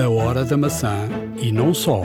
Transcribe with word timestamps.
A 0.00 0.08
hora 0.08 0.46
da 0.46 0.56
maçã 0.56 1.10
e 1.36 1.52
não 1.52 1.74
só. 1.74 2.00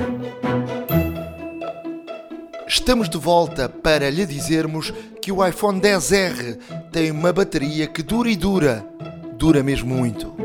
Estamos 2.67 3.07
de 3.07 3.17
volta 3.17 3.69
para 3.69 4.09
lhe 4.09 4.25
dizermos 4.25 4.93
que 5.21 5.31
o 5.31 5.45
iPhone 5.47 5.79
10R 5.79 6.57
tem 6.91 7.09
uma 7.09 7.31
bateria 7.31 7.87
que 7.87 8.03
dura 8.03 8.29
e 8.29 8.35
dura, 8.35 8.85
dura 9.37 9.63
mesmo 9.63 9.95
muito, 9.95 10.35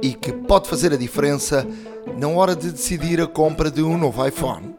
e 0.00 0.14
que 0.14 0.30
pode 0.30 0.68
fazer 0.68 0.92
a 0.92 0.96
diferença 0.96 1.66
na 2.16 2.28
hora 2.28 2.54
de 2.54 2.70
decidir 2.70 3.20
a 3.20 3.26
compra 3.26 3.68
de 3.68 3.82
um 3.82 3.98
novo 3.98 4.24
iPhone. 4.24 4.76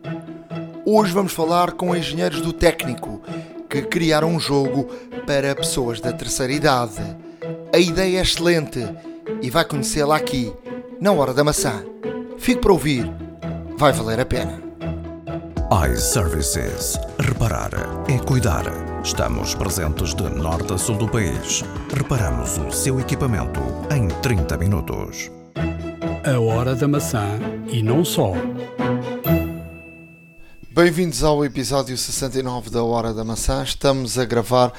Hoje 0.85 1.11
vamos 1.11 1.33
falar 1.33 1.73
com 1.73 1.93
engenheiros 1.93 2.39
do 2.39 2.53
técnico 2.53 3.21
que 3.69 3.81
criaram 3.81 4.29
um 4.29 4.39
jogo 4.39 4.85
para 5.25 5.53
pessoas 5.53 5.99
da 5.99 6.13
terceira 6.13 6.53
idade. 6.53 7.01
A 7.73 7.77
ideia 7.77 8.19
é 8.19 8.21
excelente 8.21 8.79
e 9.41 9.49
vai 9.49 9.65
conhecê-la 9.65 10.15
aqui, 10.15 10.53
na 11.01 11.11
Hora 11.11 11.33
da 11.33 11.43
Maçã. 11.43 11.96
Fique 12.37 12.61
para 12.61 12.71
ouvir, 12.71 13.11
vai 13.77 13.91
valer 13.91 14.19
a 14.19 14.25
pena. 14.25 14.61
iServices. 15.91 16.97
Reparar 17.19 17.71
é 18.09 18.17
cuidar. 18.19 18.63
Estamos 19.03 19.53
presentes 19.53 20.13
de 20.13 20.23
norte 20.23 20.73
a 20.73 20.77
sul 20.77 20.97
do 20.97 21.09
país. 21.09 21.63
Reparamos 21.93 22.57
o 22.57 22.71
seu 22.71 22.99
equipamento 22.99 23.59
em 23.93 24.07
30 24.21 24.57
minutos. 24.57 25.29
A 26.23 26.39
hora 26.39 26.73
da 26.75 26.87
maçã 26.87 27.39
e 27.67 27.81
não 27.83 28.05
só. 28.05 28.33
Bem-vindos 30.71 31.23
ao 31.23 31.43
episódio 31.43 31.97
69 31.97 32.69
da 32.69 32.83
Hora 32.83 33.13
da 33.13 33.23
Maçã. 33.23 33.63
Estamos 33.63 34.17
a 34.17 34.25
gravar 34.25 34.71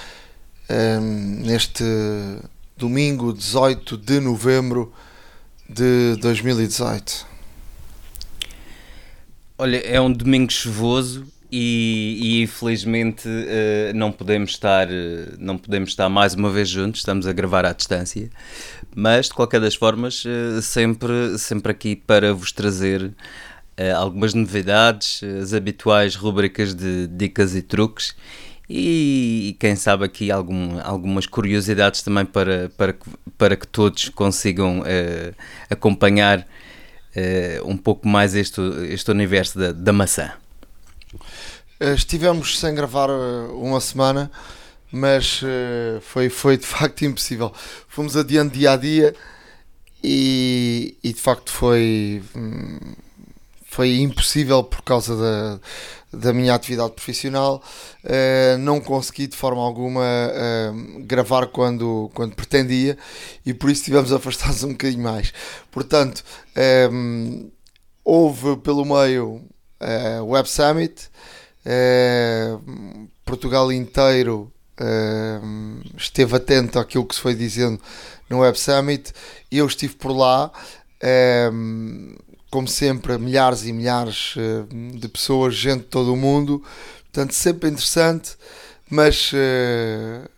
ehm, 0.68 1.42
neste 1.44 1.84
domingo 2.76 3.32
18 3.32 3.96
de 3.96 4.20
novembro 4.20 4.92
de 5.68 6.16
2018. 6.20 7.37
Olha, 9.60 9.78
é 9.78 10.00
um 10.00 10.12
domingo 10.12 10.52
chuvoso 10.52 11.26
e, 11.50 12.16
e 12.22 12.42
infelizmente 12.42 13.28
eh, 13.28 13.90
não 13.92 14.12
podemos 14.12 14.50
estar 14.50 14.88
eh, 14.88 15.32
não 15.36 15.58
podemos 15.58 15.90
estar 15.90 16.08
mais 16.08 16.32
uma 16.34 16.48
vez 16.48 16.68
juntos, 16.68 17.00
estamos 17.00 17.26
a 17.26 17.32
gravar 17.32 17.66
à 17.66 17.72
distância, 17.72 18.30
mas 18.94 19.26
de 19.26 19.34
qualquer 19.34 19.60
das 19.60 19.74
formas 19.74 20.22
eh, 20.24 20.60
sempre, 20.62 21.36
sempre 21.38 21.72
aqui 21.72 21.96
para 21.96 22.32
vos 22.32 22.52
trazer 22.52 23.12
algumas 23.96 24.34
novidades, 24.34 25.22
as 25.42 25.52
habituais 25.52 26.14
rubricas 26.14 26.74
de 26.74 27.08
dicas 27.08 27.54
e 27.56 27.62
truques 27.62 28.14
e, 28.68 29.56
quem 29.58 29.74
sabe 29.76 30.04
aqui 30.04 30.30
algum, 30.30 30.80
algumas 30.82 31.26
curiosidades 31.26 32.02
também 32.02 32.24
para, 32.24 32.70
para, 32.76 32.96
para 33.36 33.56
que 33.56 33.66
todos 33.66 34.08
consigam 34.08 34.82
acompanhar 35.70 36.44
um 37.64 37.76
pouco 37.76 38.06
mais 38.08 38.34
este, 38.34 38.60
este 38.90 39.10
universo 39.10 39.58
da, 39.58 39.72
da 39.72 39.92
maçã. 39.92 40.32
Eh, 41.80 41.94
Estivemos 41.94 42.58
sem 42.58 42.74
gravar 42.74 43.08
eh, 43.08 43.52
uma 43.52 43.80
semana, 43.80 44.30
mas 44.90 45.40
eh, 45.44 46.00
foi, 46.00 46.28
foi 46.28 46.56
de 46.56 46.66
facto 46.66 47.04
impossível. 47.04 47.52
Fomos 47.88 48.16
adiando 48.16 48.52
dia 48.52 48.72
a 48.72 48.76
dia 48.76 49.14
e, 50.02 50.96
e 51.02 51.12
de 51.12 51.20
facto 51.20 51.50
foi, 51.50 52.22
hum, 52.36 52.78
foi 53.66 53.98
impossível 54.00 54.62
por 54.64 54.82
causa 54.82 55.16
da, 55.16 55.60
da 56.12 56.32
minha 56.32 56.54
atividade 56.54 56.92
profissional. 56.92 57.62
Eh, 58.04 58.56
não 58.58 58.80
consegui 58.80 59.26
de 59.26 59.36
forma 59.36 59.62
alguma 59.62 60.04
eh, 60.04 60.72
gravar 61.00 61.46
quando, 61.48 62.10
quando 62.14 62.34
pretendia 62.34 62.96
e 63.44 63.52
por 63.52 63.70
isso 63.70 63.82
estivemos 63.82 64.12
afastados 64.12 64.62
um 64.64 64.72
bocadinho 64.72 65.02
mais. 65.02 65.32
Portanto, 65.70 66.24
eh, 66.54 66.88
houve 68.04 68.56
pelo 68.58 68.84
meio 68.84 69.42
o 70.22 70.26
Web 70.30 70.48
Summit. 70.48 71.08
Portugal 73.24 73.70
inteiro 73.70 74.50
esteve 75.96 76.34
atento 76.34 76.78
àquilo 76.78 77.06
que 77.06 77.14
se 77.14 77.20
foi 77.20 77.34
dizendo 77.34 77.80
no 78.28 78.40
Web 78.40 78.58
Summit. 78.58 79.12
Eu 79.50 79.66
estive 79.66 79.94
por 79.94 80.12
lá, 80.12 80.50
eh, 81.00 81.50
como 82.50 82.66
sempre, 82.66 83.18
milhares 83.18 83.64
e 83.64 83.72
milhares 83.72 84.34
eh, 84.36 84.96
de 84.96 85.08
pessoas, 85.08 85.54
gente 85.54 85.82
de 85.82 85.88
todo 85.88 86.12
o 86.12 86.16
mundo. 86.16 86.62
Portanto, 87.04 87.34
sempre 87.34 87.68
interessante, 87.68 88.36
mas 88.90 89.30
eh, 89.34 90.28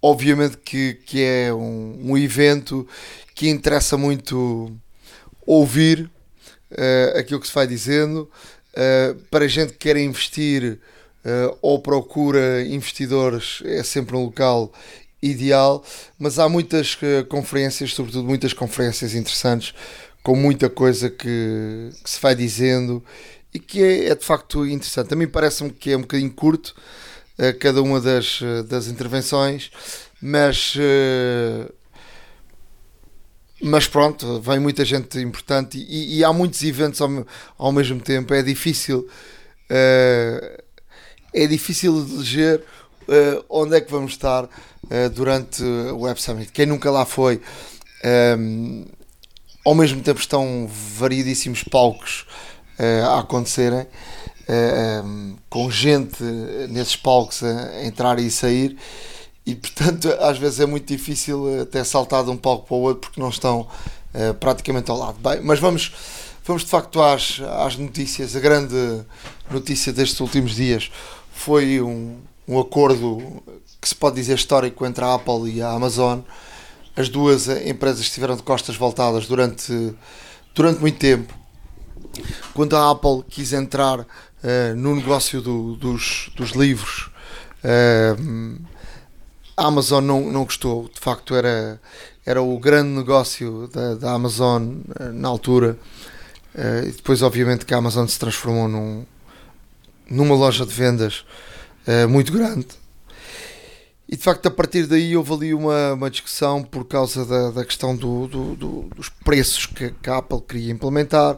obviamente 0.00 0.56
que, 0.58 0.94
que 0.94 1.22
é 1.22 1.52
um, 1.52 2.12
um 2.12 2.18
evento 2.18 2.86
que 3.34 3.48
interessa 3.48 3.96
muito 3.96 4.70
ouvir 5.46 6.10
eh, 6.70 7.14
aquilo 7.16 7.40
que 7.40 7.46
se 7.46 7.54
vai 7.54 7.66
dizendo. 7.66 8.30
Uh, 8.72 9.14
para 9.30 9.46
gente 9.46 9.72
que 9.72 9.80
quer 9.80 9.98
investir 9.98 10.78
uh, 11.24 11.58
ou 11.60 11.78
procura 11.80 12.62
investidores, 12.62 13.62
é 13.66 13.82
sempre 13.82 14.16
um 14.16 14.24
local 14.24 14.72
ideal. 15.22 15.84
Mas 16.18 16.38
há 16.38 16.48
muitas 16.48 16.94
uh, 16.94 17.24
conferências, 17.28 17.92
sobretudo 17.92 18.26
muitas 18.26 18.54
conferências 18.54 19.14
interessantes, 19.14 19.74
com 20.22 20.36
muita 20.36 20.68
coisa 20.68 21.10
que, 21.10 21.90
que 22.02 22.10
se 22.10 22.20
vai 22.20 22.34
dizendo 22.34 23.02
e 23.52 23.58
que 23.58 23.82
é, 23.82 24.08
é 24.08 24.14
de 24.14 24.24
facto 24.24 24.66
interessante. 24.66 25.08
Também 25.08 25.28
parece-me 25.28 25.70
que 25.70 25.90
é 25.90 25.96
um 25.96 26.02
bocadinho 26.02 26.30
curto 26.32 26.74
cada 27.58 27.82
uma 27.82 28.00
das, 28.00 28.40
das 28.68 28.86
intervenções, 28.86 29.70
mas 30.20 30.76
mas 33.62 33.86
pronto, 33.86 34.40
vem 34.40 34.58
muita 34.58 34.84
gente 34.84 35.20
importante 35.20 35.78
e, 35.78 36.18
e 36.18 36.24
há 36.24 36.32
muitos 36.32 36.62
eventos 36.64 37.00
ao, 37.00 37.24
ao, 37.56 37.70
mesmo 37.70 38.00
tempo. 38.00 38.34
É 38.34 38.42
difícil, 38.42 39.08
uh, 39.70 40.62
é 41.32 41.46
difícil 41.46 41.96
eleger 41.96 42.60
uh, 43.02 43.44
onde 43.48 43.76
é 43.76 43.80
que 43.80 43.88
vamos 43.88 44.12
estar 44.12 44.44
uh, 44.44 45.10
durante 45.14 45.62
o 45.62 46.00
Web 46.00 46.20
Summit. 46.20 46.50
Quem 46.50 46.66
nunca 46.66 46.90
lá 46.90 47.06
foi, 47.06 47.40
ao 49.64 49.74
mesmo 49.74 50.02
tempo 50.02 50.20
estão 50.20 50.68
variedíssimos 50.98 51.62
palcos 51.64 52.26
a 53.06 53.20
acontecerem, 53.20 53.86
um, 55.04 55.36
com 55.48 55.70
gente 55.70 56.22
nesses 56.68 56.96
palcos 56.96 57.42
a 57.42 57.84
entrar 57.84 58.18
e 58.18 58.30
sair 58.30 58.76
e 59.44 59.54
portanto 59.54 60.08
às 60.20 60.38
vezes 60.38 60.60
é 60.60 60.66
muito 60.66 60.86
difícil 60.86 61.62
até 61.62 61.82
saltar 61.84 62.24
de 62.24 62.30
um 62.30 62.36
palco 62.36 62.66
para 62.66 62.76
o 62.76 62.80
outro 62.80 63.00
porque 63.02 63.20
não 63.20 63.28
estão 63.28 63.60
uh, 64.14 64.34
praticamente 64.34 64.90
ao 64.90 64.98
lado. 64.98 65.18
Bem, 65.20 65.40
mas 65.42 65.58
vamos, 65.58 65.92
vamos 66.44 66.62
de 66.62 66.68
facto 66.68 67.00
às, 67.00 67.40
às 67.40 67.76
notícias. 67.76 68.34
A 68.36 68.40
grande 68.40 69.02
notícia 69.50 69.92
destes 69.92 70.20
últimos 70.20 70.54
dias 70.54 70.90
foi 71.32 71.80
um, 71.80 72.18
um 72.46 72.58
acordo 72.58 73.42
que 73.80 73.88
se 73.88 73.94
pode 73.94 74.16
dizer 74.16 74.34
histórico 74.34 74.86
entre 74.86 75.04
a 75.04 75.14
Apple 75.14 75.50
e 75.50 75.62
a 75.62 75.70
Amazon. 75.70 76.20
As 76.96 77.08
duas 77.08 77.48
empresas 77.48 78.00
estiveram 78.00 78.36
de 78.36 78.42
costas 78.42 78.76
voltadas 78.76 79.26
durante, 79.26 79.94
durante 80.54 80.80
muito 80.80 80.98
tempo. 80.98 81.32
Quando 82.52 82.76
a 82.76 82.90
Apple 82.90 83.24
quis 83.28 83.52
entrar 83.52 84.00
uh, 84.00 84.06
no 84.76 84.94
negócio 84.94 85.40
do, 85.40 85.74
dos, 85.76 86.30
dos 86.36 86.50
livros, 86.50 87.10
uh, 87.64 88.60
a 89.56 89.66
Amazon 89.66 90.04
não, 90.04 90.20
não 90.30 90.44
gostou, 90.44 90.90
de 90.92 91.00
facto 91.00 91.34
era, 91.34 91.80
era 92.26 92.42
o 92.42 92.58
grande 92.58 92.90
negócio 92.90 93.68
da, 93.68 93.94
da 93.94 94.12
Amazon 94.12 94.80
na 95.14 95.28
altura. 95.28 95.78
Uh, 96.54 96.88
e 96.88 96.92
depois, 96.92 97.22
obviamente, 97.22 97.64
que 97.64 97.72
a 97.72 97.78
Amazon 97.78 98.06
se 98.06 98.18
transformou 98.18 98.68
num, 98.68 99.06
numa 100.10 100.34
loja 100.34 100.66
de 100.66 100.74
vendas 100.74 101.24
uh, 101.86 102.06
muito 102.06 102.30
grande. 102.30 102.81
E 104.12 104.16
de 104.16 104.22
facto, 104.22 104.46
a 104.46 104.50
partir 104.50 104.86
daí 104.86 105.16
houve 105.16 105.32
ali 105.32 105.54
uma, 105.54 105.94
uma 105.94 106.10
discussão 106.10 106.62
por 106.62 106.84
causa 106.84 107.24
da, 107.24 107.50
da 107.50 107.64
questão 107.64 107.96
do, 107.96 108.28
do, 108.28 108.54
do, 108.54 108.82
dos 108.94 109.08
preços 109.08 109.64
que, 109.64 109.90
que, 109.90 110.10
a 110.10 110.18
Apple 110.18 110.42
queria 110.46 110.70
implementar. 110.70 111.36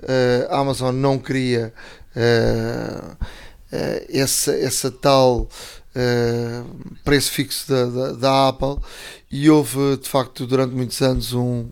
Uh, 0.00 0.50
a 0.50 0.58
Amazon 0.58 0.92
não 0.92 1.20
queria 1.20 1.72
essa, 4.10 4.52
essa 4.52 4.90
tal 4.90 5.48
Uh, 5.98 6.94
preço 7.02 7.30
fixo 7.30 7.72
da, 7.72 7.86
da, 7.86 8.12
da, 8.12 8.48
Apple 8.48 8.76
e 9.30 9.48
houve 9.48 9.96
de 9.96 10.06
facto 10.06 10.46
durante 10.46 10.74
muitos 10.74 11.00
anos 11.00 11.32
um, 11.32 11.70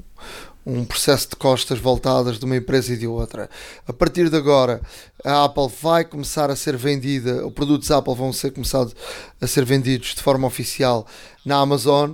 um 0.64 0.82
processo 0.82 1.28
de 1.28 1.36
costas 1.36 1.78
voltadas 1.78 2.38
de 2.38 2.44
uma 2.46 2.56
empresa 2.56 2.94
e 2.94 2.96
de 2.96 3.06
outra. 3.06 3.50
A 3.86 3.92
partir 3.92 4.30
de 4.30 4.36
agora, 4.38 4.80
a 5.24 5.44
Apple 5.44 5.68
vai 5.80 6.04
começar 6.04 6.50
a 6.50 6.56
ser 6.56 6.76
vendida, 6.76 7.46
os 7.46 7.52
produtos 7.52 7.90
Apple 7.90 8.14
vão 8.14 8.30
ser 8.30 8.50
começados 8.52 8.94
a 9.40 9.46
ser 9.46 9.64
vendidos 9.64 10.14
de 10.14 10.22
forma 10.22 10.46
oficial 10.46 11.06
na 11.44 11.56
Amazon. 11.56 12.12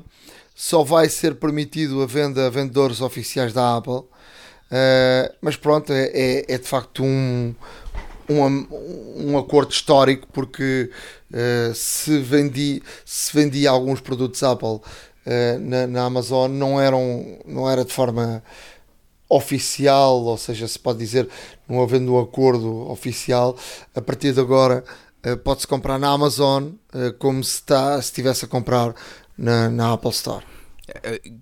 Só 0.55 0.85
vai 0.85 1.09
ser 1.09 1.35
permitido 1.35 2.03
a 2.03 2.07
venda 2.07 2.47
a 2.47 2.51
vendedores 2.51 3.01
oficiais 3.01 3.53
da 3.53 3.77
Apple. 3.77 3.93
Uh, 3.95 5.35
mas 5.41 5.57
pronto, 5.57 5.93
é, 5.93 6.11
é, 6.13 6.45
é 6.55 6.59
de 6.59 6.69
facto 6.69 7.03
um, 7.03 7.53
um, 8.29 8.67
um 9.17 9.39
acordo 9.39 9.73
histórico 9.73 10.29
porque 10.33 10.89
uh, 11.33 11.75
se, 11.75 12.21
vendi, 12.21 12.81
se 13.05 13.35
vendia 13.35 13.71
alguns 13.71 14.01
produtos 14.01 14.41
Apple 14.45 14.69
uh, 14.69 14.81
na, 15.59 15.89
na, 15.89 16.05
Amazon 16.05 16.49
não, 16.53 16.81
eram, 16.81 17.39
não 17.45 17.69
era 17.69 17.85
de 17.85 17.93
forma 17.93 18.41
oficial, 19.31 20.25
ou 20.25 20.37
seja, 20.37 20.67
se 20.67 20.79
pode 20.79 20.99
dizer, 20.99 21.29
não 21.69 21.81
havendo 21.81 22.13
um 22.13 22.19
acordo 22.19 22.91
oficial, 22.91 23.57
a 23.95 24.03
partir 24.03 24.33
de 24.33 24.41
agora 24.41 24.85
uh, 25.25 25.37
pode-se 25.39 25.67
comprar 25.67 25.99
na 25.99 26.09
Amazon 26.09 26.65
uh, 26.93 27.13
como 27.19 27.43
se, 27.45 27.55
está, 27.55 27.95
se 28.03 28.09
estivesse 28.09 28.45
a 28.45 28.49
comprar 28.49 28.93
na, 29.39 29.71
na 29.71 29.93
Apple 29.93 30.11
Store. 30.11 30.45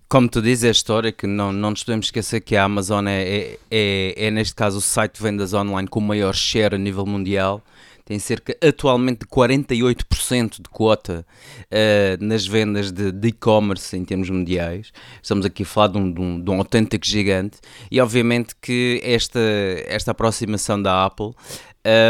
Como 0.09 0.29
tu 0.29 0.43
dizes, 0.43 0.85
é 1.05 1.13
que 1.13 1.27
não, 1.27 1.53
não 1.53 1.71
nos 1.71 1.83
podemos 1.83 2.07
esquecer 2.07 2.41
que 2.41 2.55
a 2.55 2.65
Amazon 2.65 3.07
é, 3.07 3.23
é, 3.23 3.59
é, 3.71 4.27
é, 4.27 4.31
neste 4.31 4.55
caso, 4.55 4.77
o 4.77 4.81
site 4.81 5.15
de 5.15 5.23
vendas 5.23 5.55
online 5.55 5.89
com 5.89 6.01
o 6.01 6.03
maior 6.03 6.35
share 6.35 6.75
a 6.75 6.79
nível 6.79 7.07
mundial. 7.07 7.63
Tem 8.09 8.19
cerca, 8.19 8.57
atualmente, 8.67 9.19
de 9.19 9.27
48% 9.27 10.63
de 10.63 10.69
quota 10.71 11.27
uh, 11.65 12.25
nas 12.25 12.47
vendas 12.47 12.91
de 12.91 13.29
e-commerce 13.29 13.95
em 13.95 14.03
termos 14.03 14.31
mundiais. 14.31 14.93
Estamos 15.23 15.45
aqui 15.45 15.63
a 15.63 15.67
falar 15.67 15.89
de 15.89 15.99
um, 15.99 16.11
de, 16.11 16.19
um, 16.19 16.41
de 16.43 16.51
um, 16.51 16.55
autêntico 16.55 17.05
gigante. 17.05 17.59
E, 17.91 18.01
obviamente, 18.01 18.55
que 18.63 18.99
esta, 19.05 19.39
esta 19.87 20.13
aproximação 20.13 20.81
da 20.81 21.05
Apple 21.05 21.33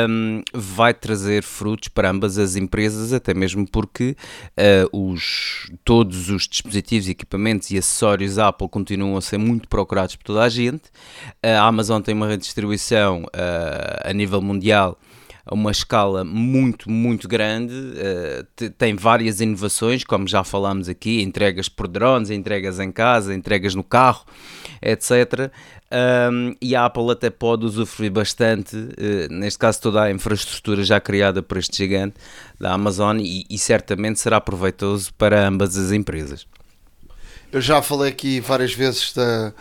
um, 0.09 0.41
vai 0.55 0.95
trazer 0.95 1.43
frutos 1.43 1.89
para 1.89 2.11
ambas 2.11 2.39
as 2.39 2.55
empresas, 2.55 3.13
até 3.13 3.35
mesmo 3.35 3.67
porque 3.69 4.17
uh, 4.93 4.97
os, 5.13 5.69
todos 5.85 6.31
os 6.31 6.47
dispositivos, 6.47 7.09
equipamentos 7.09 7.73
e 7.73 7.77
acessórios 7.77 8.39
Apple 8.39 8.69
continuam 8.69 9.17
a 9.17 9.21
ser 9.21 9.39
muito 9.39 9.67
procurados 9.67 10.15
por 10.15 10.23
toda 10.23 10.45
a 10.45 10.49
gente. 10.49 10.93
a 11.43 11.67
Amazon 11.67 12.01
tem 12.01 12.15
uma 12.15 12.29
redistribuição 12.29 13.25
uh, 13.25 14.09
a 14.09 14.13
nível 14.13 14.41
mundial 14.41 14.97
uma 15.51 15.71
escala 15.71 16.25
muito, 16.25 16.91
muito 16.91 17.29
grande, 17.29 17.75
uh, 17.75 18.71
tem 18.77 18.95
várias 18.95 19.41
inovações, 19.41 20.05
como 20.05 20.27
já 20.27 20.45
falámos 20.45 20.89
aqui, 20.89 21.23
entregas 21.23 21.69
por 21.69 21.89
drones, 21.89 22.31
entregas 22.31 22.79
em 22.79 22.91
casa, 22.91 23.35
entregas 23.35 23.75
no 23.75 23.83
carro, 23.83 24.25
etc. 24.83 25.51
Um, 25.91 26.55
e 26.61 26.77
a 26.77 26.85
Apple 26.85 27.11
até 27.11 27.31
pode 27.31 27.65
usufruir 27.65 28.13
bastante, 28.13 28.77
uh, 28.77 29.33
neste 29.33 29.59
caso 29.59 29.81
toda 29.81 30.03
a 30.03 30.11
infraestrutura 30.11 30.85
já 30.85 31.01
criada 31.01 31.43
por 31.43 31.57
este 31.57 31.77
gigante 31.79 32.17
da 32.61 32.73
Amazon 32.73 33.19
e, 33.21 33.45
e 33.49 33.57
certamente 33.57 34.21
será 34.21 34.41
proveitoso 34.41 35.13
para 35.15 35.47
ambas 35.47 35.77
as 35.79 35.93
empresas. 35.93 36.47
Eu 37.51 37.63
já 37.63 37.81
falei 37.81 38.11
aqui 38.11 38.41
várias 38.41 38.75
vezes 38.75 39.15
da, 39.15 39.55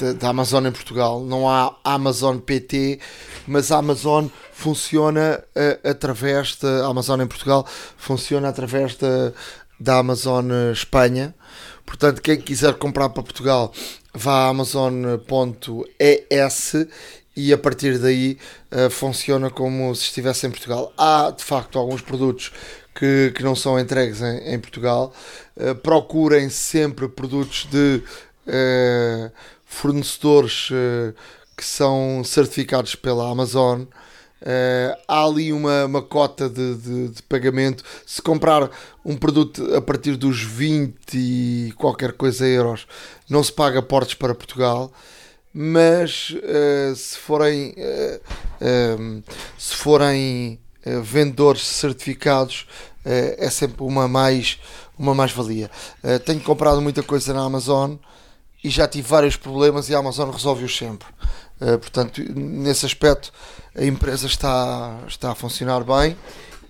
da, 0.00 0.12
da, 0.12 0.28
Amazon 0.28 0.66
em 0.66 0.72
Portugal. 0.72 1.20
Não 1.20 1.48
há 1.48 1.74
Amazon 1.84 2.38
PT, 2.38 3.00
mas 3.46 3.70
a 3.70 3.78
Amazon 3.78 4.26
funciona 4.52 5.42
uh, 5.56 5.88
através 5.88 6.56
da 6.56 6.86
Amazon 6.86 7.20
em 7.20 7.26
Portugal 7.26 7.66
funciona 7.96 8.48
através 8.48 8.96
da, 8.96 9.32
da 9.78 9.98
Amazon 9.98 10.50
Espanha. 10.72 11.34
Portanto, 11.86 12.20
quem 12.20 12.38
quiser 12.38 12.74
comprar 12.74 13.08
para 13.08 13.22
Portugal 13.22 13.72
vá 14.12 14.46
a 14.46 14.48
amazon.es 14.48 15.16
e 17.38 17.52
a 17.52 17.56
partir 17.56 17.98
daí 17.98 18.36
uh, 18.72 18.90
funciona 18.90 19.48
como 19.48 19.94
se 19.94 20.02
estivesse 20.04 20.46
em 20.46 20.50
Portugal. 20.50 20.92
Há 20.98 21.30
de 21.30 21.44
facto 21.44 21.78
alguns 21.78 22.02
produtos 22.02 22.52
que, 22.92 23.32
que 23.34 23.44
não 23.44 23.54
são 23.54 23.78
entregues 23.78 24.20
em, 24.20 24.54
em 24.54 24.58
Portugal. 24.58 25.14
Uh, 25.56 25.74
procurem 25.76 26.50
sempre 26.50 27.08
produtos 27.08 27.68
de 27.70 28.02
uh, 28.48 29.30
fornecedores 29.68 30.70
que 31.56 31.64
são 31.64 32.22
certificados 32.24 32.94
pela 32.94 33.30
Amazon. 33.30 33.82
Uh, 34.40 34.94
há 35.08 35.24
ali 35.24 35.52
uma, 35.52 35.84
uma 35.84 36.00
cota 36.00 36.48
de, 36.48 36.76
de, 36.76 37.08
de, 37.08 37.22
pagamento. 37.24 37.82
Se 38.06 38.22
comprar 38.22 38.70
um 39.04 39.16
produto 39.16 39.74
a 39.74 39.80
partir 39.80 40.16
dos 40.16 40.40
20 40.40 40.94
e 41.14 41.72
qualquer 41.76 42.12
coisa 42.12 42.46
euros, 42.46 42.86
não 43.28 43.42
se 43.42 43.52
paga 43.52 43.82
portes 43.82 44.14
para 44.14 44.36
Portugal. 44.36 44.92
Mas 45.52 46.30
uh, 46.30 46.94
se 46.94 47.18
forem, 47.18 47.74
uh, 48.60 49.22
se 49.58 49.74
forem 49.74 50.60
vendedores 51.02 51.66
certificados, 51.66 52.66
é 53.04 53.50
sempre 53.50 53.82
uma 53.82 54.06
mais 54.06 54.58
uma 54.98 55.14
mais-valia. 55.14 55.70
tenho 56.24 56.40
comprado 56.40 56.80
muita 56.80 57.02
coisa 57.02 57.32
na 57.34 57.42
Amazon 57.42 57.96
e 58.62 58.70
já 58.70 58.86
tive 58.88 59.06
vários 59.06 59.36
problemas 59.36 59.88
e 59.88 59.94
a 59.94 59.98
Amazon 59.98 60.30
resolve-os 60.30 60.76
sempre. 60.76 61.06
portanto, 61.58 62.22
nesse 62.34 62.86
aspecto 62.86 63.32
a 63.74 63.84
empresa 63.84 64.26
está, 64.26 64.98
está 65.06 65.32
a 65.32 65.34
funcionar 65.34 65.84
bem 65.84 66.16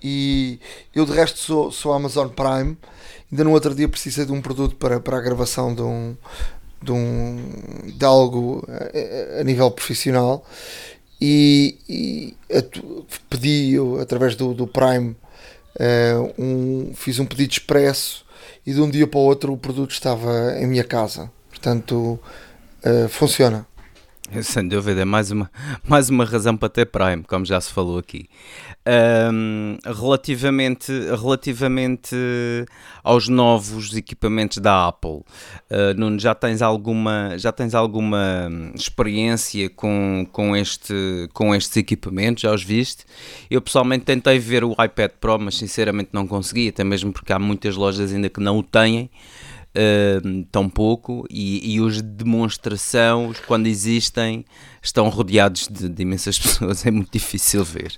e 0.03 0.61
eu 0.95 1.05
de 1.05 1.13
resto 1.13 1.39
sou, 1.39 1.73
sou 1.73 1.93
Amazon 1.93 2.29
Prime. 2.29 2.77
Ainda 3.31 3.45
no 3.45 3.53
outro 3.53 3.75
dia 3.75 3.89
precisei 3.89 4.25
de 4.25 4.33
um 4.33 4.41
produto 4.41 4.77
para, 4.77 5.01
para 5.01 5.19
a 5.19 5.21
gravação 5.21 5.75
de 5.75 5.83
um, 5.83 6.17
de, 6.83 6.93
um, 6.93 7.37
de 7.85 8.05
algo 8.05 8.67
a, 8.69 9.41
a 9.41 9.45
nível 9.45 9.71
profissional 9.71 10.45
e, 11.21 11.79
e 11.89 12.37
pedi 13.29 13.75
eu, 13.75 14.01
através 14.01 14.37
do, 14.37 14.55
do 14.55 14.67
Prime 14.67 15.17
uh, 15.77 16.35
um, 16.39 16.93
fiz 16.95 17.19
um 17.19 17.27
pedido 17.27 17.53
expresso 17.53 18.25
e 18.65 18.73
de 18.73 18.81
um 18.81 18.89
dia 18.89 19.07
para 19.07 19.19
o 19.19 19.23
outro 19.23 19.53
o 19.53 19.59
produto 19.59 19.91
estava 19.91 20.57
em 20.59 20.67
minha 20.67 20.85
casa. 20.85 21.31
Portanto, 21.59 22.21
uh, 22.85 23.09
funciona. 23.09 23.67
Sem 24.43 24.69
dúvida, 24.69 25.01
é 25.01 25.05
mais 25.05 25.31
uma, 25.31 25.51
mais 25.89 26.09
uma 26.09 26.25
razão 26.25 26.57
para 26.57 26.69
ter 26.69 26.87
Prime, 26.87 27.25
como 27.25 27.45
já 27.45 27.61
se 27.61 27.73
falou 27.73 27.99
aqui. 27.99 28.29
Um, 28.87 29.77
relativamente, 29.85 30.93
relativamente 30.93 32.15
aos 33.03 33.27
novos 33.27 33.97
equipamentos 33.97 34.59
da 34.59 34.87
Apple, 34.87 35.21
uh, 35.71 35.95
Nuno, 35.97 36.19
já 36.19 36.35
tens 36.35 36.63
alguma, 36.63 37.37
já 37.39 37.51
tens 37.51 37.75
alguma 37.75 38.49
experiência 38.75 39.69
com, 39.71 40.27
com, 40.31 40.55
este, 40.55 41.29
com 41.33 41.55
estes 41.55 41.77
equipamentos? 41.77 42.43
Já 42.43 42.55
os 42.55 42.63
viste? 42.63 43.05
Eu 43.51 43.61
pessoalmente 43.61 44.05
tentei 44.05 44.39
ver 44.39 44.63
o 44.63 44.73
iPad 44.73 45.11
Pro, 45.21 45.39
mas 45.39 45.57
sinceramente 45.57 46.11
não 46.13 46.27
consegui, 46.27 46.69
até 46.69 46.85
mesmo 46.85 47.13
porque 47.13 47.33
há 47.33 47.39
muitas 47.39 47.75
lojas 47.75 48.13
ainda 48.13 48.29
que 48.29 48.41
não 48.41 48.59
o 48.59 48.63
têm 48.63 49.11
uh, 49.79 50.45
tão 50.51 50.69
pouco 50.69 51.25
e, 51.31 51.75
e, 51.75 51.81
os 51.81 51.97
de 51.97 52.03
demonstração, 52.03 53.33
quando 53.47 53.67
existem, 53.69 54.45
estão 54.83 55.09
rodeados 55.09 55.69
de, 55.69 55.89
de, 55.89 56.03
imensas 56.03 56.37
pessoas. 56.39 56.85
É 56.85 56.91
muito 56.91 57.13
difícil 57.13 57.65
ver, 57.65 57.95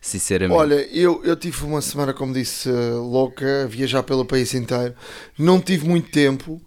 sinceramente. 0.00 0.58
Olha, 0.58 0.86
eu, 0.92 1.24
eu 1.24 1.34
tive 1.36 1.64
uma 1.64 1.80
semana, 1.80 2.12
como 2.12 2.32
disse, 2.32 2.70
louca, 2.70 3.64
a 3.64 3.66
viajar 3.66 4.02
pelo 4.02 4.24
país 4.24 4.52
inteiro. 4.54 4.94
Não 5.38 5.60
tive 5.60 5.88
muito 5.88 6.10
tempo, 6.10 6.60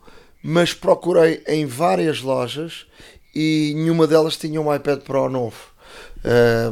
mas 0.44 0.74
procurei 0.74 1.44
em 1.48 1.66
várias 1.66 2.22
lojas 2.22 2.86
e 3.36 3.74
nenhuma 3.76 4.08
delas 4.08 4.36
tinha 4.38 4.60
um 4.60 4.74
iPad 4.74 5.02
Pro 5.02 5.30
novo. 5.30 5.78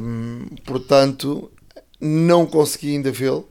Um, 0.01 0.48
portanto, 0.65 1.51
não 2.00 2.46
consegui 2.46 2.92
ainda 2.92 3.12
vê-lo. 3.12 3.48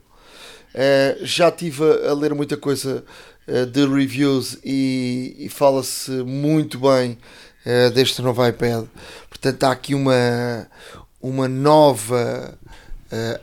Uh, 0.75 1.25
já 1.25 1.49
estive 1.49 1.85
a, 1.85 2.11
a, 2.11 2.14
ler 2.14 2.35
muita 2.35 2.57
coisa 2.57 3.05
de 3.47 3.87
reviews 3.87 4.59
e, 4.65 5.37
e 5.39 5.49
fala-se 5.49 6.11
muito 6.11 6.79
bem 6.79 7.19
uh, 7.67 7.91
deste 7.91 8.23
novo 8.23 8.47
iPad. 8.47 8.87
Portanto, 9.29 9.65
há 9.65 9.73
aqui 9.73 9.95
uma, 9.95 10.67
uma 11.21 11.49
nova 11.49 12.59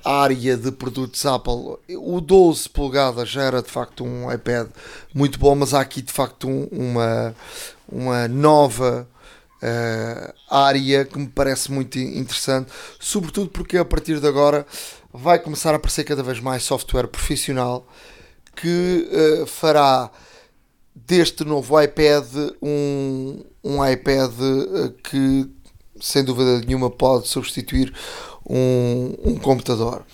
área 0.04 0.58
de 0.58 0.70
produtos 0.70 1.26
Apple. 1.26 1.78
O 1.98 2.20
12 2.20 2.68
polegadas 2.68 3.30
já 3.30 3.44
era 3.44 3.62
de 3.62 3.70
facto 3.70 4.04
um 4.04 4.30
iPad 4.30 4.68
muito 5.14 5.40
bom, 5.40 5.56
mas 5.56 5.74
há 5.74 5.80
aqui 5.80 6.02
de 6.02 6.12
facto 6.12 6.50
um, 6.50 6.68
uma, 6.72 7.34
uma 7.88 8.28
nova 8.28 9.08
área 10.50 11.06
que 11.06 11.18
me 11.18 11.28
parece 11.28 11.72
muito 11.72 11.98
interessante, 12.00 12.70
sobretudo 13.00 13.50
porque 13.50 13.78
a 13.78 13.86
partir 13.86 14.20
de 14.20 14.28
agora 14.28 14.66
vai 15.14 15.40
começar 15.40 15.72
a 15.72 15.76
aparecer 15.76 16.04
cada 16.04 16.24
vez 16.24 16.40
mais 16.40 16.64
software 16.64 17.08
profissional 17.08 17.88
que 18.56 19.08
uh, 19.42 19.46
fará 19.46 20.12
deste 20.94 21.44
novo 21.44 21.82
iPad 21.82 22.26
um, 22.62 23.44
um 23.64 23.86
iPad 23.86 24.32
uh, 24.32 24.90
que 25.04 25.50
sem 26.00 26.24
dúvida 26.24 26.60
nenhuma 26.60 26.90
pode 26.90 27.28
substituir 27.28 27.94
um, 28.48 29.16
um 29.24 29.36
computador. 29.38 30.06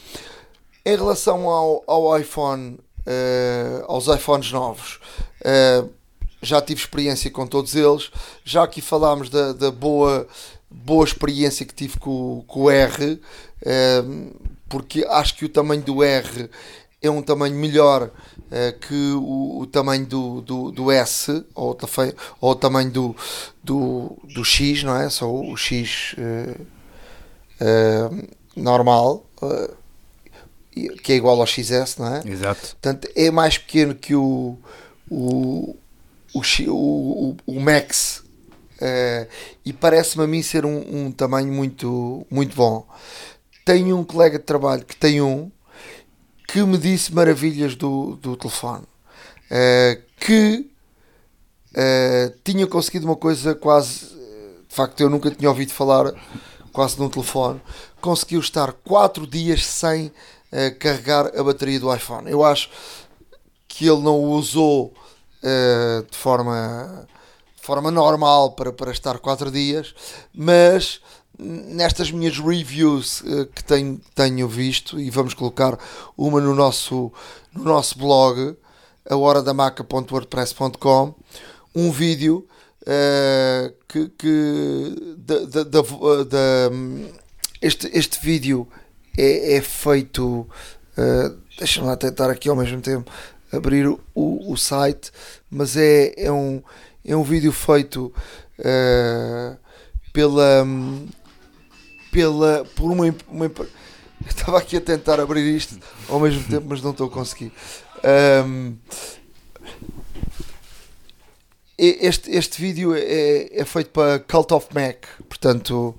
Em 0.86 0.96
relação 0.96 1.50
ao, 1.50 1.84
ao 1.88 2.20
iPhone, 2.20 2.80
uh, 3.06 3.86
aos 3.88 4.08
iPhones 4.08 4.52
novos, 4.52 5.00
já 6.42 6.62
tive 6.62 6.80
experiência 6.80 7.32
com 7.32 7.48
todos 7.48 7.74
eles. 7.74 8.12
Já 8.44 8.64
aqui 8.64 8.82
falámos 8.82 9.30
da, 9.30 9.54
da 9.54 9.72
boa, 9.72 10.28
boa 10.70 11.06
experiência 11.06 11.66
que 11.66 11.74
tive 11.74 11.98
com, 12.00 12.44
com 12.48 12.64
o 12.64 12.70
R 12.70 13.20
porque 14.70 15.06
acho 15.10 15.36
que 15.36 15.46
o 15.46 15.50
tamanho 15.50 15.82
do 15.82 16.04
R 16.04 16.50
é 17.02 17.10
um 17.10 17.22
tamanho 17.22 17.56
melhor 17.56 18.04
uh, 18.04 18.80
que 18.80 19.14
o, 19.14 19.60
o, 19.60 19.68
tamanho 19.68 20.06
do, 20.06 20.42
do, 20.42 20.72
do 20.72 20.92
S 20.92 21.46
ou, 21.54 21.78
ou 22.42 22.52
o 22.52 22.56
tamanho 22.56 22.90
do, 22.90 23.16
do, 23.64 24.18
do 24.24 24.44
X, 24.44 24.84
não 24.84 24.96
é? 24.96 25.10
Só 25.10 25.32
o 25.32 25.56
X 25.56 26.16
uh, 26.18 26.62
uh, 27.62 28.28
normal, 28.56 29.26
que 31.04 31.14
é 31.14 31.16
igual 31.16 31.40
ao 31.40 31.48
XS, 31.48 31.98
não 31.98 32.16
é? 32.16 32.22
Exato. 32.26 32.62
Portanto, 32.62 33.08
é 33.16 33.30
mais 33.32 33.58
pequeno 33.58 33.96
que 33.96 34.16
o, 34.16 34.58
o, 35.10 35.76
o, 36.34 36.42
o, 36.68 37.38
o 37.46 37.60
Max 37.60 38.24
uh, 38.82 39.28
e 39.66 39.74
parece-me 39.74 40.24
a 40.24 40.28
mim 40.28 40.42
ser 40.42 40.66
um, 40.66 41.06
um, 41.06 41.12
tamanho 41.12 41.52
muito, 41.52 42.26
muito 42.30 42.56
bom. 42.56 42.88
Tenho 43.66 43.98
um 43.98 44.04
colega 44.04 44.38
de 44.38 44.46
trabalho 44.46 44.86
que 44.86 44.96
tem 44.96 45.22
um 45.22 45.52
que 46.48 46.64
me 46.64 46.78
disse 46.78 47.14
maravilhas 47.14 47.76
do, 47.76 48.16
do 48.16 48.36
telefone, 48.38 48.84
uh, 49.52 50.02
que 50.20 50.72
tinha 52.44 52.66
conseguido 52.66 53.06
uma 53.06 53.16
coisa 53.16 53.54
quase, 53.54 54.08
de 54.68 54.76
facto 54.76 55.00
eu 55.00 55.12
nunca 55.12 55.30
tinha 55.30 55.48
ouvido 55.48 55.72
falar 55.72 56.12
quase 56.74 56.98
num 56.98 57.08
telefone, 57.08 57.62
conseguiu 58.02 58.40
estar 58.40 58.72
4 58.72 59.28
dias 59.28 59.64
sem 59.64 60.12
carregar 60.80 61.38
a 61.38 61.44
bateria 61.44 61.80
do 61.80 61.94
iPhone. 61.94 62.32
Eu 62.32 62.44
acho 62.44 62.72
que 63.68 63.88
ele 63.88 64.02
não 64.02 64.16
o 64.16 64.32
usou 64.32 64.92
uh, 65.44 66.10
de 66.10 66.18
forma 66.18 67.08
forma 67.68 67.92
normal 67.92 68.54
para, 68.54 68.72
para 68.72 68.92
estar 68.92 69.20
4 69.20 69.52
dias, 69.52 69.94
mas 70.34 71.02
nestas 71.40 72.12
minhas 72.12 72.40
reviews 72.40 73.22
uh, 73.22 73.46
que 73.48 73.64
tenho, 73.64 74.00
tenho 74.16 74.48
visto, 74.48 75.00
e 75.00 75.10
vamos 75.10 75.34
colocar 75.34 75.78
uma 76.18 76.42
no 76.42 76.56
nosso, 76.56 77.12
no 77.54 77.64
nosso 77.64 77.98
blog, 77.98 78.56
a 79.10 79.16
horadamaca.wordpress.com, 79.16 81.16
um 81.76 81.92
vídeo 81.92 82.48
uh, 82.82 83.74
que, 83.88 84.10
que 84.18 85.16
da, 85.18 85.40
da, 85.40 85.64
da, 85.64 85.82
da, 85.82 86.72
este, 87.62 87.90
este 87.94 88.20
vídeo 88.20 88.68
é, 89.18 89.56
é 89.56 89.62
feito. 89.62 90.48
Uh, 90.98 91.48
Deixa-me 91.58 91.88
lá 91.88 91.98
tentar 91.98 92.30
aqui 92.30 92.50
ao 92.50 92.56
mesmo 92.56 92.80
tempo 92.82 93.12
abrir 93.52 93.88
o, 93.88 94.00
o 94.14 94.56
site, 94.56 95.12
mas 95.50 95.76
é, 95.76 96.14
é, 96.16 96.32
um, 96.32 96.62
é 97.04 97.16
um 97.16 97.24
vídeo 97.24 97.52
feito 97.52 98.14
uh, 98.60 99.58
pela, 100.14 100.64
pela 102.18 102.66
por 102.76 102.92
uma, 102.92 103.16
uma 103.28 103.52
estava 104.28 104.58
aqui 104.58 104.76
a 104.76 104.82
tentar 104.82 105.20
abrir 105.20 105.56
isto 105.56 105.78
ao 106.10 106.20
mesmo 106.20 106.44
tempo, 106.50 106.66
mas 106.68 106.82
não 106.82 106.90
estou 106.90 107.06
a 107.06 107.12
conseguir. 107.12 107.52
Um, 108.44 108.76
este, 111.78 112.32
este 112.32 112.60
vídeo 112.60 112.96
é, 112.96 113.50
é 113.52 113.64
feito 113.66 113.92
para 113.92 114.18
Cult 114.18 114.52
of 114.52 114.68
Mac, 114.74 115.06
portanto 115.30 115.94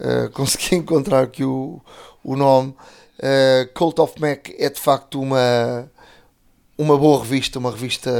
uh, 0.00 0.28
consegui 0.36 0.76
encontrar 0.76 1.22
aqui 1.22 1.44
o, 1.44 1.80
o 2.22 2.36
nome. 2.36 2.74
Uh, 3.18 3.72
Cult 3.72 3.98
of 4.02 4.20
Mac 4.20 4.50
é 4.58 4.68
de 4.68 4.78
facto 4.78 5.18
uma, 5.18 5.90
uma 6.76 6.98
boa 6.98 7.20
revista, 7.20 7.58
uma 7.58 7.70
revista 7.70 8.10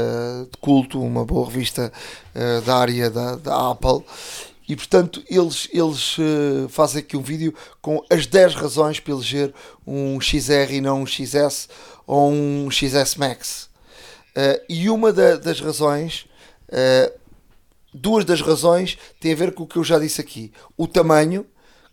de 0.51 0.57
culto, 0.57 0.99
uma 0.99 1.23
boa 1.23 1.45
revista 1.45 1.93
uh, 2.33 2.61
da 2.61 2.75
área 2.75 3.11
da, 3.11 3.35
da, 3.35 3.69
Apple. 3.69 4.03
E 4.67 4.75
portanto, 4.75 5.23
eles, 5.29 5.67
eles 5.71 6.17
uh, 6.17 6.67
fazem 6.69 6.99
aqui 6.99 7.15
um 7.15 7.21
vídeo 7.21 7.53
com 7.81 8.03
as 8.09 8.25
10 8.25 8.55
razões 8.55 8.99
para 8.99 9.13
eleger 9.13 9.53
um 9.85 10.19
XR 10.19 10.71
e 10.71 10.81
não 10.81 11.03
um 11.03 11.05
XS 11.05 11.69
ou 12.07 12.31
um 12.31 12.69
XS 12.71 13.15
Max. 13.15 13.69
Uh, 14.35 14.61
e 14.67 14.89
uma 14.89 15.13
da, 15.13 15.35
das 15.37 15.61
razões, 15.61 16.25
duas 17.93 18.25
das 18.25 18.41
razões, 18.41 18.97
tem 19.19 19.31
a 19.31 19.35
ver 19.35 19.53
com 19.53 19.63
o 19.63 19.67
que 19.67 19.77
eu 19.77 19.83
já 19.83 19.99
disse 19.99 20.19
aqui: 20.19 20.51
o 20.75 20.87
tamanho, 20.87 21.45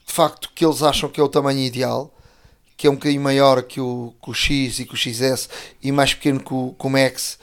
de 0.06 0.12
facto, 0.12 0.50
que 0.54 0.64
eles 0.64 0.82
acham 0.82 1.08
que 1.08 1.20
é 1.20 1.22
o 1.22 1.28
tamanho 1.28 1.60
ideal 1.60 2.12
que 2.74 2.88
é 2.88 2.90
um 2.90 2.94
bocadinho 2.94 3.22
maior 3.22 3.62
que 3.62 3.80
o, 3.80 4.12
que 4.20 4.30
o 4.30 4.34
X 4.34 4.80
e 4.80 4.84
que 4.84 4.94
o 4.94 4.96
XS 4.96 5.48
e 5.80 5.92
mais 5.92 6.14
pequeno 6.14 6.40
que 6.40 6.52
o, 6.52 6.74
que 6.76 6.84
o 6.84 6.90
Max. 6.90 7.38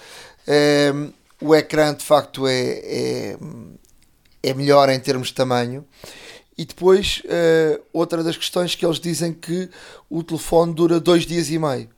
O 1.42 1.56
ecrã 1.56 1.94
de 1.94 2.04
facto 2.04 2.46
é, 2.46 2.82
é, 2.84 3.38
é, 4.42 4.54
melhor 4.54 4.90
em 4.90 5.00
termos 5.00 5.30
de 5.30 5.34
tamanho. 5.34 5.86
E 6.58 6.66
depois, 6.66 7.22
uh, 7.26 7.82
outra 7.94 8.22
das 8.24 8.36
questões 8.36 8.76
que 8.76 8.86
eles 8.86 9.00
dizem 9.00 9.34
que 9.34 9.70
o 10.10 10.22
telefone 10.22 10.74
dura 10.74 11.00
dois 11.00 11.26
dias 11.26 11.50
e 11.50 11.58
meio. 11.58 11.90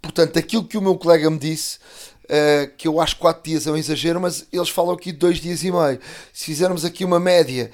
Portanto, 0.00 0.38
aquilo 0.38 0.64
que 0.64 0.78
o 0.78 0.82
meu 0.82 0.96
colega 0.96 1.28
me 1.28 1.38
disse, 1.38 1.78
uh, 2.24 2.70
que 2.76 2.86
eu 2.86 3.00
acho 3.00 3.16
4 3.16 3.42
dias 3.42 3.66
é 3.66 3.72
um 3.72 3.76
exagero, 3.76 4.20
mas 4.20 4.46
eles 4.52 4.68
falam 4.68 4.94
aqui 4.94 5.10
de 5.10 5.18
dois 5.18 5.38
dias 5.38 5.64
e 5.64 5.72
meio. 5.72 5.98
Se 6.32 6.44
fizermos 6.44 6.84
aqui 6.84 7.04
uma 7.04 7.18
média, 7.18 7.70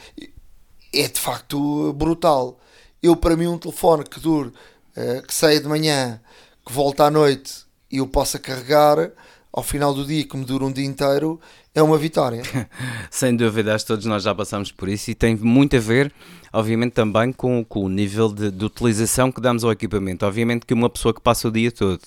é 0.93 1.09
de 1.09 1.21
facto 1.21 1.93
brutal. 1.93 2.59
Eu, 3.03 3.15
para 3.15 3.37
mim, 3.37 3.47
um 3.47 3.59
telefone 3.59 4.05
que 4.05 4.19
dure 4.19 4.53
eh, 4.97 5.23
que 5.27 5.35
saia 5.35 5.61
de 5.61 5.69
manhã, 5.69 6.19
que 6.65 6.73
volte 6.73 7.03
à 7.03 7.11
noite 7.11 7.67
e 7.93 7.99
eu 7.99 8.07
possa 8.07 8.39
carregar 8.39 9.13
ao 9.53 9.63
final 9.63 9.93
do 9.93 10.07
dia, 10.07 10.27
que 10.27 10.37
me 10.37 10.45
dura 10.45 10.65
um 10.65 10.73
dia 10.73 10.87
inteiro, 10.87 11.39
é 11.77 11.83
uma 11.83 11.99
vitória. 11.99 12.43
Sem 13.11 13.37
dúvida, 13.37 13.75
acho 13.75 13.85
que 13.85 13.89
todos 13.89 14.07
nós 14.07 14.23
já 14.23 14.35
passamos 14.35 14.73
por 14.73 14.89
isso 14.89 15.11
e 15.11 15.15
tem 15.15 15.37
muito 15.37 15.77
a 15.77 15.79
ver, 15.79 16.11
obviamente, 16.51 16.93
também 16.93 17.31
com, 17.31 17.63
com 17.63 17.85
o 17.85 17.89
nível 17.91 18.33
de, 18.33 18.51
de, 18.51 18.65
utilização 18.65 19.31
que 19.31 19.43
damos 19.43 19.63
ao 19.63 19.71
equipamento. 19.71 20.25
Obviamente 20.25 20.65
que 20.65 20.73
uma 20.73 20.89
pessoa 20.89 21.13
que 21.13 21.21
passa 21.21 21.49
o 21.49 21.51
dia 21.51 21.71
todo 21.71 22.01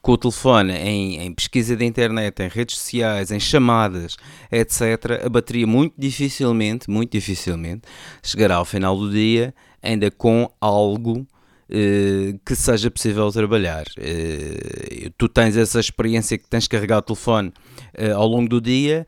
com 0.00 0.12
o 0.12 0.16
telefone 0.16 0.72
em, 0.72 1.20
em 1.20 1.34
pesquisa 1.34 1.76
de 1.76 1.84
internet, 1.84 2.42
em 2.42 2.48
redes 2.48 2.78
sociais, 2.78 3.30
em 3.30 3.38
chamadas, 3.38 4.16
etc., 4.50 5.22
a 5.26 5.28
bateria 5.28 5.66
muito 5.66 5.92
dificilmente, 5.98 6.90
muito 6.90 7.12
dificilmente, 7.12 7.82
chegará 8.22 8.56
ao 8.56 8.64
final 8.64 8.96
do 8.96 9.10
dia 9.10 9.54
ainda 9.82 10.10
com 10.10 10.50
algo 10.58 11.26
que 12.44 12.54
seja 12.54 12.90
possível 12.90 13.30
trabalhar. 13.30 13.84
Uh, 13.98 15.10
tu 15.16 15.28
tens 15.28 15.56
essa 15.56 15.78
experiência 15.78 16.36
que 16.36 16.48
tens 16.48 16.64
de 16.64 16.68
carregar 16.68 16.98
o 16.98 17.02
telefone 17.02 17.52
uh, 17.98 18.16
ao 18.16 18.26
longo 18.26 18.48
do 18.48 18.60
dia. 18.60 19.06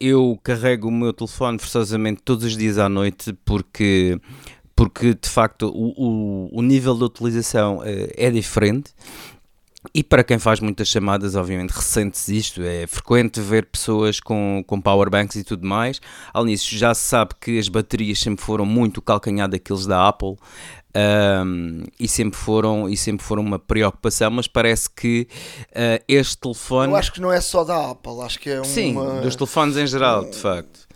eu 0.00 0.38
carrego 0.42 0.88
o 0.88 0.92
meu 0.92 1.12
telefone 1.12 1.58
forçosamente 1.58 2.22
todos 2.22 2.44
os 2.44 2.56
dias 2.56 2.78
à 2.78 2.88
noite 2.88 3.32
porque 3.44 4.18
porque 4.74 5.14
de 5.14 5.28
facto 5.28 5.72
o, 5.74 5.94
o, 5.96 6.58
o 6.58 6.62
nível 6.62 6.94
de 6.94 7.04
utilização 7.04 7.80
é 7.84 8.30
diferente 8.30 8.92
e 9.94 10.02
para 10.02 10.24
quem 10.24 10.38
faz 10.38 10.60
muitas 10.60 10.88
chamadas, 10.88 11.34
obviamente, 11.34 11.70
recentes 11.70 12.28
isto, 12.28 12.62
é 12.62 12.86
frequente 12.86 13.40
ver 13.40 13.66
pessoas 13.66 14.20
com, 14.20 14.62
com 14.66 14.80
powerbanks 14.80 15.36
e 15.36 15.44
tudo 15.44 15.66
mais. 15.66 16.00
Além 16.32 16.54
disso, 16.54 16.76
já 16.76 16.94
se 16.94 17.02
sabe 17.02 17.34
que 17.40 17.58
as 17.58 17.68
baterias 17.68 18.18
sempre 18.18 18.44
foram 18.44 18.64
muito 18.64 19.00
calcanhar 19.00 19.48
daqueles 19.48 19.86
da 19.86 20.08
Apple 20.08 20.36
um, 20.96 21.84
e, 22.00 22.08
sempre 22.08 22.38
foram, 22.38 22.88
e 22.88 22.96
sempre 22.96 23.24
foram 23.24 23.42
uma 23.42 23.58
preocupação, 23.58 24.30
mas 24.30 24.48
parece 24.48 24.88
que 24.88 25.28
uh, 25.70 26.02
este 26.08 26.38
telefone. 26.38 26.92
Eu 26.92 26.96
acho 26.96 27.12
que 27.12 27.20
não 27.20 27.32
é 27.32 27.40
só 27.40 27.64
da 27.64 27.90
Apple, 27.90 28.20
acho 28.22 28.38
que 28.38 28.50
é 28.50 28.64
Sim, 28.64 28.96
dos 29.22 29.36
telefones 29.36 29.76
em 29.76 29.86
geral, 29.86 30.24
de 30.24 30.36
facto. 30.36 30.86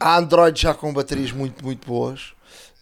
Há 0.00 0.18
Android 0.18 0.60
já 0.60 0.72
com 0.72 0.92
baterias 0.92 1.32
muito, 1.32 1.64
muito 1.64 1.86
boas. 1.86 2.32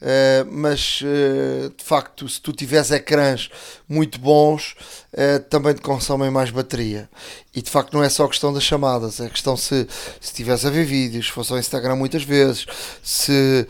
Uh, 0.01 0.47
mas 0.53 1.01
uh, 1.01 1.75
de 1.77 1.83
facto, 1.83 2.29
se 2.29 2.41
tu 2.41 2.53
tiveres 2.53 2.93
ecrãs 2.93 3.51
muito 3.89 4.21
bons, 4.21 4.77
uh, 5.13 5.41
também 5.51 5.75
te 5.75 5.81
consomem 5.81 6.31
mais 6.31 6.53
bateria. 6.53 7.11
E 7.53 7.61
de 7.61 7.69
facto, 7.69 7.95
não 7.95 8.05
é 8.05 8.09
só 8.09 8.29
questão 8.29 8.53
das 8.53 8.63
chamadas, 8.63 9.19
é 9.19 9.29
questão 9.29 9.57
se 9.57 9.89
se 10.21 10.51
a 10.51 10.71
ver 10.71 10.85
vídeos, 10.85 11.27
se 11.27 11.33
fores 11.33 11.51
ao 11.51 11.59
Instagram 11.59 11.97
muitas 11.97 12.23
vezes, 12.23 12.65
se 13.03 13.67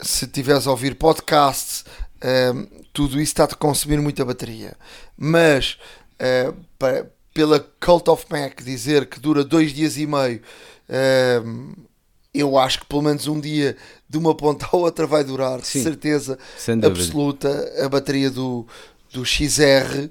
se 0.00 0.24
estiveres 0.24 0.66
a 0.66 0.70
ouvir 0.70 0.94
podcasts, 0.94 1.84
uh, 2.16 2.84
tudo 2.92 3.14
isso 3.14 3.32
está 3.32 3.44
a 3.44 3.54
consumir 3.54 4.00
muita 4.00 4.24
bateria. 4.24 4.76
Mas 5.16 5.78
uh, 6.14 6.54
para, 6.78 7.10
pela 7.32 7.60
Cult 7.80 8.08
of 8.08 8.26
Mac 8.30 8.62
dizer 8.62 9.06
que 9.06 9.20
dura 9.20 9.44
dois 9.44 9.72
dias 9.72 9.96
e 9.96 10.06
meio, 10.06 10.40
uh, 10.88 11.84
eu 12.32 12.58
acho 12.58 12.80
que 12.80 12.86
pelo 12.86 13.02
menos 13.02 13.26
um 13.26 13.40
dia 13.40 13.76
de 14.08 14.18
uma 14.18 14.34
ponta 14.34 14.66
à 14.72 14.76
outra 14.76 15.06
vai 15.06 15.24
durar, 15.24 15.60
de 15.60 15.66
certeza 15.66 16.38
absoluta, 16.84 17.72
a 17.84 17.88
bateria 17.88 18.30
do, 18.30 18.66
do 19.12 19.24
XR 19.24 20.10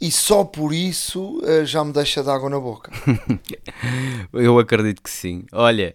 e 0.00 0.10
só 0.10 0.44
por 0.44 0.72
isso 0.72 1.38
uh, 1.38 1.64
já 1.64 1.84
me 1.84 1.92
deixa 1.92 2.22
de 2.22 2.28
água 2.28 2.50
na 2.50 2.60
boca. 2.60 2.92
eu 4.32 4.58
acredito 4.58 5.02
que 5.02 5.10
sim. 5.10 5.44
Olha, 5.52 5.94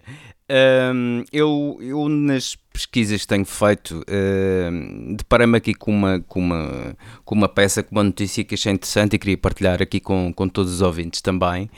um, 0.92 1.24
eu, 1.32 1.78
eu 1.80 2.08
nas 2.08 2.56
pesquisas 2.72 3.22
que 3.22 3.26
tenho 3.26 3.44
feito 3.44 4.00
uh, 4.00 5.16
deparei-me 5.16 5.56
aqui 5.56 5.74
com 5.74 5.92
uma, 5.92 6.20
com, 6.20 6.40
uma, 6.40 6.96
com 7.24 7.34
uma 7.34 7.48
peça, 7.48 7.82
com 7.82 7.94
uma 7.94 8.04
notícia 8.04 8.44
que 8.44 8.54
achei 8.54 8.72
interessante 8.72 9.14
e 9.14 9.18
queria 9.18 9.36
partilhar 9.36 9.82
aqui 9.82 10.00
com, 10.00 10.32
com 10.32 10.48
todos 10.48 10.72
os 10.74 10.80
ouvintes 10.80 11.20
também, 11.20 11.70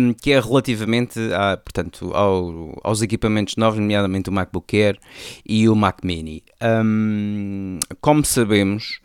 um, 0.00 0.12
que 0.12 0.32
é 0.32 0.40
relativamente 0.40 1.18
a, 1.32 1.56
portanto, 1.56 2.12
ao, 2.14 2.78
aos 2.82 3.02
equipamentos 3.02 3.56
novos, 3.56 3.78
nomeadamente 3.78 4.30
o 4.30 4.32
MacBook 4.32 4.76
Air 4.76 4.98
e 5.46 5.68
o 5.68 5.74
Mac 5.74 5.98
Mini. 6.04 6.42
Um, 6.62 7.78
como 8.00 8.24
sabemos, 8.24 9.00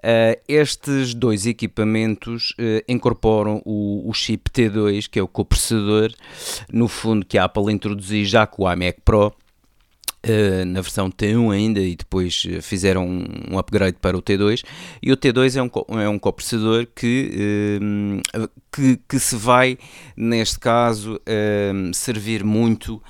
Uh, 0.00 0.40
estes 0.48 1.12
dois 1.12 1.44
equipamentos 1.44 2.52
uh, 2.52 2.82
incorporam 2.88 3.60
o, 3.66 4.08
o, 4.08 4.14
chip 4.14 4.48
T2, 4.50 5.06
que 5.10 5.18
é 5.18 5.22
o 5.22 5.28
coprocessador, 5.28 6.10
no 6.72 6.88
fundo, 6.88 7.26
que 7.26 7.36
a 7.36 7.44
Apple 7.44 7.70
introduziu 7.70 8.24
já 8.24 8.46
com 8.46 8.62
o 8.62 8.72
iMac 8.72 9.02
Pro. 9.04 9.30
Uh, 10.22 10.66
na 10.66 10.82
versão 10.82 11.10
T1 11.10 11.50
ainda 11.50 11.80
e 11.80 11.96
depois 11.96 12.42
fizeram 12.60 13.08
um, 13.08 13.24
um, 13.52 13.58
upgrade 13.58 13.96
para 14.02 14.14
o 14.14 14.20
T2 14.20 14.62
e 15.02 15.10
o 15.10 15.16
T2 15.16 15.56
é 15.56 15.62
um, 15.62 15.98
é 15.98 16.06
um 16.10 16.18
coprocessador 16.18 16.86
que, 16.94 17.80
uh, 17.80 18.50
que, 18.70 19.00
que, 19.08 19.18
se 19.18 19.34
vai 19.34 19.78
neste 20.14 20.58
caso 20.58 21.14
uh, 21.14 21.94
servir 21.94 22.44
muito 22.44 23.02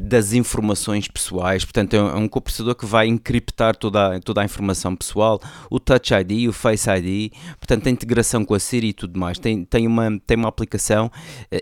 das 0.00 0.32
informações 0.32 1.06
pessoais, 1.06 1.64
portanto 1.64 1.94
é 1.94 2.02
um, 2.02 2.24
é 2.24 2.28
coprocessador 2.28 2.74
que 2.74 2.84
vai 2.84 3.06
encriptar 3.06 3.76
toda 3.76 4.16
a, 4.16 4.20
toda 4.20 4.40
a 4.40 4.44
informação 4.44 4.96
pessoal, 4.96 5.40
o 5.70 5.78
Touch 5.78 6.12
ID, 6.12 6.48
o 6.48 6.52
Face 6.52 6.90
ID, 6.90 7.32
portanto 7.60 7.86
a 7.86 7.90
integração 7.90 8.44
com 8.44 8.54
a 8.54 8.58
Siri 8.58 8.88
e 8.88 8.92
tudo 8.92 9.20
mais, 9.20 9.38
tem, 9.38 9.64
tem, 9.64 9.86
uma, 9.86 10.18
tem 10.26 10.36
uma 10.36 10.48
aplicação 10.48 11.12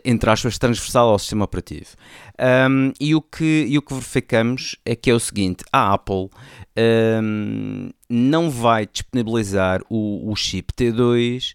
entre 0.03 0.31
aspas 0.31 0.57
transversal 0.57 1.11
ao 1.11 1.19
sistema 1.19 1.45
operativo 1.45 1.91
um, 2.41 2.93
e, 3.01 3.15
o 3.15 3.23
que, 3.23 3.67
e 3.69 3.79
o 3.79 3.83
que 3.83 3.95
verificamos 3.95 4.77
é 4.85 4.97
que 4.97 5.11
é 5.11 5.15
o 5.15 5.21
seguinte: 5.21 5.65
a 5.73 5.93
Apple 5.95 6.31
um, 7.23 7.91
não 8.09 8.51
vai 8.51 8.87
disponibilizar 8.87 9.81
o, 9.89 10.31
o 10.31 10.35
chip 10.35 10.73
T2 10.73 11.55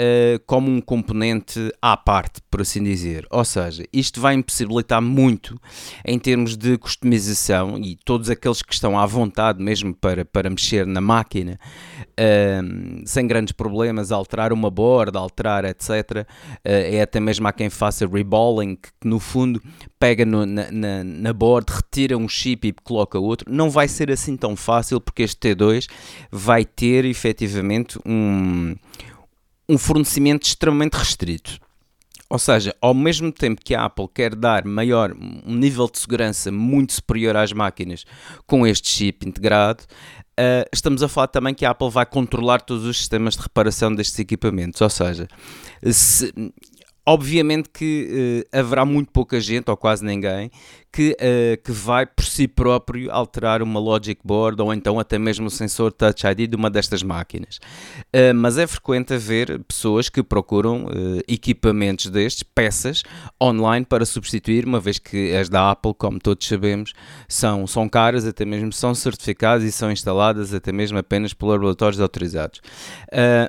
uh, 0.00 0.40
como 0.46 0.70
um 0.70 0.80
componente 0.80 1.72
à 1.82 1.96
parte, 1.96 2.40
por 2.50 2.60
assim 2.60 2.82
dizer. 2.82 3.26
Ou 3.30 3.44
seja, 3.44 3.84
isto 3.92 4.20
vai 4.20 4.34
impossibilitar 4.34 5.02
muito 5.02 5.60
em 6.04 6.18
termos 6.18 6.56
de 6.56 6.78
customização 6.78 7.78
e 7.78 7.96
todos 8.04 8.30
aqueles 8.30 8.62
que 8.62 8.72
estão 8.72 8.98
à 8.98 9.06
vontade 9.06 9.62
mesmo 9.62 9.94
para, 9.94 10.24
para 10.24 10.48
mexer 10.48 10.86
na 10.86 11.00
máquina, 11.00 11.58
uh, 12.20 13.02
sem 13.04 13.26
grandes 13.26 13.52
problemas, 13.52 14.12
alterar 14.12 14.52
uma 14.52 14.70
board, 14.70 15.16
alterar 15.16 15.64
etc. 15.64 15.88
Uh, 15.90 16.26
é 16.64 17.02
até 17.02 17.18
mesmo 17.18 17.48
há 17.48 17.52
quem 17.52 17.70
faça 17.70 18.06
reballing, 18.06 18.76
que 18.76 18.90
no 19.04 19.18
fundo 19.18 19.62
pega 19.98 20.26
no, 20.26 20.44
na, 20.44 20.70
na, 20.70 21.04
na 21.04 21.32
board, 21.32 21.72
retira 21.72 22.16
um 22.16 22.28
chip 22.28 22.68
e 22.68 22.72
coloca 22.72 23.18
outro. 23.18 23.52
Não 23.52 23.70
vai 23.70 23.88
ser 23.88 24.10
assim 24.10 24.36
tão 24.36 24.54
fácil 24.54 25.00
porque 25.00 25.22
este 25.22 25.54
T2 25.54 25.88
vai 26.30 26.64
ter 26.64 27.04
efetivamente 27.04 27.98
um 28.04 28.74
um 29.70 29.78
fornecimento 29.78 30.46
extremamente 30.46 30.94
restrito. 30.94 31.60
Ou 32.28 32.38
seja, 32.38 32.74
ao 32.80 32.94
mesmo 32.94 33.32
tempo 33.32 33.60
que 33.64 33.74
a 33.74 33.84
Apple 33.84 34.08
quer 34.12 34.36
dar 34.36 34.64
maior, 34.64 35.12
um 35.12 35.54
nível 35.54 35.88
de 35.90 35.98
segurança 35.98 36.50
muito 36.52 36.92
superior 36.92 37.36
às 37.36 37.52
máquinas 37.52 38.04
com 38.46 38.64
este 38.64 38.88
chip 38.88 39.26
integrado, 39.26 39.84
uh, 40.40 40.68
estamos 40.72 41.02
a 41.02 41.08
falar 41.08 41.28
também 41.28 41.54
que 41.54 41.64
a 41.64 41.70
Apple 41.70 41.90
vai 41.90 42.06
controlar 42.06 42.60
todos 42.62 42.84
os 42.84 42.96
sistemas 42.96 43.34
de 43.36 43.42
reparação 43.42 43.94
destes 43.94 44.18
equipamentos. 44.18 44.80
Ou 44.80 44.90
seja, 44.90 45.28
se, 45.92 46.32
obviamente 47.06 47.68
que 47.68 48.44
uh, 48.52 48.58
haverá 48.58 48.84
muito 48.84 49.12
pouca 49.12 49.40
gente, 49.40 49.70
ou 49.70 49.76
quase 49.76 50.04
ninguém, 50.04 50.50
que, 50.92 51.16
uh, 51.20 51.62
que 51.62 51.70
vai 51.70 52.04
por 52.04 52.24
si 52.24 52.48
próprio 52.48 53.10
alterar 53.12 53.62
uma 53.62 53.78
Logic 53.78 54.20
Board 54.24 54.60
ou 54.60 54.74
então 54.74 54.98
até 54.98 55.18
mesmo 55.18 55.46
o 55.46 55.50
sensor 55.50 55.92
Touch 55.92 56.26
ID 56.26 56.50
de 56.50 56.56
uma 56.56 56.68
destas 56.68 57.02
máquinas. 57.02 57.58
Uh, 58.14 58.34
mas 58.34 58.58
é 58.58 58.66
frequente 58.66 59.14
haver 59.14 59.60
pessoas 59.60 60.08
que 60.08 60.22
procuram 60.22 60.86
uh, 60.86 61.20
equipamentos 61.28 62.06
destes, 62.06 62.42
peças, 62.42 63.02
online 63.40 63.86
para 63.86 64.04
substituir, 64.04 64.66
uma 64.66 64.80
vez 64.80 64.98
que 64.98 65.34
as 65.34 65.48
da 65.48 65.70
Apple, 65.70 65.94
como 65.94 66.18
todos 66.18 66.46
sabemos, 66.46 66.92
são, 67.28 67.66
são 67.66 67.88
caras, 67.88 68.26
até 68.26 68.44
mesmo 68.44 68.72
são 68.72 68.94
certificadas 68.94 69.64
e 69.64 69.70
são 69.70 69.92
instaladas 69.92 70.52
até 70.52 70.72
mesmo 70.72 70.98
apenas 70.98 71.32
por 71.32 71.46
laboratórios 71.46 72.00
autorizados. 72.00 72.60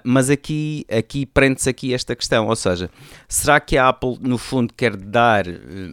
mas 0.03 0.29
aqui, 0.29 0.85
aqui 0.89 1.25
prende-se 1.25 1.69
aqui 1.69 1.93
esta 1.93 2.15
questão, 2.15 2.47
ou 2.47 2.55
seja, 2.55 2.89
será 3.27 3.59
que 3.59 3.77
a 3.77 3.89
Apple 3.89 4.17
no 4.21 4.37
fundo 4.37 4.73
quer 4.73 4.95
dar 4.95 5.45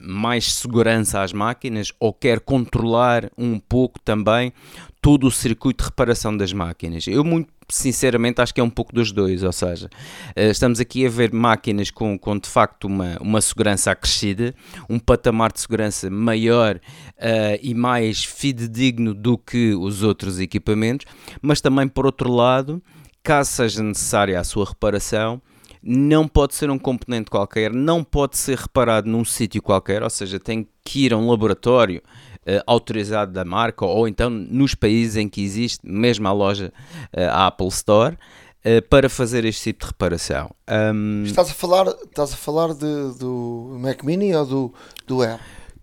mais 0.03 0.53
segurança 0.53 1.23
às 1.23 1.33
máquinas 1.39 1.93
ou 2.01 2.13
quer 2.13 2.41
controlar 2.41 3.31
um 3.39 3.59
pouco 3.59 4.01
também 4.01 4.53
todo 5.01 5.27
o 5.27 5.31
circuito 5.31 5.85
de 5.85 5.91
reparação 5.91 6.37
das 6.37 6.53
máquinas. 6.53 7.07
Eu 7.07 7.23
muito 7.23 7.51
sinceramente 7.71 8.41
acho 8.41 8.55
que 8.55 8.61
é 8.61 8.65
um 8.65 8.71
pouco 8.71 8.95
dos 8.95 9.13
dois, 9.13 9.43
ou 9.43 9.53
seja, 9.53 9.91
eh, 10.35 10.51
estamos 10.51 10.81
aqui 10.81 11.07
a 11.07 11.11
ver 11.11 11.33
máquinas 11.33 11.91
com, 11.91 12.19
com 12.19 12.39
de 12.39 12.49
facto 12.49 12.87
uma, 12.87 13.19
uma 13.21 13.41
segurança 13.41 13.91
acrescida, 13.91 14.55
um 14.89 14.99
patamar 14.99 15.53
de 15.53 15.61
segurança 15.61 16.09
maior 16.09 16.77
uh, 16.77 17.59
e 17.61 17.75
mais 17.75 18.25
fidedigno 18.25 19.13
do 19.13 19.37
que 19.37 19.75
os 19.75 20.03
outros 20.03 20.41
equipamentos, 20.41 21.07
mas 21.43 21.61
também 21.61 21.87
por 21.87 22.07
outro 22.07 22.33
lado, 22.33 22.83
caso 23.23 23.51
seja 23.51 23.83
necessária 23.83 24.41
a 24.41 24.45
sua 24.45 24.65
reparação, 24.65 25.41
não 25.83 26.27
pode 26.27 26.55
ser 26.55 26.71
um 26.71 26.79
componente 26.79 27.31
qualquer, 27.31 27.73
não 27.73 28.03
pode 28.05 28.37
ser 28.37 28.59
reparado 28.59 29.09
num 29.09 29.25
sítio 29.25 29.63
qualquer, 29.63 30.03
ou 30.03 30.11
seja, 30.11 30.39
tem 30.39 30.69
que 30.85 31.07
ir 31.07 31.13
a 31.13 31.17
um 31.17 31.29
laboratório 31.31 32.03
uh, 32.47 32.63
autorizado 32.67 33.33
da 33.33 33.45
marca 33.45 33.85
ou 33.85 34.09
então 34.09 34.31
nos 34.31 34.75
países 34.75 35.17
em 35.17 35.29
que 35.29 35.43
existe 35.43 35.81
mesmo 35.85 36.27
a 36.29 36.33
loja, 36.33 36.73
uh, 37.17 37.31
a 37.31 37.47
Apple 37.47 37.69
Store. 37.69 38.17
Uh, 38.59 38.83
para 38.91 39.09
fazer 39.09 39.45
este 39.45 39.73
tipo 39.73 39.85
de 39.85 39.93
reparação. 39.93 40.51
Um... 40.69 41.23
Estás 41.23 41.49
a 41.49 41.55
falar, 41.55 41.87
estás 41.87 42.33
a 42.33 42.37
falar 42.37 42.75
de, 42.75 43.17
do 43.17 43.79
Mac 43.79 44.03
Mini 44.03 44.35
ou 44.35 44.45
do, 44.45 44.75
do 45.07 45.23
Air? 45.23 45.39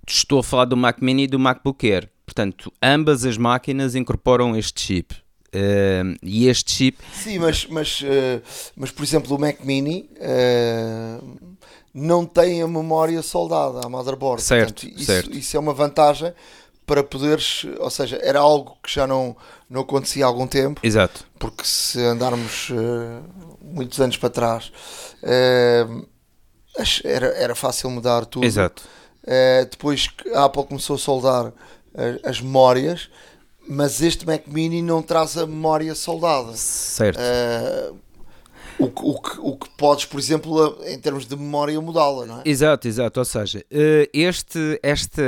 Estou 0.05 0.39
a 0.39 0.43
falar 0.43 0.65
do 0.65 0.75
Mac 0.75 0.97
Mini 1.01 1.23
e 1.23 1.27
do 1.27 1.39
MacBook 1.39 1.89
Air. 1.89 2.09
Portanto, 2.25 2.71
ambas 2.83 3.23
as 3.23 3.37
máquinas 3.37 3.95
incorporam 3.95 4.57
este 4.57 4.81
chip. 4.81 5.15
Uh, 5.55 6.17
e 6.21 6.49
este 6.49 6.73
chip. 6.73 6.97
Sim, 7.13 7.39
mas, 7.39 7.65
mas, 7.67 8.01
uh, 8.01 8.41
mas 8.75 8.91
por 8.91 9.03
exemplo, 9.03 9.33
o 9.33 9.39
Mac 9.39 9.61
Mini 9.63 10.09
uh, 10.17 11.55
não 11.93 12.25
tem 12.25 12.61
a 12.61 12.67
memória 12.67 13.21
soldada, 13.21 13.79
a 13.85 13.89
motherboard. 13.89 14.43
Certo, 14.43 14.81
Portanto, 14.81 14.99
isso, 14.99 15.05
certo. 15.05 15.31
isso 15.31 15.55
é 15.55 15.59
uma 15.59 15.73
vantagem 15.73 16.33
para 16.85 17.01
poderes, 17.03 17.65
ou 17.79 17.89
seja, 17.89 18.19
era 18.21 18.39
algo 18.39 18.77
que 18.83 18.93
já 18.93 19.07
não, 19.07 19.35
não 19.69 19.81
acontecia 19.81 20.25
há 20.25 20.27
algum 20.27 20.45
tempo. 20.45 20.81
Exato. 20.83 21.25
Porque 21.39 21.63
se 21.63 21.99
andarmos 22.03 22.69
muitos 23.59 23.99
anos 23.99 24.17
para 24.17 24.29
trás, 24.29 24.71
era, 27.03 27.27
era 27.27 27.55
fácil 27.55 27.89
mudar 27.89 28.25
tudo. 28.25 28.45
Exato. 28.45 28.83
depois 29.71 30.07
que 30.07 30.29
a 30.29 30.45
Apple 30.45 30.65
começou 30.65 30.95
a 30.95 30.99
soldar 30.99 31.53
as, 31.95 32.35
as 32.35 32.41
memórias 32.41 33.09
mas 33.67 34.01
este 34.01 34.25
Mac 34.25 34.43
Mini 34.47 34.81
não 34.81 35.01
traz 35.01 35.37
a 35.37 35.45
memória 35.45 35.93
soldada. 35.95 36.53
Certo. 36.53 37.19
Uh, 37.19 37.97
o, 38.77 38.89
que, 38.89 39.01
o, 39.03 39.21
que, 39.21 39.39
o 39.39 39.55
que 39.57 39.69
podes, 39.77 40.05
por 40.05 40.19
exemplo, 40.19 40.77
em 40.85 40.99
termos 40.99 41.25
de 41.25 41.35
memória, 41.35 41.79
mudá-la, 41.79 42.25
não 42.25 42.39
é? 42.39 42.41
Exato, 42.45 42.87
exato. 42.87 43.19
Ou 43.19 43.25
seja, 43.25 43.65
eh, 43.71 44.09
este, 44.13 44.79
esta, 44.83 45.21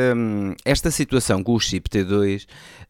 esta 0.65 0.91
situação 0.91 1.41
com 1.41 1.53
o 1.53 1.59
chip 1.59 1.89
T2 1.89 2.45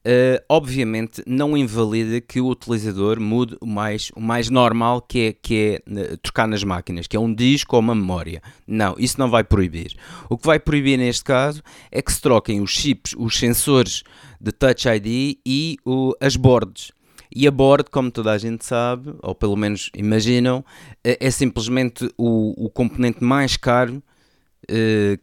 Uh, 0.06 0.40
obviamente 0.48 1.22
não 1.28 1.58
invalida 1.58 2.22
que 2.22 2.40
o 2.40 2.48
utilizador 2.48 3.20
mude 3.20 3.58
o 3.60 3.66
mais, 3.66 4.10
o 4.16 4.22
mais 4.22 4.50
normal 4.50 5.02
que 5.02 5.20
é, 5.20 5.34
que 5.34 5.82
é 5.86 6.14
uh, 6.14 6.18
trocar 6.18 6.48
nas 6.48 6.64
máquinas, 6.64 7.08
que 7.08 7.18
é 7.18 7.20
um 7.20 7.34
disco 7.34 7.76
ou 7.76 7.82
uma 7.82 7.94
memória. 7.94 8.42
Não, 8.66 8.96
isso 8.98 9.20
não 9.20 9.30
vai 9.30 9.44
proibir. 9.44 9.98
O 10.30 10.38
que 10.38 10.46
vai 10.46 10.60
proibir 10.60 10.98
neste 10.98 11.26
caso 11.26 11.62
é 11.92 12.02
que 12.02 12.14
se 12.14 12.22
troquem 12.22 12.62
os 12.62 12.72
chips, 12.72 13.16
os 13.18 13.38
sensores 13.38 14.04
de 14.40 14.52
Touch 14.54 14.88
ID 14.88 15.40
e 15.46 15.78
o, 15.86 16.14
as 16.22 16.38
boards. 16.38 16.92
E 17.36 17.46
a 17.46 17.52
board, 17.52 17.90
como 17.92 18.10
toda 18.10 18.32
a 18.32 18.38
gente 18.38 18.66
sabe, 18.66 19.14
ou 19.22 19.36
pelo 19.36 19.58
menos 19.58 19.92
imaginam, 19.94 20.64
é, 21.04 21.18
é 21.20 21.30
simplesmente 21.30 22.10
o, 22.18 22.66
o 22.66 22.70
componente 22.70 23.22
mais 23.22 23.58
caro 23.58 24.02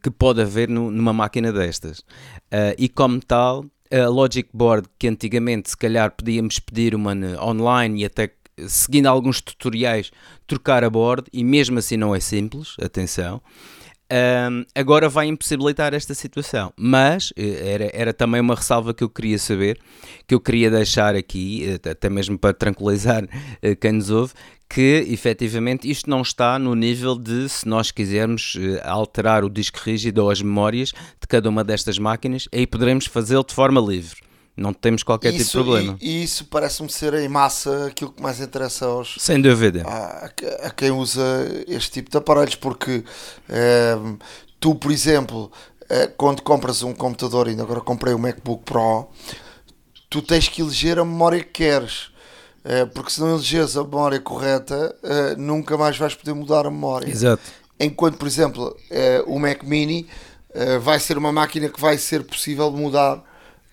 que 0.02 0.10
pode 0.10 0.40
haver 0.40 0.70
no, 0.70 0.90
numa 0.90 1.12
máquina 1.12 1.52
destas. 1.52 1.98
Uh, 1.98 2.72
e 2.78 2.88
como 2.88 3.20
tal, 3.20 3.66
a 4.02 4.08
Logic 4.08 4.48
Board, 4.52 4.88
que 4.98 5.06
antigamente 5.06 5.70
se 5.70 5.76
calhar 5.76 6.10
podíamos 6.10 6.58
pedir 6.58 6.94
uma 6.94 7.14
online 7.40 8.02
e 8.02 8.04
até 8.04 8.30
seguindo 8.66 9.06
alguns 9.06 9.40
tutoriais 9.40 10.10
trocar 10.46 10.84
a 10.84 10.90
board, 10.90 11.24
e 11.32 11.42
mesmo 11.44 11.78
assim 11.78 11.96
não 11.96 12.14
é 12.14 12.20
simples, 12.20 12.74
atenção. 12.80 13.40
Um, 14.10 14.66
agora 14.74 15.08
vai 15.08 15.26
impossibilitar 15.26 15.94
esta 15.94 16.12
situação, 16.12 16.72
mas 16.76 17.32
eh, 17.36 17.72
era, 17.72 17.90
era 17.94 18.12
também 18.12 18.38
uma 18.38 18.54
ressalva 18.54 18.92
que 18.92 19.02
eu 19.02 19.08
queria 19.08 19.38
saber, 19.38 19.78
que 20.26 20.34
eu 20.34 20.40
queria 20.40 20.70
deixar 20.70 21.16
aqui, 21.16 21.64
eh, 21.66 21.90
até 21.90 22.10
mesmo 22.10 22.38
para 22.38 22.52
tranquilizar 22.52 23.26
eh, 23.62 23.74
quem 23.74 23.92
nos 23.92 24.10
ouve, 24.10 24.34
que 24.68 25.06
efetivamente 25.08 25.90
isto 25.90 26.10
não 26.10 26.20
está 26.20 26.58
no 26.58 26.74
nível 26.74 27.16
de 27.18 27.48
se 27.48 27.66
nós 27.66 27.90
quisermos 27.90 28.58
alterar 28.82 29.42
o 29.42 29.48
disco 29.48 29.80
rígido 29.82 30.18
ou 30.18 30.30
as 30.30 30.42
memórias 30.42 30.90
de 30.90 31.26
cada 31.26 31.48
uma 31.48 31.64
destas 31.64 31.98
máquinas, 31.98 32.46
aí 32.52 32.66
poderemos 32.66 33.06
fazê-lo 33.06 33.44
de 33.44 33.54
forma 33.54 33.80
livre. 33.80 34.20
Não 34.56 34.72
temos 34.72 35.02
qualquer 35.02 35.34
isso, 35.34 35.46
tipo 35.46 35.58
de 35.58 35.64
problema. 35.64 35.98
E, 36.00 36.08
e 36.08 36.22
isso 36.22 36.44
parece-me 36.44 36.88
ser 36.88 37.12
em 37.14 37.28
massa 37.28 37.86
aquilo 37.86 38.12
que 38.12 38.22
mais 38.22 38.40
interessa 38.40 38.86
aos. 38.86 39.16
Sem 39.18 39.42
dúvida. 39.42 39.82
A, 39.84 40.30
a 40.66 40.70
quem 40.70 40.92
usa 40.92 41.22
este 41.66 41.90
tipo 41.90 42.08
de 42.08 42.16
aparelhos, 42.16 42.54
porque 42.54 43.02
é, 43.48 43.96
tu, 44.60 44.76
por 44.76 44.92
exemplo, 44.92 45.50
é, 45.88 46.06
quando 46.06 46.40
compras 46.40 46.84
um 46.84 46.94
computador, 46.94 47.48
ainda 47.48 47.64
agora 47.64 47.80
comprei 47.80 48.14
o 48.14 48.18
MacBook 48.18 48.62
Pro, 48.64 49.08
tu 50.08 50.22
tens 50.22 50.46
que 50.46 50.62
eleger 50.62 51.00
a 51.00 51.04
memória 51.04 51.40
que 51.40 51.50
queres. 51.50 52.12
É, 52.62 52.86
porque 52.86 53.10
se 53.10 53.20
não 53.20 53.34
elegeres 53.34 53.76
a 53.76 53.82
memória 53.82 54.20
correta, 54.20 54.96
nunca 55.36 55.76
mais 55.76 55.98
vais 55.98 56.14
poder 56.14 56.32
mudar 56.32 56.64
a 56.64 56.70
memória. 56.70 57.10
Exato. 57.10 57.42
Enquanto, 57.78 58.16
por 58.16 58.26
exemplo, 58.26 58.74
o 59.26 59.38
Mac 59.38 59.64
Mini 59.64 60.06
vai 60.80 60.98
ser 60.98 61.18
uma 61.18 61.30
máquina 61.30 61.68
que 61.68 61.78
vai 61.78 61.98
ser 61.98 62.24
possível 62.24 62.70
mudar 62.70 63.22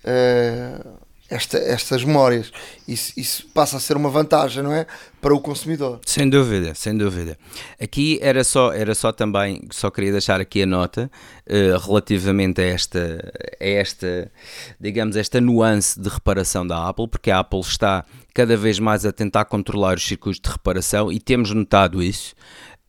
uh, 0.06 1.00
esta, 1.32 1.58
estas 1.58 2.04
memórias. 2.04 2.52
Isso, 2.86 3.14
isso 3.16 3.48
passa 3.54 3.78
a 3.78 3.80
ser 3.80 3.96
uma 3.96 4.10
vantagem, 4.10 4.62
não 4.62 4.74
é? 4.74 4.86
Para 5.22 5.34
o 5.34 5.40
consumidor. 5.40 6.02
Sem 6.06 6.30
dúvida, 6.30 6.76
sem 6.76 6.96
dúvida. 6.96 7.38
Aqui 7.82 8.20
era 8.22 8.44
só, 8.44 8.74
era 8.74 8.94
só 8.94 9.14
também, 9.14 9.62
só 9.72 9.90
queria 9.90 10.12
deixar 10.12 10.42
aqui 10.42 10.64
a 10.64 10.66
nota 10.66 11.10
uh, 11.48 11.78
relativamente 11.88 12.60
a 12.60 12.66
esta, 12.66 13.32
a 13.60 13.66
esta, 13.66 14.30
digamos, 14.78 15.16
esta 15.16 15.40
nuance 15.40 16.00
de 16.00 16.10
reparação 16.10 16.68
da 16.68 16.90
Apple, 16.90 17.08
porque 17.08 17.32
a 17.32 17.40
Apple 17.40 17.62
está 17.62 18.04
cada 18.34 18.58
vez 18.58 18.78
mais 18.78 19.06
a 19.06 19.12
tentar 19.14 19.46
controlar 19.46 19.96
os 19.96 20.06
circuitos 20.06 20.42
de 20.42 20.50
reparação 20.50 21.12
e 21.12 21.20
temos 21.20 21.52
notado 21.52 22.04
isso 22.04 22.36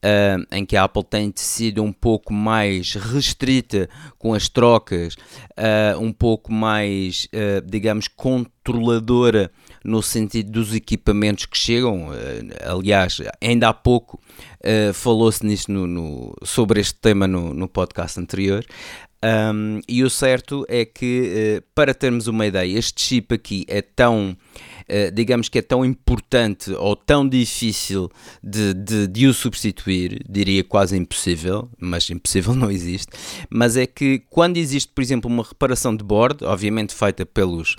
uh, 0.02 0.44
em 0.50 0.66
que 0.66 0.76
a 0.76 0.84
Apple 0.84 1.04
tem 1.04 1.32
sido 1.36 1.82
um 1.82 1.92
pouco 1.92 2.32
mais 2.32 2.94
restrita 2.94 3.88
com 4.18 4.34
as 4.34 4.48
trocas, 4.48 5.14
uh, 5.14 5.98
um 6.00 6.12
pouco 6.12 6.52
mais, 6.52 7.26
uh, 7.26 7.64
digamos, 7.64 8.08
controladora 8.08 9.50
no 9.84 10.02
sentido 10.02 10.50
dos 10.52 10.74
equipamentos 10.74 11.46
que 11.46 11.56
chegam. 11.56 12.08
aliás, 12.64 13.20
ainda 13.40 13.68
há 13.68 13.74
pouco 13.74 14.20
falou-se 14.94 15.44
nisso 15.44 15.72
no, 15.72 15.88
no, 15.88 16.36
sobre 16.44 16.80
este 16.80 16.94
tema 17.00 17.26
no, 17.26 17.52
no 17.52 17.66
podcast 17.66 18.20
anterior. 18.20 18.64
Um, 19.24 19.80
e 19.88 20.04
o 20.04 20.10
certo 20.10 20.64
é 20.68 20.84
que, 20.84 21.60
para 21.74 21.92
termos 21.92 22.28
uma 22.28 22.46
ideia, 22.46 22.78
este 22.78 23.02
chip 23.02 23.34
aqui 23.34 23.64
é 23.66 23.82
tão 23.82 24.36
digamos 25.10 25.48
que 25.48 25.58
é 25.58 25.62
tão 25.62 25.84
importante 25.84 26.70
ou 26.72 26.94
tão 26.94 27.28
difícil 27.28 28.10
de, 28.42 28.74
de, 28.74 29.06
de 29.06 29.26
o 29.26 29.34
substituir, 29.34 30.22
diria 30.28 30.62
quase 30.62 30.96
impossível, 30.96 31.68
mas 31.78 32.08
impossível 32.10 32.54
não 32.54 32.70
existe, 32.70 33.08
mas 33.48 33.76
é 33.76 33.86
que 33.86 34.22
quando 34.30 34.56
existe, 34.56 34.92
por 34.92 35.02
exemplo, 35.02 35.30
uma 35.30 35.42
reparação 35.42 35.96
de 35.96 36.04
bordo, 36.04 36.46
obviamente 36.46 36.94
feita 36.94 37.24
pelos 37.24 37.76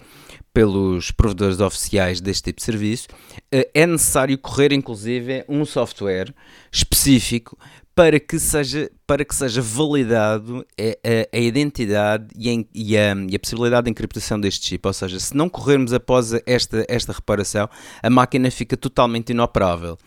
pelos 0.54 1.10
provedores 1.10 1.60
oficiais 1.60 2.22
deste 2.22 2.44
tipo 2.44 2.60
de 2.60 2.64
serviço, 2.64 3.08
eh, 3.52 3.68
é 3.74 3.88
necessário 3.88 4.38
correr 4.38 4.72
inclusive 4.72 5.44
um 5.50 5.66
software 5.66 6.32
específico 6.72 7.58
para 7.96 8.20
que 8.20 8.40
seja, 8.40 8.90
para 9.06 9.24
que 9.24 9.36
seja 9.36 9.62
validado 9.62 10.66
a, 10.80 10.84
a, 10.84 11.38
a 11.38 11.40
identidade 11.40 12.28
e 12.36 12.50
a, 12.50 12.66
e, 12.74 12.98
a, 12.98 13.16
e 13.30 13.36
a 13.36 13.40
possibilidade 13.40 13.86
de 13.86 13.92
encriptação 13.92 14.40
deste 14.40 14.68
chip. 14.68 14.88
Ou 14.88 14.94
seja, 14.94 15.20
se 15.20 15.36
não 15.36 15.48
corrermos 15.48 15.94
após 15.94 16.34
esta, 16.46 16.84
esta 16.90 17.14
reparação, 17.14 17.70
a 18.02 18.10
máquina 18.10 18.50
fica 18.50 18.76
totalmente 18.76 19.30
inoperável. 19.30 19.98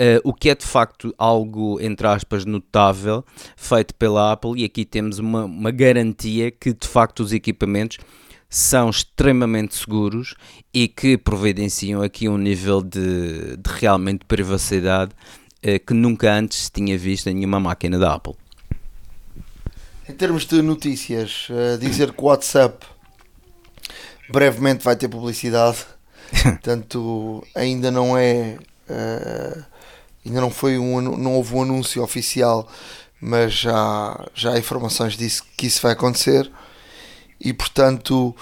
Uh, 0.00 0.20
o 0.24 0.32
que 0.32 0.48
é 0.48 0.54
de 0.54 0.64
facto 0.64 1.14
algo, 1.18 1.78
entre 1.80 2.06
aspas, 2.06 2.46
notável, 2.46 3.24
feito 3.54 3.94
pela 3.94 4.32
Apple, 4.32 4.52
e 4.56 4.64
aqui 4.64 4.84
temos 4.86 5.18
uma, 5.18 5.44
uma 5.44 5.70
garantia 5.70 6.50
que 6.50 6.72
de 6.72 6.88
facto 6.88 7.20
os 7.20 7.32
equipamentos 7.32 7.98
são 8.48 8.88
extremamente 8.88 9.74
seguros 9.74 10.34
e 10.72 10.88
que 10.88 11.18
providenciam 11.18 12.00
aqui 12.00 12.28
um 12.28 12.38
nível 12.38 12.80
de, 12.80 13.56
de 13.56 13.70
realmente 13.78 14.24
privacidade 14.24 15.12
que 15.84 15.94
nunca 15.94 16.32
antes 16.32 16.64
se 16.64 16.70
tinha 16.70 16.96
visto 16.96 17.28
em 17.28 17.34
nenhuma 17.34 17.58
máquina 17.58 17.98
da 17.98 18.14
Apple. 18.14 18.34
Em 20.08 20.12
termos 20.12 20.46
de 20.46 20.62
notícias, 20.62 21.48
uh, 21.50 21.76
dizer 21.78 22.12
que 22.12 22.22
o 22.22 22.26
WhatsApp 22.26 22.86
brevemente 24.28 24.84
vai 24.84 24.94
ter 24.94 25.08
publicidade, 25.08 25.78
portanto 26.42 27.44
ainda 27.52 27.90
não 27.90 28.16
é, 28.16 28.56
uh, 28.88 29.64
ainda 30.24 30.40
não 30.40 30.50
foi 30.50 30.78
um, 30.78 31.00
não 31.00 31.34
houve 31.34 31.54
um 31.54 31.62
anúncio 31.62 32.04
oficial, 32.04 32.68
mas 33.20 33.52
já 33.54 34.28
já 34.32 34.52
há 34.52 34.58
informações 34.58 35.16
disso 35.16 35.42
que 35.56 35.66
isso 35.66 35.82
vai 35.82 35.92
acontecer 35.92 36.48
e 37.40 37.52
portanto 37.52 38.34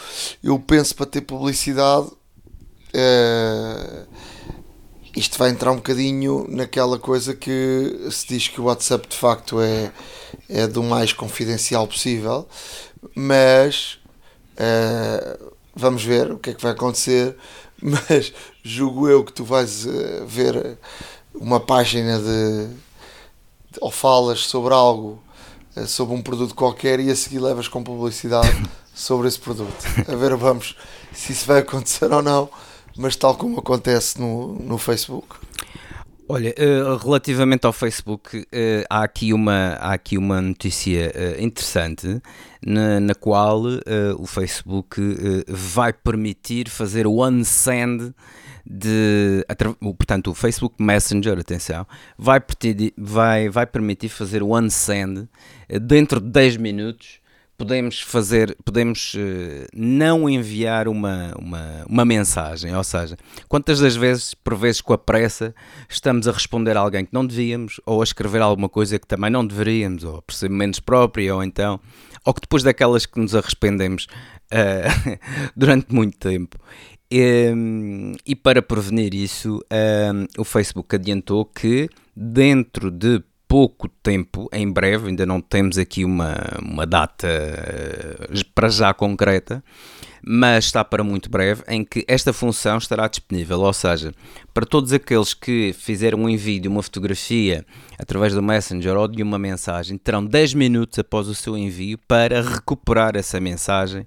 eu 0.43 0.59
penso 0.59 0.95
para 0.95 1.07
ter 1.07 1.23
publicidade 1.23 2.09
uh, 2.09 4.07
isto 5.17 5.39
vai 5.39 5.51
entrar 5.51 5.71
um 5.71 5.77
bocadinho 5.77 6.47
naquela 6.49 6.99
coisa 6.99 7.35
que 7.35 8.09
se 8.11 8.27
diz 8.27 8.49
que 8.49 8.61
o 8.61 8.65
WhatsApp 8.65 9.07
de 9.09 9.17
facto 9.17 9.61
é, 9.61 9.93
é 10.49 10.67
do 10.67 10.83
mais 10.83 11.13
confidencial 11.13 11.87
possível, 11.87 12.49
mas 13.15 13.99
uh, 14.55 15.53
vamos 15.75 16.05
ver 16.05 16.33
o 16.33 16.39
que 16.39 16.51
é 16.51 16.55
que 16.55 16.63
vai 16.63 16.73
acontecer. 16.73 17.37
Mas 17.87 18.33
julgo 18.63 19.09
eu 19.09 19.23
que 19.23 19.33
tu 19.33 19.45
vais 19.45 19.85
uh, 19.85 20.25
ver 20.27 20.79
uma 21.35 21.61
página 21.61 22.19
de, 22.19 22.69
de, 22.69 23.79
ou 23.79 23.91
falas 23.91 24.47
sobre 24.47 24.73
algo, 24.73 25.23
uh, 25.77 25.87
sobre 25.87 26.15
um 26.15 26.23
produto 26.23 26.55
qualquer 26.55 26.99
e 26.99 27.11
a 27.11 27.17
seguir 27.17 27.41
levas 27.41 27.69
com 27.69 27.85
publicidade 27.85 28.49
sobre 28.95 29.29
esse 29.29 29.39
produto. 29.39 29.85
A 30.09 30.17
ver, 30.17 30.35
vamos 30.37 30.77
se 31.13 31.33
isso 31.33 31.47
vai 31.47 31.59
acontecer 31.59 32.11
ou 32.11 32.23
não 32.23 32.49
mas 32.97 33.17
tal 33.17 33.37
como 33.37 33.59
acontece 33.59 34.21
no, 34.21 34.55
no 34.55 34.79
Facebook. 34.79 35.37
Olha, 36.27 36.55
uh, 36.59 36.97
relativamente 36.97 37.67
ao 37.67 37.73
Facebook, 37.73 38.39
uh, 38.39 38.47
há, 38.89 39.03
aqui 39.03 39.35
uma, 39.35 39.75
há 39.75 39.93
aqui 39.93 40.17
uma 40.17 40.41
notícia 40.41 41.13
uh, 41.15 41.43
interessante 41.43 42.23
na, 42.65 42.99
na 42.99 43.15
qual 43.15 43.63
o 44.19 44.27
Facebook 44.27 44.99
vai 45.47 45.93
permitir 45.93 46.71
fazer 46.71 47.07
o 47.07 47.23
unsend 47.23 48.15
de. 48.65 49.45
Portanto, 49.81 50.31
o 50.31 50.35
Facebook 50.35 50.83
Messenger, 50.83 51.39
atenção, 51.39 51.87
vai, 52.17 52.41
vai, 52.97 53.51
vai 53.51 53.67
permitir 53.67 54.09
fazer 54.09 54.43
o 54.43 54.57
unsend 54.59 55.29
dentro 55.83 56.21
de 56.21 56.31
10 56.31 56.57
minutos 56.57 57.21
podemos 57.57 58.01
fazer, 58.01 58.57
podemos 58.65 59.15
uh, 59.15 59.67
não 59.75 60.29
enviar 60.29 60.89
uma, 60.89 61.33
uma, 61.39 61.85
uma 61.89 62.05
mensagem, 62.05 62.75
ou 62.75 62.85
seja, 62.85 63.17
quantas 63.49 63.81
das 63.81 63.97
vezes, 63.97 64.35
por 64.35 64.57
vezes 64.57 64.81
com 64.81 64.93
a 64.93 64.99
pressa, 64.99 65.55
estamos 65.89 66.27
a 66.27 66.33
responder 66.33 66.77
a 66.77 66.81
alguém 66.81 67.05
que 67.05 67.15
não 67.15 67.25
devíamos, 67.25 67.81
ou 67.87 68.01
a 68.01 68.05
escrever 68.05 68.43
alguma 68.43 68.69
coisa 68.69 68.99
que 68.99 69.07
também 69.07 69.31
não 69.31 69.47
deveríamos, 69.47 70.05
ou 70.05 70.21
por 70.23 70.35
ser 70.35 70.51
menos 70.51 70.81
própria, 70.81 71.35
ou 71.35 71.43
então, 71.43 71.81
ou 72.25 72.35
que 72.35 72.41
depois 72.41 72.63
daquelas 72.63 73.07
que 73.07 73.21
nos 73.21 73.35
arrependemos 73.35 74.07
uh, 74.53 75.19
durante 75.57 75.95
muito 75.95 76.19
tempo. 76.19 76.59
E, 77.11 77.53
e 78.27 78.35
para 78.35 78.61
prevenir 78.61 79.15
isso, 79.15 79.59
uh, 79.59 80.41
o 80.41 80.45
Facebook 80.45 80.97
adiantou 80.97 81.45
que 81.45 81.89
dentro 82.17 82.91
de 82.91 83.23
pouco 83.49 83.89
tempo, 84.03 84.49
em 84.53 84.71
breve, 84.71 85.09
ainda 85.09 85.25
não 85.25 85.41
temos 85.41 85.79
aqui 85.79 86.05
uma, 86.05 86.37
uma 86.63 86.87
data 86.87 87.29
eh, 87.29 88.43
para 88.55 88.69
já 88.69 88.93
concreta, 88.93 89.63
mas 90.27 90.65
está 90.65 90.83
para 90.85 91.05
muito 91.05 91.29
breve, 91.31 91.63
em 91.69 91.85
que 91.85 92.05
esta 92.09 92.33
função 92.33 92.79
estará 92.79 93.07
disponível. 93.07 93.61
Ou 93.61 93.73
seja, 93.73 94.13
para 94.53 94.65
todos 94.65 94.93
aqueles 94.93 95.35
que 95.35 95.75
fizeram 95.75 96.21
um 96.21 96.29
envio 96.29 96.61
de 96.61 96.69
uma 96.69 96.83
fotografia 96.83 97.65
através 97.99 98.33
do 98.33 98.43
Messenger 98.43 98.97
ou 98.97 99.07
de 99.07 99.23
uma 99.23 99.39
mensagem, 99.39 99.99
terão 99.99 100.25
10 100.25 100.55
minutos 100.55 100.99
após 100.99 101.29
o 101.29 101.35
seu 101.35 101.57
envio 101.57 101.99
para 102.09 102.41
recuperar 102.41 103.17
essa 103.17 103.39
mensagem 103.39 104.07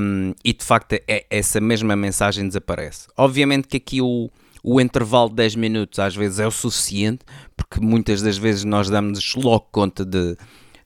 um, 0.00 0.32
e 0.44 0.52
de 0.52 0.64
facto 0.64 0.92
é, 0.92 1.26
essa 1.28 1.60
mesma 1.60 1.96
mensagem 1.96 2.46
desaparece. 2.46 3.08
Obviamente 3.16 3.66
que 3.66 3.76
aqui 3.76 4.00
o 4.00 4.30
o 4.70 4.78
intervalo 4.82 5.30
de 5.30 5.36
10 5.36 5.54
minutos 5.56 5.98
às 5.98 6.14
vezes 6.14 6.38
é 6.38 6.46
o 6.46 6.50
suficiente, 6.50 7.24
porque 7.56 7.80
muitas 7.80 8.20
das 8.20 8.36
vezes 8.36 8.64
nós 8.64 8.90
damos 8.90 9.34
logo 9.34 9.66
conta 9.72 10.04
de, 10.04 10.36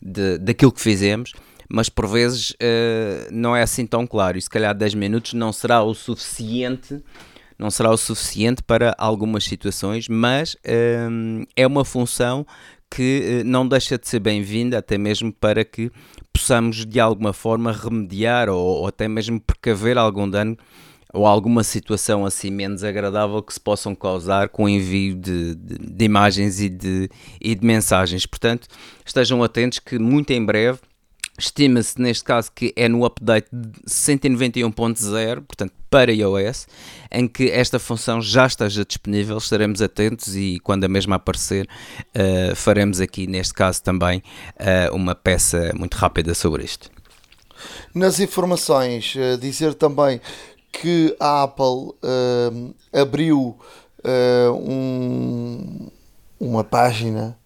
de, 0.01 0.38
daquilo 0.38 0.71
que 0.71 0.81
fizemos, 0.81 1.33
mas 1.68 1.88
por 1.88 2.07
vezes 2.07 2.51
uh, 2.51 3.29
não 3.33 3.57
é 3.57 3.62
assim 3.62 3.85
tão 3.85 4.07
claro, 4.07 4.38
e 4.38 4.42
se 4.42 4.49
calhar 4.49 4.73
10 4.73 4.95
minutos 4.95 5.33
não 5.35 5.53
será 5.53 5.83
o 5.83 5.95
suficiente 5.95 7.03
não 7.59 7.71
será 7.71 7.90
o 7.90 7.97
suficiente 7.97 8.62
para 8.62 8.95
algumas 8.99 9.45
situações, 9.45 10.09
mas 10.09 10.55
uh, 10.55 11.47
é 11.55 11.66
uma 11.66 11.85
função 11.85 12.47
que 12.88 13.40
uh, 13.42 13.49
não 13.49 13.66
deixa 13.66 13.99
de 13.99 14.07
ser 14.09 14.21
bem-vinda, 14.21 14.79
até 14.79 14.97
mesmo 14.97 15.33
para 15.33 15.64
que 15.64 15.90
possamos 16.33 16.87
de 16.87 17.01
alguma 17.01 17.33
forma 17.33 17.73
remediar 17.73 18.49
ou, 18.49 18.59
ou 18.59 18.87
até 18.87 19.09
mesmo 19.09 19.40
precaver 19.40 19.99
algum 19.99 20.29
dano 20.29 20.57
ou 21.12 21.27
alguma 21.27 21.62
situação 21.62 22.25
assim 22.25 22.51
menos 22.51 22.83
agradável 22.83 23.42
que 23.42 23.53
se 23.53 23.61
possam 23.61 23.94
causar 23.94 24.48
com 24.48 24.64
o 24.64 24.68
envio 24.68 25.14
de, 25.14 25.55
de, 25.55 25.79
de 25.79 26.05
imagens 26.05 26.61
e 26.61 26.68
de, 26.68 27.11
e 27.40 27.55
de 27.55 27.66
mensagens. 27.66 28.27
Portanto, 28.27 28.68
estejam 29.05 29.42
atentos 29.42 29.79
que 29.79 29.98
muito 29.98 30.31
em 30.31 30.44
breve 30.44 30.79
Estima-se 31.38 31.98
neste 32.01 32.25
caso 32.25 32.53
que 32.55 32.75
é 32.77 32.88
no 32.88 33.07
update 33.07 33.48
191.0, 33.88 35.42
portanto 35.46 35.72
para 35.88 36.12
iOS, 36.12 36.66
em 37.11 37.27
que 37.27 37.51
esta 37.51 37.79
função 37.79 38.20
já 38.20 38.46
esteja 38.46 38.85
disponível. 38.85 39.38
Estaremos 39.38 39.81
atentos 39.81 40.37
e 40.37 40.61
quando 40.62 40.85
a 40.85 40.88
mesma 40.88 41.16
aparecer, 41.16 41.66
uh, 42.14 42.55
faremos 42.55 43.01
aqui 43.01 43.27
neste 43.27 43.55
caso 43.55 43.83
também 43.83 44.22
uh, 44.59 44.94
uma 44.94 45.14
peça 45.14 45.72
muito 45.75 45.94
rápida 45.94 46.35
sobre 46.35 46.64
isto. 46.64 46.90
Nas 47.94 48.20
informações, 48.20 49.14
uh, 49.16 49.38
dizer 49.38 49.75
também 49.75 50.20
que 50.72 51.14
a 51.20 51.42
Apple 51.42 51.92
uh, 52.02 52.74
abriu 52.92 53.56
uh, 54.02 54.52
um, 54.54 55.90
uma 56.40 56.64
página 56.64 57.38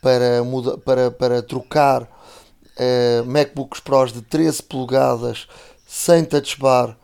para, 0.00 0.44
muda, 0.44 0.78
para, 0.78 1.10
para 1.10 1.42
trocar 1.42 2.02
uh, 2.04 3.24
MacBooks 3.26 3.80
Pros 3.80 4.12
de 4.12 4.22
13 4.22 4.62
polegadas 4.62 5.48
sem 5.86 6.24
touch 6.24 6.58
bar 6.58 6.96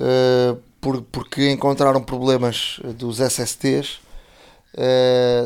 uh, 0.00 0.60
por, 0.80 1.00
porque 1.02 1.50
encontraram 1.50 2.02
problemas 2.02 2.80
dos 2.96 3.20
SSDs. 3.20 4.00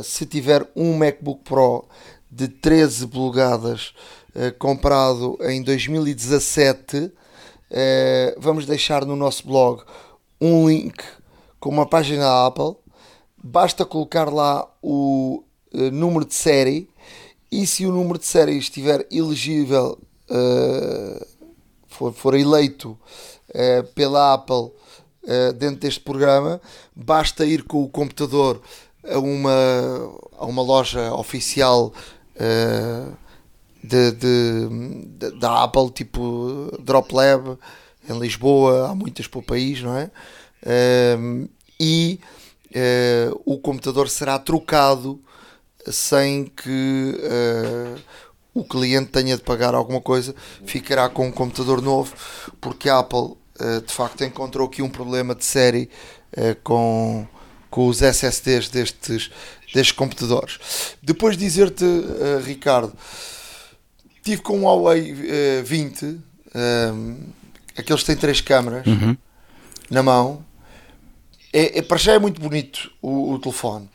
Se 0.05 0.25
tiver 0.25 0.67
um 0.75 0.97
MacBook 0.97 1.43
Pro 1.43 1.85
de 2.31 2.49
13 2.49 3.09
polegadas 3.09 3.93
comprado 4.59 5.37
em 5.43 5.63
2017, 5.63 7.13
vamos 8.39 8.67
deixar 8.67 9.05
no 9.05 9.17
nosso 9.17 9.47
blog 9.47 9.83
um 10.41 10.69
link 10.69 11.03
com 11.59 11.71
uma 11.71 11.87
página 11.87 12.23
da 12.23 12.47
Apple. 12.47 12.77
Basta 13.43 13.85
colocar 13.85 14.33
lá 14.33 14.69
o 14.83 15.43
número 15.93 16.25
de 16.25 16.35
série 16.35 16.89
e 17.51 17.67
se 17.67 17.87
o 17.87 17.93
número 17.93 18.19
de 18.19 18.27
série 18.27 18.57
estiver 18.57 19.07
elegível, 19.11 19.99
uh, 20.31 21.27
for, 21.87 22.13
for, 22.13 22.35
eleito 22.35 22.99
uh, 23.51 23.85
pela 23.95 24.35
Apple 24.35 24.57
uh, 24.57 25.53
dentro 25.57 25.81
deste 25.81 26.01
programa, 26.01 26.61
basta 26.95 27.47
ir 27.47 27.63
com 27.63 27.83
o 27.83 27.89
computador 27.89 28.61
a 29.09 29.19
uma, 29.19 30.19
a 30.39 30.45
uma 30.45 30.63
loja 30.63 31.15
oficial 31.15 31.93
de, 33.87 34.13
de, 34.13 34.69
de, 35.19 35.39
da 35.39 35.65
Apple, 35.65 35.91
tipo 35.91 36.71
Drop 36.81 37.15
Lab, 37.15 37.59
em 38.09 38.19
Lisboa, 38.19 38.91
há 38.91 38.95
muitas 38.95 39.27
para 39.27 39.41
o 39.41 39.43
país, 39.43 39.83
não 39.83 39.97
é? 39.97 40.11
e 41.79 42.19
o 43.45 43.59
computador 43.59 44.09
será 44.09 44.39
trocado 44.39 45.21
sem 45.93 46.45
que 46.45 47.15
uh, 47.23 48.01
o 48.55 48.65
cliente 48.65 49.11
tenha 49.11 49.37
de 49.37 49.43
pagar 49.43 49.75
alguma 49.75 50.01
coisa, 50.01 50.35
ficará 50.65 51.09
com 51.09 51.27
um 51.27 51.33
computador 51.33 51.83
novo, 51.83 52.15
porque 52.61 52.89
a 52.89 52.99
Apple 52.99 53.19
uh, 53.19 53.37
de 53.87 53.93
facto 53.93 54.25
encontrou 54.25 54.67
aqui 54.67 54.83
um 54.83 54.89
problema 54.89 55.35
de 55.35 55.45
série 55.45 55.91
uh, 56.37 56.57
com, 56.63 57.27
com 57.71 57.87
os 57.89 58.03
SSDs 58.03 58.69
destes, 58.69 59.31
destes 59.73 59.93
computadores. 59.93 60.59
Depois 61.03 61.37
de 61.37 61.45
dizer-te, 61.45 61.85
Ricardo, 62.45 62.93
tive 64.27 64.43
com 64.43 64.59
um 64.59 64.63
Huawei 64.65 65.15
20, 65.65 66.21
aqueles 67.77 68.01
que 68.03 68.07
têm 68.07 68.17
três 68.17 68.41
câmaras 68.41 68.87
uhum. 68.87 69.17
na 69.91 70.03
mão. 70.03 70.45
É, 71.53 71.79
é, 71.79 71.83
para 71.83 71.97
já 71.97 72.13
é 72.13 72.19
muito 72.19 72.41
bonito 72.41 72.91
o, 73.01 73.33
o 73.33 73.39
telefone. 73.39 73.89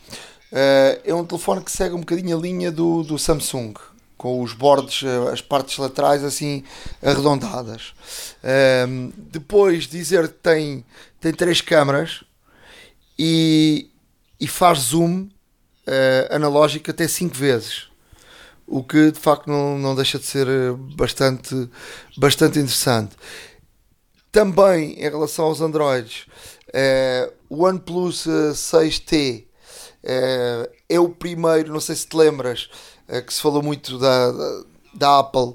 Uh, 0.52 1.00
é 1.06 1.14
um 1.14 1.26
telefone 1.26 1.64
que 1.64 1.72
segue 1.72 1.96
um 1.96 2.00
bocadinho 2.00 2.38
a 2.38 2.42
linha 2.42 2.72
do, 2.72 3.04
do 3.04 3.20
Samsung, 3.20 3.74
com 4.18 4.42
os 4.42 4.54
bordes, 4.54 5.02
eh, 5.04 5.32
as 5.32 5.42
partes 5.42 5.78
laterais 5.78 6.24
assim 6.24 6.64
arredondadas. 7.02 7.94
Uh, 8.44 9.14
depois 9.32 9.88
dizer 9.88 10.28
que 10.28 10.36
tem, 10.36 10.86
tem 11.20 11.34
três 11.34 11.62
câmaras 11.62 12.24
e, 13.18 13.90
e 14.40 14.48
faz 14.48 14.80
zoom 14.80 15.24
uh, 15.24 16.36
analógico 16.36 16.92
até 16.92 17.08
5 17.08 17.36
vezes. 17.36 17.91
O 18.68 18.84
que 18.84 19.12
de 19.12 19.20
facto 19.20 19.48
não, 19.48 19.78
não 19.78 19.96
deixa 19.96 20.18
de 20.18 20.26
ser 20.26 20.48
bastante, 20.96 21.70
bastante 22.18 22.60
interessante. 22.60 23.16
Também 24.32 24.94
em 24.94 25.10
relação 25.10 25.46
aos 25.46 25.60
Androids, 25.60 26.26
o 27.50 27.66
OnePlus 27.66 28.26
6T 28.54 29.46
é, 30.04 30.70
é 30.90 31.00
o 31.00 31.10
primeiro, 31.10 31.74
não 31.74 31.82
sei 31.82 31.96
se 31.96 32.08
te 32.08 32.16
lembras, 32.16 32.70
que 33.26 33.34
se 33.34 33.42
falou 33.42 33.62
muito 33.62 33.98
da, 33.98 34.32
da, 34.32 34.64
da, 34.94 35.20
Apple 35.20 35.54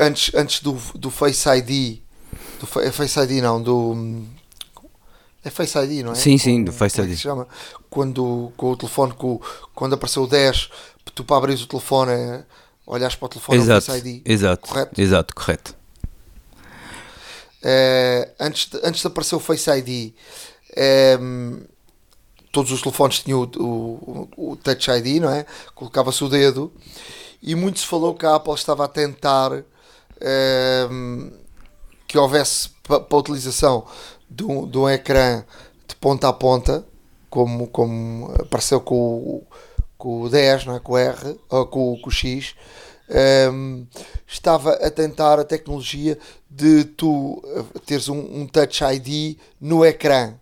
antes, 0.00 0.34
antes 0.34 0.60
do, 0.60 0.72
do 0.94 1.10
Face 1.10 1.48
ID. 1.48 2.00
Do 2.60 2.80
é 2.80 2.90
Face 2.90 3.18
ID 3.20 3.42
não, 3.42 3.62
do. 3.62 4.24
É 5.44 5.50
Face 5.50 5.78
ID, 5.78 6.04
não 6.04 6.12
é? 6.12 6.14
Sim, 6.14 6.38
sim, 6.38 6.64
do 6.64 6.72
Face 6.72 7.00
ID. 7.00 7.12
É 7.12 7.14
se 7.14 7.22
chama? 7.22 7.46
Quando 7.88 8.52
com 8.56 8.72
o 8.72 8.76
telefone, 8.76 9.12
com, 9.12 9.40
quando 9.74 9.94
apareceu 9.94 10.24
o 10.24 10.26
10, 10.26 10.70
tu 11.12 11.24
para 11.24 11.36
abrir 11.36 11.54
o 11.54 11.66
telefone, 11.66 12.12
é, 12.12 12.44
olhas 12.86 13.14
para 13.14 13.26
o 13.26 13.28
telefone 13.28 13.58
exato, 13.58 13.86
Face 13.86 14.08
ID. 14.08 14.22
Exato, 14.24 14.68
correto? 14.68 15.00
Exato, 15.00 15.34
correto. 15.34 15.74
É, 17.62 18.30
antes, 18.38 18.68
de, 18.68 18.80
antes 18.84 19.00
de 19.00 19.06
aparecer 19.06 19.34
o 19.34 19.40
Face 19.40 19.70
ID, 19.70 20.12
é, 20.76 21.18
todos 22.52 22.70
os 22.70 22.82
telefones 22.82 23.20
tinham 23.20 23.42
o, 23.42 24.28
o, 24.36 24.52
o 24.52 24.56
Touch 24.56 24.90
ID, 24.90 25.20
não 25.20 25.30
é? 25.30 25.46
Colocava-se 25.74 26.22
o 26.22 26.28
dedo 26.28 26.72
e 27.42 27.54
muito 27.54 27.80
se 27.80 27.86
falou 27.86 28.14
que 28.14 28.24
a 28.24 28.36
Apple 28.36 28.54
estava 28.54 28.84
a 28.84 28.88
tentar 28.88 29.52
um, 29.52 29.62
ehm, 30.20 31.32
que 32.06 32.16
houvesse 32.16 32.70
para 32.82 33.04
a 33.10 33.16
utilização 33.16 33.86
de 34.30 34.44
um, 34.44 34.66
de 34.66 34.78
um 34.78 34.88
ecrã 34.88 35.44
de 35.86 35.94
ponta 35.96 36.28
a 36.28 36.32
ponta, 36.32 36.86
como, 37.28 37.66
como 37.66 38.32
apareceu 38.40 38.80
com 38.80 38.94
o, 38.94 39.46
com 40.04 40.20
o 40.20 40.28
10, 40.28 40.66
não 40.66 40.76
é? 40.76 40.80
com 40.80 40.92
o 40.92 40.98
R, 40.98 41.40
ou 41.48 41.66
com, 41.66 41.98
com 41.98 42.10
o 42.10 42.12
X, 42.12 42.54
um, 43.50 43.86
estava 44.26 44.72
a 44.72 44.90
tentar 44.90 45.40
a 45.40 45.44
tecnologia 45.44 46.18
de 46.50 46.84
tu 46.84 47.42
eh, 47.46 47.78
teres 47.86 48.10
um, 48.10 48.18
um 48.18 48.46
Touch 48.46 48.84
ID 48.84 49.38
no 49.58 49.82
ecrã 49.82 50.34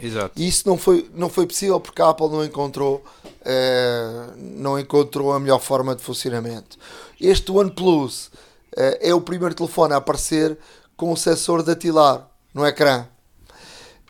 Exato. 0.00 0.32
E 0.40 0.48
isso 0.48 0.66
não 0.66 0.78
foi, 0.78 1.10
não 1.12 1.28
foi 1.28 1.46
possível 1.46 1.78
porque 1.78 2.00
a 2.00 2.08
Apple 2.08 2.28
não 2.28 2.44
encontrou, 2.44 3.04
uh, 3.24 4.34
não 4.38 4.78
encontrou 4.78 5.32
a 5.32 5.38
melhor 5.38 5.58
forma 5.58 5.94
de 5.94 6.02
funcionamento. 6.02 6.78
Este 7.20 7.52
OnePlus 7.52 8.28
uh, 8.28 8.96
é 9.00 9.12
o 9.12 9.20
primeiro 9.20 9.54
telefone 9.54 9.92
a 9.92 9.96
aparecer 9.96 10.56
com 10.96 11.12
o 11.12 11.16
sensor 11.16 11.62
datilar 11.62 12.26
no 12.54 12.64
ecrã. 12.64 13.06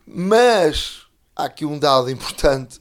Mas 0.06 1.06
há 1.34 1.46
aqui 1.46 1.64
um 1.64 1.76
dado 1.76 2.08
importante 2.08 2.78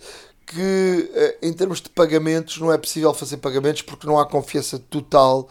que 0.49 1.11
uh, 1.41 1.45
em 1.45 1.53
termos 1.53 1.79
de 1.79 1.89
pagamentos 1.89 2.57
não 2.59 2.71
é 2.71 2.77
possível 2.77 3.13
fazer 3.13 3.37
pagamentos 3.37 3.81
porque 3.81 4.05
não 4.05 4.19
há 4.19 4.25
confiança 4.25 4.77
total 4.77 5.47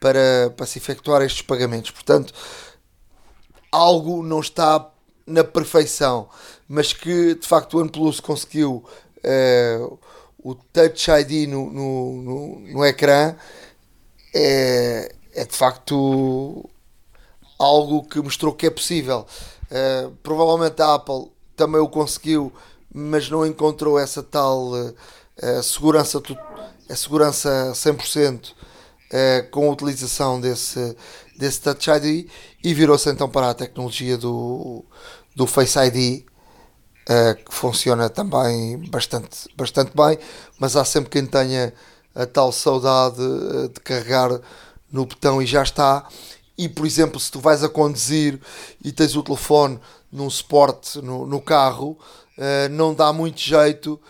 para, 0.00 0.52
para 0.56 0.66
se 0.66 0.78
efetuar 0.78 1.22
estes 1.22 1.42
pagamentos. 1.42 1.90
Portanto, 1.90 2.34
algo 3.72 4.22
não 4.22 4.40
está 4.40 4.90
na 5.26 5.44
perfeição 5.44 6.28
mas 6.72 6.92
que 6.92 7.34
de 7.34 7.48
facto 7.48 7.74
o 7.74 7.80
OnePlus 7.80 8.20
conseguiu 8.20 8.84
uh, 9.24 9.98
o 10.38 10.54
Touch 10.54 11.10
ID 11.10 11.48
no, 11.48 11.68
no, 11.68 12.22
no, 12.22 12.60
no 12.60 12.84
ecrã 12.84 13.34
é, 14.32 15.12
é, 15.34 15.44
de 15.44 15.56
facto 15.56 16.70
algo 17.58 18.04
que 18.04 18.20
mostrou 18.20 18.54
que 18.54 18.68
é 18.68 18.70
possível. 18.70 19.26
Uh, 19.64 20.12
provavelmente 20.22 20.80
a 20.80 20.94
Apple 20.94 21.32
também 21.56 21.80
o 21.80 21.88
conseguiu, 21.88 22.52
mas 22.92 23.28
não 23.30 23.46
encontrou 23.46 23.98
essa 23.98 24.22
tal 24.22 24.72
uh, 24.72 25.62
segurança, 25.62 26.20
a 26.88 26.96
segurança 26.96 27.72
100% 27.74 28.50
uh, 28.50 29.50
com 29.50 29.68
a 29.68 29.72
utilização 29.72 30.40
desse, 30.40 30.96
desse 31.36 31.60
Touch 31.60 31.90
ID 31.90 32.28
e 32.62 32.74
virou-se 32.74 33.08
então 33.08 33.28
para 33.28 33.50
a 33.50 33.54
tecnologia 33.54 34.18
do, 34.18 34.84
do 35.34 35.46
Face 35.46 35.78
ID 35.78 36.24
uh, 37.08 37.34
que 37.44 37.54
funciona 37.54 38.08
também 38.10 38.78
bastante, 38.90 39.48
bastante 39.56 39.92
bem, 39.94 40.18
mas 40.58 40.76
há 40.76 40.84
sempre 40.84 41.10
quem 41.10 41.26
tenha 41.26 41.72
a 42.14 42.26
tal 42.26 42.50
saudade 42.50 43.16
de 43.72 43.80
carregar 43.80 44.40
no 44.90 45.06
botão 45.06 45.40
e 45.40 45.46
já 45.46 45.62
está. 45.62 46.06
E 46.60 46.68
por 46.68 46.86
exemplo, 46.86 47.18
se 47.18 47.30
tu 47.30 47.40
vais 47.40 47.64
a 47.64 47.68
conduzir 47.68 48.38
e 48.84 48.92
tens 48.92 49.16
o 49.16 49.22
telefone 49.22 49.78
num 50.12 50.28
suporte 50.28 51.00
no, 51.00 51.26
no 51.26 51.40
carro, 51.40 51.98
uh, 52.36 52.68
não 52.70 52.94
dá 52.94 53.12
muito 53.12 53.40
jeito 53.40 54.00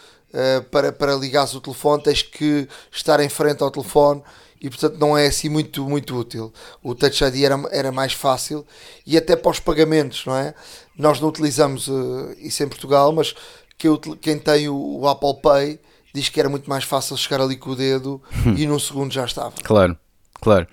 para, 0.71 0.93
para 0.93 1.17
ligares 1.17 1.55
o 1.55 1.61
telefone, 1.61 2.05
tens 2.05 2.23
que 2.23 2.69
estar 2.93 3.19
em 3.19 3.29
frente 3.29 3.65
ao 3.65 3.71
telefone 3.71 4.23
e 4.61 4.69
portanto 4.69 4.99
não 4.99 5.17
é 5.17 5.27
assim 5.27 5.49
muito, 5.49 5.89
muito 5.89 6.17
útil. 6.17 6.53
O 6.83 6.95
Touch 6.95 7.25
ID 7.25 7.43
era, 7.43 7.61
era 7.71 7.91
mais 7.91 8.13
fácil 8.13 8.67
e 9.07 9.17
até 9.17 9.35
para 9.35 9.51
os 9.51 9.59
pagamentos, 9.59 10.25
não 10.27 10.37
é? 10.37 10.55
Nós 10.97 11.19
não 11.19 11.29
utilizamos 11.29 11.89
uh, 11.89 12.35
isso 12.39 12.63
em 12.63 12.69
Portugal, 12.69 13.11
mas 13.13 13.35
que 13.79 13.89
eu, 13.89 13.99
quem 13.99 14.39
tem 14.39 14.69
o, 14.69 15.01
o, 15.01 15.09
Apple 15.09 15.41
Pay 15.41 15.81
diz 16.13 16.29
que 16.29 16.39
era 16.39 16.49
muito 16.49 16.69
mais 16.69 16.85
fácil 16.85 17.17
chegar 17.17 17.41
ali 17.41 17.57
com 17.57 17.71
o 17.71 17.77
dedo 17.77 18.21
e 18.57 18.67
num 18.67 18.79
segundo 18.79 19.13
já 19.13 19.25
estava. 19.25 19.55
Claro, 19.63 19.97
claro. 20.35 20.67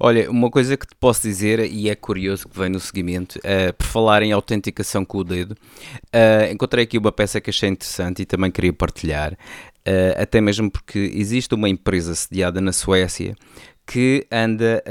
Olha, 0.00 0.30
uma 0.30 0.48
coisa 0.48 0.76
que 0.76 0.86
te 0.86 0.94
posso 0.94 1.22
dizer, 1.22 1.58
e 1.58 1.88
é 1.88 1.94
curioso 1.96 2.48
que 2.48 2.56
vem 2.56 2.68
no 2.68 2.78
seguimento, 2.78 3.36
uh, 3.40 3.72
por 3.76 3.84
falar 3.84 4.22
em 4.22 4.30
autenticação 4.30 5.04
com 5.04 5.18
o 5.18 5.24
dedo, 5.24 5.52
uh, 5.52 6.52
encontrei 6.52 6.84
aqui 6.84 6.96
uma 6.96 7.10
peça 7.10 7.40
que 7.40 7.50
achei 7.50 7.68
interessante 7.68 8.22
e 8.22 8.24
também 8.24 8.48
queria 8.48 8.72
partilhar, 8.72 9.32
uh, 9.32 10.22
até 10.22 10.40
mesmo 10.40 10.70
porque 10.70 11.10
existe 11.14 11.52
uma 11.52 11.68
empresa 11.68 12.14
sediada 12.14 12.60
na 12.60 12.72
Suécia 12.72 13.34
que 13.84 14.24
anda, 14.30 14.84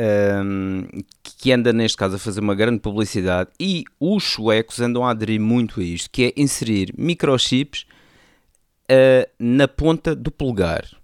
um, 0.44 0.88
que 1.24 1.52
anda 1.52 1.72
neste 1.72 1.96
caso 1.96 2.16
a 2.16 2.20
fazer 2.20 2.42
uma 2.42 2.56
grande 2.56 2.80
publicidade 2.80 3.52
e 3.60 3.84
os 4.00 4.24
suecos 4.24 4.82
andam 4.82 5.06
a 5.06 5.12
aderir 5.12 5.40
muito 5.40 5.80
a 5.80 5.84
isto, 5.84 6.10
que 6.12 6.24
é 6.24 6.34
inserir 6.36 6.92
microchips 6.98 7.86
na 9.40 9.68
ponta 9.68 10.16
do 10.16 10.32
polegar. 10.32 10.97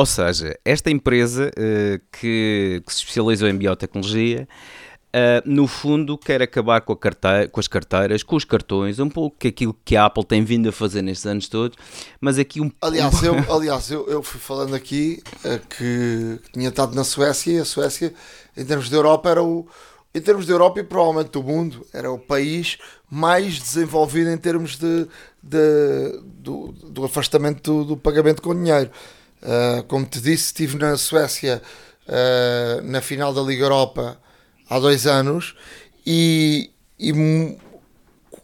Ou 0.00 0.06
seja, 0.06 0.58
esta 0.64 0.90
empresa 0.90 1.50
uh, 1.50 2.00
que, 2.10 2.82
que, 2.86 2.90
se 2.90 3.00
especializou 3.00 3.46
em 3.46 3.54
biotecnologia 3.54 4.48
Uh, 5.10 5.42
no 5.44 5.66
fundo, 5.66 6.16
quer 6.16 6.40
acabar 6.40 6.80
com, 6.82 6.94
carteira, 6.94 7.48
com, 7.48 7.58
as 7.58 7.66
carteiras, 7.66 8.22
com 8.22 8.36
os 8.36 8.44
cartões, 8.44 9.00
um 9.00 9.08
pouco 9.08 9.36
aquilo 9.44 9.76
que 9.84 9.96
a 9.96 10.04
Apple 10.04 10.24
tem 10.24 10.44
vindo 10.44 10.68
a 10.68 10.72
fazer 10.72 11.02
nestes 11.02 11.26
anos 11.26 11.48
todos, 11.48 11.76
mas 12.20 12.38
aqui 12.38 12.60
um 12.60 12.70
Aliás, 12.80 13.20
eu, 13.20 13.34
aliás, 13.52 13.90
eu, 13.90 14.06
eu 14.06 14.22
fui 14.22 14.38
falando 14.38 14.72
aqui 14.72 15.20
uh, 15.44 15.58
que 15.68 16.38
tinha 16.52 16.68
estado 16.68 16.94
na 16.94 17.02
Suécia 17.02 17.52
e 17.52 17.58
a 17.58 17.64
Suécia, 17.64 18.14
em 18.56 18.64
termos 18.64 18.88
de 18.88 18.94
Europa, 18.94 19.28
era 19.28 19.42
o. 19.42 19.66
Em 20.14 20.20
termos 20.20 20.46
de 20.46 20.52
Europa 20.52 20.78
e 20.78 20.84
provavelmente 20.84 21.32
do 21.32 21.42
mundo, 21.42 21.84
era 21.92 22.10
o 22.10 22.18
país 22.18 22.78
mais 23.10 23.58
desenvolvido 23.58 24.30
em 24.30 24.38
termos 24.38 24.76
de, 24.76 25.08
de 25.42 26.20
do, 26.24 26.72
do, 26.72 27.04
afastamento 27.04 27.62
do, 27.62 27.84
do, 27.84 27.96
pagamento 27.96 28.40
com 28.40 28.54
dinheiro. 28.54 28.90
Uh, 29.42 29.82
como 29.84 30.04
te 30.04 30.20
disse, 30.20 30.46
estive 30.46 30.76
na 30.76 30.96
Suécia 30.96 31.62
na 32.82 33.00
final 33.00 33.32
da 33.32 33.40
Liga 33.40 33.66
Europa 33.66 34.18
há 34.68 34.80
dois 34.80 35.06
anos 35.06 35.54
e, 36.04 36.70
e 36.98 37.12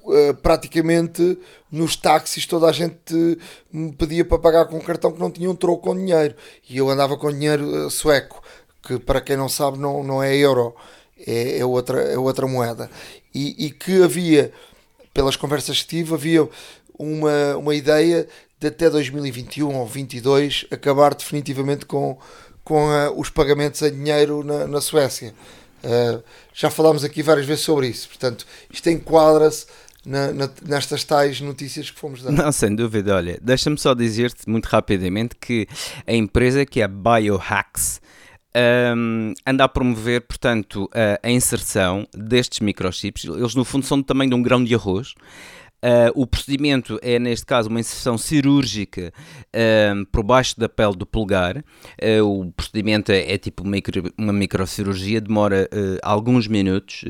uh, 0.06 0.34
praticamente 0.42 1.38
nos 1.70 1.96
táxis 1.96 2.46
toda 2.46 2.68
a 2.68 2.72
gente 2.72 3.38
me 3.72 3.92
pedia 3.92 4.24
para 4.24 4.38
pagar 4.38 4.66
com 4.66 4.76
um 4.76 4.80
cartão 4.80 5.12
que 5.12 5.20
não 5.20 5.30
tinha 5.30 5.50
um 5.50 5.54
troco 5.54 5.82
com 5.82 5.96
dinheiro. 5.96 6.34
E 6.68 6.76
eu 6.76 6.88
andava 6.88 7.16
com 7.16 7.32
dinheiro 7.32 7.86
uh, 7.86 7.90
sueco 7.90 8.42
que 8.82 8.98
para 8.98 9.20
quem 9.20 9.36
não 9.36 9.48
sabe 9.48 9.78
não, 9.78 10.02
não 10.02 10.22
é 10.22 10.34
euro 10.36 10.74
é, 11.26 11.58
é 11.58 11.64
outra, 11.64 12.00
é 12.02 12.18
outra 12.18 12.46
moeda. 12.46 12.90
E, 13.34 13.66
e 13.66 13.70
que 13.70 14.02
havia 14.02 14.52
pelas 15.12 15.36
conversas 15.36 15.82
que 15.82 15.88
tive 15.88 16.14
havia 16.14 16.48
uma, 16.98 17.56
uma 17.56 17.74
ideia 17.74 18.28
de 18.58 18.68
até 18.68 18.88
2021 18.88 19.66
ou 19.66 19.84
2022 19.84 20.66
acabar 20.70 21.14
definitivamente 21.14 21.84
com, 21.86 22.18
com 22.64 22.88
uh, 22.88 23.18
os 23.18 23.30
pagamentos 23.30 23.82
em 23.82 23.90
dinheiro 23.90 24.42
na, 24.42 24.66
na 24.66 24.80
Suécia 24.80 25.34
Uh, 25.86 26.22
já 26.52 26.68
falámos 26.68 27.04
aqui 27.04 27.22
várias 27.22 27.46
vezes 27.46 27.62
sobre 27.62 27.86
isso, 27.86 28.08
portanto, 28.08 28.44
isto 28.68 28.90
enquadra-se 28.90 29.66
na, 30.04 30.32
na, 30.32 30.50
nestas 30.66 31.04
tais 31.04 31.40
notícias 31.40 31.90
que 31.90 31.98
fomos 31.98 32.22
dando. 32.22 32.36
Não, 32.36 32.50
sem 32.50 32.74
dúvida. 32.74 33.14
Olha, 33.14 33.38
deixa-me 33.40 33.78
só 33.78 33.94
dizer-te 33.94 34.48
muito 34.48 34.66
rapidamente 34.66 35.36
que 35.40 35.68
a 36.06 36.12
empresa 36.12 36.66
que 36.66 36.80
é 36.80 36.84
a 36.84 36.88
Biohacks 36.88 38.00
um, 38.96 39.34
anda 39.46 39.64
a 39.64 39.68
promover, 39.68 40.22
portanto, 40.22 40.88
a, 40.94 41.26
a 41.26 41.30
inserção 41.30 42.06
destes 42.14 42.60
microchips. 42.60 43.24
Eles, 43.24 43.54
no 43.54 43.64
fundo, 43.64 43.84
são 43.84 43.98
do 43.98 44.04
tamanho 44.04 44.30
de 44.30 44.36
um 44.36 44.42
grão 44.42 44.64
de 44.64 44.74
arroz. 44.74 45.14
Uh, 45.84 46.10
o 46.14 46.26
procedimento 46.26 46.98
é, 47.02 47.18
neste 47.18 47.44
caso, 47.44 47.68
uma 47.68 47.78
inserção 47.78 48.16
cirúrgica 48.16 49.12
uh, 49.48 50.06
por 50.06 50.24
baixo 50.24 50.58
da 50.58 50.68
pele 50.68 50.96
do 50.96 51.06
polegar. 51.06 51.58
Uh, 52.02 52.24
o 52.24 52.52
procedimento 52.52 53.12
é, 53.12 53.32
é 53.32 53.38
tipo 53.38 53.64
micro, 53.64 54.12
uma 54.16 54.32
microcirurgia, 54.32 55.20
demora 55.20 55.68
alguns 56.02 56.46
minutos 56.46 57.04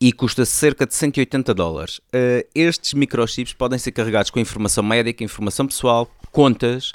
e 0.00 0.12
custa 0.12 0.44
cerca 0.44 0.86
de 0.86 0.94
180 0.94 1.54
dólares. 1.54 2.00
estes 2.54 2.94
microchips 2.94 3.52
podem 3.52 3.78
ser 3.78 3.92
carregados 3.92 4.30
com 4.30 4.38
informação 4.38 4.84
médica, 4.84 5.24
informação 5.24 5.66
pessoal, 5.66 6.10
contas, 6.30 6.92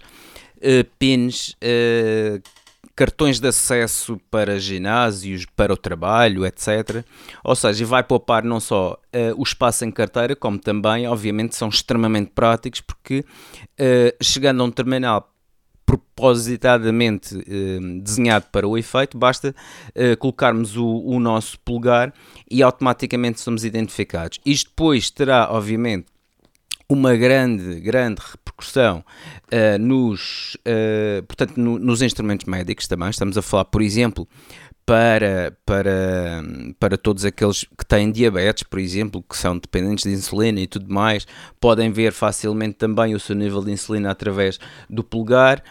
pins, 1.00 1.56
cartões 2.98 3.40
de 3.40 3.48
acesso 3.48 4.20
para 4.32 4.60
ginásios, 4.60 5.46
para 5.56 5.72
o 5.72 5.78
trabalho, 5.78 6.44
etc. 6.44 7.06
Ou 7.44 7.56
seja, 7.56 7.86
vai 7.86 8.04
poupar 8.04 8.44
não 8.44 8.60
só 8.60 8.94
uh, 8.94 9.40
o 9.40 9.44
espaço 9.44 9.86
em 9.86 9.92
carteira, 9.92 10.36
como 10.36 10.58
também, 10.58 11.08
obviamente, 11.08 11.56
são 11.56 11.70
extremamente 11.70 12.32
práticos, 12.34 12.82
porque 12.82 13.20
uh, 13.20 14.24
chegando 14.24 14.64
a 14.64 14.66
um 14.66 14.72
terminal 14.72 15.32
propositadamente 15.86 17.36
uh, 17.36 18.02
desenhado 18.02 18.48
para 18.52 18.68
o 18.68 18.76
efeito, 18.76 19.16
basta 19.16 19.56
colocarmos 20.20 20.76
o, 20.76 20.86
o, 20.86 21.20
nosso 21.20 21.60
polegar 21.60 22.12
e 22.50 22.64
automaticamente 22.64 23.40
somos 23.40 23.64
identificados. 23.64 24.40
Isto 24.44 24.70
depois 24.72 25.12
terá, 25.12 25.50
obviamente, 25.52 26.08
uma 26.90 27.16
grande, 27.16 27.80
grande 27.82 28.22
repercussão 28.22 29.04
uh, 29.52 29.78
nos, 29.78 30.56
uh, 30.66 31.24
portanto, 31.24 31.58
no, 31.58 31.78
nos 31.78 32.02
instrumentos 32.02 32.46
médicos 32.46 32.88
também. 32.88 33.10
Estamos 33.10 33.38
a 33.38 33.42
falar, 33.42 33.66
por 33.66 33.82
exemplo, 33.82 34.28
para, 34.86 35.58
para, 35.66 36.42
para 36.80 36.98
todos 36.98 37.26
aqueles 37.26 37.66
que 37.78 37.86
têm 37.86 38.10
diabetes, 38.10 38.64
por 38.64 38.80
exemplo, 38.80 39.22
que 39.22 39.36
são 39.36 39.58
dependentes 39.58 40.06
de 40.06 40.12
insulina 40.12 40.62
e 40.62 40.68
tudo 40.68 40.92
mais, 40.92 41.28
podem 41.60 41.92
ver 41.92 42.14
facilmente 42.14 42.76
também 42.76 43.14
o 43.14 43.20
seu 43.20 43.36
nível 43.36 43.62
de 43.62 43.72
insulina 43.72 44.10
através 44.10 44.58
do 44.90 45.04
pulgar. 45.04 45.62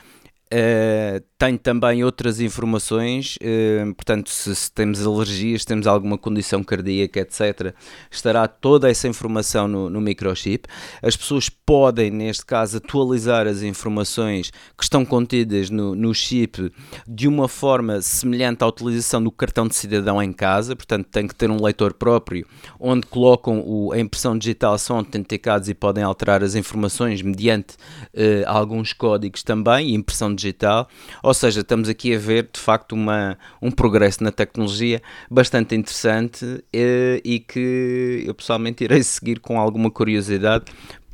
Uh, 0.46 1.20
tenho 1.36 1.58
também 1.58 2.04
outras 2.04 2.40
informações, 2.40 3.36
uh, 3.36 3.92
portanto, 3.94 4.30
se, 4.30 4.54
se, 4.54 4.70
temos 4.70 5.04
alergias, 5.04 5.62
se 5.62 5.66
temos 5.66 5.88
alguma 5.88 6.16
condição 6.16 6.62
cardíaca, 6.62 7.18
etc., 7.18 7.74
estará 8.08 8.46
toda 8.46 8.88
essa 8.88 9.08
informação 9.08 9.66
no, 9.66 9.90
no, 9.90 10.00
microchip. 10.00 10.68
As 11.02 11.16
pessoas 11.16 11.48
podem, 11.48 12.12
neste 12.12 12.46
caso, 12.46 12.76
atualizar 12.76 13.48
as 13.48 13.62
informações 13.62 14.52
que 14.78 14.84
estão 14.84 15.04
contidas 15.04 15.68
no, 15.68 15.96
no 15.96 16.14
chip 16.14 16.72
de 17.08 17.26
uma 17.26 17.48
forma 17.48 18.00
semelhante 18.00 18.62
à 18.62 18.68
utilização 18.68 19.22
do 19.22 19.32
cartão 19.32 19.66
de 19.66 19.74
cidadão 19.74 20.22
em 20.22 20.32
casa, 20.32 20.76
portanto, 20.76 21.08
tem 21.10 21.26
que 21.26 21.34
ter 21.34 21.50
um 21.50 21.60
leitor 21.60 21.92
próprio 21.92 22.46
onde 22.78 23.04
colocam 23.08 23.64
o, 23.66 23.92
a 23.92 23.98
impressão 23.98 24.38
digital, 24.38 24.78
são 24.78 24.98
autenticados 24.98 25.68
e 25.68 25.74
podem 25.74 26.04
alterar 26.04 26.44
as 26.44 26.54
informações 26.54 27.20
mediante 27.20 27.74
uh, 27.74 28.46
alguns 28.46 28.92
códigos 28.92 29.42
também, 29.42 29.92
impressão 29.92 30.36
digital, 30.36 30.45
ou 31.22 31.34
seja, 31.34 31.60
estamos 31.60 31.88
aqui 31.88 32.14
a 32.14 32.18
ver 32.18 32.48
de 32.52 32.60
facto 32.60 32.92
uma, 32.92 33.38
um 33.60 33.70
progresso 33.70 34.22
na 34.22 34.32
tecnologia 34.32 35.02
bastante 35.30 35.74
interessante 35.74 36.44
e, 36.72 36.78
eh, 36.78 37.20
e 37.24 37.40
que 37.40 38.24
eu 38.26 38.34
pessoalmente 38.34 38.84
irei 38.84 39.02
seguir 39.02 39.40
com 39.40 39.58
alguma 39.58 39.90
curiosidade 39.90 40.64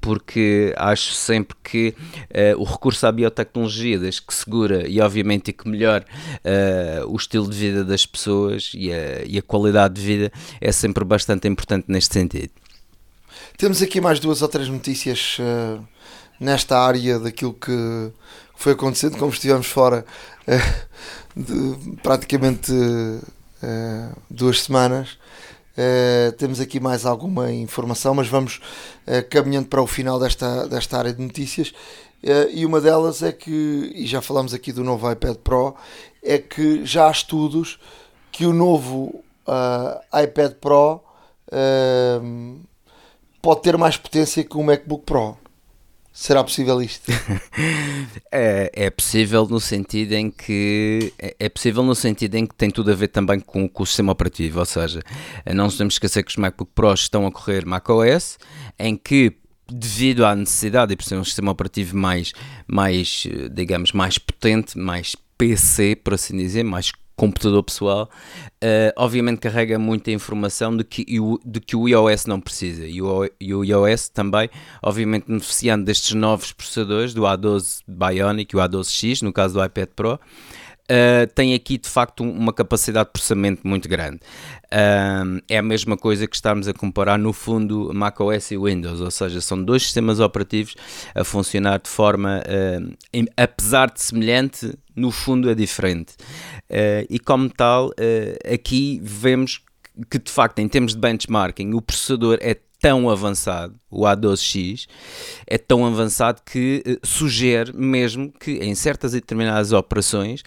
porque 0.02 0.74
acho 0.76 1.12
sempre 1.12 1.56
que 1.62 1.94
uh, 2.30 2.60
o 2.60 2.64
recurso 2.64 3.06
à 3.06 3.12
biotecnologia, 3.12 3.98
desde 3.98 4.20
que 4.20 4.34
segura 4.34 4.86
e 4.86 5.00
obviamente 5.00 5.52
que 5.52 5.66
melhor 5.68 6.04
uh, 6.04 7.08
o 7.08 7.16
estilo 7.16 7.48
de 7.48 7.56
vida 7.56 7.84
das 7.84 8.04
pessoas 8.04 8.72
e 8.74 8.92
a, 8.92 9.24
e 9.24 9.38
a, 9.38 9.42
qualidade 9.42 9.94
de 9.94 10.02
vida, 10.02 10.32
é 10.60 10.72
sempre 10.72 11.04
bastante 11.04 11.46
importante 11.46 11.84
neste 11.86 12.12
sentido. 12.12 12.50
Temos 13.56 13.80
aqui 13.80 14.00
mais 14.00 14.18
duas 14.18 14.42
ou 14.42 14.48
três 14.48 14.68
notícias 14.68 15.38
uh, 15.38 15.80
nesta 16.40 16.76
área 16.76 17.20
daquilo 17.20 17.54
que 17.54 18.12
foi 18.54 18.72
acontecendo, 18.72 19.18
como 19.18 19.32
estivemos 19.32 19.66
fora 19.66 20.04
uh, 20.46 21.40
de, 21.40 21.96
praticamente 21.96 22.72
uh, 22.72 24.22
duas 24.30 24.62
semanas. 24.62 25.18
Uh, 25.72 26.32
temos 26.32 26.60
aqui 26.60 26.78
mais 26.78 27.06
alguma 27.06 27.50
informação, 27.50 28.14
mas 28.14 28.28
vamos 28.28 28.60
caminhando 29.30 29.68
para 29.68 29.82
o 29.82 29.86
final 29.86 30.20
desta, 30.20 30.68
desta 30.68 30.98
área 30.98 31.12
de 31.12 31.22
notícias. 31.22 31.72
e 32.52 32.64
uma 32.64 32.80
delas 32.80 33.22
é 33.22 33.32
que, 33.32 33.90
e 33.94 34.06
já 34.06 34.20
falamos 34.20 34.54
aqui 34.54 34.70
do 34.70 34.84
novo 34.84 35.10
iPad 35.10 35.36
Pro, 35.36 35.74
é 36.22 36.38
que 36.38 36.84
já 36.84 37.08
há 37.08 37.10
estudos 37.10 37.80
que 38.30 38.46
o 38.46 38.52
novo 38.52 39.24
iPad 40.22 40.52
Pro 40.52 41.00
pode 43.40 43.62
ter 43.62 43.76
mais 43.76 43.96
potência 43.96 44.44
que 44.44 44.56
o 44.56 44.62
MacBook 44.62 45.04
Pro. 45.04 45.36
Será 46.12 46.44
possível 46.44 46.82
isto? 46.82 47.10
é, 48.30 48.70
é, 48.74 48.90
possível 48.90 49.46
no 49.48 49.58
sentido 49.58 50.12
em 50.12 50.30
que 50.30 51.12
é, 51.18 51.34
é, 51.40 51.48
possível 51.48 51.82
no 51.82 51.94
sentido 51.94 52.34
em 52.34 52.46
que 52.46 52.54
tem 52.54 52.70
tudo 52.70 52.90
a 52.90 52.94
ver 52.94 53.08
também 53.08 53.40
com, 53.40 53.66
com 53.66 53.82
o 53.82 53.86
sistema 53.86 54.12
operativo, 54.12 54.58
ou 54.58 54.66
seja, 54.66 55.00
não 55.54 55.64
nos 55.64 55.76
que 55.78 55.84
esquecer 55.84 56.22
que 56.22 56.30
os 56.30 56.36
MacBook 56.36 56.70
Pros 56.74 57.00
estão 57.00 57.26
a 57.26 57.32
correr 57.32 57.64
macOS, 57.64 58.38
em 58.78 58.94
que 58.94 59.32
devido 59.66 60.26
à 60.26 60.36
necessidade 60.36 60.94
de 60.94 61.04
ser 61.04 61.16
um 61.16 61.24
sistema 61.24 61.50
operativo 61.50 61.96
mais, 61.96 62.32
mais, 62.66 63.26
digamos, 63.50 63.92
mais 63.92 64.18
potente, 64.18 64.76
mais 64.76 65.16
PC, 65.38 65.96
por 65.96 66.14
assim 66.14 66.36
dizer, 66.36 66.62
mais 66.62 66.92
computador 67.22 67.62
pessoal, 67.62 68.10
uh, 68.64 68.92
obviamente 68.96 69.38
carrega 69.38 69.78
muita 69.78 70.10
informação 70.10 70.76
de 70.76 70.82
que, 70.82 71.20
o, 71.20 71.38
de 71.44 71.60
que 71.60 71.76
o 71.76 71.88
iOS 71.88 72.26
não 72.26 72.40
precisa. 72.40 72.84
E 72.84 73.00
o, 73.00 73.30
e 73.40 73.54
o 73.54 73.62
iOS 73.62 74.08
também, 74.08 74.50
obviamente, 74.82 75.26
beneficiando 75.28 75.84
destes 75.84 76.14
novos 76.14 76.50
processadores, 76.50 77.14
do 77.14 77.22
A12 77.22 77.82
Bionic 77.86 78.52
e 78.52 78.58
o 78.58 78.60
A12X, 78.60 79.22
no 79.22 79.32
caso 79.32 79.54
do 79.54 79.64
iPad 79.64 79.88
Pro, 79.94 80.18
Uh, 80.92 81.26
tem 81.34 81.54
aqui 81.54 81.78
de 81.78 81.88
facto 81.88 82.22
uma 82.22 82.52
capacidade 82.52 83.06
de 83.06 83.12
processamento 83.12 83.66
muito 83.66 83.88
grande. 83.88 84.20
Uh, 84.66 85.40
é 85.48 85.56
a 85.56 85.62
mesma 85.62 85.96
coisa 85.96 86.26
que 86.26 86.36
estamos 86.36 86.68
a 86.68 86.74
comparar 86.74 87.18
no 87.18 87.32
fundo 87.32 87.90
macOS 87.94 88.50
e 88.50 88.58
Windows, 88.58 89.00
ou 89.00 89.10
seja, 89.10 89.40
são 89.40 89.62
dois 89.62 89.84
sistemas 89.84 90.20
operativos 90.20 90.74
a 91.14 91.24
funcionar 91.24 91.80
de 91.80 91.88
forma, 91.88 92.42
uh, 92.42 92.94
em, 93.10 93.26
apesar 93.38 93.90
de 93.90 94.02
semelhante, 94.02 94.74
no 94.94 95.10
fundo 95.10 95.48
é 95.48 95.54
diferente. 95.54 96.12
e 97.08 97.18
como 97.18 97.48
tal, 97.48 97.90
aqui 98.52 99.00
vemos 99.02 99.62
que 100.10 100.18
de 100.18 100.30
facto, 100.30 100.58
em 100.58 100.68
termos 100.68 100.92
de 100.92 101.00
benchmarking, 101.00 101.72
o 101.72 101.80
processador 101.80 102.36
é 102.42 102.58
tão 102.82 103.08
avançado, 103.08 103.76
o 103.88 104.02
A12X, 104.02 104.86
é 105.46 105.56
tão 105.56 105.86
avançado 105.86 106.42
que 106.44 106.82
uh, 106.84 107.06
sugere 107.06 107.72
mesmo 107.72 108.32
que 108.32 108.54
em 108.54 108.74
certas 108.74 109.14
e 109.14 109.20
determinadas 109.20 109.70
operações 109.70 110.42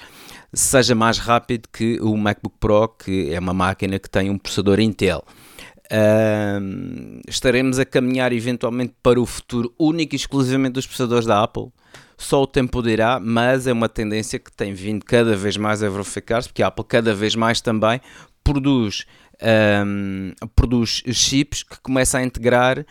seja 0.56 0.96
mais 0.96 1.20
rápido 1.20 1.68
que 1.72 2.00
o 2.02 2.16
MacBook 2.18 2.56
Pro, 2.60 2.88
que 2.88 3.32
é 3.32 3.40
uma 3.40 3.54
máquina 3.54 4.00
que 4.00 4.10
tem 4.10 4.30
um 4.30 4.38
processador 4.38 4.80
Intel. 4.80 5.24
Estaremos 7.28 7.78
a 7.78 7.86
caminhar 7.86 8.34
eventualmente 8.34 8.96
para 9.04 9.20
o 9.20 9.26
futuro 9.26 9.72
único 9.78 10.16
e 10.16 10.18
exclusivamente 10.18 10.74
dos 10.74 10.88
processadores 10.88 11.28
da 11.28 11.44
Apple. 11.44 11.68
Só 12.18 12.42
o 12.42 12.48
tempo 12.48 12.82
dirá, 12.82 13.20
mas 13.20 13.68
é 13.68 13.74
uma 13.74 13.90
tendência 13.90 14.40
que 14.40 14.52
tem 14.52 14.74
vindo 14.74 15.04
cada 15.04 15.36
vez 15.36 15.58
mais 15.58 15.84
a 15.84 15.90
verificar-se, 15.90 16.48
porque 16.48 16.64
a 16.64 16.68
Apple 16.68 16.86
cada 16.88 17.14
vez 17.14 17.36
mais 17.36 17.60
também 17.60 18.00
produz 18.42 19.06
um, 19.42 20.34
produz 20.56 21.04
chips 21.12 21.64
que 21.64 21.80
começa 21.82 22.18
a 22.18 22.24
integrar 22.24 22.80
uh, 22.80 22.84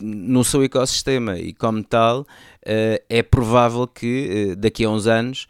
no 0.00 0.44
seu 0.44 0.62
ecossistema 0.62 1.38
e 1.38 1.52
como 1.52 1.82
tal 1.82 2.20
uh, 2.20 2.26
é 3.08 3.22
provável 3.22 3.86
que 3.86 4.52
uh, 4.52 4.56
daqui 4.56 4.84
a 4.84 4.90
uns 4.90 5.06
anos, 5.06 5.46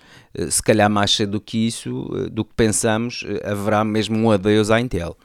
se 0.50 0.62
calhar 0.62 0.90
mais 0.90 1.12
cedo 1.12 1.32
do 1.32 1.40
que 1.40 1.66
isso, 1.66 1.90
do 2.30 2.44
que 2.44 2.52
pensamos, 2.54 3.24
haverá 3.42 3.82
mesmo 3.82 4.18
um 4.18 4.30
adeus 4.30 4.70
à 4.70 4.78
Intel. 4.78 5.16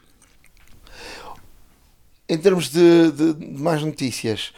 Em 2.30 2.38
termos 2.38 2.70
de, 2.70 3.12
de, 3.12 3.34
de 3.34 3.62
mais 3.62 3.84
notícias, 3.84 4.54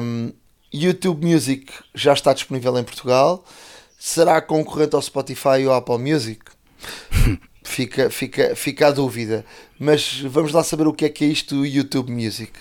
um, 0.00 0.32
YouTube 0.72 1.26
Music 1.26 1.72
já 1.92 2.12
está 2.12 2.32
disponível 2.32 2.78
em 2.78 2.84
Portugal. 2.84 3.44
Será 3.98 4.40
concorrente 4.40 4.94
ao 4.94 5.02
Spotify 5.02 5.64
ao 5.66 5.74
Apple 5.74 5.98
Music? 5.98 6.40
fica, 7.64 8.10
fica, 8.10 8.54
fica 8.54 8.88
a 8.88 8.90
dúvida. 8.92 9.44
Mas 9.78 10.20
vamos 10.20 10.52
lá 10.52 10.62
saber 10.62 10.86
o 10.86 10.92
que 10.92 11.06
é 11.06 11.08
que 11.08 11.24
é 11.24 11.28
isto 11.28 11.66
YouTube 11.66 12.12
Music. 12.12 12.52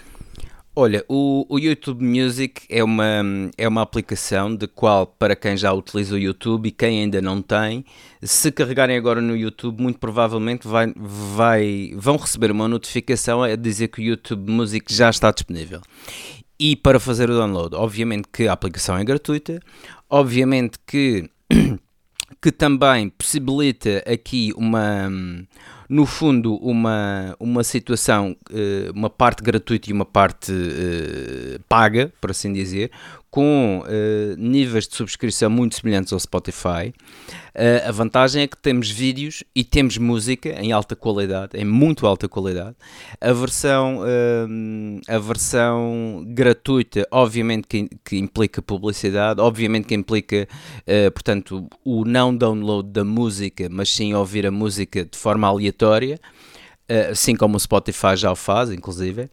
Olha, 0.76 1.06
o, 1.08 1.45
o, 1.47 1.60
YouTube 1.60 2.04
Music 2.04 2.64
é 2.68 2.84
uma, 2.84 3.22
é 3.56 3.68
uma 3.68 3.84
aplicação 3.84 4.56
de 4.56 4.66
qual, 4.66 5.06
para 5.06 5.36
quem 5.36 5.56
já 5.56 5.72
utiliza 5.72 6.16
o 6.16 6.18
YouTube 6.18 6.66
e 6.66 6.72
quem 6.72 7.01
ainda 7.01 7.22
não 7.22 7.43
tem, 7.43 7.86
se 8.24 8.51
carregarem 8.51 8.97
agora 8.97 9.22
no 9.22 9.38
YouTube, 9.38 9.80
muito 9.80 9.99
provavelmente 9.99 10.68
vai, 10.68 10.91
vai, 10.95 11.93
vão 11.95 12.18
receber 12.18 12.49
uma 12.49 12.68
notificação 12.68 13.43
a 13.43 13.56
dizer 13.56 13.89
que 13.89 14.01
o 14.01 14.04
YouTube 14.04 14.51
Music 14.51 14.91
já 14.91 15.12
está 15.12 15.30
disponível. 15.32 15.80
E 16.60 16.76
para 16.76 16.99
fazer 16.99 17.30
o 17.30 17.36
download, 17.36 17.76
obviamente 17.76 18.28
que 18.34 18.47
a 18.47 18.54
aplicação 18.54 18.97
é 18.97 19.04
gratuita, 19.04 19.60
obviamente 20.10 20.80
que 20.88 21.30
que 22.44 22.52
também 22.52 23.08
possibilita 23.08 24.04
aqui 24.06 24.52
uma, 24.58 25.10
no 25.88 26.06
fundo, 26.06 26.56
uma, 26.56 27.34
uma 27.39 27.64
situação, 27.64 28.36
eh, 28.52 28.91
uma 28.94 29.10
parte 29.10 29.41
gratuita 29.41 29.89
e 29.89 29.94
uma 29.94 30.04
parte 30.04 30.52
eh, 30.52 31.60
paga, 31.70 32.12
por 32.20 32.32
assim 32.32 32.52
dizer, 32.52 32.91
com 33.34 33.82
uh, 33.82 34.38
níveis 34.38 34.88
de 34.88 34.96
subscrição 34.96 35.50
muito 35.50 35.74
semelhantes 35.74 36.14
ao 36.14 36.20
Spotify. 36.20 36.94
Uh, 37.56 37.90
a 37.90 37.92
vantagem 37.92 38.44
é 38.44 38.48
que 38.48 38.56
temos 38.56 38.92
vídeos 38.92 39.44
e 39.56 39.64
temos 39.64 39.98
música 39.98 40.50
em 40.50 40.72
alta 40.72 40.96
qualidade, 40.96 41.58
em 41.58 41.66
muito 41.66 42.06
alta 42.06 42.30
qualidade. 42.30 42.76
A 43.20 43.34
versão, 43.34 44.02
uh, 44.02 45.02
a 45.08 45.18
versão 45.18 46.24
gratuita, 46.28 47.08
obviamente 47.10 47.68
que, 47.68 47.90
que, 48.06 48.20
implica 48.20 48.62
publicidade, 48.62 49.42
obviamente 49.42 49.88
que 49.88 49.96
implica, 49.96 50.48
portanto, 51.12 51.68
o 51.84 52.06
não 52.06 52.38
download 52.38 52.92
da 52.92 53.04
música, 53.04 53.68
mas 53.68 53.90
sim 53.90 54.14
ouvir 54.14 54.46
a 54.46 54.52
música 54.52 55.06
de 55.06 55.18
forma 55.18 55.48
aleatória. 55.48 56.20
assim 57.10 57.36
como 57.36 57.58
o 57.58 57.60
Spotify 57.60 58.16
já 58.16 58.32
o 58.32 58.36
faz, 58.36 58.70
inclusive. 58.70 59.28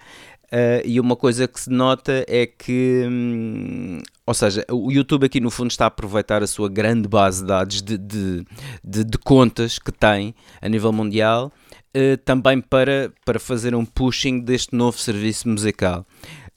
Uh, 0.52 0.82
e 0.84 0.98
uma 0.98 1.14
coisa 1.14 1.46
que 1.46 1.60
se 1.60 1.70
nota 1.70 2.24
é 2.26 2.44
que, 2.44 3.06
hum, 3.08 4.00
ou 4.26 4.34
seja, 4.34 4.66
o 4.68 4.90
YouTube 4.90 5.26
aqui 5.26 5.38
no 5.38 5.48
fundo 5.48 5.70
está 5.70 5.84
a 5.84 5.86
aproveitar 5.86 6.42
a 6.42 6.46
sua 6.46 6.68
grande 6.68 7.06
base 7.06 7.42
de 7.42 7.46
dados 7.46 7.80
de, 7.80 7.96
de, 7.96 8.44
de, 8.82 9.04
de 9.04 9.18
contas 9.18 9.78
que 9.78 9.92
tem 9.92 10.34
a 10.60 10.68
nível 10.68 10.92
mundial 10.92 11.52
uh, 11.96 12.16
também 12.24 12.60
para, 12.60 13.12
para 13.24 13.38
fazer 13.38 13.76
um 13.76 13.84
pushing 13.84 14.40
deste 14.40 14.74
novo 14.74 14.98
serviço 14.98 15.48
musical. 15.48 16.04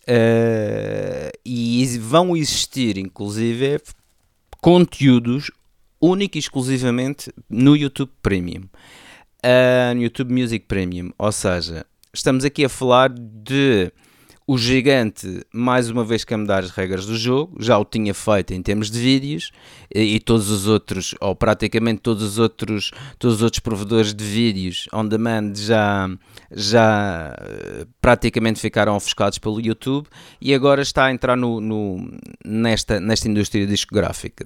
Uh, 0.09 1.29
e 1.45 1.85
vão 1.99 2.35
existir, 2.35 2.97
inclusive, 2.97 3.79
conteúdos 4.59 5.51
único 6.01 6.35
e 6.35 6.39
exclusivamente 6.39 7.31
no 7.47 7.77
YouTube 7.77 8.11
Premium. 8.23 8.63
no 9.95 10.01
YouTube 10.01 10.33
Music 10.33 10.65
Premium, 10.65 11.11
ou 11.17 11.31
seja, 11.31 11.85
estamos 12.13 12.45
aqui 12.45 12.63
a 12.63 12.69
falar 12.69 13.09
de 13.09 13.91
o 14.45 14.57
gigante, 14.57 15.41
mais 15.53 15.89
uma 15.89 16.03
vez 16.03 16.23
que 16.25 16.35
mudar 16.35 16.63
as 16.63 16.69
regras 16.69 17.05
do 17.05 17.17
jogo, 17.17 17.55
já 17.59 17.77
o 17.77 17.85
tinha 17.85 18.13
feito 18.13 18.53
em 18.53 18.61
termos 18.61 18.91
de 18.91 18.99
vídeos 18.99 19.51
e, 19.93 20.15
e, 20.15 20.19
todos 20.19 20.49
os 20.49 20.67
outros, 20.67 21.15
ou 21.21 21.33
praticamente 21.33 22.01
todos 22.01 22.21
os 22.21 22.37
outros, 22.37 22.91
todos 23.17 23.37
os 23.37 23.41
outros 23.41 23.61
provedores 23.61 24.13
de 24.13 24.23
vídeos 24.23 24.87
on 24.93 25.07
demand 25.07 25.53
já, 25.55 26.09
já 26.51 27.33
eh, 27.39 27.85
praticamente 28.01 28.59
ficaram 28.59 28.95
ofuscados 28.97 29.37
pelo 29.37 29.61
YouTube 29.61 30.07
e 30.41 30.53
agora 30.53 30.81
está 30.81 31.05
a 31.05 31.11
entrar 31.11 31.37
no, 31.37 31.61
no 31.61 32.11
nesta, 32.45 32.99
nesta 32.99 33.29
indústria 33.29 33.65
discográfica. 33.65 34.45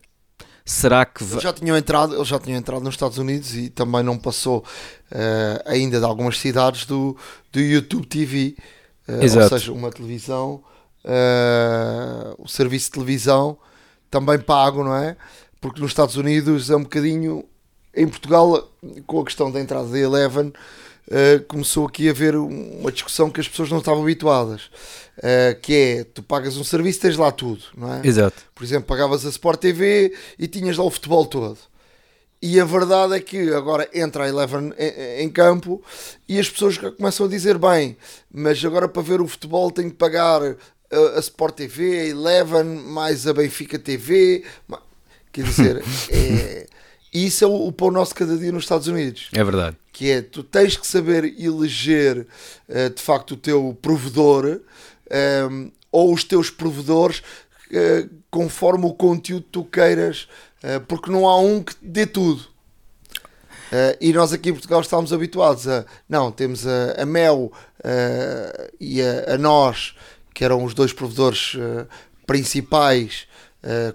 Será 0.67 1.05
que 1.05 1.23
eles 1.23 1.41
já 1.41 1.53
tinham 1.53 1.77
entrado, 1.77 2.13
eles 2.13 2.27
já 2.27 2.37
tinham 2.37 2.59
entrado 2.59 2.83
nos 2.83 2.93
Estados 2.93 3.17
Unidos 3.17 3.55
e 3.55 3.69
também 3.69 4.03
não 4.03 4.17
passou 4.17 4.59
uh, 4.59 5.63
ainda 5.65 5.97
de 5.97 6.03
algumas 6.03 6.37
cidades 6.37 6.85
do, 6.85 7.15
do 7.53 7.61
YouTube 7.61 8.05
TV, 8.05 8.53
uh, 9.07 9.11
eh, 9.13 9.43
ou 9.43 9.47
seja, 9.47 9.71
uma 9.71 9.89
televisão, 9.89 10.61
uh, 11.05 12.35
o 12.37 12.49
serviço 12.49 12.87
de 12.87 12.91
televisão 12.91 13.57
também 14.11 14.37
pago, 14.39 14.83
não 14.83 14.93
é? 14.93 15.15
Porque 15.61 15.79
nos 15.79 15.91
Estados 15.91 16.17
Unidos 16.17 16.69
é 16.69 16.75
um 16.75 16.83
bocadinho, 16.83 17.45
em 17.95 18.05
Portugal, 18.05 18.69
com 19.05 19.21
a 19.21 19.23
questão 19.23 19.49
da 19.49 19.61
entrada 19.61 19.87
da 19.87 19.97
Eleven, 19.97 20.51
uh, 21.07 21.43
começou 21.47 21.85
aqui 21.85 22.07
a 22.07 22.11
haver 22.11 22.35
uma 22.35 22.91
discussão 22.91 23.29
que 23.29 23.39
as 23.39 23.47
pessoas 23.47 23.69
não 23.69 23.79
estavam 23.79 24.01
habituadas. 24.01 24.69
Uh, 25.17 25.59
que 25.61 25.73
é, 25.73 26.03
tu 26.03 26.21
pagas 26.21 26.57
um 26.57 26.63
serviço 26.63 27.01
tens 27.01 27.17
lá 27.17 27.31
tudo, 27.31 27.63
não 27.75 27.91
é? 27.93 28.01
Exato. 28.05 28.43
Por 28.53 28.63
exemplo, 28.63 28.85
pagavas 28.85 29.25
a 29.25 29.29
Sport 29.29 29.59
TV 29.59 30.13
e 30.37 30.47
tinhas 30.47 30.77
lá 30.77 30.83
o 30.83 30.91
futebol 30.91 31.25
todo. 31.25 31.57
E 32.39 32.59
a 32.59 32.65
verdade 32.65 33.15
é 33.15 33.19
que 33.19 33.51
agora 33.51 33.89
entra 33.91 34.25
a 34.25 34.29
Eleven 34.29 34.71
em, 34.77 35.23
em 35.23 35.29
campo 35.29 35.83
e 36.29 36.37
as 36.39 36.47
pessoas 36.47 36.77
começam 36.77 37.25
a 37.25 37.29
dizer: 37.29 37.57
bem, 37.57 37.97
mas 38.31 38.63
agora 38.63 38.87
para 38.87 39.01
ver 39.01 39.21
o 39.21 39.27
futebol 39.27 39.71
tenho 39.71 39.89
que 39.89 39.95
pagar 39.95 40.41
a, 40.43 40.55
a 41.15 41.19
Sport 41.19 41.55
TV, 41.55 41.99
a 41.99 42.05
Eleven, 42.05 42.63
mais 42.63 43.25
a 43.25 43.33
Benfica 43.33 43.79
TV. 43.79 44.43
Quer 45.31 45.43
dizer, 45.43 45.83
é, 46.11 46.67
isso 47.13 47.43
é 47.43 47.47
o, 47.47 47.67
o 47.67 47.71
pão 47.71 47.91
nosso 47.91 48.13
cada 48.13 48.37
dia 48.37 48.51
nos 48.51 48.63
Estados 48.63 48.87
Unidos. 48.87 49.29
É 49.33 49.43
verdade. 49.43 49.77
Que 49.91 50.11
é, 50.11 50.21
tu 50.21 50.43
tens 50.43 50.75
que 50.75 50.85
saber 50.85 51.35
eleger 51.39 52.27
uh, 52.69 52.89
de 52.93 53.01
facto 53.01 53.31
o 53.31 53.37
teu 53.37 53.77
provedor 53.81 54.61
um, 55.49 55.71
ou 55.91 56.13
os 56.13 56.23
teus 56.23 56.49
provedores 56.49 57.19
uh, 57.71 58.09
conforme 58.29 58.85
o 58.85 58.93
conteúdo 58.93 59.43
que 59.43 59.51
tu 59.51 59.63
queiras, 59.63 60.27
uh, 60.63 60.81
porque 60.87 61.09
não 61.09 61.27
há 61.27 61.39
um 61.39 61.63
que 61.63 61.73
dê 61.81 62.05
tudo. 62.05 62.55
E 63.99 64.13
nós 64.13 64.31
aqui 64.31 64.47
em 64.47 64.53
Portugal 64.53 64.79
estamos 64.79 65.11
habituados 65.11 65.67
a. 65.67 65.85
Não, 66.07 66.31
temos 66.31 66.65
a, 66.65 67.01
a 67.01 67.05
Mel 67.05 67.51
e 68.79 69.01
a, 69.01 69.33
a, 69.33 69.37
nós, 69.37 69.93
que 70.33 70.45
eram 70.45 70.63
os 70.63 70.73
dois 70.73 70.93
provedores 70.93 71.57
principais, 72.25 73.27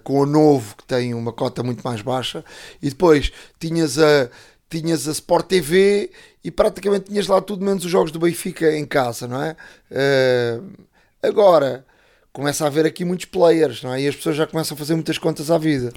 com 0.05 0.21
o 0.21 0.27
novo, 0.27 0.77
que 0.77 0.85
tem 0.85 1.15
uma 1.15 1.33
cota 1.33 1.63
muito 1.63 1.83
mais 1.83 2.03
baixa, 2.03 2.45
e 2.83 2.91
depois 2.91 3.33
tinhas 3.59 3.99
a, 3.99 4.29
tinhas 4.69 5.09
a 5.09 5.13
Sport 5.13 5.47
TV 5.47 6.11
e 6.45 6.51
praticamente 6.51 7.07
tinhas 7.11 7.27
lá 7.27 7.41
tudo 7.41 7.65
menos 7.65 7.85
os 7.85 7.91
jogos 7.91 8.13
do 8.13 8.19
Benfica 8.19 8.77
em 8.77 8.85
casa, 8.85 9.27
não 9.27 9.43
é? 9.43 9.57
Uh, 9.91 10.83
Agora, 11.23 11.87
começa 12.33 12.65
a 12.65 12.67
haver 12.67 12.85
aqui 12.85 13.05
muitos 13.05 13.27
players, 13.27 13.81
não 13.81 13.95
é? 13.95 14.03
E 14.03 14.09
as 14.09 14.17
pessoas 14.17 14.35
já 14.35 14.45
começam 14.45 14.75
a 14.75 14.79
fazer 14.79 14.95
muitas 14.95 15.17
contas 15.17 15.53
à 15.53 15.57
vida. 15.57 15.93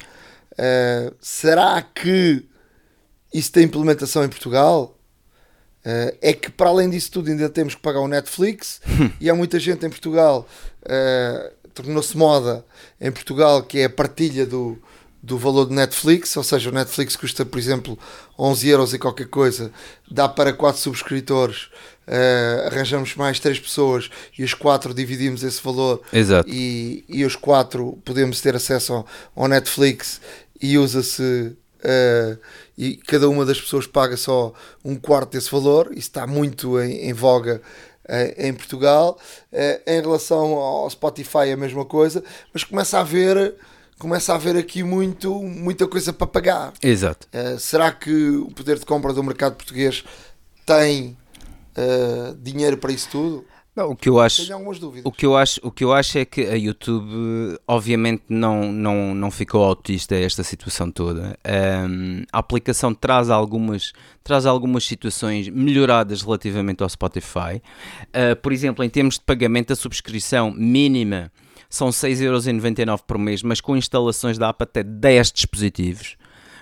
Uh, 0.51 1.15
será 1.19 1.81
que 1.81 2.45
isso 3.33 3.51
tem 3.51 3.63
implementação 3.63 4.23
em 4.23 4.29
Portugal? 4.29 4.95
Uh, 5.83 6.15
é 6.21 6.31
que 6.31 6.51
para 6.51 6.69
além 6.69 6.91
disso 6.91 7.11
tudo 7.11 7.31
ainda 7.31 7.49
temos 7.49 7.73
que 7.73 7.81
pagar 7.81 8.01
o 8.01 8.07
Netflix 8.07 8.81
e 9.19 9.29
há 9.29 9.35
muita 9.35 9.59
gente 9.59 9.83
em 9.85 9.89
Portugal 9.89 10.47
uh, 10.83 11.54
tornou-se 11.75 12.17
moda 12.17 12.65
em 12.99 13.11
Portugal 13.11 13.61
que 13.61 13.79
é 13.79 13.85
a 13.85 13.89
partilha 13.89 14.45
do, 14.45 14.77
do 15.21 15.37
valor 15.37 15.65
do 15.65 15.73
Netflix, 15.73 16.35
ou 16.37 16.43
seja, 16.43 16.69
o 16.69 16.73
Netflix 16.73 17.15
custa, 17.15 17.45
por 17.45 17.59
exemplo, 17.59 17.99
11 18.39 18.67
euros 18.69 18.93
e 18.93 18.99
qualquer 18.99 19.27
coisa, 19.27 19.71
dá 20.09 20.29
para 20.29 20.53
4 20.53 20.81
subscritores, 20.81 21.63
uh, 22.07 22.67
arranjamos 22.67 23.15
mais 23.15 23.39
3 23.39 23.59
pessoas 23.59 24.09
e 24.37 24.43
os 24.43 24.53
4 24.53 24.93
dividimos 24.93 25.43
esse 25.43 25.61
valor 25.61 26.01
Exato. 26.13 26.49
E, 26.49 27.03
e 27.09 27.25
os 27.25 27.35
4 27.35 27.99
podemos 28.05 28.39
ter 28.39 28.55
acesso 28.55 28.93
ao, 28.93 29.07
ao 29.35 29.47
Netflix 29.47 30.21
e 30.61 30.77
usa-se 30.77 31.23
uh, 31.23 32.39
e 32.77 32.95
cada 32.95 33.27
uma 33.27 33.45
das 33.45 33.59
pessoas 33.59 33.85
paga 33.85 34.15
só 34.15 34.53
um 34.83 34.95
quarto 34.95 35.31
desse 35.31 35.51
valor, 35.51 35.87
isso 35.91 36.01
está 36.01 36.25
muito 36.25 36.79
em, 36.79 37.09
em 37.09 37.13
voga 37.13 37.61
em 38.37 38.53
Portugal. 38.53 39.17
Em 39.85 40.01
relação 40.01 40.53
ao 40.55 40.89
Spotify, 40.89 41.51
a 41.51 41.57
mesma 41.57 41.85
coisa, 41.85 42.23
mas 42.53 42.63
começa 42.63 42.97
a 42.97 43.01
haver 43.01 43.55
começa 43.97 44.33
a 44.33 44.35
haver 44.35 44.57
aqui 44.57 44.83
muito, 44.83 45.33
muita 45.41 45.87
coisa 45.87 46.11
para 46.11 46.27
pagar. 46.27 46.73
Exato. 46.83 47.27
Uh, 47.33 47.57
será 47.57 47.91
que 47.91 48.11
o 48.11 48.51
poder 48.51 48.77
de 48.77 48.85
compra 48.85 49.13
do 49.13 49.23
mercado 49.23 49.55
português 49.55 50.03
tem 50.65 51.17
dinheiro 52.41 52.77
para 52.77 52.91
isso 52.93 53.09
tudo? 53.11 53.45
Não, 53.75 53.91
o 53.91 53.95
que 53.95 54.07
eu 54.07 54.19
acho, 54.21 54.43
Tenho 54.43 54.55
algumas 54.55 54.79
dúvidas. 54.79 55.05
o 55.05 55.11
que 55.11 55.25
eu 55.25 55.35
acho, 55.35 55.59
o 55.61 55.69
que 55.69 55.83
eu 55.83 55.91
acho 55.91 56.17
é 56.17 56.23
que 56.23 56.41
a 56.45 56.55
YouTube, 56.55 57.59
obviamente, 57.67 58.23
não 58.29 58.71
não 58.71 59.13
não 59.13 59.29
ficou 59.29 59.63
autista 59.63 60.15
esta 60.15 60.43
situação 60.43 60.89
toda. 60.89 61.37
Um, 61.89 62.23
a 62.31 62.39
aplicação 62.39 62.93
traz 62.93 63.29
algumas 63.29 63.91
traz 64.23 64.45
algumas 64.45 64.85
situações 64.85 65.49
melhoradas 65.49 66.21
relativamente 66.21 66.83
ao 66.83 66.89
Spotify. 66.89 67.61
Uh, 68.07 68.35
por 68.41 68.53
exemplo, 68.53 68.83
em 68.83 68.89
termos 68.89 69.15
de 69.15 69.25
pagamento, 69.25 69.73
a 69.73 69.75
subscrição 69.75 70.51
mínima 70.51 71.29
são 71.69 71.89
6,99€ 71.89 73.01
por 73.05 73.17
mês, 73.17 73.43
mas 73.43 73.59
com 73.59 73.75
instalações 73.75 74.37
dá 74.37 74.53
para 74.53 74.63
até 74.63 74.83
10 74.83 75.33
dispositivos. 75.33 76.15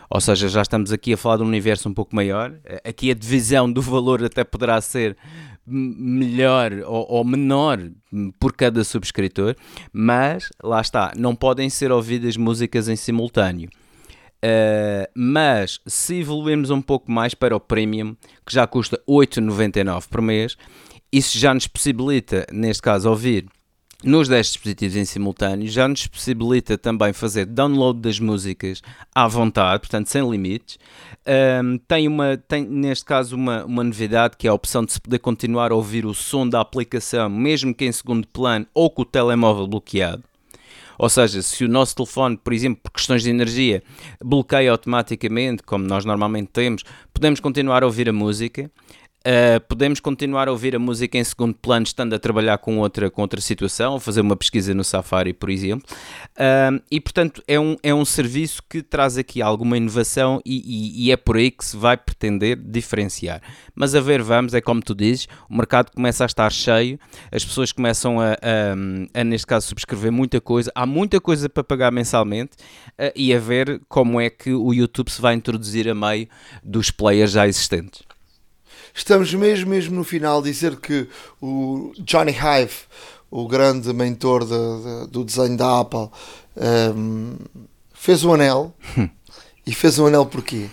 Ou 0.10 0.22
seja, 0.22 0.48
já 0.48 0.62
estamos 0.62 0.92
aqui 0.92 1.14
a 1.14 1.18
falar 1.18 1.38
de 1.38 1.44
um 1.44 1.48
universo 1.48 1.90
um 1.90 1.94
pouco 1.94 2.16
maior. 2.16 2.54
Aqui 2.84 3.10
a 3.10 3.16
divisão 3.16 3.72
do 3.72 3.82
valor 3.82 4.24
até 4.24 4.44
poderá 4.44 4.80
ser 4.80 5.18
melhor 5.66 6.72
ou, 6.86 7.06
ou, 7.10 7.24
menor 7.24 7.80
por 8.40 8.54
cada 8.54 8.84
subscritor, 8.84 9.56
mas 9.92 10.50
lá 10.62 10.82
está, 10.82 11.14
não 11.18 11.36
podem 11.36 11.70
ser 11.70 11.92
ouvidas 11.92 12.38
músicas 12.38 12.88
em 12.90 12.96
simultâneo. 12.96 13.70
Uh, 14.44 15.08
mas 15.16 15.80
se 15.88 16.20
evoluirmos 16.20 16.70
um 16.70 16.82
pouco 16.82 17.10
mais 17.10 17.34
para 17.34 17.56
o 17.56 17.60
Premium, 17.62 18.14
que 18.46 18.54
já 18.54 18.68
custa 18.68 19.02
8,99 19.08 20.10
por 20.10 20.22
mês, 20.22 20.58
isso 21.12 21.40
já 21.40 21.54
nos 21.54 21.68
possibilita, 21.68 22.46
neste 22.52 22.82
caso, 22.82 23.10
ouvir 23.10 23.48
nos 24.04 24.28
10 24.28 24.48
dispositivos 24.48 24.98
em 24.98 25.06
simultâneo, 25.06 25.68
já 25.68 25.88
nos 25.88 26.06
possibilita 26.08 26.78
também 26.78 27.14
fazer 27.14 27.46
download 27.46 28.00
das 28.00 28.20
músicas 28.20 28.82
à 29.14 29.28
vontade, 29.28 29.80
portanto 29.82 30.08
sem 30.08 30.30
limites. 30.30 30.78
Um, 31.26 31.78
tem, 31.78 32.08
uma, 32.08 32.36
tem 32.36 32.66
neste 32.66 33.06
caso 33.06 33.36
uma, 33.36 33.64
uma 33.64 33.84
novidade 33.84 34.36
que 34.38 34.48
é 34.48 34.50
a 34.50 34.54
opção 34.54 34.84
de 34.84 34.92
se 34.92 35.00
poder 35.00 35.20
continuar 35.20 35.72
a 35.72 35.76
ouvir 35.76 36.06
o 36.06 36.14
som 36.14 36.48
da 36.48 36.60
aplicação, 36.60 37.30
mesmo 37.30 37.74
que 37.74 37.86
em 37.86 37.92
segundo 37.92 38.28
plano 38.28 38.68
ou 38.74 38.90
com 38.90 39.04
o 39.04 39.06
telemóvel 39.06 39.66
bloqueado. 39.68 40.24
Ou 40.98 41.10
seja, 41.10 41.42
se 41.42 41.66
o 41.66 41.68
nosso 41.68 41.96
telefone, 41.96 42.38
por 42.38 42.54
exemplo, 42.54 42.82
por 42.84 42.92
questões 42.92 43.24
de 43.24 43.30
energia, 43.30 43.82
bloqueia 44.24 44.72
automaticamente, 44.72 45.64
como 45.64 45.86
nós 45.86 46.06
normalmente 46.06 46.50
temos, 46.52 46.84
podemos 47.14 47.40
continuar 47.40 47.84
a 47.84 47.86
ouvir 47.86 48.10
a 48.10 48.14
música. 48.14 48.70
Uh, 49.26 49.58
podemos 49.70 50.02
continuar 50.02 50.50
a 50.50 50.52
ouvir 50.52 50.76
a 50.76 50.80
música 50.80 51.18
em 51.18 51.24
segundo 51.24 51.54
plano, 51.54 51.86
estando 51.86 52.14
a 52.14 52.20
trabalhar 52.20 52.58
com 52.58 52.80
outra, 52.80 53.10
com 53.10 53.22
outra 53.22 53.40
situação, 53.40 53.94
ou 53.94 54.00
fazer 54.00 54.20
uma 54.20 54.36
pesquisa 54.36 54.74
no 54.74 54.84
Safari, 54.84 55.32
por 55.32 55.50
exemplo. 55.50 55.88
Uh, 56.32 56.84
e, 56.92 57.00
portanto, 57.00 57.42
é 57.48 57.58
um, 57.58 57.78
é 57.82 57.94
um 57.94 58.04
serviço 58.04 58.62
que 58.70 58.82
traz 58.82 59.18
aqui 59.18 59.42
alguma 59.42 59.78
inovação 59.78 60.42
e, 60.46 60.58
e, 60.58 61.06
e, 61.06 61.12
é 61.12 61.16
por 61.16 61.38
aí 61.38 61.52
que 61.52 61.64
se 61.64 61.78
vai 61.78 61.96
pretender 61.96 62.58
diferenciar. 62.58 63.42
Mas 63.74 63.96
a 63.96 64.02
ver, 64.02 64.22
vamos, 64.22 64.54
é 64.54 64.60
como 64.60 64.82
tu 64.82 64.94
dizes, 64.94 65.30
o 65.50 65.56
mercado 65.56 65.92
começa 65.92 66.26
a 66.26 66.28
estar 66.28 66.52
cheio, 66.52 67.00
as 67.32 67.46
pessoas 67.46 67.72
começam 67.72 68.20
a, 68.20 68.34
a, 68.34 69.22
a 69.22 69.24
neste 69.24 69.48
caso, 69.48 69.68
subscrever 69.68 70.12
muita 70.12 70.42
coisa, 70.42 70.70
há 70.76 70.86
muita 70.86 71.22
coisa 71.22 71.48
para 71.48 71.64
pagar 71.64 71.94
mensalmente 71.94 72.58
uh, 73.00 73.12
e 73.16 73.34
a 73.34 73.40
ver 73.40 73.80
como 73.88 74.20
é 74.20 74.30
que 74.30 74.52
o 74.52 74.74
YouTube 74.74 75.10
se 75.10 75.22
vai 75.22 75.34
introduzir 75.34 75.88
a 75.88 75.96
meio 75.96 76.28
dos 76.62 76.92
players 76.92 77.32
já 77.32 77.48
existentes 77.48 78.04
estamos 78.94 79.34
mesmo, 79.34 79.70
mesmo 79.70 79.96
no 79.96 80.04
final, 80.04 80.42
dizer 80.42 80.78
que 80.78 81.08
o 81.42 81.92
Johnny 82.00 82.32
Hive, 82.32 82.74
o 83.32 83.48
grande 83.48 83.92
mentor 83.94 84.46
de, 84.46 84.50
de, 84.50 85.12
do 85.12 85.24
desenho 85.24 85.58
da 85.58 85.80
Apple, 85.80 86.10
um, 86.96 87.36
fez 87.94 88.24
o 88.24 88.34
anel. 88.34 88.74
e 89.66 89.74
fez 89.74 89.98
o 89.98 90.06
anel 90.06 90.26
porquê? 90.26 90.70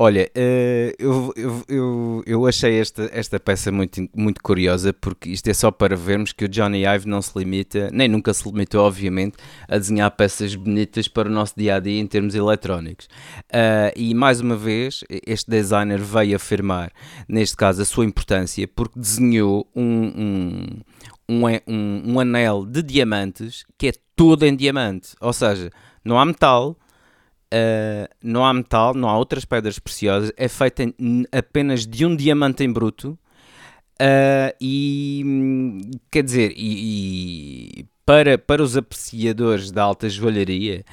Olha, 0.00 0.30
uh, 0.36 0.94
eu, 0.96 1.34
eu, 1.68 2.22
eu, 2.24 2.46
achei 2.46 2.78
esta, 2.78 3.10
esta 3.12 3.40
peça 3.40 3.72
muito, 3.72 4.08
muito 4.14 4.40
curiosa 4.40 4.92
porque 4.92 5.30
isto 5.30 5.48
é 5.48 5.52
só 5.52 5.72
para 5.72 5.96
vermos 5.96 6.32
que 6.32 6.44
o 6.44 6.48
Johnny 6.48 6.84
Ive 6.86 7.08
não 7.08 7.20
se 7.20 7.36
limita, 7.36 7.90
nem 7.92 8.06
nunca 8.06 8.32
se 8.32 8.48
limitou, 8.48 8.86
obviamente, 8.86 9.36
a 9.66 9.76
desenhar 9.76 10.08
peças 10.12 10.54
bonitas 10.54 11.08
para 11.08 11.28
o 11.28 11.32
nosso 11.32 11.54
dia 11.56 11.74
a 11.74 11.80
dia 11.80 11.98
em 11.98 12.06
termos 12.06 12.36
eletrónicos. 12.36 13.06
Uh, 13.52 13.90
e 13.96 14.14
mais 14.14 14.40
uma 14.40 14.56
vez, 14.56 15.02
este 15.26 15.50
designer 15.50 15.98
veio 15.98 16.36
afirmar, 16.36 16.92
neste 17.28 17.56
caso, 17.56 17.82
a 17.82 17.84
sua 17.84 18.04
importância 18.04 18.68
porque 18.68 19.00
desenhou 19.00 19.68
um, 19.74 20.80
um, 21.28 21.44
um, 21.66 22.12
um 22.12 22.20
anel 22.20 22.64
de 22.64 22.84
diamantes 22.84 23.64
que 23.76 23.88
é 23.88 23.92
todo 24.14 24.44
em 24.44 24.54
diamante, 24.54 25.16
ou 25.20 25.32
seja, 25.32 25.70
não 26.04 26.20
há 26.20 26.24
metal 26.24 26.78
Uh, 27.52 28.08
não 28.22 28.44
há 28.44 28.52
metal, 28.52 28.94
não 28.94 29.08
há 29.08 29.16
outras 29.16 29.44
pedras 29.44 29.78
preciosas, 29.78 30.30
é 30.36 30.48
feita 30.48 30.84
apenas 31.32 31.86
de 31.86 32.04
um 32.04 32.14
diamante 32.14 32.62
em 32.62 32.72
bruto. 32.72 33.18
Uh, 34.00 34.54
e 34.60 35.90
quer 36.10 36.22
dizer, 36.22 36.52
e, 36.56 37.80
e, 37.80 37.86
para, 38.04 38.38
para 38.38 38.62
os 38.62 38.76
apreciadores 38.76 39.70
da 39.70 39.82
alta 39.82 40.08
joalharia, 40.08 40.84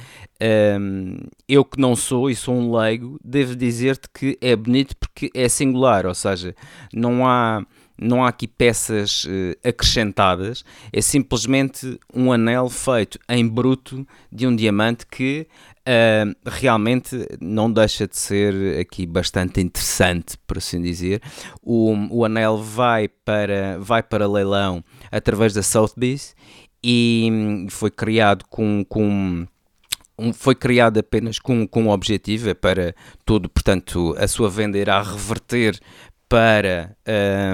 um, 0.79 1.17
ah, 1.17 1.29
eu 1.47 1.63
que 1.63 1.79
não 1.79 1.95
sou 1.95 2.29
e 2.29 2.35
sou 2.35 2.55
um 2.55 2.75
leigo, 2.75 3.17
devo 3.23 3.55
dizer-te 3.55 4.09
que 4.13 4.37
é 4.41 4.53
bonito 4.53 4.97
porque 4.97 5.29
é 5.33 5.47
singular, 5.47 6.05
ou 6.05 6.13
seja, 6.13 6.53
não 6.93 7.25
há 7.25 7.65
não 7.97 8.25
há 8.25 8.27
aqui 8.27 8.47
peças 8.47 9.23
uh, 9.23 9.57
acrescentadas, 9.67 10.65
é 10.91 10.99
simplesmente 10.99 11.97
um 12.13 12.31
anel 12.31 12.69
feito 12.69 13.17
em 13.29 13.47
bruto 13.47 14.05
de 14.29 14.45
um 14.45 14.53
diamante 14.53 15.05
que 15.07 15.47
Uh, 15.87 16.33
realmente 16.43 17.27
não 17.39 17.71
deixa 17.71 18.07
de 18.07 18.17
ser 18.17 18.79
aqui 18.79 19.05
bastante 19.05 19.61
interessante, 19.61 20.35
por 20.47 20.57
assim 20.57 20.81
dizer. 20.81 21.21
O, 21.61 21.93
o 22.09 22.25
anel 22.25 22.57
vai 22.57 23.07
para, 23.07 23.77
vai 23.79 24.01
para 24.01 24.27
leilão 24.27 24.83
através 25.11 25.53
da 25.53 25.61
Sotheby's 25.61 26.35
e 26.83 27.29
hum, 27.31 27.67
foi 27.69 27.91
criado 27.91 28.45
com, 28.49 28.83
com 28.87 29.45
um, 30.17 30.33
foi 30.33 30.55
criado 30.55 30.99
apenas 30.99 31.39
com, 31.39 31.67
com 31.67 31.83
um 31.83 31.89
objetivo, 31.89 32.49
é 32.49 32.53
para 32.53 32.95
tudo, 33.25 33.49
portanto, 33.49 34.15
a 34.17 34.27
sua 34.27 34.49
venda 34.49 34.77
irá 34.77 35.01
reverter 35.01 35.79
para, 36.27 36.95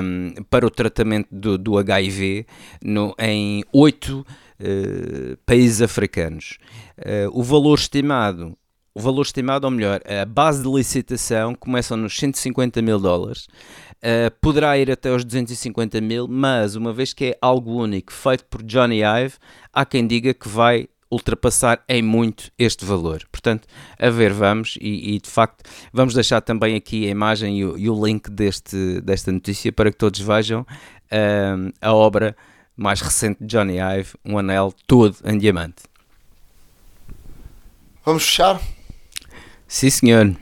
um, 0.02 0.34
para 0.50 0.66
o 0.66 0.70
tratamento 0.70 1.28
do, 1.32 1.58
do 1.58 1.78
HIV 1.78 2.46
no, 2.84 3.14
em 3.20 3.64
oito 3.74 4.26
uh, 4.62 5.38
países 5.45 5.82
africanos. 5.82 6.57
Uh, 6.97 7.30
o 7.34 7.43
valor 7.43 7.78
estimado, 7.78 8.57
o 8.93 9.01
valor 9.01 9.24
estimado, 9.24 9.66
ou 9.66 9.72
melhor, 9.72 10.01
a 10.05 10.26
base 10.26 10.62
de 10.62 10.70
licitação 10.70 11.55
começa 11.55 11.95
nos 11.95 12.16
150 12.18 12.82
mil 12.82 12.99
dólares, 12.99 13.47
uh, 13.97 14.32
poderá 14.39 14.78
ir 14.78 14.91
até 14.91 15.09
aos 15.09 15.26
250 15.26 15.99
mil, 16.01 16.28
mas 16.28 16.76
uma 16.76 16.93
vez 16.93 17.14
que 17.14 17.26
é 17.26 17.38
algo 17.41 17.82
único, 17.82 18.14
feito 18.14 18.45
por 18.45 18.62
Johnny 18.64 19.01
Ive, 19.01 19.36
há 19.74 19.86
quem 19.86 20.05
diga 20.05 20.34
que 20.34 20.47
vai 20.47 20.88
ultrapassar 21.12 21.84
em 21.89 22.01
muito 22.01 22.49
este 22.57 22.86
valor. 22.86 23.22
Portanto, 23.30 23.68
a 23.99 24.09
ver, 24.09 24.32
vamos, 24.32 24.78
e, 24.80 25.16
e 25.16 25.20
de 25.20 25.30
facto, 25.30 25.70
vamos 25.91 26.14
deixar 26.14 26.39
também 26.39 26.76
aqui 26.76 27.05
a 27.05 27.09
imagem 27.09 27.59
e 27.59 27.66
o, 27.66 27.78
e 27.78 27.89
o 27.89 28.05
link 28.05 28.30
deste, 28.30 29.01
desta 29.01 29.32
notícia 29.32 29.74
para 29.74 29.91
que 29.91 29.97
todos 29.97 30.22
vejam 30.22 30.62
uh, 30.62 31.74
a 31.82 31.93
obra 31.93 32.36
mais 32.82 33.00
recente 33.00 33.38
de 33.40 33.46
Johnny 33.46 33.78
Ive, 33.78 34.14
um 34.26 34.38
anel 34.38 34.74
todo 34.88 35.16
em 35.24 35.38
diamante. 35.38 35.84
Vamos 38.04 38.24
fechar? 38.24 38.60
Sim, 39.68 39.90
senhor. 39.90 40.36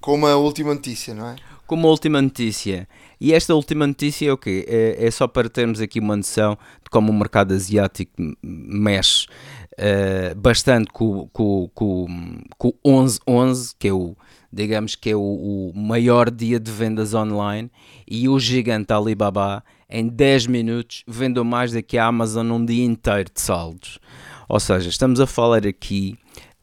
Com 0.00 0.14
uma 0.14 0.36
última 0.36 0.72
notícia, 0.72 1.12
não 1.12 1.30
é? 1.30 1.36
Com 1.66 1.74
uma 1.74 1.88
última 1.88 2.22
notícia. 2.22 2.88
E 3.20 3.32
esta 3.32 3.54
última 3.54 3.86
notícia 3.86 4.28
é 4.28 4.32
o 4.32 4.38
quê? 4.38 4.64
É, 4.68 5.06
é 5.06 5.10
só 5.10 5.26
para 5.26 5.48
termos 5.48 5.80
aqui 5.80 5.98
uma 5.98 6.16
noção 6.16 6.56
de 6.84 6.90
como 6.90 7.10
o 7.10 7.14
mercado 7.14 7.52
asiático 7.52 8.12
mexe 8.42 9.26
uh, 9.72 10.34
bastante 10.36 10.92
com, 10.92 11.28
com, 11.32 11.68
com, 11.74 12.06
com 12.56 12.68
o 12.84 12.90
11-11, 12.90 13.74
que 13.78 13.88
é 13.88 13.92
o, 13.92 14.16
digamos 14.52 14.94
que 14.94 15.10
é 15.10 15.16
o, 15.16 15.20
o, 15.20 15.72
maior 15.74 16.30
dia 16.30 16.60
de 16.60 16.70
vendas 16.70 17.14
online, 17.14 17.70
e 18.06 18.28
o 18.28 18.38
gigante 18.38 18.92
Alibaba, 18.92 19.64
em 19.88 20.08
10 20.08 20.46
minutos, 20.46 21.04
vendeu 21.06 21.44
mais 21.44 21.72
do 21.72 21.82
que 21.82 21.98
a 21.98 22.06
Amazon 22.06 22.50
um 22.50 22.64
dia 22.64 22.84
inteiro 22.84 23.30
de 23.32 23.40
saldos. 23.40 23.98
Ou 24.48 24.60
seja, 24.60 24.88
estamos 24.88 25.20
a 25.20 25.26
falar 25.26 25.66
aqui 25.66 26.16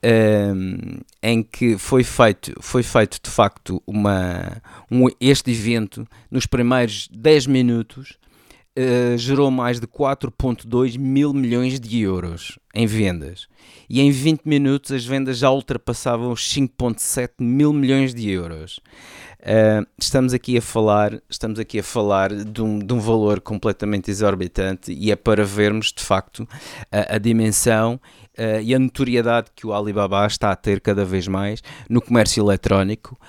um, 0.04 1.00
em 1.22 1.42
que 1.42 1.78
foi 1.78 2.04
feito, 2.04 2.54
foi 2.60 2.84
feito 2.84 3.20
de 3.24 3.30
facto 3.30 3.82
uma, 3.88 4.62
um, 4.92 5.08
este 5.20 5.52
evento 5.52 6.06
nos 6.30 6.46
primeiros 6.46 7.08
10 7.12 7.48
minutos. 7.48 8.18
Uh, 8.76 9.16
gerou 9.20 9.52
mais 9.52 9.80
de 9.80 9.86
4,2 9.86 10.98
mil 10.98 11.32
milhões 11.32 11.80
de 11.80 12.02
euros 12.02 12.58
em 12.74 12.88
vendas. 12.88 13.48
E 13.88 14.02
em 14.02 14.10
20 14.10 14.46
minutos 14.46 14.92
as 14.92 15.06
vendas 15.06 15.38
já 15.38 15.52
ultrapassavam 15.52 16.32
os 16.32 16.42
5,7 16.52 17.34
mil 17.40 17.72
milhões 17.72 18.16
de 18.16 18.28
euros. 18.32 18.80
Uh, 19.44 19.86
estamos 20.00 20.34
aqui 20.34 20.58
a 20.58 20.62
falar, 20.62 21.22
estamos 21.30 21.60
aqui 21.60 21.80
a 21.80 21.84
falar 21.84 22.34
de 22.34 22.62
um, 22.62 22.80
de 22.80 22.94
um, 22.94 23.00
valor 23.02 23.42
completamente 23.42 24.10
exorbitante 24.10 24.94
e 24.94 25.12
é 25.12 25.18
para 25.18 25.44
vermos 25.44 25.92
de 25.92 26.02
facto 26.02 26.48
a, 26.90 27.16
a 27.16 27.18
dimensão 27.18 28.00
uh, 28.40 28.62
e 28.62 28.74
a 28.74 28.80
notoriedade 28.80 29.50
que 29.54 29.68
o 29.68 29.74
Alibaba 29.74 30.26
está 30.26 30.50
a 30.50 30.56
ter 30.56 30.80
cada 30.80 31.04
vez 31.04 31.28
mais 31.28 31.62
no 31.90 32.02
comércio 32.02 32.42
eletrónico. 32.42 33.20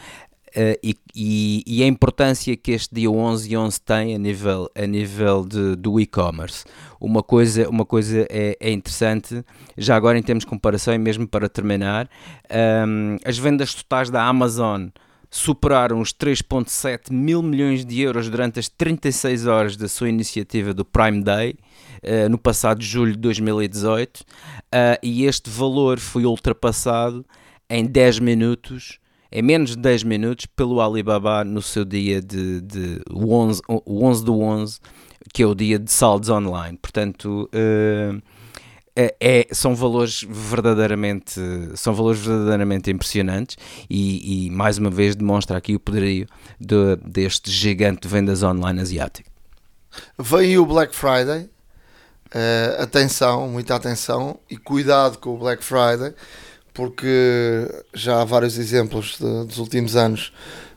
Uh, 0.56 0.78
e, 0.84 0.96
e, 1.16 1.64
e, 1.66 1.82
a 1.82 1.86
importância 1.88 2.56
que 2.56 2.70
este 2.70 2.94
dia 2.94 3.10
11 3.10 3.50
e 3.50 3.56
11 3.56 3.80
tem 3.80 4.14
a 4.14 4.18
nível, 4.18 4.70
a 4.72 4.86
nível 4.86 5.44
de, 5.44 5.74
do 5.74 5.98
e-commerce. 5.98 6.64
Uma 7.00 7.24
coisa, 7.24 7.68
uma 7.68 7.84
coisa 7.84 8.24
é, 8.30 8.56
é, 8.60 8.70
interessante, 8.70 9.44
já 9.76 9.96
agora 9.96 10.16
em 10.16 10.22
termos 10.22 10.44
de 10.44 10.48
comparação, 10.48 10.94
e 10.94 10.98
mesmo 10.98 11.26
para 11.26 11.48
terminar, 11.48 12.08
um, 12.86 13.16
as 13.24 13.36
vendas 13.36 13.74
totais 13.74 14.10
da 14.10 14.22
Amazon 14.22 14.90
superaram 15.34 16.00
os 16.00 16.12
3,7 16.12 17.12
mil 17.12 17.42
milhões 17.42 17.84
de 17.84 18.00
euros 18.00 18.30
durante 18.30 18.60
as 18.60 18.68
36 18.68 19.48
horas 19.48 19.76
da 19.76 19.88
sua 19.88 20.08
iniciativa 20.08 20.72
do 20.72 20.84
Prime 20.84 21.24
Day, 21.24 21.56
uh, 22.04 22.28
no 22.28 22.38
passado 22.38 22.80
julho 22.80 23.14
de 23.14 23.18
2018, 23.18 24.20
uh, 24.20 24.24
eh, 24.70 25.00
e 25.02 25.24
este 25.24 25.50
valor 25.50 25.98
foi 25.98 26.24
ultrapassado 26.24 27.26
em 27.68 27.84
10 27.84 28.20
minutos, 28.20 29.00
em 29.32 29.42
menos 29.42 29.70
de 29.70 29.78
10 29.78 30.04
minutos, 30.04 30.46
pelo 30.46 30.80
Alibaba 30.80 31.42
no 31.42 31.60
seu 31.60 31.84
dia 31.84 32.22
de, 32.22 32.60
de 32.60 33.00
11, 33.12 33.60
o 33.66 34.06
11 34.06 34.24
do 34.24 34.38
11, 34.38 34.78
que 35.32 35.42
é 35.42 35.46
o 35.46 35.54
dia 35.56 35.80
de 35.80 35.90
saldos 35.90 36.28
online. 36.28 36.78
Portanto, 36.80 37.50
uh, 37.52 38.22
é, 38.96 39.14
é, 39.20 39.46
são 39.52 39.74
valores 39.74 40.24
verdadeiramente 40.28 41.40
são 41.74 41.92
valores 41.94 42.20
verdadeiramente 42.20 42.90
impressionantes 42.90 43.56
e, 43.90 44.46
e 44.46 44.50
mais 44.50 44.78
uma 44.78 44.90
vez 44.90 45.16
demonstra 45.16 45.58
aqui 45.58 45.74
o 45.74 45.80
poderio 45.80 46.26
de, 46.60 46.96
deste 47.04 47.50
gigante 47.50 48.02
de 48.02 48.08
vendas 48.08 48.42
online 48.42 48.80
asiático. 48.80 49.28
Vem 50.18 50.58
o 50.58 50.66
Black 50.66 50.94
Friday, 50.94 51.50
uh, 52.34 52.82
atenção, 52.82 53.48
muita 53.48 53.74
atenção 53.74 54.38
e 54.48 54.56
cuidado 54.56 55.18
com 55.18 55.34
o 55.34 55.38
Black 55.38 55.64
Friday, 55.64 56.14
porque 56.72 57.68
já 57.92 58.20
há 58.20 58.24
vários 58.24 58.58
exemplos 58.58 59.16
de, 59.18 59.46
dos 59.46 59.58
últimos 59.58 59.96
anos 59.96 60.32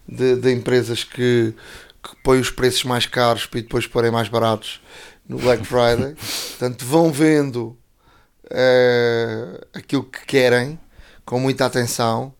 de, 0.07 0.35
de 0.37 0.53
empresas 0.53 1.03
que, 1.03 1.53
que 2.03 2.15
põem 2.23 2.39
os 2.39 2.49
preços 2.49 2.83
mais 2.83 3.05
caros 3.05 3.45
para 3.45 3.61
depois 3.61 3.85
porem 3.85 4.11
mais 4.11 4.27
baratos 4.27 4.81
no 5.27 5.37
Black 5.37 5.65
Friday. 5.65 6.15
Portanto, 6.15 6.85
vão 6.85 7.11
vendo 7.11 7.77
uh, 8.47 9.67
aquilo 9.73 10.03
que 10.03 10.25
querem 10.25 10.79
com 11.25 11.39
muita 11.39 11.65
atenção, 11.65 12.33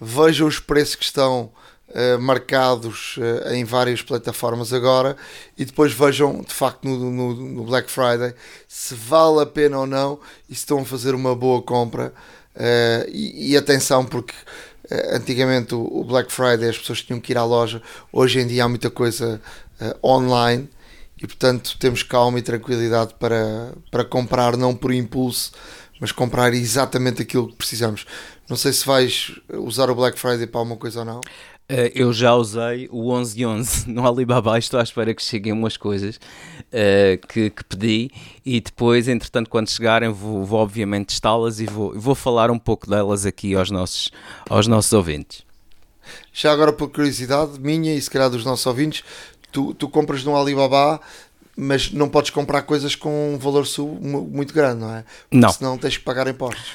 vejam 0.00 0.48
os 0.48 0.58
preços 0.58 0.94
que 0.94 1.04
estão 1.04 1.52
uh, 1.88 2.18
marcados 2.18 3.16
uh, 3.18 3.52
em 3.52 3.64
várias 3.64 4.02
plataformas 4.02 4.72
agora. 4.72 5.16
E 5.58 5.64
depois 5.64 5.92
vejam 5.92 6.40
de 6.40 6.54
facto 6.54 6.84
no, 6.86 7.10
no, 7.10 7.34
no, 7.34 7.64
Black 7.64 7.90
Friday 7.90 8.34
se 8.66 8.94
vale 8.94 9.42
a 9.42 9.46
pena 9.46 9.78
ou 9.78 9.86
não 9.86 10.18
e 10.48 10.54
se 10.54 10.60
estão 10.60 10.80
a 10.80 10.84
fazer 10.84 11.14
uma 11.14 11.34
boa 11.34 11.62
compra. 11.62 12.12
E, 13.08 13.52
e, 13.52 13.56
atenção, 13.56 14.04
porque 14.04 14.34
antigamente 15.12 15.74
o, 15.74 15.80
o, 15.80 16.04
Black 16.04 16.30
Friday 16.32 16.68
as 16.68 16.76
pessoas 16.76 17.00
tinham 17.00 17.20
que 17.20 17.32
ir 17.32 17.38
à 17.38 17.44
loja, 17.44 17.80
hoje 18.12 18.40
em 18.40 18.46
dia 18.46 18.64
há 18.64 18.68
muita 18.68 18.90
coisa 18.90 19.40
online 20.04 20.68
e 21.20 21.26
portanto 21.26 21.76
temos 21.78 22.02
calma 22.02 22.38
e 22.38 22.42
tranquilidade 22.42 23.14
para, 23.18 23.72
para 23.90 24.04
comprar 24.04 24.56
não 24.56 24.74
por 24.74 24.92
impulso, 24.92 25.52
mas 26.00 26.12
comprar 26.12 26.54
exatamente 26.54 27.20
aquilo 27.22 27.48
que 27.48 27.56
precisamos. 27.56 28.06
Não 28.48 28.56
sei 28.56 28.72
se 28.72 28.86
vais 28.86 29.32
usar 29.52 29.90
o 29.90 29.94
Black 29.94 30.18
Friday 30.18 30.46
para 30.46 30.60
alguma 30.60 30.76
coisa 30.76 31.00
ou 31.00 31.04
não. 31.04 31.20
Uh, 31.70 31.86
eu 31.94 32.12
já 32.12 32.34
usei 32.34 32.88
o 32.90 33.16
1111 33.16 33.86
no 33.92 34.04
Alibaba, 34.04 34.58
estou 34.58 34.80
à 34.80 34.82
espera 34.82 35.14
que 35.14 35.22
cheguem 35.22 35.52
umas 35.52 35.76
coisas 35.76 36.16
uh, 36.16 37.26
que, 37.28 37.48
que, 37.50 37.62
pedi 37.62 38.10
e 38.44 38.60
depois, 38.60 39.06
entretanto, 39.06 39.48
quando 39.48 39.70
chegarem, 39.70 40.08
vou, 40.08 40.44
vou 40.44 40.58
obviamente 40.58 41.08
testá-las 41.08 41.60
e 41.60 41.66
vou, 41.66 41.92
vou 41.94 42.16
falar 42.16 42.50
um 42.50 42.58
pouco 42.58 42.90
delas 42.90 43.24
aqui 43.24 43.54
aos 43.54 43.70
nossos, 43.70 44.10
aos 44.48 44.66
nossos 44.66 44.92
ouvintes. 44.92 45.44
Já 46.32 46.50
agora, 46.50 46.72
por 46.72 46.90
curiosidade 46.90 47.60
minha 47.60 47.94
e 47.94 48.02
se 48.02 48.10
calhar 48.10 48.28
dos 48.28 48.44
nossos 48.44 48.66
ouvintes, 48.66 49.04
tu, 49.50 49.74
tu 49.74 49.88
compras 49.88 50.24
no 50.24 50.36
Alibaba, 50.36 51.00
mas 51.56 51.92
não 51.92 52.08
podes 52.08 52.30
comprar 52.30 52.62
coisas 52.62 52.94
com 52.94 53.34
um 53.34 53.38
valor 53.38 53.66
muito 54.00 54.54
grande, 54.54 54.80
não 54.80 54.94
é? 54.94 55.04
Porque 55.28 55.36
não. 55.36 55.50
senão 55.50 55.78
tens 55.78 55.96
que 55.96 56.04
pagar 56.04 56.26
impostos. 56.28 56.72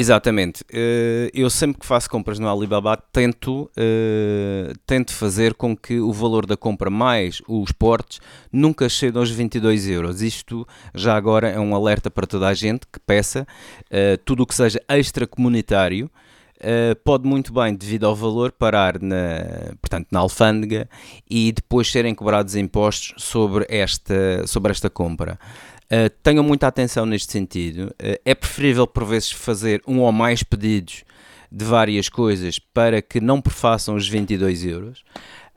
Exatamente. 0.00 0.62
Eh, 0.72 1.28
eu 1.34 1.50
sempre 1.50 1.80
que 1.80 1.84
faço 1.84 2.08
compras 2.08 2.38
no 2.38 2.48
Alibaba 2.48 2.96
tento, 2.96 3.68
eh, 3.76 4.72
tento 4.86 5.12
fazer 5.12 5.54
com 5.54 5.76
que 5.76 5.98
o 5.98 6.12
valor 6.12 6.46
da 6.46 6.56
compra 6.56 6.88
mais 6.88 7.42
os 7.48 7.72
portes 7.72 8.20
nunca 8.52 8.88
chegue 8.88 9.18
aos 9.18 9.28
22 9.28 9.88
euros. 9.88 10.22
Isto 10.22 10.64
já 10.94 11.16
agora 11.16 11.48
é 11.48 11.58
um 11.58 11.74
alerta 11.74 12.12
para 12.12 12.28
toda 12.28 12.46
a 12.46 12.54
gente 12.54 12.86
que 12.86 13.00
peça 13.00 13.44
eh, 13.90 14.16
tudo 14.24 14.44
o 14.44 14.46
que 14.46 14.54
seja 14.54 14.80
extracomunitário 14.88 16.08
Uh, 16.58 16.96
pode 17.04 17.26
muito 17.26 17.52
bem, 17.52 17.74
devido 17.74 18.04
ao 18.04 18.16
valor, 18.16 18.50
parar 18.50 19.00
na, 19.00 19.74
portanto, 19.80 20.08
na 20.10 20.18
alfândega 20.18 20.88
e 21.30 21.52
depois 21.52 21.90
serem 21.90 22.14
cobrados 22.14 22.56
impostos 22.56 23.14
sobre 23.16 23.64
esta, 23.68 24.46
sobre 24.46 24.72
esta 24.72 24.90
compra. 24.90 25.38
Uh, 25.84 26.10
tenham 26.22 26.42
muita 26.42 26.66
atenção 26.66 27.06
neste 27.06 27.32
sentido. 27.32 27.94
Uh, 28.02 28.18
é 28.24 28.34
preferível, 28.34 28.86
por 28.86 29.04
vezes, 29.04 29.30
fazer 29.30 29.80
um 29.86 30.00
ou 30.00 30.10
mais 30.10 30.42
pedidos 30.42 31.04
de 31.50 31.64
várias 31.64 32.08
coisas 32.08 32.58
para 32.58 33.00
que 33.00 33.20
não 33.20 33.40
prefaçam 33.40 33.94
os 33.94 34.08
22 34.08 34.64
euros. 34.64 35.04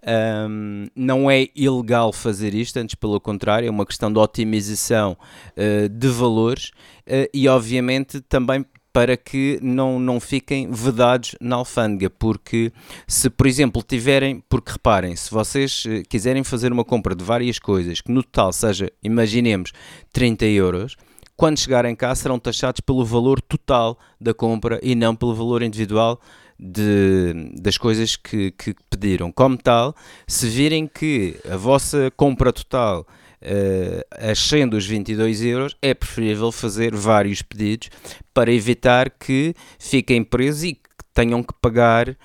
Um, 0.04 0.88
não 0.96 1.30
é 1.30 1.48
ilegal 1.56 2.12
fazer 2.12 2.56
isto, 2.56 2.78
antes 2.78 2.96
pelo 2.96 3.20
contrário, 3.20 3.68
é 3.68 3.70
uma 3.70 3.86
questão 3.86 4.12
de 4.12 4.18
otimização 4.18 5.16
uh, 5.56 5.88
de 5.88 6.08
valores 6.08 6.72
uh, 7.08 7.30
e, 7.32 7.48
obviamente, 7.48 8.20
também 8.22 8.66
para 8.94 9.16
que 9.16 9.58
não, 9.62 10.00
não 10.00 10.20
fiquem 10.20 10.70
vedados 10.70 11.36
na 11.40 11.58
alfândega, 11.58 12.10
porque 12.10 12.72
se, 13.08 13.30
por 13.30 13.48
exemplo, 13.48 13.82
tiverem, 13.82 14.44
porque 14.50 14.74
reparem, 14.74 15.16
se 15.16 15.32
vocês 15.32 15.84
eh, 15.88 16.04
quiserem 16.08 16.44
fazer 16.44 16.72
uma 16.72 16.84
compra 16.84 17.16
de 17.16 17.24
várias 17.24 17.58
coisas, 17.58 18.02
que 18.02 18.12
no 18.12 18.22
total 18.22 18.52
seja, 18.52 18.92
imaginemos, 19.02 19.72
30 20.12 20.46
euros, 20.46 20.98
quando 21.38 21.60
chegarem 21.60 21.96
cá 21.96 22.14
serão 22.14 22.38
taxados 22.38 22.82
pelo 22.82 23.06
valor 23.06 23.42
total 23.42 23.98
da 24.20 24.34
compra 24.34 24.80
e 24.84 24.94
não 24.94 25.16
pelo 25.16 25.34
valor 25.34 25.64
individual 25.64 26.20
de, 26.60 27.34
das 27.60 27.78
coisas 27.78 28.16
que, 28.16 28.52
que 28.52 28.76
pediram. 28.90 29.32
Como 29.32 29.58
tal, 29.58 29.96
se 30.28 30.48
virem 30.48 30.86
que 30.86 31.40
a 31.50 31.58
vossa 31.58 32.12
compra 32.16 32.54
total 32.54 33.08
uh, 33.42 34.30
ascende 34.32 34.76
os 34.76 34.86
22 34.86 35.42
euros, 35.42 35.76
é 35.82 35.94
preferível 35.94 36.52
fazer 36.52 36.96
vários 36.96 37.42
pedidos 37.42 37.90
para 38.34 38.52
evitar 38.52 39.10
que 39.10 39.54
fiquem 39.80 40.24
presos 40.24 40.64
e 40.64 40.74
que 40.74 40.82
tenham 41.14 41.44
que 41.44 41.54
pagar 41.62 42.10
uh, 42.10 42.16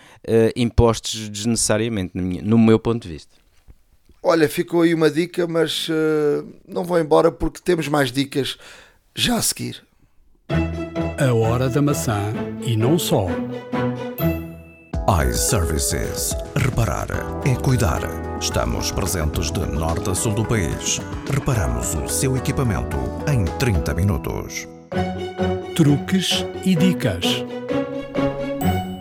impostos 0.54 1.28
desnecessariamente, 1.28 2.12
no 2.14 2.58
meu 2.58 2.78
ponto 2.78 3.02
de 3.02 3.14
vista. 3.14 3.34
Olha, 4.22 4.48
ficou 4.48 4.82
aí 4.82 4.92
uma 4.92 5.10
dica, 5.10 5.46
mas 5.46 5.88
uh, 5.88 6.46
não 6.66 6.84
vou 6.84 6.98
embora 6.98 7.30
porque 7.30 7.60
temos 7.62 7.86
mais 7.86 8.10
dicas 8.10 8.58
já 9.14 9.36
a 9.36 9.42
seguir. 9.42 9.82
A 11.18 11.32
hora 11.32 11.68
da 11.68 11.80
maçã 11.80 12.32
e 12.64 12.76
não 12.76 12.98
só 12.98 13.28
iServices. 15.08 16.34
Reparar 16.56 17.06
é 17.46 17.54
cuidar. 17.54 18.00
Estamos 18.40 18.90
presentes 18.90 19.52
de 19.52 19.60
norte 19.60 20.10
a 20.10 20.14
sul 20.16 20.34
do 20.34 20.44
país. 20.44 20.98
Reparamos 21.30 21.94
o 21.94 22.08
seu 22.08 22.36
equipamento 22.36 22.96
em 23.32 23.44
30 23.56 23.94
minutos. 23.94 24.66
Truques 25.76 26.44
e 26.64 26.74
dicas. 26.74 27.24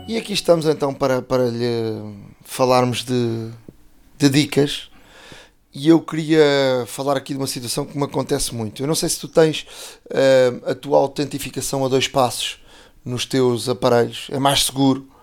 E 0.08 0.16
aqui 0.16 0.34
estamos 0.34 0.68
então 0.68 0.94
para, 0.94 1.24
para 1.24 1.46
lhe 1.50 2.00
falarmos 2.44 3.04
de, 3.04 3.50
de 4.16 4.30
dicas. 4.30 4.92
E 5.74 5.90
eu 5.90 6.00
queria 6.00 6.86
falar 6.86 7.18
aqui 7.18 7.34
de 7.34 7.40
uma 7.40 7.48
situação 7.48 7.84
que 7.84 7.98
me 7.98 8.04
acontece 8.04 8.54
muito. 8.54 8.84
Eu 8.84 8.88
não 8.88 8.96
sei 8.96 9.10
se 9.10 9.20
tu 9.20 9.28
tens 9.28 9.66
uh, 10.06 10.70
a 10.70 10.76
tua 10.76 11.00
autentificação 11.00 11.84
a 11.84 11.88
dois 11.88 12.08
passos 12.08 12.60
nos 13.04 13.26
teus 13.26 13.68
aparelhos. 13.68 14.28
É 14.32 14.38
mais 14.38 14.66
seguro 14.66 15.15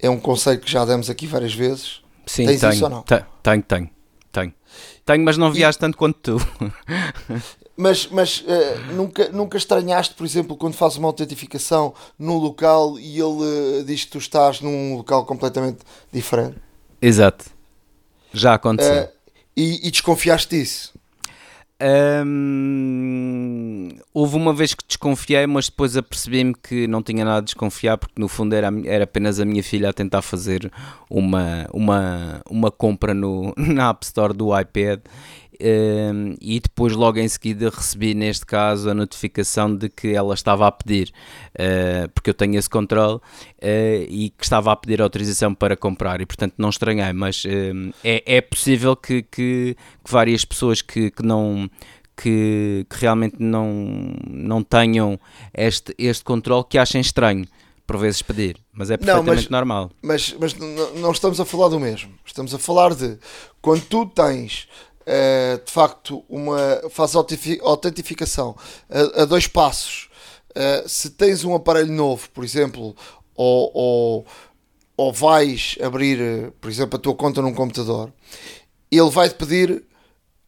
é 0.00 0.10
um 0.10 0.18
conselho 0.18 0.60
que 0.60 0.70
já 0.70 0.84
demos 0.84 1.08
aqui 1.10 1.26
várias 1.26 1.54
vezes. 1.54 2.02
Sim, 2.26 2.46
Tens 2.46 2.60
tenho, 2.60 2.72
isso 2.72 2.84
ou 2.84 2.90
não? 2.90 3.02
Tenho, 3.02 3.24
tenho, 3.42 3.62
tenho. 3.62 3.90
Tenho, 5.06 5.24
mas 5.24 5.38
não 5.38 5.52
viajas 5.52 5.76
e... 5.76 5.78
tanto 5.78 5.96
quanto 5.96 6.18
tu. 6.20 6.46
mas 7.76 8.08
mas 8.08 8.40
uh, 8.40 8.92
nunca, 8.92 9.28
nunca 9.28 9.56
estranhaste, 9.56 10.14
por 10.14 10.26
exemplo, 10.26 10.56
quando 10.56 10.74
fazes 10.74 10.98
uma 10.98 11.08
autentificação 11.08 11.94
num 12.18 12.36
local 12.36 12.98
e 12.98 13.12
ele 13.12 13.22
uh, 13.22 13.84
diz 13.84 14.04
que 14.04 14.10
tu 14.10 14.18
estás 14.18 14.60
num 14.60 14.96
local 14.96 15.24
completamente 15.24 15.78
diferente? 16.12 16.56
Exato. 17.00 17.44
Já 18.32 18.54
aconteceu. 18.54 19.04
Uh, 19.04 19.08
e, 19.56 19.86
e, 19.86 19.90
desconfiaste 19.90 20.56
disso? 20.56 20.92
Hum, 21.78 23.66
houve 24.14 24.36
uma 24.36 24.54
vez 24.54 24.72
que 24.72 24.82
desconfiei, 24.86 25.46
mas 25.46 25.68
depois 25.68 25.94
apercebi-me 25.94 26.54
que 26.54 26.86
não 26.86 27.02
tinha 27.02 27.22
nada 27.22 27.38
a 27.38 27.42
desconfiar, 27.42 27.98
porque 27.98 28.18
no 28.18 28.28
fundo 28.28 28.54
era, 28.54 28.70
era 28.86 29.04
apenas 29.04 29.38
a 29.38 29.44
minha 29.44 29.62
filha 29.62 29.90
a 29.90 29.92
tentar 29.92 30.22
fazer 30.22 30.72
uma, 31.10 31.66
uma, 31.72 32.40
uma 32.48 32.70
compra 32.70 33.12
no, 33.12 33.52
na 33.58 33.90
App 33.90 34.04
Store 34.06 34.32
do 34.32 34.58
iPad. 34.58 35.00
E 35.60 36.60
depois 36.60 36.92
logo 36.94 37.18
em 37.18 37.28
seguida 37.28 37.70
recebi 37.70 38.14
neste 38.14 38.44
caso 38.44 38.90
a 38.90 38.94
notificação 38.94 39.74
de 39.74 39.88
que 39.88 40.14
ela 40.14 40.34
estava 40.34 40.66
a 40.66 40.72
pedir 40.72 41.12
uh, 41.54 42.08
porque 42.14 42.30
eu 42.30 42.34
tenho 42.34 42.58
esse 42.58 42.68
controle 42.68 43.16
uh, 43.16 43.20
e 44.08 44.30
que 44.36 44.44
estava 44.44 44.72
a 44.72 44.76
pedir 44.76 45.00
autorização 45.00 45.54
para 45.54 45.76
comprar 45.76 46.20
e 46.20 46.26
portanto 46.26 46.54
não 46.58 46.68
estranhei 46.68 47.12
mas 47.12 47.44
é, 48.04 48.36
é 48.36 48.40
possível 48.40 48.96
que, 48.96 49.22
que, 49.22 49.76
que 50.04 50.10
várias 50.10 50.44
pessoas 50.44 50.82
que, 50.82 51.10
que 51.10 51.22
não 51.22 51.68
que, 52.16 52.86
que, 52.88 52.96
realmente 52.98 53.36
não, 53.38 54.14
não 54.28 54.62
tenham 54.62 55.20
este, 55.52 55.94
este 55.98 56.24
controle 56.24 56.64
que 56.68 56.78
achem 56.78 57.00
estranho 57.00 57.46
por 57.86 57.98
vezes 57.98 58.20
pedir, 58.20 58.56
mas 58.72 58.90
é 58.90 58.96
perfeitamente 58.96 59.28
não, 59.28 59.34
mas, 59.34 59.48
normal. 59.48 59.90
Mas, 60.02 60.36
mas 60.40 60.54
não 60.54 61.12
estamos 61.12 61.38
a 61.38 61.44
falar 61.44 61.68
do 61.68 61.78
mesmo. 61.78 62.12
Estamos 62.24 62.52
a 62.52 62.58
falar 62.58 62.94
de 62.94 63.16
quando 63.62 63.82
tu 63.82 64.06
tens 64.06 64.66
uh, 65.06 65.64
de 65.64 65.70
facto 65.70 66.24
uma 66.28 66.82
faz 66.90 67.14
autentificação 67.14 68.56
a, 68.90 69.22
a 69.22 69.24
dois 69.24 69.46
passos. 69.46 70.08
Uh, 70.50 70.88
se 70.88 71.10
tens 71.10 71.44
um 71.44 71.54
aparelho 71.54 71.92
novo, 71.92 72.28
por 72.30 72.42
exemplo, 72.42 72.96
ou, 73.34 73.70
ou, 73.74 74.26
ou 74.96 75.12
vais 75.12 75.76
abrir, 75.82 76.50
por 76.60 76.70
exemplo, 76.70 76.96
a 76.96 77.00
tua 77.00 77.14
conta 77.14 77.42
num 77.42 77.52
computador, 77.52 78.12
ele 78.90 79.10
vai-te 79.10 79.34
pedir 79.34 79.84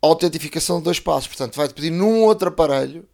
autentificação 0.01 0.79
de 0.79 0.85
dois 0.85 0.99
passos. 0.99 1.29
Portanto, 1.29 1.57
vai-te 1.57 1.75
pedir 1.75 1.91
num 1.91 2.23
outro 2.23 2.49
aparelho 2.49 3.07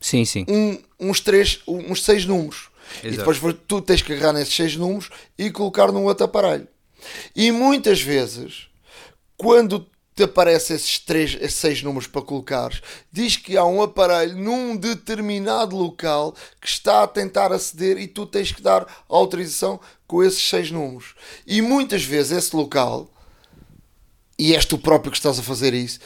sim, 0.00 0.24
sim. 0.24 0.44
Um, 0.48 0.78
uns, 1.00 1.20
três, 1.20 1.60
uns 1.66 2.04
seis 2.04 2.26
números. 2.26 2.68
Exato. 2.96 3.08
E 3.08 3.16
depois 3.16 3.56
tu 3.66 3.80
tens 3.80 4.02
que 4.02 4.12
agarrar 4.12 4.34
nesses 4.34 4.54
seis 4.54 4.76
números 4.76 5.08
e 5.38 5.50
colocar 5.50 5.90
num 5.90 6.04
outro 6.04 6.26
aparelho. 6.26 6.68
E 7.34 7.50
muitas 7.50 8.02
vezes, 8.02 8.68
quando 9.36 9.86
te 10.14 10.24
aparecem 10.24 10.76
esses, 10.76 10.98
três, 10.98 11.34
esses 11.40 11.54
seis 11.54 11.82
números 11.82 12.06
para 12.06 12.22
colocares, 12.22 12.82
diz 13.10 13.36
que 13.36 13.56
há 13.56 13.64
um 13.64 13.82
aparelho 13.82 14.36
num 14.36 14.76
determinado 14.76 15.76
local 15.76 16.34
que 16.60 16.68
está 16.68 17.02
a 17.02 17.08
tentar 17.08 17.52
aceder 17.52 17.98
e 17.98 18.06
tu 18.06 18.26
tens 18.26 18.52
que 18.52 18.60
dar 18.60 18.86
autorização 19.08 19.80
com 20.06 20.22
esses 20.22 20.46
seis 20.46 20.70
números. 20.70 21.14
E 21.46 21.62
muitas 21.62 22.04
vezes 22.04 22.32
esse 22.32 22.54
local 22.54 23.08
e 24.38 24.54
és 24.56 24.64
tu 24.64 24.76
próprio 24.76 25.12
que 25.12 25.16
estás 25.16 25.38
a 25.38 25.42
fazer 25.42 25.72
isso, 25.72 26.00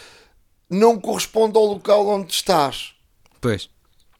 não 0.69 0.99
corresponde 0.99 1.57
ao 1.57 1.65
local 1.65 2.07
onde 2.07 2.33
estás. 2.33 2.93
Pois. 3.41 3.71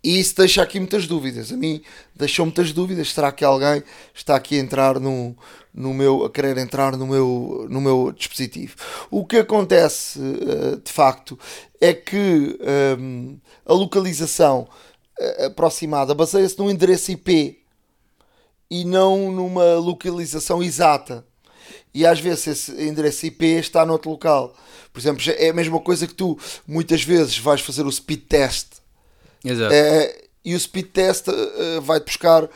E 0.03 0.21
isso 0.21 0.37
deixa 0.37 0.63
aqui 0.63 0.79
muitas 0.79 1.07
dúvidas. 1.07 1.53
A 1.53 1.57
mim 1.57 1.83
deixou 2.15 2.47
muitas 2.47 2.73
dúvidas. 2.73 3.13
Será 3.13 3.33
que 3.33 3.45
alguém 3.45 3.83
está 4.15 4.37
aqui 4.37 4.57
a 4.57 4.63
entrar 4.63 5.01
no, 5.01 5.37
no 5.77 5.93
meu, 5.93 6.25
a 6.25 6.31
querer 6.31 6.57
entrar 6.57 6.97
no 6.97 7.07
meu, 7.07 7.67
no 7.69 7.81
meu 7.81 8.13
dispositivo? 8.13 8.75
O 9.11 9.25
que 9.27 9.37
acontece 9.37 10.19
eh, 10.19 10.77
de 10.83 10.91
facto 10.91 11.39
é 11.81 11.93
que 11.93 12.59
um, 12.99 13.39
a 13.65 13.73
localização 13.75 14.67
eh, 15.21 15.47
aproximada 15.47 16.15
baseia-se 16.15 16.59
num 16.59 16.71
endereço 16.71 17.13
IP 17.13 17.61
e 18.71 18.85
não 18.85 19.31
numa 19.31 19.75
localização 19.75 20.63
exata 20.63 21.25
e 21.97 22.05
às 22.05 22.21
vezes 22.21 22.47
esse 22.47 22.73
endereço 22.73 23.25
IP 23.25 23.45
está 23.45 23.87
noutro 23.87 24.11
local. 24.11 24.55
Por 24.93 25.01
exemplo, 25.01 25.23
é 25.35 25.49
a 25.49 25.55
mesma 25.55 25.81
coisa 25.81 26.07
que 26.07 26.15
tu 26.15 26.39
muitas 26.67 27.03
vezes 27.03 27.39
vais 27.39 27.61
fazer 27.61 27.87
o 27.87 27.93
speed 27.93 28.21
test. 28.29 28.69
Exato. 29.43 29.73
É, 29.73 30.25
e 30.45 30.55
o 30.55 30.61
speed 30.61 30.89
test 30.89 31.29
uh, 31.29 31.81
vai-te 31.81 32.05
buscar 32.05 32.49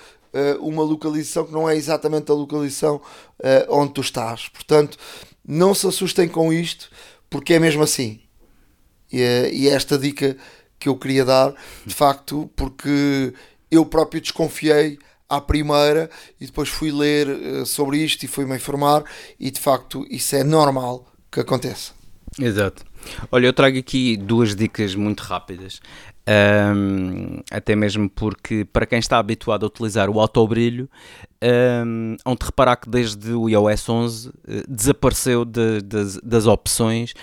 uma 0.61 0.83
localização 0.83 1.45
que 1.45 1.53
não 1.53 1.69
é 1.69 1.77
exatamente 1.77 2.31
a 2.31 2.35
localização 2.35 2.97
uh, 2.97 3.67
onde 3.69 3.95
tu 3.95 4.01
estás. 4.01 4.49
Portanto, 4.49 4.97
não 5.47 5.75
se 5.75 5.87
assustem 5.87 6.29
com 6.29 6.53
isto, 6.53 6.91
porque 7.29 7.55
é 7.55 7.59
mesmo 7.59 7.83
assim. 7.83 8.21
E, 9.13 9.19
e 9.53 9.69
é 9.69 9.73
esta 9.73 9.99
dica 9.99 10.37
que 10.79 10.89
eu 10.89 10.97
queria 10.97 11.25
dar, 11.25 11.55
de 11.85 11.95
facto, 11.95 12.51
porque 12.57 13.35
eu 13.71 13.85
próprio 13.85 14.21
desconfiei 14.21 14.99
à 15.29 15.41
primeira 15.41 16.11
e 16.41 16.47
depois 16.47 16.69
fui 16.69 16.91
ler 16.91 17.65
sobre 17.67 17.99
isto 17.99 18.25
e 18.25 18.29
fui-me 18.29 18.57
informar 18.57 19.05
e 19.39 19.51
de 19.51 19.61
facto 19.61 20.05
isso 20.11 20.35
é 20.35 20.43
normal 20.43 21.07
que 21.31 21.41
aconteça. 21.41 21.93
Exato. 22.39 22.85
Olha, 23.31 23.47
eu 23.47 23.53
trago 23.53 23.79
aqui 23.79 24.17
duas 24.17 24.55
dicas 24.55 24.95
muito 24.95 25.21
rápidas. 25.21 25.81
Um, 26.31 27.41
até 27.51 27.75
mesmo 27.75 28.09
porque 28.09 28.65
para 28.65 28.87
quem 28.87 29.01
está 29.01 29.19
habituado 29.19 29.65
a 29.65 29.67
utilizar 29.67 30.09
o 30.09 30.21
autobrilho, 30.21 30.89
um, 31.43 32.17
hão 32.25 32.37
de 32.37 32.47
reparar 32.47 32.77
que 32.77 32.89
desde 32.89 33.33
o 33.33 33.49
iOS 33.49 33.89
11 33.89 34.29
uh, 34.29 34.33
eh, 34.47 34.63
desapareceu 34.69 35.45
de, 35.45 35.83
de, 35.83 36.21
das 36.23 36.47
opções 36.47 37.15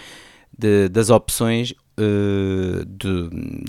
de, 0.58 0.90
das 0.90 1.10
opções 1.10 1.72
uh, 1.72 2.86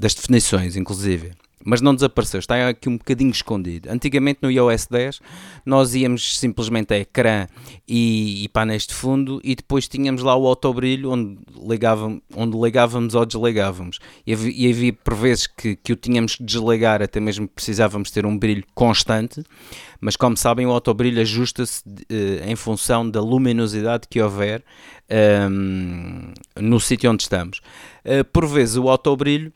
das 0.00 0.14
definições, 0.14 0.74
inclusive 0.74 1.32
mas 1.64 1.80
não 1.80 1.94
desapareceu, 1.94 2.40
está 2.40 2.68
aqui 2.68 2.88
um 2.88 2.96
bocadinho 2.96 3.30
escondido. 3.30 3.90
Antigamente 3.90 4.40
no 4.42 4.50
iOS 4.50 4.86
10 4.86 5.20
nós 5.66 5.94
íamos 5.94 6.38
simplesmente 6.38 6.94
a 6.94 6.98
ecrã 6.98 7.46
e, 7.86 8.44
e 8.44 8.78
de 8.78 8.94
fundo 8.94 9.40
e 9.42 9.54
depois 9.54 9.88
tínhamos 9.88 10.22
lá 10.22 10.36
o 10.36 10.46
autobrilho 10.46 11.10
onde, 11.10 11.38
ligávamos, 11.66 12.20
onde 12.34 12.56
ligávamos 12.56 13.14
ou 13.14 13.26
desligávamos. 13.26 13.98
E 14.26 14.32
havia, 14.32 14.92
por 14.92 15.14
vezes 15.14 15.46
que, 15.46 15.76
que 15.76 15.92
o 15.92 15.96
tínhamos 15.96 16.36
que 16.36 16.44
desligar, 16.44 17.02
até 17.02 17.20
mesmo 17.20 17.48
precisávamos 17.48 18.10
ter 18.10 18.24
um 18.24 18.38
brilho 18.38 18.64
constante, 18.74 19.42
mas 20.00 20.16
como 20.16 20.36
sabem 20.36 20.66
o 20.66 20.70
autobrilho 20.70 21.20
ajusta-se 21.20 21.82
uh, 21.86 22.48
em 22.48 22.56
função 22.56 23.08
da 23.08 23.20
luminosidade 23.20 24.06
que 24.08 24.20
houver 24.20 24.62
um, 25.10 26.32
ehm, 26.56 26.62
no 26.62 26.78
sítio 26.78 27.10
onde 27.10 27.22
estamos. 27.22 27.60
Uh, 28.04 28.24
por 28.32 28.46
vezes 28.46 28.76
o 28.76 28.88
autobrilho 28.88 29.52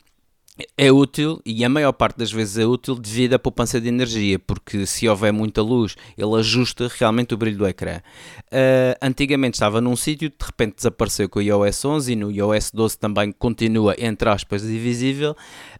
é 0.76 0.92
útil 0.92 1.40
e 1.46 1.64
a 1.64 1.68
maior 1.68 1.92
parte 1.92 2.18
das 2.18 2.30
vezes 2.30 2.58
é 2.58 2.66
útil 2.66 2.94
devido 2.94 3.34
à 3.34 3.38
poupança 3.38 3.80
de 3.80 3.88
energia, 3.88 4.38
porque 4.38 4.84
se 4.84 5.08
houver 5.08 5.32
muita 5.32 5.62
luz, 5.62 5.96
ele 6.16 6.34
ajusta 6.34 6.90
realmente 6.98 7.32
o 7.32 7.36
brilho 7.38 7.56
do 7.56 7.66
ecrã. 7.66 8.00
Uh, 8.48 8.94
antigamente 9.00 9.54
estava 9.54 9.80
num 9.80 9.96
sítio, 9.96 10.28
de 10.28 10.44
repente 10.44 10.76
desapareceu 10.76 11.28
com 11.28 11.38
o 11.38 11.42
iOS 11.42 11.84
11 11.84 12.12
e 12.12 12.16
no 12.16 12.30
iOS 12.30 12.70
12 12.72 12.98
também 12.98 13.32
continua, 13.32 13.94
entre 13.98 14.28
aspas, 14.28 14.62
divisível. 14.62 15.32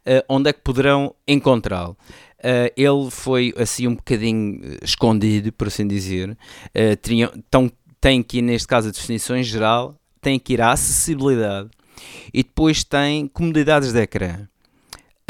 Uh, 0.07 0.25
onde 0.29 0.49
é 0.49 0.53
que 0.53 0.61
poderão 0.63 1.15
encontrá-lo? 1.29 1.97
Uh, 2.39 2.73
ele 2.75 3.11
foi 3.11 3.53
assim 3.59 3.87
um 3.87 3.95
bocadinho 3.95 4.79
escondido, 4.83 5.53
por 5.53 5.69
assim 5.69 5.87
dizer. 5.87 6.37
Tinha, 7.03 7.31
então, 7.37 7.71
tem 8.01 8.23
que 8.23 8.41
neste 8.41 8.67
caso, 8.67 8.89
a 8.89 8.91
definição 8.91 9.41
geral, 9.43 9.97
tem 10.21 10.39
que 10.39 10.55
ir 10.55 10.63
à 10.63 10.73
acessibilidade 10.73 11.69
e 12.33 12.43
depois 12.43 12.83
tem 12.83 13.29
comodidades 13.29 13.93
de 13.93 14.01
ecrã 14.01 14.49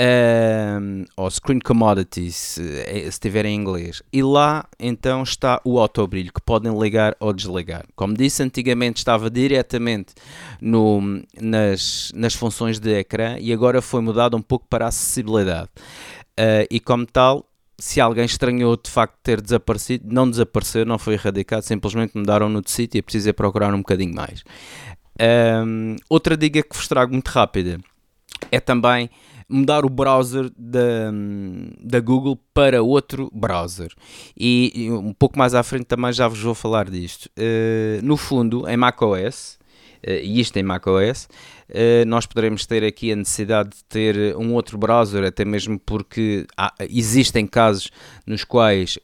um, 0.03 1.05
ou 1.17 1.31
Screen 1.31 1.61
Commodities, 1.61 2.59
eh, 2.59 3.09
se 3.09 3.21
tiver 3.21 3.45
em 3.45 3.55
inglês. 3.55 4.03
E 4.13 4.21
lá 4.23 4.67
então 4.79 5.23
está 5.23 5.61
o 5.65 5.79
autobrilho 5.79 6.33
que 6.33 6.41
podem 6.41 6.77
ligar 6.77 7.15
ou 7.21 7.33
desligar. 7.33 7.85
Como 7.95 8.15
disse, 8.15 8.43
antigamente 8.43 8.99
estava 8.99 9.31
diretamente 9.31 10.15
no, 10.61 11.23
nas, 11.41 12.11
nas 12.17 12.35
funções 12.35 12.81
de 12.81 12.99
ecrã 12.99 13.37
e 13.39 13.53
agora 13.53 13.81
foi 13.81 14.01
mudado 14.01 14.37
um 14.37 14.43
pouco 14.43 14.67
para 14.69 14.89
acessibilidade. 14.89 15.69
Uh, 16.33 16.67
e 16.69 16.81
como 16.81 17.07
tal, 17.07 17.47
se 17.79 18.01
alguém 18.01 18.25
estranhou 18.25 18.77
de 18.77 18.91
facto 18.91 19.17
ter 19.23 19.41
desaparecido, 19.41 20.13
não 20.13 20.29
desapareceu, 20.29 20.85
não 20.85 20.99
foi 20.99 21.15
erradicado, 21.15 21.63
simplesmente 21.63 22.17
mudaram-no 22.17 22.61
de 22.61 22.71
sítio 22.71 22.99
e 22.99 23.03
precisei 23.03 23.33
procurar 23.33 23.73
um 23.73 23.79
bocadinho 23.79 24.15
mais. 24.15 24.43
Um, 25.65 25.95
outra 26.09 26.37
dica 26.37 26.63
que 26.63 26.75
vos 26.75 26.89
trago 26.89 27.13
muito 27.13 27.29
rápida 27.29 27.79
é 28.51 28.59
também 28.59 29.11
mudar 29.53 29.85
o 29.85 29.89
browser 29.89 30.51
da, 30.57 31.13
da 31.81 32.01
Google 32.01 32.39
para 32.55 32.83
outro 32.83 33.31
browser. 33.33 33.93
E, 34.39 34.89
um 34.91 35.13
pouco 35.13 35.39
mais 35.39 35.55
à 35.55 35.63
frente 35.63 35.85
também 35.85 36.13
já 36.13 36.27
vos 36.27 36.41
vou 36.41 36.55
falar 36.55 36.89
disto. 36.89 37.27
Uh, 37.39 38.03
no 38.03 38.17
fundo, 38.17 38.69
em 38.69 38.77
macOS, 38.77 39.59
uh, 40.07 40.11
e 40.11 40.41
isto 40.41 40.57
em 40.57 40.63
macOS, 40.63 41.29
uh, 41.69 42.07
nós 42.07 42.25
poderemos 42.25 42.65
ter 42.65 42.83
aqui 42.83 43.13
a 43.13 43.17
necessidade 43.17 43.71
de 43.71 43.85
ter 43.85 44.37
um 44.37 44.55
outro 44.55 44.79
browser, 44.79 45.25
até 45.25 45.45
mesmo 45.45 45.79
porque 45.79 46.47
há, 46.57 46.73
existem 46.89 47.47
casos 47.47 47.91
nos 48.27 48.45
quais 48.45 48.99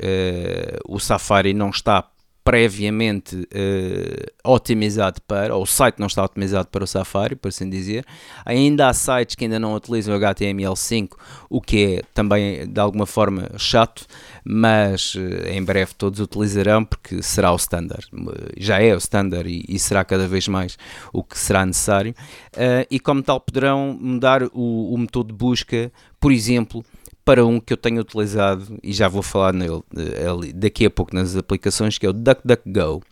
o 0.88 0.98
Safari 0.98 1.52
não 1.52 1.70
está 1.70 2.08
previamente 2.48 3.36
uh, 3.36 4.26
otimizado 4.42 5.20
para, 5.28 5.54
ou 5.54 5.64
o 5.64 5.66
site 5.66 5.98
não 5.98 6.06
está 6.06 6.24
otimizado 6.24 6.66
para 6.68 6.82
o 6.82 6.86
Safari, 6.86 7.36
por 7.36 7.48
assim 7.48 7.68
dizer. 7.68 8.06
Ainda 8.42 8.88
há 8.88 8.94
sites 8.94 9.34
que 9.34 9.44
ainda 9.44 9.58
não 9.58 9.74
utilizam 9.74 10.16
o 10.16 10.18
HTML5, 10.18 11.10
o 11.50 11.60
que 11.60 11.96
é 11.96 12.02
também 12.14 12.66
de 12.66 12.80
alguma 12.80 13.04
forma 13.04 13.50
chato, 13.58 14.06
mas 14.42 15.14
uh, 15.14 15.46
em 15.46 15.62
breve 15.62 15.92
todos 15.92 16.20
utilizarão 16.20 16.86
porque 16.86 17.22
será 17.22 17.52
o 17.52 17.56
standard. 17.56 18.08
Já 18.56 18.80
é 18.80 18.94
o 18.94 18.98
standard 18.98 19.46
e, 19.46 19.66
e 19.68 19.78
será 19.78 20.02
cada 20.02 20.26
vez 20.26 20.48
mais 20.48 20.78
o 21.12 21.22
que 21.22 21.38
será 21.38 21.66
necessário. 21.66 22.14
Uh, 22.54 22.88
e 22.90 22.98
como 22.98 23.22
tal 23.22 23.40
poderão 23.40 23.94
mudar 24.00 24.42
o, 24.54 24.94
o 24.94 25.22
de 25.22 25.34
busca, 25.34 25.92
por 26.18 26.32
exemplo, 26.32 26.82
para 27.28 27.44
um 27.44 27.60
que 27.60 27.74
eu 27.74 27.76
tenho 27.76 28.00
utilizado 28.00 28.78
e 28.82 28.90
já 28.90 29.06
vou 29.06 29.20
falar 29.20 29.52
nele 29.52 29.82
eh, 29.94 30.52
daqui 30.54 30.86
a 30.86 30.90
pouco 30.90 31.14
nas 31.14 31.36
aplicações, 31.36 31.98
que 31.98 32.06
é 32.06 32.08
o 32.08 32.12
DuckDuckGo. 32.14 33.02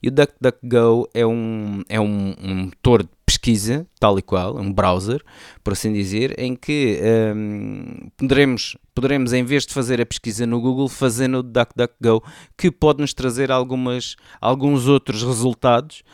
E 0.00 0.06
o 0.06 0.12
DuckDuckGo 0.12 1.08
é 1.12 1.26
um, 1.26 1.82
é 1.88 2.00
um, 2.00 2.36
um 2.40 2.54
motor 2.66 3.02
de 3.02 3.08
pesquisa, 3.26 3.84
tal 3.98 4.16
e 4.16 4.22
qual, 4.22 4.56
um 4.56 4.72
browser, 4.72 5.20
por 5.64 5.72
assim 5.72 5.92
dizer, 5.92 6.38
em 6.38 6.54
que 6.54 7.00
um, 7.34 8.10
poderemos, 8.16 8.76
poderemos, 8.94 9.32
em 9.32 9.42
vez 9.42 9.66
de 9.66 9.74
fazer 9.74 10.00
a 10.00 10.06
pesquisa 10.06 10.46
no 10.46 10.60
Google, 10.60 10.88
fazer 10.88 11.26
no 11.26 11.42
DuckDuckGo, 11.42 12.22
que 12.56 12.70
pode 12.70 13.00
nos 13.00 13.12
trazer 13.12 13.50
algumas, 13.50 14.14
alguns 14.40 14.86
outros 14.86 15.24
resultados 15.24 16.04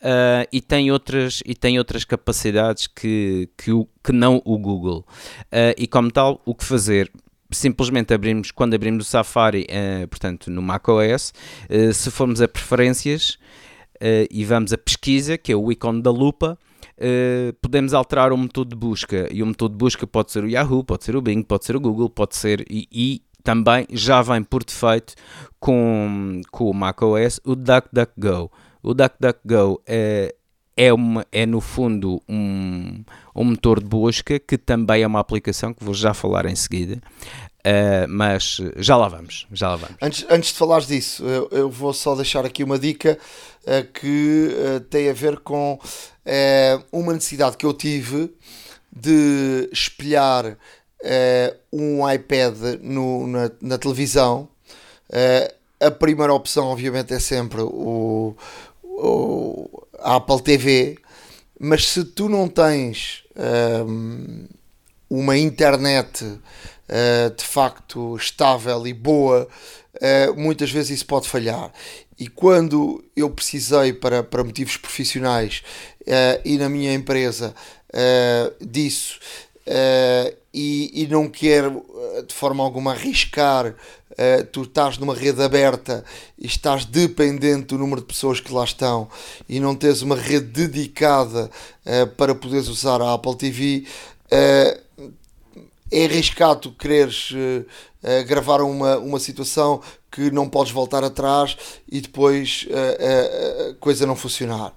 Uh, 0.00 0.48
e, 0.50 0.62
tem 0.62 0.90
outras, 0.90 1.42
e 1.44 1.54
tem 1.54 1.78
outras 1.78 2.04
capacidades 2.04 2.86
que, 2.86 3.50
que, 3.56 3.70
o, 3.70 3.86
que 4.02 4.12
não 4.12 4.40
o 4.46 4.56
Google. 4.58 5.04
Uh, 5.46 5.76
e 5.76 5.86
como 5.86 6.10
tal, 6.10 6.40
o 6.46 6.54
que 6.54 6.64
fazer? 6.64 7.12
Simplesmente 7.50 8.14
abrimos, 8.14 8.50
quando 8.50 8.72
abrimos 8.74 9.06
o 9.06 9.10
Safari, 9.10 9.66
uh, 9.68 10.08
portanto 10.08 10.50
no 10.50 10.62
macOS, 10.62 11.34
se 11.92 12.10
formos 12.10 12.40
a 12.40 12.48
preferências 12.48 13.38
e 14.30 14.44
vamos 14.46 14.72
a 14.72 14.78
pesquisa, 14.78 15.36
que 15.36 15.52
é 15.52 15.56
o 15.56 15.70
ícone 15.70 16.00
da 16.00 16.10
lupa, 16.10 16.58
podemos 17.60 17.92
alterar 17.92 18.32
o 18.32 18.38
método 18.38 18.70
de 18.70 18.76
busca. 18.76 19.28
E 19.30 19.42
o 19.42 19.46
método 19.46 19.74
de 19.74 19.78
busca 19.78 20.06
pode 20.06 20.32
ser 20.32 20.44
o 20.44 20.48
Yahoo, 20.48 20.82
pode 20.82 21.04
ser 21.04 21.16
o 21.16 21.20
Bing, 21.20 21.42
pode 21.42 21.66
ser 21.66 21.76
o 21.76 21.80
Google, 21.80 22.08
pode 22.08 22.34
ser. 22.34 22.64
E, 22.70 22.88
e 22.90 23.22
também 23.42 23.86
já 23.90 24.22
vem 24.22 24.42
por 24.42 24.64
defeito 24.64 25.14
com, 25.58 26.40
com 26.50 26.70
o 26.70 26.72
macOS 26.72 27.40
o 27.44 27.54
DuckDuckGo. 27.54 28.50
O 28.82 28.94
DuckDuckGo 28.94 29.82
é, 29.86 30.34
é, 30.76 30.92
uma, 30.92 31.26
é 31.30 31.44
no 31.44 31.60
fundo 31.60 32.22
um, 32.28 33.04
um 33.34 33.44
motor 33.44 33.80
de 33.80 33.86
busca 33.86 34.38
que 34.38 34.56
também 34.56 35.02
é 35.02 35.06
uma 35.06 35.20
aplicação 35.20 35.74
que 35.74 35.84
vou 35.84 35.94
já 35.94 36.14
falar 36.14 36.46
em 36.46 36.56
seguida. 36.56 37.00
Uh, 37.60 38.08
mas 38.08 38.58
já 38.76 38.96
lá 38.96 39.06
vamos, 39.06 39.46
já 39.52 39.68
lá 39.68 39.76
vamos. 39.76 39.96
Antes, 40.00 40.24
antes 40.30 40.50
de 40.50 40.56
falares 40.56 40.86
disso, 40.86 41.22
eu, 41.24 41.48
eu 41.50 41.70
vou 41.70 41.92
só 41.92 42.14
deixar 42.14 42.46
aqui 42.46 42.64
uma 42.64 42.78
dica 42.78 43.18
uh, 43.64 43.92
que 43.92 44.48
uh, 44.48 44.80
tem 44.80 45.10
a 45.10 45.12
ver 45.12 45.40
com 45.40 45.78
uma 46.90 47.12
necessidade 47.12 47.56
que 47.58 47.66
eu 47.66 47.74
tive 47.74 48.32
de 48.90 49.68
espelhar 49.72 50.56
um 51.72 52.08
iPad 52.08 52.56
no, 52.80 53.26
na, 53.26 53.50
na 53.60 53.78
televisão. 53.78 54.48
a 55.80 55.90
primeira 55.90 56.32
opção, 56.32 56.66
obviamente, 56.66 57.12
é 57.12 57.18
sempre 57.18 57.62
o, 57.62 58.36
ou 59.00 59.88
a 59.98 60.16
Apple 60.16 60.42
TV, 60.42 60.98
mas 61.58 61.88
se 61.88 62.04
tu 62.04 62.28
não 62.28 62.48
tens 62.48 63.24
um, 63.86 64.46
uma 65.08 65.36
internet 65.36 66.24
uh, 66.24 67.34
de 67.36 67.44
facto 67.44 68.16
estável 68.16 68.86
e 68.86 68.92
boa, 68.92 69.48
uh, 69.94 70.40
muitas 70.40 70.70
vezes 70.70 70.90
isso 70.90 71.06
pode 71.06 71.28
falhar. 71.28 71.72
E 72.18 72.28
quando 72.28 73.02
eu 73.16 73.30
precisei 73.30 73.92
para, 73.92 74.22
para 74.22 74.44
motivos 74.44 74.76
profissionais 74.76 75.62
uh, 76.02 76.40
e 76.44 76.58
na 76.58 76.68
minha 76.68 76.92
empresa 76.92 77.54
disso, 78.60 79.18
e, 80.52 81.02
e 81.02 81.06
não 81.06 81.28
quero 81.28 81.84
de 82.26 82.34
forma 82.34 82.62
alguma 82.62 82.92
arriscar 82.92 83.74
uh, 84.10 84.44
tu 84.52 84.62
estás 84.62 84.98
numa 84.98 85.14
rede 85.14 85.42
aberta 85.42 86.04
e 86.38 86.46
estás 86.46 86.84
dependente 86.84 87.66
do 87.66 87.78
número 87.78 88.00
de 88.00 88.06
pessoas 88.06 88.40
que 88.40 88.52
lá 88.52 88.64
estão 88.64 89.08
e 89.48 89.60
não 89.60 89.74
tens 89.74 90.02
uma 90.02 90.16
rede 90.16 90.46
dedicada 90.46 91.50
uh, 91.86 92.06
para 92.16 92.34
poderes 92.34 92.68
usar 92.68 93.00
a 93.00 93.14
Apple 93.14 93.36
TV, 93.36 93.84
uh, 93.86 94.28
eh, 94.30 94.80
é 95.92 96.04
arriscado 96.04 96.70
quereres 96.72 97.32
gravar 98.28 98.62
uma, 98.62 98.96
uma 98.98 99.18
situação 99.18 99.82
que 100.08 100.30
não 100.30 100.48
podes 100.48 100.72
voltar 100.72 101.02
atrás 101.02 101.56
e 101.90 102.00
depois 102.00 102.64
a 102.70 103.74
coisa 103.80 104.06
não 104.06 104.14
funcionar. 104.14 104.72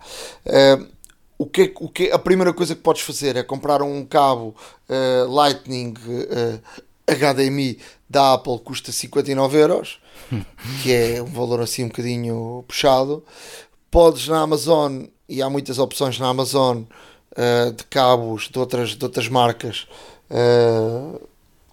O 1.44 1.46
que, 1.46 1.74
o 1.80 1.90
que 1.90 2.12
a 2.12 2.18
primeira 2.18 2.54
coisa 2.54 2.76
que 2.76 2.82
podes 2.82 3.02
fazer 3.02 3.36
é 3.36 3.44
comprar 3.44 3.82
um 3.82 4.06
cabo 4.06 4.56
Lightning 5.30 5.94
HDMI 7.08 7.80
da 8.10 8.34
Apple 8.34 8.60
custa 8.60 8.92
59 8.92 9.58
euros, 9.58 10.00
que 10.82 10.94
é 10.94 11.22
um 11.22 11.26
valor 11.26 11.62
assim 11.62 11.84
um 11.84 11.88
bocadinho 11.88 12.64
puxado. 12.68 13.24
Podes 13.92 14.28
na 14.28 14.42
Amazon, 14.42 15.04
e 15.28 15.42
há 15.42 15.50
muitas 15.50 15.80
opções 15.80 16.20
na 16.20 16.28
Amazon 16.28 16.84
uh, 16.84 17.72
de 17.72 17.84
cabos 17.86 18.50
de 18.50 18.58
outras, 18.58 18.92
de 18.92 19.04
outras 19.04 19.28
marcas 19.28 19.88
uh, 20.30 21.20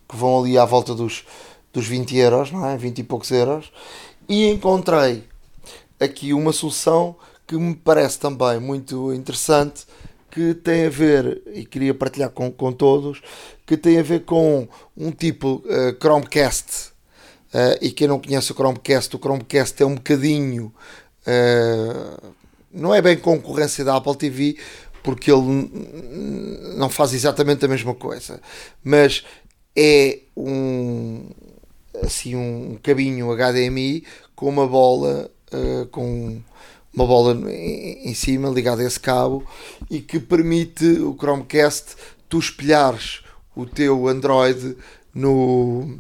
que 0.09 0.17
vão 0.17 0.41
ali 0.41 0.59
à 0.59 0.65
volta 0.65 0.95
dos, 0.95 1.25
dos 1.73 1.87
20 1.87 2.17
euros, 2.17 2.51
não 2.51 2.67
é? 2.67 2.77
20 2.77 2.99
e 2.99 3.05
poucos 3.05 3.31
euros. 3.31 3.71
E 4.29 4.49
encontrei 4.49 5.25
aqui 5.99 6.33
uma 6.33 6.53
solução 6.53 7.17
que 7.51 7.57
me 7.57 7.75
parece 7.75 8.17
também 8.21 8.61
muito 8.61 9.13
interessante 9.13 9.85
que 10.31 10.55
tem 10.55 10.87
a 10.87 10.89
ver, 10.89 11.43
e 11.53 11.65
queria 11.65 11.93
partilhar 11.93 12.31
com, 12.31 12.49
com 12.49 12.73
todos, 12.73 13.21
que 13.67 13.77
tem 13.77 13.99
a 13.99 14.05
ver 14.05 14.25
com 14.25 14.69
um 14.97 15.11
tipo 15.11 15.61
uh, 15.67 15.97
Chromecast. 16.01 16.93
Uh, 17.53 17.75
e 17.81 17.91
quem 17.91 18.07
não 18.07 18.21
conhece 18.21 18.53
o 18.53 18.55
Chromecast, 18.55 19.17
o 19.17 19.19
Chromecast 19.19 19.83
é 19.83 19.85
um 19.85 19.97
bocadinho. 19.97 20.73
Uh, 21.23 22.33
não 22.71 22.95
é 22.95 23.03
bem 23.03 23.17
concorrência 23.17 23.85
da 23.85 23.97
Apple 23.97 24.15
TV, 24.15 24.57
porque 25.03 25.33
ele 25.33 25.69
não 26.77 26.89
faz 26.89 27.13
exatamente 27.13 27.65
a 27.65 27.69
mesma 27.69 27.97
coisa, 27.97 28.41
mas 28.85 29.25
é 29.75 30.21
um 30.37 31.29
assim 32.01 32.37
um 32.37 32.79
cabinho 32.81 33.35
HDMI 33.35 34.05
com 34.37 34.49
uma 34.49 34.69
bola 34.69 35.29
com 35.91 36.41
uma 36.93 37.07
bola 37.07 37.37
em 37.51 38.15
cima 38.15 38.49
ligada 38.49 38.83
a 38.83 38.87
esse 38.87 38.99
cabo 38.99 39.45
e 39.89 40.01
que 40.01 40.19
permite 40.19 40.85
o 40.85 41.15
Chromecast 41.15 41.97
tu 42.29 42.39
espelhares 42.39 43.23
o 43.55 43.65
teu 43.65 44.09
Android 44.09 44.77
no, 45.15 45.99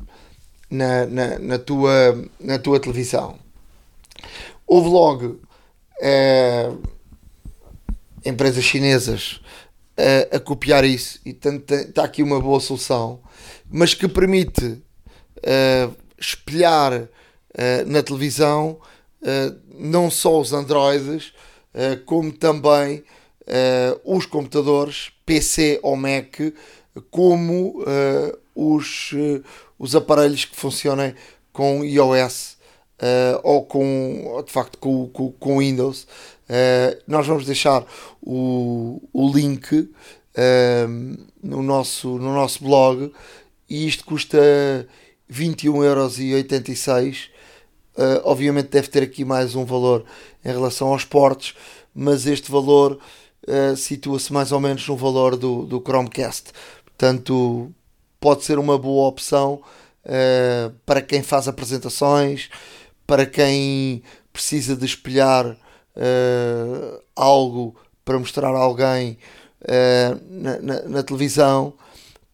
na, 0.68 1.06
na, 1.06 1.38
na, 1.38 1.58
tua, 1.58 2.24
na 2.38 2.58
tua 2.58 2.80
televisão. 2.80 3.38
Houve 4.66 4.88
logo 4.88 5.40
é, 6.00 6.70
empresas 8.24 8.64
chinesas 8.64 9.40
a, 9.96 10.36
a, 10.36 10.40
copiar 10.40 10.84
isso 10.84 11.20
e 11.24 11.30
está 11.30 12.04
aqui 12.04 12.22
uma 12.22 12.40
boa 12.40 12.60
solução, 12.60 13.20
mas 13.70 13.94
que 13.94 14.08
permite 14.08 14.82
é, 15.42 15.88
espelhar 16.18 17.08
na 17.86 18.02
televisão 18.02 18.78
eh, 18.80 18.86
não 19.74 20.10
só 20.10 20.40
os 20.40 20.52
Androids, 20.52 21.32
eh, 21.74 21.96
como 22.04 22.32
também 22.32 23.04
eh, 23.46 23.98
os 24.04 24.26
computadores, 24.26 25.12
PC 25.24 25.78
ou 25.82 25.96
Mac, 25.96 26.36
como 27.10 27.84
os, 28.54 29.12
os 29.78 29.94
aparelhos 29.94 30.44
que 30.44 30.56
funcionem 30.56 31.14
com 31.52 31.84
iOS 31.84 32.56
ou 33.44 33.64
com, 33.64 34.42
de 34.44 34.52
facto, 34.52 34.76
com, 34.78 35.08
com, 35.08 35.30
com 35.32 35.58
Windows. 35.58 36.06
nós 37.06 37.28
vamos 37.28 37.46
deixar 37.46 37.86
o, 38.20 39.00
o 39.12 39.32
link 39.32 39.88
no, 41.40 41.62
nosso, 41.62 42.08
no 42.18 42.34
nosso 42.34 42.64
blog 42.64 43.12
e 43.68 43.86
isto 43.86 44.04
custa 44.04 44.38
21,86€ 45.32 47.28
Uh, 47.96 48.22
obviamente 48.24 48.68
deve 48.68 48.88
ter 48.88 49.02
aqui 49.02 49.24
mais 49.24 49.56
um 49.56 49.64
valor 49.64 50.04
em 50.44 50.48
relação 50.48 50.88
aos 50.88 51.04
portes, 51.04 51.54
mas 51.94 52.24
este 52.24 52.50
valor 52.50 52.98
uh, 53.46 53.76
situa-se 53.76 54.32
mais 54.32 54.52
ou 54.52 54.60
menos 54.60 54.86
no 54.86 54.96
valor 54.96 55.36
do, 55.36 55.66
do 55.66 55.80
Chromecast. 55.80 56.52
Portanto, 56.84 57.70
pode 58.20 58.44
ser 58.44 58.58
uma 58.58 58.78
boa 58.78 59.08
opção 59.08 59.60
uh, 60.04 60.72
para 60.86 61.02
quem 61.02 61.22
faz 61.22 61.48
apresentações, 61.48 62.48
para 63.06 63.26
quem 63.26 64.02
precisa 64.32 64.76
de 64.76 64.86
espelhar 64.86 65.56
algo 67.16 67.76
para 68.04 68.18
mostrar 68.18 68.54
a 68.54 68.58
alguém 68.58 69.18
na, 70.30 70.58
na, 70.60 70.82
na, 70.82 71.02
televisão, 71.02 71.74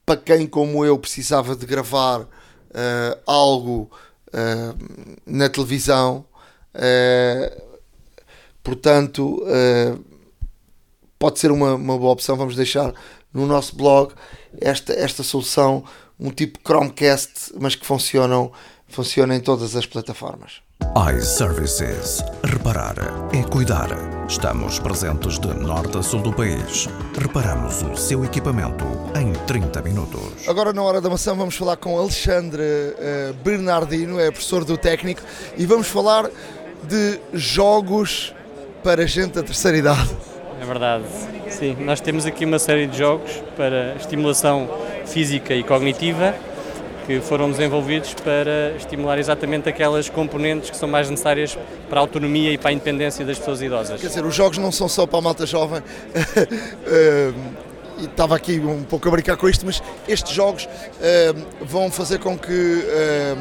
para 0.04 0.20
quem, 0.20 0.46
como 0.46 0.84
eu, 0.84 0.96
precisava 0.98 1.56
de 1.56 1.64
gravar 1.64 2.28
algo 3.26 3.90
uh, 4.28 5.16
na 5.26 5.48
televisão 5.48 6.24
Uh, 6.76 7.62
portanto, 8.62 9.42
uh, 9.42 10.04
pode 11.18 11.38
ser 11.38 11.50
uma, 11.50 11.74
uma 11.74 11.98
boa 11.98 12.12
opção. 12.12 12.36
Vamos 12.36 12.54
deixar 12.54 12.92
no 13.32 13.46
nosso 13.46 13.74
blog 13.74 14.12
esta, 14.60 14.92
esta 14.92 15.22
solução, 15.22 15.84
um 16.20 16.30
tipo 16.30 16.58
Chromecast, 16.62 17.54
mas 17.58 17.74
que 17.74 17.86
funcionam, 17.86 18.52
funciona 18.88 19.34
em 19.34 19.40
todas 19.40 19.74
as 19.74 19.86
plataformas 19.86 20.65
iServices. 20.96 22.24
Reparar 22.42 22.96
é 23.32 23.42
cuidar. 23.42 23.88
Estamos 24.28 24.78
presentes 24.78 25.38
de 25.38 25.48
norte 25.54 25.98
a 25.98 26.02
sul 26.02 26.20
do 26.20 26.32
país. 26.32 26.88
Reparamos 27.18 27.82
o 27.82 27.96
seu 27.96 28.24
equipamento 28.24 28.84
em 29.14 29.32
30 29.46 29.82
minutos. 29.82 30.48
Agora, 30.48 30.72
na 30.72 30.82
hora 30.82 31.00
da 31.00 31.08
maçã, 31.08 31.34
vamos 31.34 31.54
falar 31.54 31.76
com 31.76 31.98
Alexandre 31.98 32.62
uh, 32.62 33.34
Bernardino, 33.44 34.18
é 34.18 34.30
professor 34.30 34.64
do 34.64 34.76
técnico, 34.76 35.20
e 35.56 35.66
vamos 35.66 35.86
falar 35.86 36.30
de 36.88 37.20
jogos 37.32 38.34
para 38.82 39.06
gente 39.06 39.34
da 39.34 39.42
terceira 39.42 39.76
idade. 39.76 40.16
É 40.60 40.64
verdade. 40.64 41.04
Sim, 41.50 41.76
nós 41.80 42.00
temos 42.00 42.26
aqui 42.26 42.44
uma 42.44 42.58
série 42.58 42.86
de 42.86 42.98
jogos 42.98 43.30
para 43.56 43.94
estimulação 43.96 44.68
física 45.04 45.54
e 45.54 45.62
cognitiva 45.62 46.34
que 47.06 47.20
foram 47.20 47.50
desenvolvidos 47.50 48.14
para 48.14 48.74
estimular 48.76 49.18
exatamente 49.18 49.68
aquelas 49.68 50.08
componentes 50.08 50.70
que 50.70 50.76
são 50.76 50.88
mais 50.88 51.08
necessárias 51.08 51.56
para 51.88 52.00
a 52.00 52.02
autonomia 52.02 52.52
e 52.52 52.58
para 52.58 52.70
a 52.70 52.72
independência 52.72 53.24
das 53.24 53.38
pessoas 53.38 53.62
idosas. 53.62 54.00
Quer 54.00 54.08
dizer, 54.08 54.24
os 54.24 54.34
jogos 54.34 54.58
não 54.58 54.72
são 54.72 54.88
só 54.88 55.06
para 55.06 55.18
a 55.18 55.22
malta 55.22 55.46
jovem. 55.46 55.82
Eh, 56.88 57.32
e 57.98 58.04
estava 58.04 58.36
aqui 58.36 58.60
um 58.60 58.82
pouco 58.84 59.08
a 59.08 59.10
brincar 59.10 59.36
com 59.36 59.48
isto, 59.48 59.64
mas 59.64 59.82
estes 60.06 60.32
jogos 60.32 60.68
eh, 61.00 61.34
vão 61.62 61.90
fazer 61.90 62.18
com 62.18 62.38
que 62.38 62.84
eh, 62.86 63.34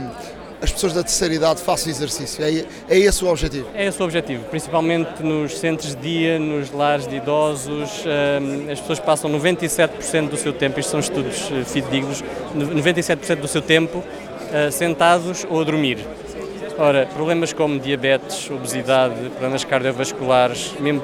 as 0.65 0.71
pessoas 0.71 0.93
da 0.93 1.03
terceira 1.03 1.33
idade 1.33 1.61
façam 1.61 1.91
exercício. 1.91 2.43
É, 2.43 2.65
é 2.89 2.97
esse 2.97 3.23
o 3.23 3.29
objetivo? 3.29 3.69
É 3.75 3.85
esse 3.85 4.01
o 4.01 4.05
objetivo, 4.05 4.43
principalmente 4.45 5.21
nos 5.21 5.57
centros 5.59 5.95
de 5.95 6.01
dia, 6.01 6.39
nos 6.39 6.71
lares 6.71 7.07
de 7.07 7.17
idosos. 7.17 8.03
Ehm, 8.03 8.71
as 8.71 8.79
pessoas 8.79 8.99
passam 8.99 9.31
97% 9.31 10.29
do 10.29 10.37
seu 10.37 10.51
tempo, 10.51 10.79
isto 10.79 10.89
são 10.89 10.99
estudos 10.99 11.49
eh, 11.51 11.63
fidedignos, 11.63 12.23
97% 12.55 13.35
do 13.35 13.47
seu 13.47 13.61
tempo 13.61 14.03
eh, 14.51 14.71
sentados 14.71 15.45
ou 15.47 15.61
a 15.61 15.63
dormir. 15.63 15.99
Ora, 16.79 17.05
problemas 17.13 17.53
como 17.53 17.79
diabetes, 17.79 18.49
obesidade, 18.49 19.29
problemas 19.29 19.63
cardiovasculares, 19.63 20.73
mesmo 20.79 21.03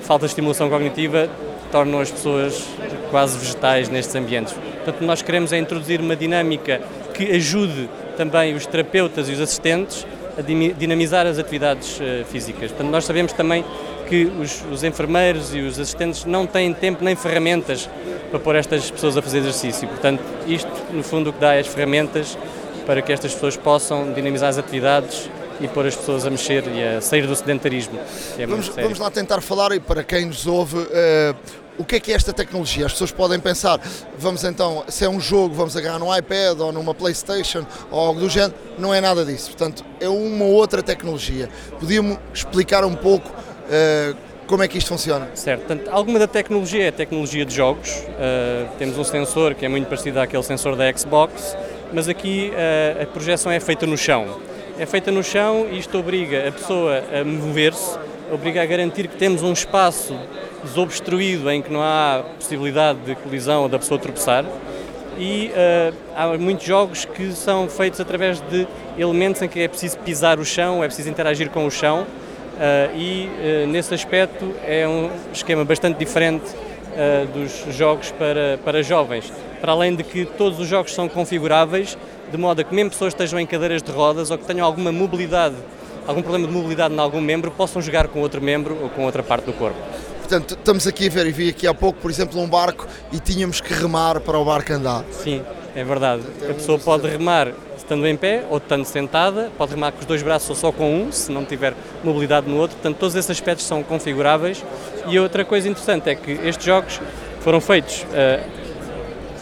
falta 0.00 0.24
de 0.24 0.30
estimulação 0.30 0.70
cognitiva, 0.70 1.28
tornam 1.70 2.00
as 2.00 2.10
pessoas 2.10 2.64
quase 3.10 3.36
vegetais 3.38 3.88
nestes 3.90 4.14
ambientes. 4.16 4.54
Portanto, 4.54 5.02
nós 5.02 5.20
queremos 5.20 5.52
é 5.52 5.58
introduzir 5.58 6.00
uma 6.00 6.16
dinâmica 6.16 6.80
que 7.12 7.30
ajude 7.32 7.88
também 8.16 8.54
os 8.54 8.66
terapeutas 8.66 9.28
e 9.28 9.32
os 9.32 9.40
assistentes 9.40 10.06
a 10.36 10.42
dinamizar 10.42 11.26
as 11.26 11.38
atividades 11.38 11.98
uh, 12.00 12.24
físicas. 12.24 12.70
Portanto, 12.70 12.90
nós 12.90 13.04
sabemos 13.04 13.32
também 13.32 13.64
que 14.08 14.24
os, 14.24 14.62
os, 14.70 14.84
enfermeiros 14.84 15.54
e 15.54 15.60
os 15.60 15.78
assistentes 15.78 16.24
não 16.24 16.46
têm 16.46 16.72
tempo 16.72 17.04
nem 17.04 17.14
ferramentas 17.14 17.88
para 18.30 18.38
pôr 18.38 18.56
estas 18.56 18.90
pessoas 18.90 19.16
a 19.16 19.22
fazer 19.22 19.38
exercício. 19.38 19.88
Portanto, 19.88 20.22
isto, 20.46 20.70
no 20.92 21.02
fundo, 21.02 21.30
o 21.30 21.32
que 21.32 21.40
dá 21.40 21.54
é 21.54 21.60
as 21.60 21.66
ferramentas 21.66 22.36
para 22.84 23.00
que 23.00 23.12
estas 23.12 23.32
pessoas 23.32 23.56
possam 23.56 24.12
dinamizar 24.12 24.50
as 24.50 24.58
atividades 24.58 25.30
e 25.60 25.68
pôr 25.68 25.86
as 25.86 25.94
pessoas 25.94 26.26
a 26.26 26.30
mexer 26.30 26.64
e 26.74 26.82
a 26.82 27.00
sair 27.00 27.26
do 27.26 27.34
sedentarismo. 27.34 27.98
É 28.38 28.46
vamos, 28.46 28.68
vamos, 28.68 28.98
lá 28.98 29.10
tentar 29.10 29.40
falar, 29.40 29.72
e 29.72 29.80
para 29.80 30.02
quem 30.02 30.26
nos 30.26 30.46
ouve, 30.46 30.76
uh, 30.76 31.36
o 31.78 31.84
que 31.84 31.96
é 31.96 32.00
que 32.00 32.12
é 32.12 32.14
esta 32.14 32.32
tecnologia? 32.32 32.86
As 32.86 32.92
pessoas 32.92 33.10
podem 33.10 33.40
pensar, 33.40 33.80
vamos 34.18 34.44
então, 34.44 34.84
se 34.88 35.04
é 35.04 35.08
um 35.08 35.20
jogo, 35.20 35.54
vamos 35.54 35.76
agarrar 35.76 35.98
num 35.98 36.14
iPad 36.14 36.60
ou 36.60 36.72
numa 36.72 36.94
Playstation 36.94 37.64
ou 37.90 38.00
algo 38.00 38.20
do 38.20 38.28
género, 38.28 38.54
não 38.78 38.94
é 38.94 39.00
nada 39.00 39.24
disso. 39.24 39.50
Portanto, 39.50 39.84
é 40.00 40.08
uma 40.08 40.44
outra 40.44 40.82
tecnologia. 40.82 41.48
Podíamos 41.80 42.18
explicar 42.32 42.84
um 42.84 42.94
pouco 42.94 43.28
uh, 43.28 44.16
como 44.46 44.62
é 44.62 44.68
que 44.68 44.78
isto 44.78 44.88
funciona? 44.88 45.28
Certo, 45.34 45.66
portanto, 45.66 45.88
alguma 45.90 46.18
da 46.18 46.26
tecnologia 46.26 46.84
é 46.84 46.90
tecnologia 46.90 47.44
de 47.44 47.54
jogos. 47.54 47.90
Uh, 47.90 48.68
temos 48.78 48.98
um 48.98 49.04
sensor 49.04 49.54
que 49.54 49.64
é 49.64 49.68
muito 49.68 49.86
parecido 49.86 50.20
àquele 50.20 50.42
sensor 50.42 50.76
da 50.76 50.92
Xbox, 50.92 51.56
mas 51.92 52.08
aqui 52.08 52.52
uh, 52.52 53.02
a 53.02 53.06
projeção 53.06 53.50
é 53.50 53.58
feita 53.58 53.86
no 53.86 53.96
chão. 53.96 54.38
É 54.78 54.86
feita 54.86 55.10
no 55.10 55.22
chão 55.22 55.66
e 55.70 55.78
isto 55.78 55.96
obriga 55.98 56.48
a 56.48 56.52
pessoa 56.52 57.02
a 57.20 57.24
mover-se, 57.24 57.96
obriga 58.32 58.62
a 58.62 58.66
garantir 58.66 59.08
que 59.08 59.16
temos 59.16 59.42
um 59.42 59.52
espaço 59.52 60.14
desobstruído 60.64 61.50
em 61.50 61.62
que 61.62 61.72
não 61.72 61.82
há 61.82 62.24
possibilidade 62.38 62.98
de 63.00 63.14
colisão 63.14 63.62
ou 63.62 63.68
da 63.68 63.78
pessoa 63.78 64.00
tropeçar. 64.00 64.44
E 65.18 65.52
uh, 65.52 65.94
há 66.16 66.36
muitos 66.36 66.66
jogos 66.66 67.04
que 67.04 67.32
são 67.32 67.68
feitos 67.68 68.00
através 68.00 68.40
de 68.40 68.66
elementos 68.98 69.40
em 69.42 69.48
que 69.48 69.60
é 69.60 69.68
preciso 69.68 69.98
pisar 69.98 70.40
o 70.40 70.44
chão, 70.44 70.82
é 70.82 70.86
preciso 70.86 71.08
interagir 71.08 71.50
com 71.50 71.66
o 71.66 71.70
chão, 71.70 72.02
uh, 72.02 72.96
e 72.96 73.28
uh, 73.28 73.66
nesse 73.68 73.94
aspecto 73.94 74.52
é 74.66 74.86
um 74.88 75.10
esquema 75.32 75.64
bastante 75.64 75.98
diferente 75.98 76.44
dos 77.34 77.74
jogos 77.74 78.12
para, 78.12 78.56
para 78.64 78.80
jovens. 78.80 79.32
Para 79.60 79.72
além 79.72 79.96
de 79.96 80.04
que 80.04 80.24
todos 80.24 80.60
os 80.60 80.68
jogos 80.68 80.94
são 80.94 81.08
configuráveis, 81.08 81.98
de 82.30 82.38
modo 82.38 82.60
a 82.60 82.64
que 82.64 82.72
mesmo 82.72 82.90
pessoas 82.90 83.12
que 83.12 83.20
estejam 83.20 83.40
em 83.40 83.46
cadeiras 83.46 83.82
de 83.82 83.90
rodas 83.90 84.30
ou 84.30 84.38
que 84.38 84.44
tenham 84.44 84.64
alguma 84.64 84.92
mobilidade, 84.92 85.56
algum 86.06 86.22
problema 86.22 86.46
de 86.46 86.52
mobilidade 86.52 86.94
em 86.94 86.98
algum 87.00 87.20
membro, 87.20 87.50
possam 87.50 87.82
jogar 87.82 88.06
com 88.06 88.20
outro 88.20 88.40
membro 88.40 88.78
ou 88.80 88.88
com 88.90 89.04
outra 89.04 89.24
parte 89.24 89.46
do 89.46 89.52
corpo. 89.52 89.76
Portanto, 90.24 90.54
estamos 90.54 90.86
aqui 90.86 91.06
a 91.06 91.10
ver, 91.10 91.26
e 91.26 91.32
vi 91.32 91.50
aqui 91.50 91.66
há 91.66 91.74
pouco, 91.74 92.00
por 92.00 92.10
exemplo, 92.10 92.40
um 92.40 92.48
barco 92.48 92.86
e 93.12 93.20
tínhamos 93.20 93.60
que 93.60 93.74
remar 93.74 94.18
para 94.20 94.38
o 94.38 94.44
barco 94.44 94.72
andar. 94.72 95.04
Sim, 95.10 95.42
é 95.76 95.84
verdade. 95.84 96.22
A 96.48 96.54
pessoa 96.54 96.78
pode 96.78 97.06
remar 97.06 97.52
estando 97.76 98.06
em 98.06 98.16
pé 98.16 98.42
ou 98.48 98.56
estando 98.56 98.86
sentada, 98.86 99.52
pode 99.58 99.72
remar 99.72 99.92
com 99.92 100.00
os 100.00 100.06
dois 100.06 100.22
braços 100.22 100.48
ou 100.48 100.56
só 100.56 100.72
com 100.72 101.02
um, 101.02 101.12
se 101.12 101.30
não 101.30 101.44
tiver 101.44 101.74
mobilidade 102.02 102.48
no 102.48 102.56
outro. 102.56 102.74
Portanto, 102.76 102.96
todos 102.96 103.14
esses 103.14 103.30
aspectos 103.30 103.66
são 103.66 103.82
configuráveis. 103.82 104.64
E 105.06 105.18
outra 105.18 105.44
coisa 105.44 105.68
interessante 105.68 106.08
é 106.08 106.14
que 106.14 106.30
estes 106.30 106.64
jogos 106.64 107.02
foram 107.40 107.60
feitos 107.60 108.02
uh, 108.04 108.42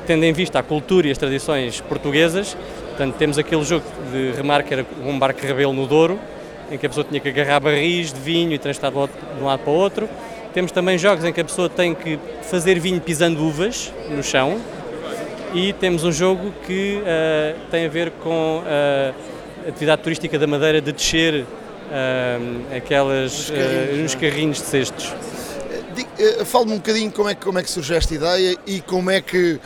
tendo 0.04 0.24
em 0.24 0.32
vista 0.32 0.58
a 0.58 0.64
cultura 0.64 1.06
e 1.06 1.12
as 1.12 1.18
tradições 1.18 1.80
portuguesas. 1.80 2.56
Portanto, 2.88 3.14
temos 3.14 3.38
aquele 3.38 3.62
jogo 3.62 3.86
de 4.10 4.32
remar 4.32 4.64
que 4.64 4.74
era 4.74 4.84
um 5.06 5.16
barco 5.16 5.46
rebelo 5.46 5.72
no 5.72 5.86
Douro, 5.86 6.18
em 6.72 6.76
que 6.76 6.86
a 6.86 6.88
pessoa 6.88 7.06
tinha 7.08 7.20
que 7.20 7.28
agarrar 7.28 7.60
barris 7.60 8.12
de 8.12 8.18
vinho 8.18 8.52
e 8.52 8.58
transportar 8.58 9.06
de 9.36 9.40
um 9.40 9.46
lado 9.46 9.60
para 9.60 9.70
o 9.70 9.76
outro. 9.76 10.08
Temos 10.52 10.70
também 10.70 10.98
jogos 10.98 11.24
em 11.24 11.32
que 11.32 11.40
a 11.40 11.44
pessoa 11.44 11.68
tem 11.68 11.94
que 11.94 12.18
fazer 12.42 12.78
vinho 12.78 13.00
pisando 13.00 13.42
uvas 13.42 13.90
no 14.10 14.22
chão. 14.22 14.60
E 15.54 15.72
temos 15.74 16.04
um 16.04 16.12
jogo 16.12 16.52
que 16.66 16.98
uh, 17.00 17.58
tem 17.70 17.86
a 17.86 17.88
ver 17.88 18.10
com 18.22 18.62
a 18.64 19.12
uh, 19.12 19.68
atividade 19.68 20.02
turística 20.02 20.38
da 20.38 20.46
Madeira 20.46 20.80
de 20.80 20.92
descer 20.92 21.42
uh, 21.42 22.76
aquelas, 22.76 23.50
nos 24.00 24.14
carrinhos 24.14 24.58
de 24.58 24.64
cestos. 24.64 25.14
Fale-me 26.46 26.72
um 26.72 26.76
bocadinho 26.76 27.10
como 27.10 27.28
é, 27.28 27.34
como 27.34 27.58
é 27.58 27.62
que 27.62 27.70
surgiu 27.70 27.96
esta 27.96 28.14
ideia 28.14 28.56
e 28.66 28.80
como 28.80 29.10
é 29.10 29.20
que 29.20 29.58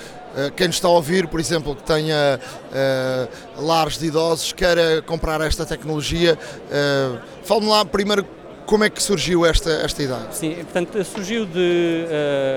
quem 0.54 0.66
nos 0.66 0.76
está 0.76 0.88
a 0.88 0.90
ouvir, 0.90 1.26
por 1.28 1.40
exemplo, 1.40 1.74
que 1.74 1.82
tenha 1.82 2.38
uh, 2.38 3.64
lares 3.64 3.96
de 3.96 4.06
idosos, 4.06 4.52
queira 4.52 5.00
comprar 5.00 5.40
esta 5.40 5.64
tecnologia, 5.64 6.36
uh, 6.36 7.18
fale-me 7.42 7.68
lá 7.68 7.84
primeiro 7.86 8.26
como 8.66 8.82
é 8.82 8.90
que 8.90 9.00
surgiu 9.00 9.46
esta, 9.46 9.70
esta 9.70 10.02
ideia? 10.02 10.26
Sim, 10.32 10.54
portanto, 10.54 11.02
surgiu 11.04 11.46
de 11.46 12.04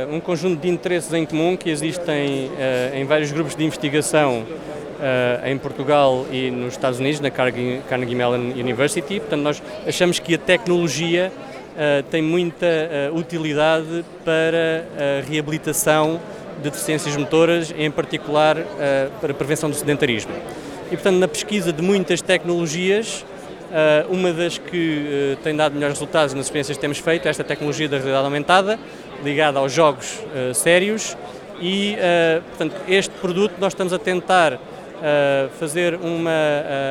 uh, 0.10 0.16
um 0.16 0.20
conjunto 0.20 0.60
de 0.60 0.68
interesses 0.68 1.14
em 1.14 1.24
comum 1.24 1.56
que 1.56 1.70
existem 1.70 2.48
uh, 2.48 2.96
em 2.96 3.06
vários 3.06 3.32
grupos 3.32 3.56
de 3.56 3.64
investigação 3.64 4.40
uh, 4.42 5.48
em 5.48 5.58
Portugal 5.58 6.26
e 6.32 6.50
nos 6.50 6.74
Estados 6.74 7.00
Unidos, 7.00 7.20
na 7.20 7.30
Carnegie, 7.30 7.82
Carnegie 7.88 8.16
Mellon 8.16 8.52
University. 8.60 9.20
Portanto, 9.20 9.42
nós 9.42 9.62
achamos 9.88 10.18
que 10.20 10.34
a 10.34 10.38
tecnologia 10.38 11.32
tem 12.12 12.22
muita 12.22 12.66
utilidade 13.14 14.04
para 14.26 14.86
a 14.98 15.26
reabilitação 15.26 16.20
de 16.58 16.70
deficiências 16.70 17.16
motoras, 17.16 17.74
em 17.78 17.90
particular 17.90 18.58
para 19.22 19.32
a 19.32 19.34
prevenção 19.34 19.70
do 19.70 19.76
sedentarismo. 19.78 20.34
E, 20.88 20.90
portanto, 20.90 21.16
na 21.16 21.28
pesquisa 21.28 21.72
de 21.72 21.82
muitas 21.82 22.22
tecnologias, 22.22 23.24
uma 24.10 24.34
das 24.34 24.58
que 24.58 25.36
uh, 25.38 25.44
tem 25.44 25.56
dado 25.56 25.74
melhores 25.74 25.96
resultados 25.96 26.34
nas 26.34 26.46
experiências 26.46 26.78
que 26.78 26.82
temos 26.82 26.98
feito 26.98 27.28
é 27.28 27.30
esta 27.30 27.44
tecnologia 27.44 27.88
da 27.88 27.98
realidade 27.98 28.26
aumentada, 28.26 28.80
ligada 29.24 29.60
aos 29.60 29.72
jogos 29.72 30.20
uh, 30.20 30.54
sérios 30.54 31.16
e, 31.62 31.98
portanto, 32.48 32.74
este 32.88 33.14
produto 33.16 33.56
nós 33.60 33.74
estamos 33.74 33.92
a 33.92 34.00
tentar 34.00 34.58
fazer 35.60 35.96
uma, 35.96 36.32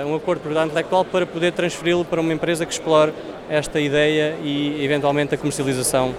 um 0.06 0.14
acordo 0.14 0.40
de 0.40 0.42
propriedade 0.42 0.66
intelectual 0.66 1.06
para 1.06 1.24
poder 1.24 1.52
transferi-lo 1.52 2.04
para 2.04 2.20
uma 2.20 2.34
empresa 2.34 2.66
que 2.66 2.72
explore 2.74 3.14
esta 3.48 3.80
ideia 3.80 4.36
e, 4.42 4.84
eventualmente, 4.84 5.34
a 5.34 5.38
comercialização 5.38 6.14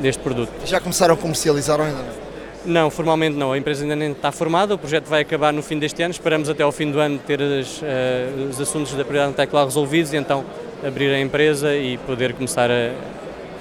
deste 0.00 0.22
produto. 0.22 0.52
Já 0.66 0.80
começaram 0.80 1.14
a 1.14 1.16
comercializar 1.16 1.80
ou 1.80 1.86
ainda 1.86 2.02
não? 2.02 2.23
Não, 2.64 2.90
formalmente 2.90 3.36
não. 3.36 3.52
A 3.52 3.58
empresa 3.58 3.84
ainda 3.84 3.94
nem 3.94 4.12
está 4.12 4.32
formada, 4.32 4.74
o 4.74 4.78
projeto 4.78 5.06
vai 5.06 5.22
acabar 5.22 5.52
no 5.52 5.62
fim 5.62 5.78
deste 5.78 6.02
ano. 6.02 6.12
Esperamos 6.12 6.48
até 6.48 6.62
ao 6.62 6.72
fim 6.72 6.90
do 6.90 6.98
ano 6.98 7.18
ter 7.18 7.40
as, 7.42 7.82
uh, 7.82 8.48
os 8.48 8.60
assuntos 8.60 8.92
da 8.92 9.04
prioridade 9.04 9.32
intelectual 9.32 9.64
resolvidos 9.66 10.12
e 10.12 10.16
então 10.16 10.44
abrir 10.84 11.12
a 11.12 11.20
empresa 11.20 11.74
e 11.74 11.98
poder 11.98 12.32
começar 12.32 12.70
a, 12.70 12.92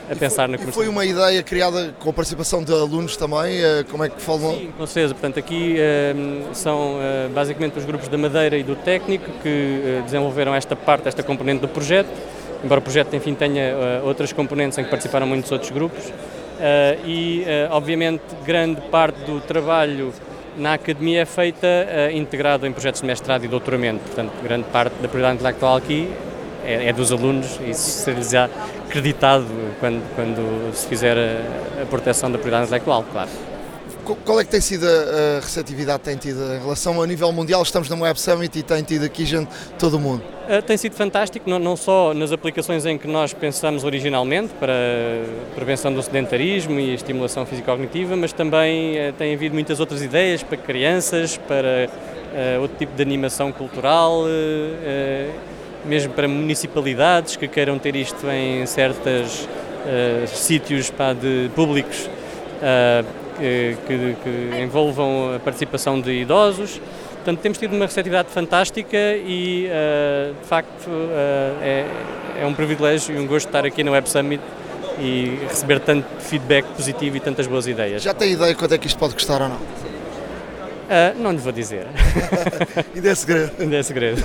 a 0.09 0.15
pensar 0.15 0.47
na 0.47 0.57
comercialização. 0.57 0.73
foi 0.73 0.87
uma 0.87 1.05
ideia 1.05 1.43
criada 1.43 1.93
com 1.99 2.09
a 2.09 2.13
participação 2.13 2.63
de 2.63 2.71
alunos 2.71 3.17
também? 3.17 3.59
Uh, 3.59 3.85
como 3.91 4.05
é 4.05 4.09
que 4.09 4.21
falam? 4.21 4.55
Sim, 4.55 4.73
com 4.77 4.85
certeza. 4.85 5.13
Portanto, 5.13 5.37
aqui 5.37 5.75
uh, 5.75 6.55
são 6.55 6.97
basicamente 7.33 7.77
os 7.77 7.85
grupos 7.85 8.07
da 8.07 8.17
Madeira 8.17 8.57
e 8.57 8.63
do 8.63 8.75
Técnico 8.75 9.29
que 9.41 10.01
desenvolveram 10.05 10.55
esta 10.55 10.75
parte, 10.75 11.07
esta 11.07 11.23
componente 11.23 11.61
do 11.61 11.67
projeto 11.67 12.09
embora 12.63 12.79
o 12.79 12.81
projeto 12.81 13.13
enfim 13.13 13.35
tenha 13.35 13.75
outras 14.05 14.31
componentes 14.31 14.77
em 14.77 14.85
que 14.85 14.89
participaram 14.89 15.27
muitos 15.27 15.51
outros 15.51 15.69
grupos. 15.69 16.13
E, 17.05 17.45
obviamente, 17.71 18.23
grande 18.45 18.81
parte 18.81 19.19
do 19.25 19.41
trabalho 19.41 20.13
na 20.57 20.73
academia 20.73 21.21
é 21.21 21.25
feita 21.25 21.67
uh, 21.67 22.15
integrado 22.15 22.67
em 22.67 22.71
projetos 22.71 23.01
de 23.01 23.07
mestrado 23.07 23.43
e 23.43 23.47
doutoramento, 23.47 24.01
portanto, 24.05 24.31
grande 24.43 24.65
parte 24.65 24.93
da 24.93 25.01
propriedade 25.01 25.35
intelectual 25.35 25.77
aqui 25.77 26.09
é, 26.63 26.89
é 26.89 26.93
dos 26.93 27.11
alunos 27.11 27.59
e 27.61 27.71
isso 27.71 28.03
ser-lhes 28.03 28.33
acreditado 28.33 29.45
quando, 29.79 30.15
quando 30.15 30.73
se 30.73 30.87
fizer 30.87 31.17
a, 31.17 31.81
a 31.81 31.85
proteção 31.85 32.29
da 32.31 32.37
propriedade 32.37 32.65
intelectual, 32.65 33.03
claro. 33.11 33.29
Qual 34.03 34.37
é 34.37 34.43
que 34.43 34.51
tem 34.51 34.59
sido 34.59 34.85
a 34.85 35.39
receptividade 35.39 35.99
que 35.99 36.05
tem 36.09 36.17
tido 36.17 36.41
em 36.53 36.59
relação 36.59 37.01
a 37.01 37.07
nível 37.07 37.31
mundial? 37.31 37.63
Estamos 37.63 37.89
no 37.89 38.01
Web 38.01 38.19
Summit 38.19 38.59
e 38.59 38.61
tem 38.61 38.83
tido 38.83 39.05
aqui 39.05 39.25
gente 39.25 39.49
todo 39.79 39.93
o 39.93 39.99
mundo. 39.99 40.21
Uh, 40.45 40.61
tem 40.61 40.75
sido 40.75 40.93
fantástico, 40.93 41.49
não, 41.49 41.77
só 41.77 42.13
nas 42.13 42.33
aplicações 42.33 42.85
em 42.85 42.97
que 42.97 43.07
nós 43.07 43.33
pensamos 43.33 43.85
originalmente 43.85 44.53
para 44.59 44.73
prevenção 45.55 45.93
do 45.93 46.03
sedentarismo 46.03 46.81
e 46.81 46.93
estimulação 46.93 47.45
físico-cognitiva, 47.45 48.17
mas 48.17 48.33
também 48.33 48.95
uh, 48.97 49.13
tem 49.13 49.33
havido 49.33 49.53
muitas 49.53 49.79
outras 49.79 50.01
ideias 50.01 50.43
para 50.43 50.57
crianças, 50.57 51.37
para 51.37 51.87
uh, 51.87 52.61
outro 52.61 52.77
tipo 52.77 52.93
de 52.93 53.01
animação 53.01 53.53
cultural, 53.53 54.23
mesmo 55.85 56.11
para 56.11 56.27
municipalidades 56.27 57.37
que 57.37 57.47
queiram 57.47 57.79
ter 57.79 57.95
isto 57.95 58.27
em 58.29 58.65
certos 58.65 59.47
sítios 60.27 60.91
públicos 61.55 62.09
que, 63.37 63.77
que, 63.87 64.15
que 64.23 64.61
envolvam 64.61 65.35
a 65.35 65.39
participação 65.39 65.99
de 65.99 66.11
idosos. 66.11 66.79
Portanto, 67.15 67.39
temos 67.39 67.57
tido 67.57 67.73
uma 67.73 67.85
receptividade 67.85 68.29
fantástica 68.29 68.97
e, 68.97 69.67
uh, 69.67 70.33
de 70.41 70.47
facto, 70.47 70.87
uh, 70.87 71.61
é, 71.61 71.85
é, 72.41 72.45
um 72.45 72.53
privilégio 72.53 73.15
e 73.15 73.19
um 73.19 73.25
gosto 73.25 73.47
estar 73.47 73.65
aqui 73.65 73.81
no 73.81 73.91
Web 73.91 74.09
Summit 74.09 74.43
e 74.99 75.39
receber 75.47 75.79
tanto 75.79 76.05
feedback 76.19 76.65
positivo 76.75 77.15
e 77.15 77.19
tantas 77.21 77.47
boas 77.47 77.65
ideias. 77.65 78.03
Já 78.03 78.13
tem 78.13 78.33
ideia 78.33 78.53
quanto 78.53 78.73
é 78.73 78.77
que 78.77 78.87
isto 78.87 78.99
pode 78.99 79.13
custar 79.13 79.41
ou 79.41 79.47
não? 79.47 79.55
Uh, 79.55 81.17
não 81.17 81.31
lhe 81.31 81.37
vou 81.37 81.53
dizer. 81.53 81.87
Ainda 82.93 83.09
é 83.09 83.15
segredo. 83.15 83.51
Ainda 83.57 83.77
é 83.77 83.83
segredo. 83.83 84.21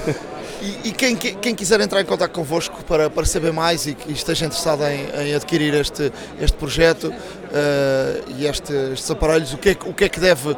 E, 0.60 0.88
e 0.88 0.92
quem, 0.92 1.14
quem, 1.14 1.54
quiser 1.54 1.80
entrar 1.80 2.00
em 2.00 2.04
contato 2.04 2.32
convosco 2.32 2.82
para, 2.84 3.08
para 3.08 3.24
saber 3.24 3.52
mais 3.52 3.86
e 3.86 3.94
que 3.94 4.12
esteja 4.12 4.46
interessado 4.46 4.82
em, 4.84 5.28
em 5.28 5.34
adquirir 5.34 5.72
este, 5.74 6.12
este 6.40 6.56
projeto 6.56 7.04
uh, 7.04 8.24
e 8.36 8.44
este, 8.46 8.72
estes 8.92 9.08
aparelhos, 9.10 9.52
o 9.52 9.58
que, 9.58 9.70
é, 9.70 9.76
o 9.86 9.94
que 9.94 10.04
é 10.04 10.08
que 10.08 10.18
deve 10.18 10.56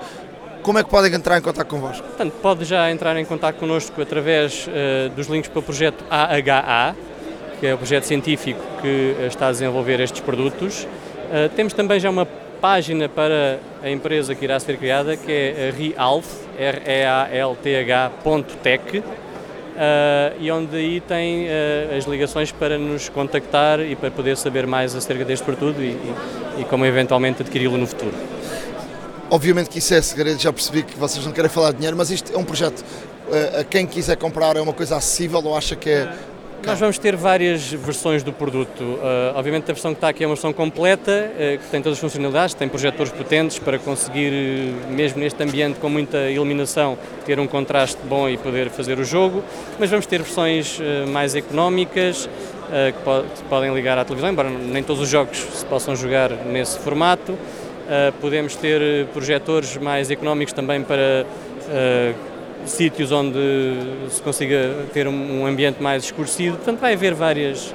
como 0.63 0.79
é 0.79 0.85
que 0.85 0.91
podem 0.91 1.13
entrar 1.15 1.39
em 1.39 1.43
contato 1.43 1.67
convosco? 1.69 2.07
Portanto, 2.07 2.35
pode 2.43 2.65
já 2.65 2.91
entrar 2.91 3.17
em 3.17 3.25
contato 3.25 3.57
connosco 3.57 4.01
através 4.01 4.67
uh, 4.67 5.09
dos 5.11 5.27
links 5.27 5.49
para 5.51 5.59
o 5.59 5.63
projeto 5.63 6.05
AHA, 6.11 6.95
que 7.59 7.67
é 7.67 7.75
o 7.75 7.79
projeto 7.79 8.05
científico 8.05 8.61
que 8.81 9.17
está 9.27 9.49
a 9.49 9.53
desenvolver 9.53 10.01
estes 10.01 10.21
produtos. 10.21 10.85
Uh, 10.85 11.49
temos 11.57 11.73
também 11.73 11.99
já 11.99 12.11
uma 12.11 12.27
página 12.61 13.09
para 13.09 13.59
a 13.83 13.91
empresa 13.91 14.35
que 14.35 14.45
irá 14.45 14.61
ser 14.61 14.77
criada, 14.77 15.17
que 15.17 15.33
é 15.33 15.73
Realth, 15.77 16.27
R-E-A-L-T-H.tech, 16.59 17.33
e 20.39 20.51
onde 20.51 20.77
aí 20.77 21.01
tem 21.01 21.47
uh, 21.47 21.97
as 21.97 22.05
ligações 22.05 22.53
para 22.53 22.77
nos 22.77 23.09
contactar 23.09 23.81
e 23.81 23.97
para 23.97 24.11
poder 24.11 24.37
saber 24.37 24.67
mais 24.67 24.95
acerca 24.95 25.25
deste 25.25 25.45
produto 25.45 25.81
e, 25.81 25.89
e, 25.89 26.15
e 26.61 26.65
como 26.65 26.85
eventualmente 26.85 27.43
adquiri-lo 27.43 27.79
no 27.79 27.87
futuro. 27.87 28.13
Obviamente 29.31 29.71
que 29.71 29.79
isso 29.79 29.95
é 29.95 30.03
segredo, 30.03 30.41
já 30.41 30.53
percebi 30.53 30.83
que 30.83 30.99
vocês 30.99 31.25
não 31.25 31.33
querem 31.33 31.51
falar 31.51 31.71
de 31.71 31.77
dinheiro, 31.77 31.97
mas 31.97 32.11
isto 32.11 32.33
é 32.35 32.37
um 32.37 32.45
projeto, 32.45 32.81
uh, 32.81 33.61
a 33.61 33.65
quem 33.65 33.87
quiser 33.87 34.17
comprar 34.17 34.57
é 34.57 34.61
uma 34.61 34.73
coisa 34.73 34.97
acessível 34.97 35.41
ou 35.45 35.57
acha 35.57 35.75
que 35.75 35.89
é 35.89 36.13
nós 36.67 36.79
vamos 36.79 36.99
ter 36.99 37.17
várias 37.17 37.73
versões 37.73 38.23
do 38.23 38.33
produto. 38.33 38.83
Uh, 38.83 39.35
obviamente 39.35 39.65
a 39.71 39.75
versão 39.75 39.93
que 39.93 39.99
está 39.99 40.09
aqui 40.09 40.23
é 40.23 40.27
uma 40.27 40.35
versão 40.35 40.53
completa, 40.53 41.31
uh, 41.33 41.59
que 41.59 41.67
tem 41.71 41.81
todas 41.81 41.97
as 41.97 42.01
funcionalidades, 42.01 42.55
tem 42.55 42.69
projetores 42.69 43.11
potentes 43.11 43.59
para 43.59 43.79
conseguir, 43.79 44.31
uh, 44.31 44.93
mesmo 44.93 45.21
neste 45.21 45.43
ambiente 45.43 45.81
com 45.81 45.89
muita 45.89 46.31
iluminação, 46.31 46.99
ter 47.25 47.41
um 47.41 47.47
contraste 47.47 47.99
bom 48.05 48.29
e 48.29 48.37
poder 48.37 48.69
fazer 48.69 48.99
o 48.99 49.05
jogo. 49.05 49.43
Mas 49.79 49.91
vamos 49.91 50.07
ter 50.07 50.23
versões 50.23 50.79
mais 51.09 51.35
económicas, 51.35 52.29
que, 52.69 52.99
po 53.05 53.23
que, 53.23 53.43
podem 53.49 53.75
ligar 53.75 53.99
à 53.99 54.05
televisão, 54.05 54.31
embora 54.31 54.51
nem 54.51 54.83
todos 54.83 55.03
os 55.03 55.09
jogos 55.09 55.39
se 55.39 55.65
possam 55.65 55.97
jogar 55.97 56.31
nesse 56.31 56.79
formato. 56.79 57.37
podemos 58.21 58.55
ter 58.55 59.07
projetores 59.07 59.77
mais 59.77 60.11
económicos 60.11 60.53
também 60.53 60.83
para 60.83 61.27
sítios 62.67 63.13
onde 63.13 63.39
se 64.09 64.21
consiga 64.23 64.87
ter 64.93 65.09
um 65.09 65.47
ambiente 65.47 65.83
mais 65.83 66.05
escurecido. 66.05 66.57
Portanto, 66.57 66.81
vai 66.81 66.95
haver 66.95 67.15
várias, 67.15 67.75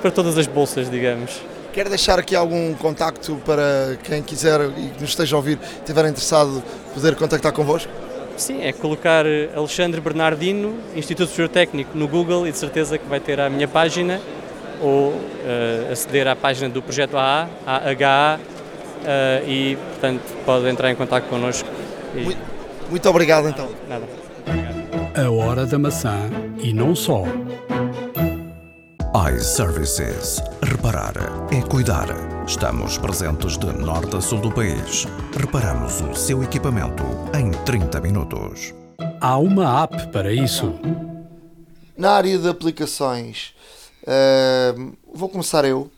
para 0.00 0.10
todas 0.10 0.36
as 0.38 0.46
bolsas, 0.46 0.90
digamos. 0.90 1.40
Quer 1.72 1.88
deixar 1.88 2.18
aqui 2.18 2.36
algum 2.36 2.74
contacto 2.74 3.40
para 3.46 3.96
quem 4.04 4.22
quiser 4.22 4.60
e 4.76 4.90
que 4.90 5.00
nos 5.00 5.10
esteja 5.10 5.36
a 5.36 5.38
ouvir, 5.38 5.58
estiver 5.78 6.04
interessado, 6.06 6.62
poder 6.92 7.14
contactar 7.16 7.52
convosco? 7.52 7.90
Sim, 8.36 8.62
é 8.62 8.72
colocar 8.72 9.24
Alexandre 9.54 10.00
Bernardino, 10.00 10.74
Instituto 10.94 11.28
Superior 11.28 11.48
Técnico, 11.48 11.96
no 11.96 12.08
Google 12.08 12.46
e 12.46 12.52
de 12.52 12.58
certeza 12.58 12.98
que 12.98 13.08
vai 13.08 13.20
ter 13.20 13.40
a 13.40 13.48
minha 13.48 13.68
página 13.68 14.20
ou 14.80 15.10
uh, 15.10 15.92
aceder 15.92 16.26
à 16.26 16.34
página 16.34 16.68
do 16.68 16.82
projeto 16.82 17.16
AA, 17.16 17.48
AHA, 17.66 18.40
uh, 19.02 19.48
e 19.48 19.76
portanto 19.76 20.22
pode 20.44 20.68
entrar 20.68 20.90
em 20.90 20.94
contato 20.94 21.24
connosco. 21.28 21.68
E... 22.14 22.20
Muito, 22.20 22.40
muito 22.90 23.08
obrigado 23.08 23.48
então. 23.48 23.68
Nada. 23.88 24.21
A 25.14 25.30
hora 25.30 25.66
da 25.66 25.78
maçã 25.78 26.30
e 26.58 26.72
não 26.72 26.96
só. 26.96 27.24
iServices. 29.30 30.40
Reparar 30.62 31.12
é 31.52 31.60
cuidar. 31.60 32.06
Estamos 32.46 32.96
presentes 32.96 33.58
de 33.58 33.66
norte 33.66 34.16
a 34.16 34.22
sul 34.22 34.40
do 34.40 34.50
país. 34.50 35.06
Reparamos 35.38 36.00
o 36.00 36.14
seu 36.14 36.42
equipamento 36.42 37.02
em 37.38 37.50
30 37.50 38.00
minutos. 38.00 38.72
Há 39.20 39.36
uma 39.36 39.82
app 39.82 40.06
para 40.06 40.32
isso. 40.32 40.72
Na 41.94 42.12
área 42.12 42.38
de 42.38 42.48
aplicações, 42.48 43.54
uh, 44.04 44.96
vou 45.12 45.28
começar 45.28 45.66
eu 45.66 45.90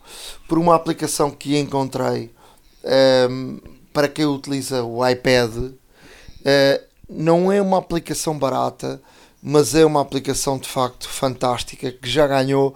por 0.49 0.59
uma 0.59 0.75
aplicação 0.75 1.31
que 1.31 1.57
encontrei 1.57 2.33
uh, 2.83 3.62
para 3.93 4.09
quem 4.09 4.27
utiliza 4.27 4.83
o 4.83 5.09
iPad. 5.09 5.55
Uh, 5.55 6.94
não 7.09 7.51
é 7.53 7.61
uma 7.61 7.79
aplicação 7.79 8.39
barata, 8.39 9.01
mas 9.43 9.75
é 9.75 9.85
uma 9.85 10.01
aplicação 10.01 10.59
de 10.59 10.69
facto 10.69 11.09
fantástica 11.09 11.93
que 11.93 12.09
já 12.09 12.27
ganhou 12.27 12.75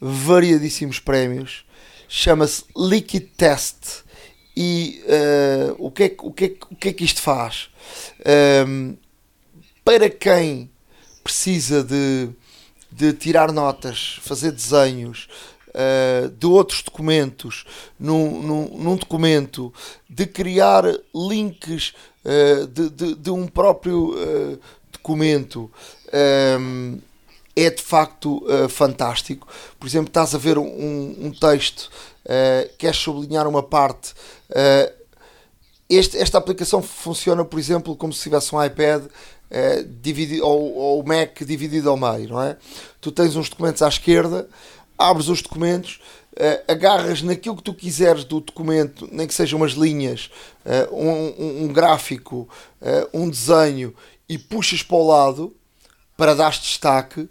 variadíssimos 0.00 0.98
prémios. 0.98 1.64
Chama-se 2.08 2.64
Liquid 2.76 3.28
Test. 3.36 4.04
E 4.56 5.02
uh, 5.04 5.86
o, 5.86 5.90
que 5.90 6.04
é, 6.04 6.16
o, 6.18 6.32
que 6.32 6.44
é, 6.46 6.54
o 6.70 6.76
que 6.76 6.88
é 6.88 6.92
que 6.94 7.04
isto 7.04 7.20
faz? 7.20 7.68
Um, 8.24 8.30
ehm, 8.30 8.96
para 9.84 10.08
quem 10.08 10.70
precisa 11.22 11.84
de, 11.84 12.30
de 12.90 13.12
tirar 13.12 13.52
notas, 13.52 14.18
fazer 14.22 14.52
desenhos, 14.52 15.28
Uh, 15.76 16.30
de 16.30 16.46
outros 16.46 16.80
documentos 16.80 17.66
num, 18.00 18.40
num, 18.40 18.78
num, 18.78 18.96
documento, 18.96 19.70
de 20.08 20.24
criar 20.24 20.84
links 21.14 21.92
uh, 22.24 22.66
de, 22.66 22.88
de, 22.88 23.14
de, 23.14 23.30
um 23.30 23.46
próprio 23.46 24.14
uh, 24.14 24.58
documento. 24.90 25.70
Um, 26.58 26.98
é 27.54 27.68
de 27.68 27.82
facto 27.82 28.42
fantástico. 28.68 29.48
Por 29.80 29.86
exemplo, 29.86 30.08
estás 30.08 30.34
a 30.34 30.38
ver 30.38 30.58
um, 30.58 31.16
um 31.18 31.30
texto, 31.30 31.90
queres 32.76 32.98
sublinhar 32.98 33.48
uma 33.48 33.62
parte. 33.62 34.12
Este, 35.88 36.18
esta 36.18 36.36
aplicação 36.36 36.82
funciona, 36.82 37.46
por 37.46 37.58
exemplo, 37.58 37.96
como 37.96 38.12
se 38.12 38.24
tivesse 38.24 38.54
um 38.54 38.62
iPad 38.62 39.04
dividido, 40.02 40.44
ou 40.44 41.00
o 41.00 41.02
Mac 41.02 41.42
dividido 41.46 41.88
ao 41.88 41.96
meio, 41.96 42.28
não 42.28 42.42
é? 42.42 42.58
Tu 43.00 43.10
tens 43.10 43.36
uns 43.36 43.48
documentos 43.48 43.80
à 43.80 43.88
esquerda, 43.88 44.46
abres 44.98 45.28
os 45.28 45.42
documentos, 45.42 46.00
uh, 46.32 46.72
agarras 46.72 47.22
naquilo 47.22 47.56
que 47.56 47.62
tu 47.62 47.74
quiseres 47.74 48.24
do 48.24 48.40
documento, 48.40 49.08
nem 49.10 49.26
que 49.26 49.34
sejam 49.34 49.58
umas 49.58 49.72
linhas, 49.72 50.30
uh, 50.64 50.94
um, 50.94 51.64
um, 51.64 51.72
gráfico, 51.72 52.48
uh, 52.80 53.08
um 53.12 53.28
desenho, 53.28 53.94
e 54.28 54.38
puxas 54.38 54.82
para 54.82 54.96
o 54.96 55.06
lado 55.06 55.54
para 56.16 56.34
dar 56.34 56.50
destaque. 56.50 57.28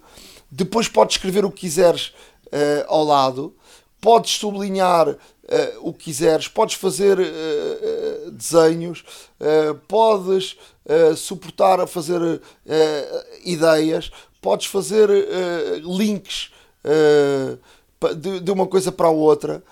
Depois 0.50 0.88
podes 0.88 1.16
escrever 1.16 1.44
o 1.44 1.52
que 1.52 1.62
quiseres 1.62 2.14
ao 2.88 3.04
lado, 3.04 3.54
podes 4.00 4.32
sublinhar 4.32 5.18
o 5.82 5.92
que 5.92 6.06
quiseres, 6.06 6.48
podes 6.48 6.76
fazer 6.76 7.18
desenhos, 8.32 9.04
podes 9.90 10.56
suportar 11.18 11.82
a 11.82 11.88
fazer 11.88 12.40
ideias, 13.44 14.10
podes 14.40 14.68
fazer 14.68 15.10
links 15.84 16.52
de, 18.14 18.40
de, 18.40 18.52
uma 18.52 18.68
coisa 18.68 18.92
para 18.92 19.08
a 19.08 19.12
outra. 19.12 19.64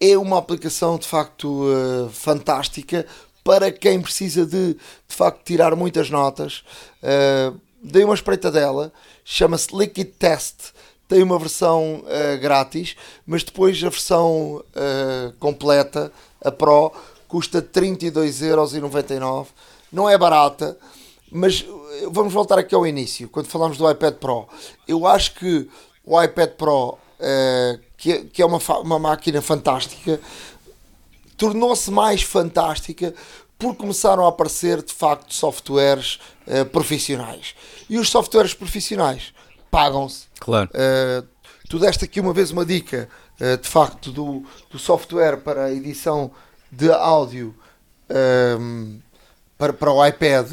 É 0.00 0.16
uma 0.16 0.38
aplicação 0.38 0.98
de 0.98 1.06
facto 1.06 1.64
uh, 1.64 2.08
fantástica 2.10 3.06
para 3.44 3.70
quem 3.70 4.00
precisa 4.00 4.46
de, 4.46 4.74
de 4.74 5.14
facto 5.14 5.44
tirar 5.44 5.76
muitas 5.76 6.10
notas. 6.10 6.64
Uh, 7.02 7.58
dei 7.82 8.04
uma 8.04 8.14
espreita 8.14 8.50
dela, 8.50 8.92
chama-se 9.24 9.76
Liquid 9.76 10.08
Test. 10.18 10.72
tem 11.08 11.22
uma 11.22 11.38
versão 11.38 12.04
uh, 12.04 12.40
grátis, 12.40 12.96
mas 13.26 13.44
depois 13.44 13.82
a 13.84 13.88
versão 13.88 14.64
completa, 15.38 16.12
a 16.44 16.50
Pro, 16.50 16.92
custa 17.28 17.62
32,99€. 17.62 19.46
Não 19.92 20.08
é 20.08 20.16
barata, 20.16 20.76
mas 21.30 21.64
vamos 22.10 22.32
voltar 22.32 22.58
aqui 22.58 22.74
ao 22.74 22.86
início, 22.86 23.28
quando 23.28 23.46
falamos 23.46 23.76
do 23.76 23.88
iPad 23.90 24.14
Pro. 24.14 24.48
Eu 24.88 25.06
acho 25.06 25.34
que 25.34 25.68
o 26.04 26.20
iPad 26.20 26.50
Pro, 26.50 26.90
uh, 26.90 27.80
que, 27.96 28.12
é, 28.12 28.24
que 28.24 28.42
é 28.42 28.46
uma, 28.46 28.58
uma 28.80 28.98
máquina 28.98 29.40
fantástica, 29.40 30.20
tornou-se 31.36 31.90
mais 31.90 32.22
fantástica 32.22 33.14
porque 33.62 33.78
começaram 33.78 34.24
a 34.26 34.28
aparecer 34.28 34.82
de 34.82 34.92
facto 34.92 35.32
softwares 35.32 36.18
uh, 36.48 36.64
profissionais. 36.66 37.54
E 37.88 37.96
os 37.96 38.10
softwares 38.10 38.54
profissionais 38.54 39.32
pagam-se. 39.70 40.26
Claro. 40.40 40.68
Uh, 40.70 41.24
tu 41.68 41.78
deste 41.78 42.04
aqui 42.04 42.18
uma 42.18 42.32
vez 42.32 42.50
uma 42.50 42.66
dica, 42.66 43.08
uh, 43.40 43.56
de 43.56 43.68
facto, 43.68 44.10
do, 44.10 44.44
do 44.68 44.80
software 44.80 45.36
para 45.36 45.66
a 45.66 45.72
edição 45.72 46.32
de 46.72 46.90
áudio 46.90 47.54
um, 48.10 48.14
ehm, 48.14 49.00
para, 49.56 49.72
para 49.72 49.92
o 49.92 50.04
iPad. 50.04 50.50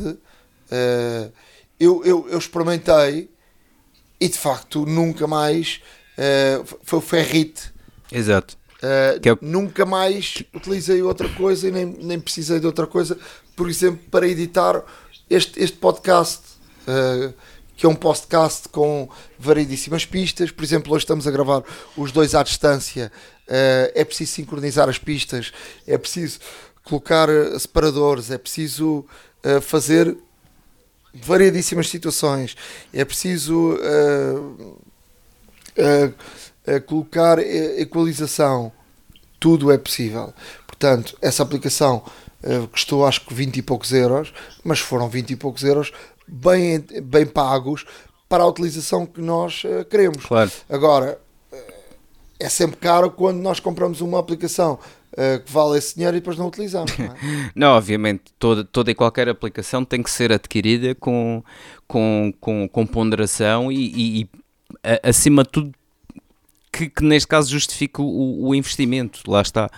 Eu, 1.79 2.03
eu, 2.03 2.29
eu, 2.29 2.37
experimentei 2.37 3.31
e 4.19 4.27
de 4.27 4.37
facto 4.37 4.85
nunca 4.85 5.27
mais 5.27 5.81
foi 6.83 6.99
o 6.99 7.01
Ferrite. 7.01 7.71
Exato. 8.11 8.59
Uh, 8.81 9.19
é... 9.19 9.37
Nunca 9.41 9.85
mais 9.85 10.41
utilizei 10.53 11.01
outra 11.01 11.27
coisa 11.29 11.67
e 11.67 11.71
nem, 11.71 11.85
nem 11.85 12.19
precisei 12.19 12.59
de 12.59 12.65
outra 12.65 12.87
coisa, 12.87 13.17
por 13.55 13.69
exemplo, 13.69 13.99
para 14.09 14.27
editar 14.27 14.83
este, 15.29 15.61
este 15.61 15.77
podcast, 15.77 16.41
uh, 16.87 17.33
que 17.75 17.85
é 17.85 17.89
um 17.89 17.95
podcast 17.95 18.69
com 18.69 19.09
variedíssimas 19.37 20.05
pistas. 20.05 20.49
Por 20.51 20.63
exemplo, 20.63 20.93
hoje 20.93 21.03
estamos 21.03 21.27
a 21.27 21.31
gravar 21.31 21.61
os 21.97 22.11
dois 22.11 22.33
à 22.33 22.41
distância. 22.41 23.11
Uh, 23.47 23.91
é 23.93 24.05
preciso 24.05 24.31
sincronizar 24.31 24.87
as 24.87 24.97
pistas, 24.97 25.51
é 25.85 25.97
preciso 25.97 26.39
colocar 26.83 27.27
separadores, 27.59 28.31
é 28.31 28.37
preciso 28.37 29.05
fazer 29.61 30.17
variedíssimas 31.13 31.89
situações, 31.89 32.55
é 32.93 33.03
preciso 33.03 33.77
colocar 36.85 37.39
equalização, 37.39 38.71
tudo 39.39 39.71
é 39.71 39.77
possível. 39.77 40.33
Portanto, 40.79 41.17
essa 41.21 41.43
aplicação 41.43 42.03
uh, 42.41 42.67
custou 42.69 43.05
acho 43.05 43.25
que 43.25 43.33
20 43.33 43.57
e 43.57 43.61
poucos 43.61 43.91
euros, 43.91 44.33
mas 44.63 44.79
foram 44.79 45.09
20 45.09 45.31
e 45.31 45.35
poucos 45.35 45.63
euros 45.63 45.91
bem, 46.25 46.79
bem 47.03 47.25
pagos 47.25 47.85
para 48.29 48.43
a 48.43 48.47
utilização 48.47 49.05
que 49.05 49.19
nós 49.19 49.63
uh, 49.65 49.83
queremos. 49.85 50.25
Claro. 50.25 50.49
Agora, 50.69 51.19
uh, 51.51 51.57
é 52.39 52.47
sempre 52.47 52.77
caro 52.77 53.11
quando 53.11 53.39
nós 53.39 53.59
compramos 53.59 53.99
uma 53.99 54.19
aplicação 54.19 54.79
uh, 55.13 55.43
que 55.43 55.51
vale 55.51 55.77
esse 55.77 55.95
dinheiro 55.95 56.17
e 56.17 56.19
depois 56.19 56.37
não 56.37 56.47
utilizamos. 56.47 56.97
Não, 56.97 57.05
é? 57.05 57.51
não, 57.55 57.67
obviamente, 57.73 58.23
toda, 58.37 58.63
toda 58.63 58.91
e 58.91 58.95
qualquer 58.95 59.29
aplicação 59.29 59.83
tem 59.85 60.03
que 60.03 60.11
ser 60.11 60.31
adquirida 60.31 60.95
com, 60.95 61.43
com, 61.87 62.33
com, 62.39 62.67
com 62.67 62.85
ponderação 62.85 63.71
e, 63.71 63.75
e, 63.77 64.21
e 64.21 64.29
acima 65.03 65.43
de 65.43 65.49
tudo 65.49 65.71
que, 66.71 66.89
que 66.89 67.03
neste 67.03 67.27
caso 67.27 67.49
justifica 67.49 68.01
o, 68.01 68.47
o 68.47 68.55
investimento, 68.55 69.21
lá 69.27 69.41
está 69.41 69.69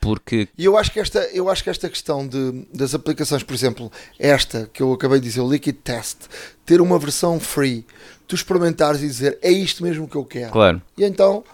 porque 0.00 0.48
e 0.56 0.64
eu 0.64 0.78
acho 0.78 0.90
que 0.90 0.98
esta 0.98 1.18
eu 1.32 1.50
acho 1.50 1.62
que 1.62 1.68
esta 1.68 1.88
questão 1.88 2.26
de, 2.26 2.66
das 2.72 2.94
aplicações 2.94 3.42
por 3.42 3.52
exemplo 3.52 3.92
esta 4.18 4.68
que 4.72 4.82
eu 4.82 4.92
acabei 4.92 5.20
de 5.20 5.26
dizer 5.26 5.42
o 5.42 5.50
Liquid 5.50 5.76
Test 5.76 6.22
ter 6.64 6.80
uma 6.80 6.98
versão 6.98 7.38
free 7.38 7.84
tu 8.26 8.34
experimentares 8.34 9.02
e 9.02 9.06
dizer 9.06 9.38
é 9.42 9.50
isto 9.50 9.82
mesmo 9.82 10.08
que 10.08 10.16
eu 10.16 10.24
quero 10.24 10.52
claro 10.52 10.80
e 10.96 11.04
então 11.04 11.44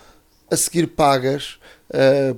a 0.48 0.56
seguir 0.56 0.86
pagas 0.86 1.58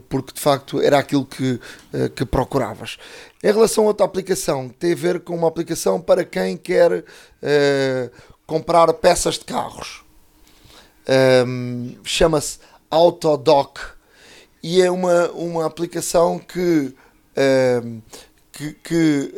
porque 0.08 0.34
de 0.34 0.40
facto 0.40 0.80
era 0.80 0.98
aquilo 0.98 1.24
que, 1.24 1.52
uh, 1.92 2.10
que 2.14 2.24
procuravas. 2.24 2.98
Em 3.42 3.52
relação 3.52 3.84
a 3.84 3.88
outra 3.88 4.04
aplicação 4.04 4.68
tem 4.68 4.92
a 4.92 4.96
ver 4.96 5.20
com 5.20 5.34
uma 5.34 5.48
aplicação 5.48 6.00
para 6.00 6.24
quem 6.24 6.56
quer 6.56 6.92
uh, 6.92 7.04
comprar 8.46 8.92
peças 8.94 9.38
de 9.38 9.44
carros. 9.44 10.04
Um, 11.46 11.96
chama-se 12.04 12.58
Autodoc 12.90 13.78
e 14.62 14.82
é 14.82 14.90
uma, 14.90 15.30
uma 15.30 15.64
aplicação 15.64 16.38
que, 16.38 16.94
um, 17.82 18.02
que, 18.52 18.72
que 18.74 19.34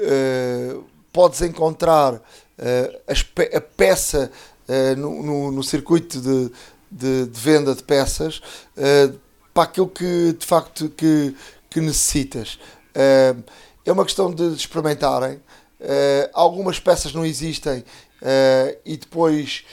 podes 1.13 1.43
encontrar 1.43 2.21
a, 2.59 3.61
peça 3.61 4.33
no, 4.97 5.23
no, 5.23 5.53
no, 5.53 5.63
circuito 5.63 6.21
de, 6.21 6.51
de, 6.91 7.27
de, 7.27 7.41
venda 7.41 7.73
de 7.73 7.85
peças 7.85 8.43
para 9.53 9.65
aquilo 9.65 9.89
que 9.89 10.33
de 10.33 10.47
facto 10.47 10.89
que, 10.91 11.35
que 11.69 11.81
necessitas. 11.81 12.59
é 13.85 13.93
uma 13.93 14.05
questão 14.05 14.33
de 14.33 14.55
experimentarem. 14.55 15.41
algumas 16.33 16.79
peças 16.79 17.13
não 17.13 17.25
existem 17.25 17.85
e 18.85 18.97
depois 18.97 19.65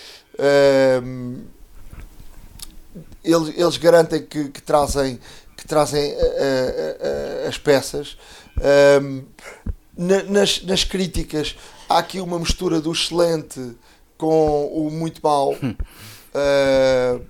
eles, 3.24 3.58
eles 3.58 3.78
garantem 3.78 4.26
que, 4.26 4.50
que 4.50 4.62
trazem, 4.62 5.20
que 5.56 5.68
trazem 5.68 6.16
as 7.48 7.58
peças. 7.58 8.18
Na, 9.98 10.24
nas, 10.24 10.64
nas 10.64 10.84
críticas 10.84 11.56
há 11.90 12.00
aqui 12.00 12.20
uma 12.20 12.38
mistura 12.38 12.80
do 12.80 12.92
excelente 12.92 13.76
com 14.18 14.68
o 14.68 14.92
muito 14.92 15.22
mau. 15.24 15.54
Uh, 15.54 17.26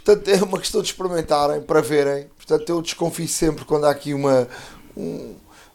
portanto, 0.00 0.28
é 0.28 0.42
uma 0.42 0.58
questão 0.58 0.80
de 0.80 0.88
experimentarem 0.88 1.60
para 1.60 1.80
verem. 1.80 2.26
Portanto, 2.36 2.68
eu 2.68 2.82
desconfio 2.82 3.28
sempre 3.28 3.64
quando 3.64 3.84
há 3.84 3.90
aqui 3.90 4.14
uma 4.14 4.48
um, 4.96 5.34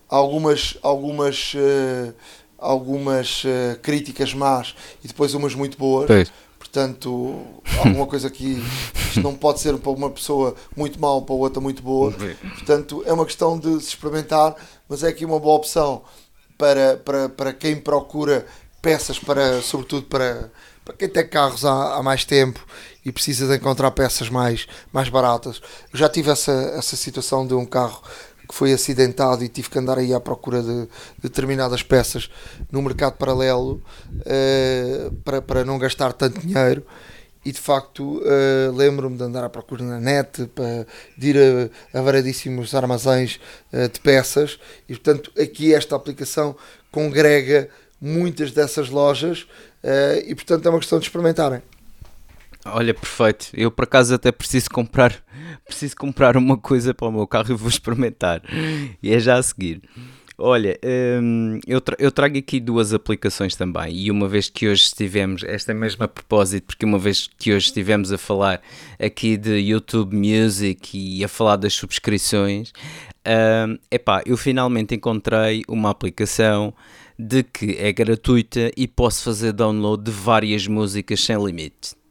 algumas 0.10 0.78
algumas 0.82 1.54
uh, 1.54 2.14
algumas 2.58 3.44
uh, 3.44 3.80
críticas 3.82 4.34
más 4.34 4.76
e 5.04 5.08
depois 5.08 5.34
umas 5.34 5.56
muito 5.56 5.78
boas. 5.78 6.08
Pois. 6.08 6.32
Portanto, 6.58 7.46
alguma 7.78 8.08
coisa 8.08 8.32
que 8.32 8.64
isto 9.10 9.22
não 9.22 9.36
pode 9.36 9.60
ser 9.60 9.78
para 9.78 9.92
uma 9.92 10.10
pessoa 10.10 10.56
muito 10.76 11.00
mal, 11.00 11.22
para 11.22 11.36
outra 11.36 11.62
muito 11.62 11.84
boa. 11.84 12.12
Portanto, 12.56 13.04
é 13.06 13.14
uma 13.14 13.26
questão 13.26 13.60
de 13.60 13.80
se 13.80 13.90
experimentar, 13.90 14.56
mas 14.90 15.04
é 15.04 15.10
aqui 15.10 15.24
uma 15.24 15.40
boa 15.40 15.56
opção 15.56 16.02
para, 16.58 16.98
para, 16.98 17.30
para 17.30 17.54
quem 17.54 17.76
procura 17.76 18.48
peças 18.82 19.20
para, 19.20 19.62
sobretudo 19.62 20.08
para, 20.08 20.52
para 20.84 20.96
quem 20.96 21.08
tem 21.08 21.28
carros 21.28 21.64
há, 21.64 21.96
há 21.96 22.02
mais 22.02 22.26
tempo 22.26 22.66
e 23.06 23.12
precisa 23.12 23.48
de 23.48 23.56
encontrar 23.56 23.92
peças 23.92 24.30
mais, 24.30 24.68
mais 24.92 25.10
baratas. 25.10 25.62
Eu 25.92 26.00
já 26.00 26.10
tive 26.10 26.32
essa, 26.32 26.52
essa 26.52 26.96
situação 26.96 27.46
de 27.46 27.54
um 27.54 27.66
carro 27.66 28.02
que 28.48 28.54
foi 28.54 28.74
acidentado 28.74 29.44
e 29.44 29.50
tive 29.50 29.70
que 29.70 29.80
andar 29.80 29.98
aí 29.98 30.14
à 30.14 30.20
procura 30.20 30.62
de, 30.62 30.88
determinadas 31.22 31.82
peças 31.82 32.30
no 32.72 32.82
mercado 32.82 33.14
paralelo 33.14 33.82
uh, 34.12 35.12
para, 35.24 35.42
para 35.42 35.66
não 35.66 35.78
gastar 35.78 36.14
tanto 36.14 36.40
dinheiro. 36.40 36.86
E 37.46 37.52
de 37.52 37.60
facto 37.60 38.20
uh, 38.20 38.72
lembro-me 38.74 39.18
de 39.18 39.24
andar 39.24 39.44
à 39.44 39.50
procura 39.50 39.84
na 39.84 40.00
net 40.00 40.46
para 40.56 40.88
de 41.18 41.30
ir 41.30 41.38
a, 41.94 42.00
a 42.00 42.02
variedíssimos 42.02 42.74
armazéns 42.74 43.40
uh, 43.72 43.90
de 43.90 44.00
peças. 44.00 44.60
E 44.88 44.94
portanto 44.94 45.32
aqui 45.40 45.74
esta 45.74 45.96
aplicação 45.96 46.56
congrega 46.92 47.70
muitas 48.00 48.52
dessas 48.52 48.90
lojas 48.90 49.48
e 50.28 50.36
portanto 50.36 50.66
é 50.66 50.70
uma 50.70 50.80
questão 50.80 51.00
de 51.00 51.06
experimentarem 51.06 51.62
Olha, 52.66 52.94
perfeito. 52.94 53.48
Eu 53.54 53.70
por 53.70 53.84
acaso 53.84 54.16
até 54.16 54.32
preciso 54.32 54.70
comprar, 54.70 55.24
preciso 55.66 55.96
comprar 55.96 56.38
uma 56.38 56.58
coisa 56.58 56.94
para 56.94 57.08
o 57.08 57.12
meu 57.12 57.28
carro 57.28 57.52
e 57.52 57.56
vou 57.56 57.70
experimentar. 57.70 58.42
E 59.02 59.14
é 59.14 59.20
já 59.20 59.38
a 59.38 59.44
seguir. 59.44 59.82
Olha, 60.38 60.80
hum, 61.22 61.60
eu, 61.68 61.80
tra 61.80 61.96
eu 62.00 62.12
trago 62.12 62.38
aqui 62.38 62.60
duas 62.60 62.94
aplicações 62.94 63.56
também. 63.56 63.96
E 63.96 64.10
uma 64.10 64.28
vez 64.28 64.50
que 64.50 64.68
hoje 64.68 64.84
estivemos, 64.84 65.44
esta 65.44 65.74
mesma 65.74 66.08
propósito, 66.08 66.66
porque 66.66 66.86
uma 66.86 66.98
vez 66.98 67.30
que 67.38 67.54
hoje 67.54 67.68
estivemos 67.68 68.12
a 68.12 68.18
falar 68.18 68.62
aqui 69.00 69.38
de 69.38 69.58
YouTube 69.58 70.16
Music 70.16 70.98
e 70.98 71.24
a 71.24 71.28
falar 71.28 71.58
das 71.58 71.74
subscrições, 71.74 72.74
hum, 73.28 73.78
epá, 73.92 74.24
eu 74.26 74.36
finalmente 74.36 74.96
encontrei 74.96 75.64
uma 75.68 75.92
aplicação 75.92 76.74
de 77.18 77.44
que 77.44 77.78
é 77.78 77.94
gratuita 77.94 78.72
e 78.76 78.88
posso 78.88 79.24
fazer 79.24 79.54
download 79.54 80.04
de 80.04 80.12
várias 80.12 80.66
músicas 80.68 81.22
sem 81.22 81.38
limite. 81.38 82.03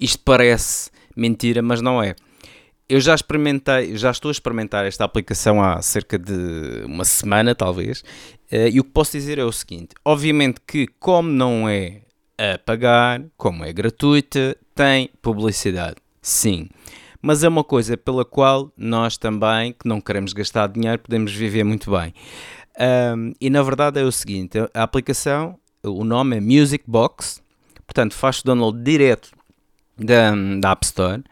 Isto 0.00 0.22
parece 0.24 0.90
mentira, 1.16 1.60
mas 1.62 1.80
não 1.80 2.02
é. 2.02 2.14
Eu 2.88 3.00
já 3.00 3.14
experimentei, 3.14 3.96
já 3.96 4.10
estou 4.10 4.30
a 4.30 4.32
experimentar 4.32 4.86
esta 4.86 5.04
aplicação 5.04 5.62
há 5.62 5.82
cerca 5.82 6.18
de 6.18 6.84
uma 6.86 7.04
semana, 7.04 7.54
talvez, 7.54 8.02
eh, 8.50 8.70
e 8.70 8.80
o 8.80 8.84
que 8.84 8.90
posso 8.90 9.12
dizer 9.12 9.38
é 9.38 9.44
o 9.44 9.52
seguinte: 9.52 9.94
obviamente 10.04 10.60
que, 10.66 10.86
como 10.98 11.28
não 11.28 11.68
é 11.68 12.02
a 12.38 12.56
pagar, 12.56 13.22
como 13.36 13.64
é 13.64 13.72
gratuita, 13.72 14.56
tem 14.74 15.10
publicidade, 15.20 15.96
sim. 16.22 16.68
Mas 17.20 17.42
é 17.42 17.48
uma 17.48 17.64
coisa 17.64 17.96
pela 17.96 18.24
qual 18.24 18.72
nós 18.76 19.18
também, 19.18 19.72
que 19.72 19.86
não 19.86 20.00
queremos 20.00 20.32
gastar 20.32 20.68
dinheiro, 20.68 21.00
podemos 21.00 21.32
viver 21.32 21.64
muito 21.64 21.90
bem. 21.90 22.14
Um, 22.80 23.32
e 23.40 23.50
na 23.50 23.60
verdade 23.62 24.00
é 24.00 24.04
o 24.04 24.12
seguinte: 24.12 24.56
a 24.72 24.82
aplicação, 24.82 25.58
o 25.82 26.04
nome 26.04 26.36
é 26.36 26.40
Music 26.40 26.84
Box, 26.86 27.42
portanto, 27.86 28.14
faz 28.14 28.42
download 28.42 28.82
direto 28.82 29.37
da, 29.98 30.32
da 30.60 30.72
App 30.72 30.84
Store. 30.84 31.22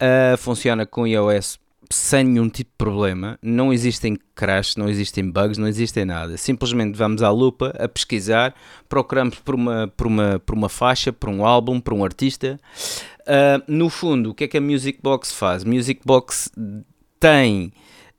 Uh, 0.00 0.36
funciona 0.36 0.86
com 0.86 1.06
iOS 1.06 1.58
sem 1.90 2.24
nenhum 2.24 2.48
tipo 2.48 2.70
de 2.70 2.76
problema. 2.76 3.38
Não 3.42 3.72
existem 3.72 4.18
crashes, 4.34 4.76
não 4.76 4.88
existem 4.88 5.30
bugs, 5.30 5.58
não 5.58 5.66
existem 5.66 6.04
nada. 6.04 6.36
Simplesmente 6.36 6.96
vamos 6.96 7.22
à 7.22 7.30
lupa 7.30 7.74
a 7.78 7.88
pesquisar, 7.88 8.54
procuramos 8.88 9.36
por 9.36 9.54
uma, 9.54 9.88
por 9.96 10.06
uma, 10.06 10.38
por 10.44 10.54
uma 10.54 10.68
faixa, 10.68 11.12
por 11.12 11.28
um 11.28 11.44
álbum, 11.44 11.80
por 11.80 11.94
um 11.94 12.04
artista. 12.04 12.60
Uh, 13.20 13.62
no 13.66 13.88
fundo, 13.88 14.30
o 14.30 14.34
que 14.34 14.44
é 14.44 14.48
que 14.48 14.58
a 14.58 14.60
Music 14.60 15.00
Box 15.02 15.32
faz? 15.32 15.64
Music 15.64 16.00
Box 16.04 16.50
tem 17.18 17.72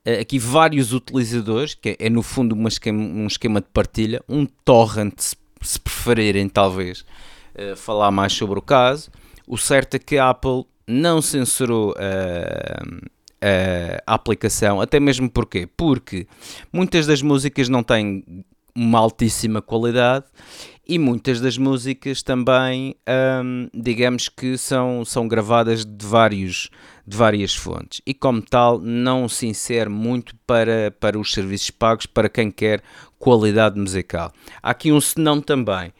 uh, 0.05 0.21
aqui 0.21 0.39
vários 0.39 0.93
utilizadores, 0.93 1.75
que 1.75 1.89
é, 1.89 2.07
é 2.07 2.09
no 2.09 2.23
fundo 2.23 2.53
uma 2.53 2.69
esquema, 2.69 3.01
um 3.01 3.27
esquema 3.27 3.61
de 3.61 3.67
partilha, 3.71 4.21
um 4.27 4.45
torrent, 4.45 5.13
se, 5.17 5.35
se 5.61 5.79
preferirem, 5.79 6.49
talvez, 6.49 7.05
uh, 7.55 7.75
falar 7.75 8.11
mais 8.11 8.33
sobre 8.33 8.57
o 8.57 8.61
caso. 8.61 9.11
O 9.49 9.57
certo 9.57 9.95
é 9.95 9.99
que 9.99 10.19
a 10.19 10.29
Apple 10.29 10.63
não 10.87 11.23
censurou 11.23 11.95
a 14.05 14.13
aplicação, 14.13 14.79
até 14.79 14.99
mesmo 14.99 15.27
porque 15.27 15.67
porque 15.75 16.27
muitas 16.71 17.07
das 17.07 17.23
músicas 17.23 17.67
não 17.67 17.81
têm 17.81 18.23
uma 18.75 18.99
altíssima 18.99 19.59
qualidade 19.59 20.25
e 20.87 20.99
muitas 20.99 21.41
das 21.41 21.57
músicas 21.57 22.21
também, 22.21 22.95
hum, 23.43 23.69
digamos 23.73 24.29
que 24.29 24.57
são, 24.57 25.03
são 25.03 25.27
gravadas 25.27 25.83
de, 25.83 26.05
vários, 26.05 26.69
de 27.05 27.15
várias 27.17 27.53
fontes. 27.53 28.01
E, 28.05 28.13
como 28.13 28.41
tal, 28.41 28.79
não 28.79 29.29
se 29.29 29.45
insere 29.45 29.89
muito 29.89 30.35
para, 30.47 30.91
para 30.99 31.19
os 31.19 31.31
serviços 31.31 31.69
pagos, 31.69 32.05
para 32.07 32.27
quem 32.27 32.49
quer 32.49 32.81
qualidade 33.19 33.79
musical. 33.79 34.31
Há 34.63 34.71
aqui 34.71 34.91
um 34.91 34.99
senão 35.01 35.41
também 35.41 35.93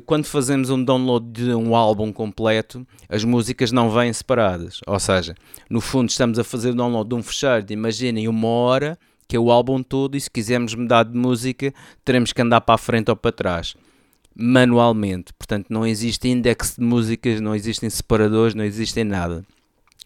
quando 0.00 0.24
fazemos 0.24 0.70
um 0.70 0.82
download 0.82 1.30
de 1.30 1.54
um 1.54 1.74
álbum 1.74 2.12
completo, 2.12 2.86
as 3.08 3.24
músicas 3.24 3.70
não 3.70 3.90
vêm 3.90 4.12
separadas. 4.12 4.80
Ou 4.86 4.98
seja, 4.98 5.34
no 5.68 5.80
fundo 5.80 6.08
estamos 6.08 6.38
a 6.38 6.44
fazer 6.44 6.70
o 6.70 6.74
download 6.74 7.08
de 7.08 7.14
um 7.14 7.22
fecheiro 7.22 7.66
imaginem, 7.70 8.28
uma 8.28 8.48
hora, 8.48 8.98
que 9.28 9.36
é 9.36 9.38
o 9.38 9.50
álbum 9.50 9.82
todo, 9.82 10.16
e 10.16 10.20
se 10.20 10.30
quisermos 10.30 10.74
mudar 10.74 11.04
de 11.04 11.16
música, 11.16 11.72
teremos 12.04 12.32
que 12.32 12.42
andar 12.42 12.60
para 12.60 12.74
a 12.74 12.78
frente 12.78 13.10
ou 13.10 13.16
para 13.16 13.32
trás. 13.32 13.74
Manualmente. 14.34 15.32
Portanto, 15.34 15.66
não 15.70 15.86
existe 15.86 16.28
index 16.28 16.76
de 16.76 16.84
músicas, 16.84 17.40
não 17.40 17.54
existem 17.54 17.88
separadores, 17.88 18.54
não 18.54 18.64
existem 18.64 19.04
nada. 19.04 19.44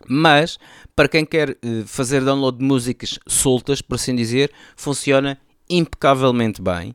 Mas, 0.07 0.59
para 0.95 1.09
quem 1.09 1.25
quer 1.25 1.51
eh, 1.51 1.83
fazer 1.87 2.25
download 2.25 2.59
de 2.59 2.65
músicas 2.65 3.19
soltas, 3.27 3.83
por 3.83 3.97
assim 3.97 4.15
dizer, 4.15 4.53
funciona 4.77 5.39
impecavelmente 5.69 6.63
bem. 6.63 6.95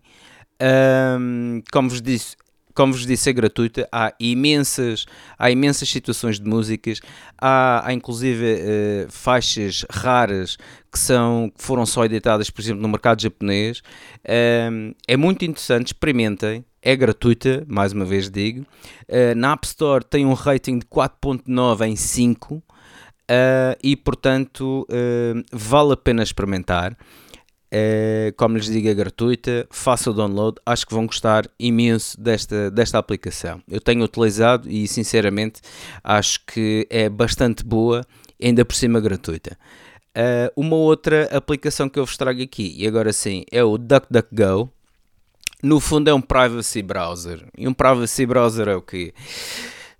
Um, 0.61 1.61
como 1.71 1.89
vos 1.89 2.01
disse, 2.01 2.37
como 2.73 2.93
vos 2.93 3.05
disse, 3.05 3.29
é 3.29 3.33
gratuita. 3.33 3.87
Há 3.91 4.13
imensas, 4.19 5.05
há 5.37 5.51
imensas 5.51 5.89
situações 5.89 6.39
de 6.39 6.49
músicas. 6.49 6.99
Há, 7.39 7.87
há 7.87 7.93
inclusive 7.93 8.55
uh, 8.55 9.11
faixas 9.11 9.85
raras 9.89 10.57
que, 10.91 10.99
são, 10.99 11.51
que 11.55 11.63
foram 11.63 11.85
só 11.85 12.05
editadas, 12.05 12.49
por 12.49 12.61
exemplo, 12.61 12.81
no 12.81 12.89
mercado 12.89 13.21
japonês. 13.21 13.79
Uh, 14.25 14.95
é 15.07 15.15
muito 15.15 15.45
interessante, 15.45 15.87
experimentem. 15.87 16.65
É 16.81 16.95
gratuita, 16.95 17.63
mais 17.67 17.93
uma 17.93 18.05
vez 18.05 18.29
digo. 18.29 18.65
Uh, 19.07 19.35
na 19.35 19.53
App 19.53 19.65
Store 19.65 20.03
tem 20.03 20.25
um 20.25 20.33
rating 20.33 20.79
de 20.79 20.85
4.9 20.85 21.87
em 21.87 21.95
5. 21.95 22.63
e 23.81 23.95
portanto 23.95 24.85
vale 25.51 25.93
a 25.93 25.97
pena 25.97 26.21
experimentar. 26.21 26.95
É, 27.75 28.31
como 28.37 28.55
lhes 28.55 28.67
digo, 28.67 28.87
é 28.87 28.93
gratuita, 28.93 29.65
faça 29.71 30.11
o 30.11 30.13
download, 30.13 30.57
acho 30.63 30.85
que 30.85 30.93
vão 30.93 31.07
gostar 31.07 31.49
imenso 31.59 32.21
desta, 32.21 32.69
desta 32.69 32.99
aplicação. 32.99 33.63
Eu 33.67 33.81
tenho 33.81 34.03
utilizado 34.03 34.69
e 34.69 34.87
sinceramente 34.87 35.59
acho 36.03 36.45
que 36.45 36.85
é 36.87 37.09
bastante 37.09 37.63
boa, 37.63 38.05
ainda 38.39 38.63
por 38.63 38.75
cima 38.75 39.01
gratuita. 39.01 39.57
Uh, 40.15 40.53
uma 40.55 40.75
outra 40.75 41.23
aplicação 41.35 41.89
que 41.89 41.97
eu 41.97 42.05
vos 42.05 42.15
trago 42.15 42.43
aqui, 42.43 42.75
e 42.77 42.85
agora 42.85 43.11
sim, 43.11 43.43
é 43.51 43.63
o 43.63 43.75
DuckDuckGo. 43.75 44.69
No 45.63 45.79
fundo 45.79 46.11
é 46.11 46.13
um 46.13 46.21
privacy 46.21 46.83
browser. 46.83 47.43
E 47.57 47.67
um 47.67 47.73
privacy 47.73 48.27
browser 48.27 48.67
é 48.67 48.75
o 48.75 48.83
quê? 48.83 49.15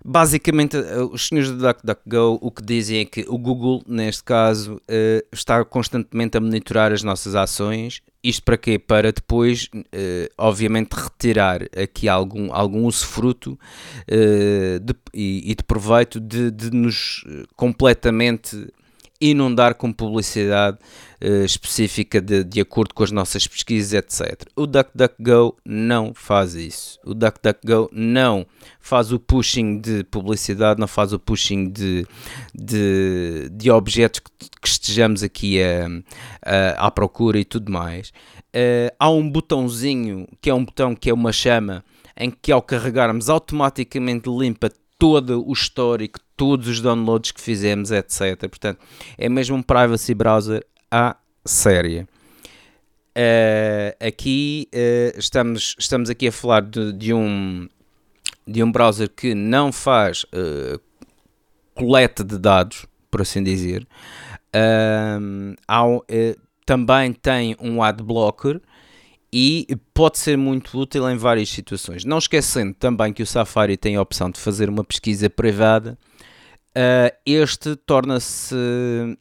Basicamente, 0.06 0.76
eh, 0.76 0.98
os 1.00 1.28
senhores 1.28 1.50
do 1.50 1.56
DuckDuckGo 1.56 2.38
o 2.42 2.50
que 2.50 2.62
dizem 2.62 3.00
é 3.00 3.04
que 3.06 3.24
o 3.26 3.38
Google, 3.38 3.82
neste 3.88 4.22
caso, 4.22 4.74
uh, 4.74 5.26
está 5.32 5.64
constantemente 5.64 6.36
a 6.36 6.40
monitorar 6.42 6.92
as 6.92 7.02
nossas 7.02 7.34
ações. 7.34 8.02
Isto 8.22 8.42
para 8.42 8.58
quê? 8.58 8.78
Para 8.78 9.10
depois, 9.10 9.70
uh, 9.74 10.30
obviamente, 10.36 10.92
retirar 10.92 11.62
aqui 11.74 12.06
algum, 12.06 12.52
algum 12.52 12.84
usufruto 12.84 13.58
e, 15.14 15.54
de 15.54 15.64
proveito 15.64 16.20
de, 16.20 16.50
de 16.50 16.70
nos 16.70 17.24
completamente 17.56 18.68
inundar 19.20 19.74
com 19.74 19.92
publicidade 19.92 20.78
uh, 21.22 21.44
específica 21.44 22.20
de, 22.20 22.44
de 22.44 22.60
acordo 22.60 22.94
com 22.94 23.02
as 23.02 23.10
nossas 23.10 23.46
pesquisas, 23.46 23.92
etc. 23.92 24.42
O 24.56 24.66
DuckDuckGo 24.66 25.56
não 25.64 26.12
faz 26.14 26.54
isso. 26.54 26.98
O 27.04 27.14
DuckDuckGo 27.14 27.88
não 27.92 28.46
faz 28.80 29.12
o 29.12 29.18
pushing 29.18 29.78
de 29.78 30.04
publicidade, 30.04 30.80
não 30.80 30.88
faz 30.88 31.12
o 31.12 31.18
pushing 31.18 31.70
de, 31.70 32.06
de, 32.54 33.48
de 33.50 33.70
objetos 33.70 34.20
que, 34.20 34.30
que 34.60 34.68
estejamos 34.68 35.22
aqui 35.22 35.62
a, 35.62 35.86
a, 36.44 36.86
à 36.86 36.90
procura 36.90 37.38
e 37.38 37.44
tudo 37.44 37.70
mais. 37.72 38.12
Uh, 38.54 38.94
há 38.98 39.10
um 39.10 39.28
botãozinho 39.28 40.28
que 40.40 40.50
é 40.50 40.54
um 40.54 40.64
botão 40.64 40.94
que 40.94 41.10
é 41.10 41.14
uma 41.14 41.32
chama 41.32 41.84
em 42.16 42.30
que 42.30 42.52
ao 42.52 42.62
carregarmos 42.62 43.28
automaticamente 43.28 44.28
limpa 44.28 44.70
todo 44.98 45.46
o 45.46 45.52
histórico, 45.52 46.20
todos 46.36 46.68
os 46.68 46.80
downloads 46.80 47.32
que 47.32 47.40
fizemos, 47.40 47.90
etc. 47.90 48.38
Portanto, 48.40 48.80
é 49.16 49.28
mesmo 49.28 49.56
um 49.56 49.62
privacy 49.62 50.14
browser 50.14 50.64
à 50.90 51.16
séria. 51.44 52.08
Uh, 53.16 53.94
aqui 54.04 54.68
uh, 54.74 55.18
estamos, 55.18 55.76
estamos 55.78 56.10
aqui 56.10 56.26
a 56.26 56.32
falar 56.32 56.62
de, 56.62 56.92
de, 56.92 57.14
um, 57.14 57.68
de 58.46 58.62
um 58.62 58.72
browser 58.72 59.08
que 59.08 59.34
não 59.34 59.70
faz 59.70 60.24
uh, 60.24 60.80
coleta 61.74 62.24
de 62.24 62.38
dados, 62.38 62.86
por 63.10 63.22
assim 63.22 63.42
dizer. 63.42 63.86
Há, 65.66 65.86
também 66.64 67.12
tem 67.12 67.56
um 67.60 67.82
ad 67.82 68.02
blocker 68.02 68.60
e 69.32 69.66
pode 69.92 70.18
ser 70.18 70.38
muito 70.38 70.78
útil 70.78 71.10
em 71.10 71.16
várias 71.16 71.48
situações. 71.50 72.04
Não 72.04 72.18
esquecendo 72.18 72.72
também 72.74 73.12
que 73.12 73.20
o 73.22 73.26
Safari 73.26 73.76
tem 73.76 73.96
a 73.96 74.02
opção 74.02 74.30
de 74.30 74.38
fazer 74.38 74.68
uma 74.68 74.84
pesquisa 74.84 75.28
privada. 75.28 75.98
Uh, 76.76 77.14
este 77.24 77.76
torna-se 77.76 78.56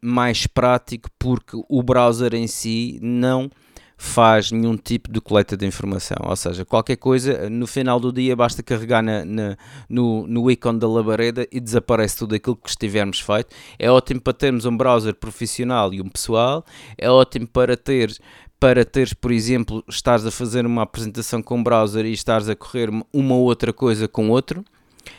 mais 0.02 0.48
prático 0.48 1.08
porque 1.20 1.56
o 1.70 1.84
browser 1.84 2.34
em 2.34 2.48
si 2.48 2.98
não 3.00 3.48
faz 3.96 4.52
nenhum 4.52 4.76
tipo 4.76 5.12
de 5.12 5.22
coleta 5.22 5.56
de 5.56 5.66
informação. 5.66 6.18
Ou 6.24 6.36
seja, 6.36 6.66
qualquer 6.66 6.98
coisa, 6.98 7.50
no 7.50 7.66
final 7.66 8.00
do 8.00 8.12
dia 8.12 8.36
basta 8.36 8.62
carregar 8.62 9.02
na, 9.02 9.24
na, 9.24 9.58
no, 9.88 10.28
no 10.28 10.52
ícone 10.52 10.80
da 10.80 10.88
labareda 10.88 11.48
e 11.52 11.60
desaparece 11.60 12.18
tudo 12.18 12.36
aquilo 12.36 12.56
que 12.56 12.70
estivermos 12.70 13.20
feito. 13.20 13.56
É 13.80 13.90
ótimo 13.90 14.20
para 14.20 14.34
termos 14.34 14.66
um 14.66 14.76
browser 14.76 15.14
profissional 15.16 15.94
e 15.94 16.02
um 16.02 16.10
pessoal, 16.10 16.66
é 16.98 17.10
ótimo 17.10 17.48
para 17.48 17.78
ter 17.78 18.18
para 18.60 18.86
teres, 18.86 19.14
por 19.14 19.30
exemplo, 19.30 19.84
estares 19.90 20.26
a 20.26 20.32
fazer 20.32 20.66
uma 20.66 20.84
apresentação 20.84 21.44
com 21.44 21.60
o 21.60 21.64
browser 21.64 22.06
e 22.06 22.14
estares 22.14 22.48
a 22.48 22.56
correr 22.56 22.90
uma 23.12 23.36
outra 23.36 23.74
coisa 23.74 24.08
com 24.08 24.30
outro 24.30 24.64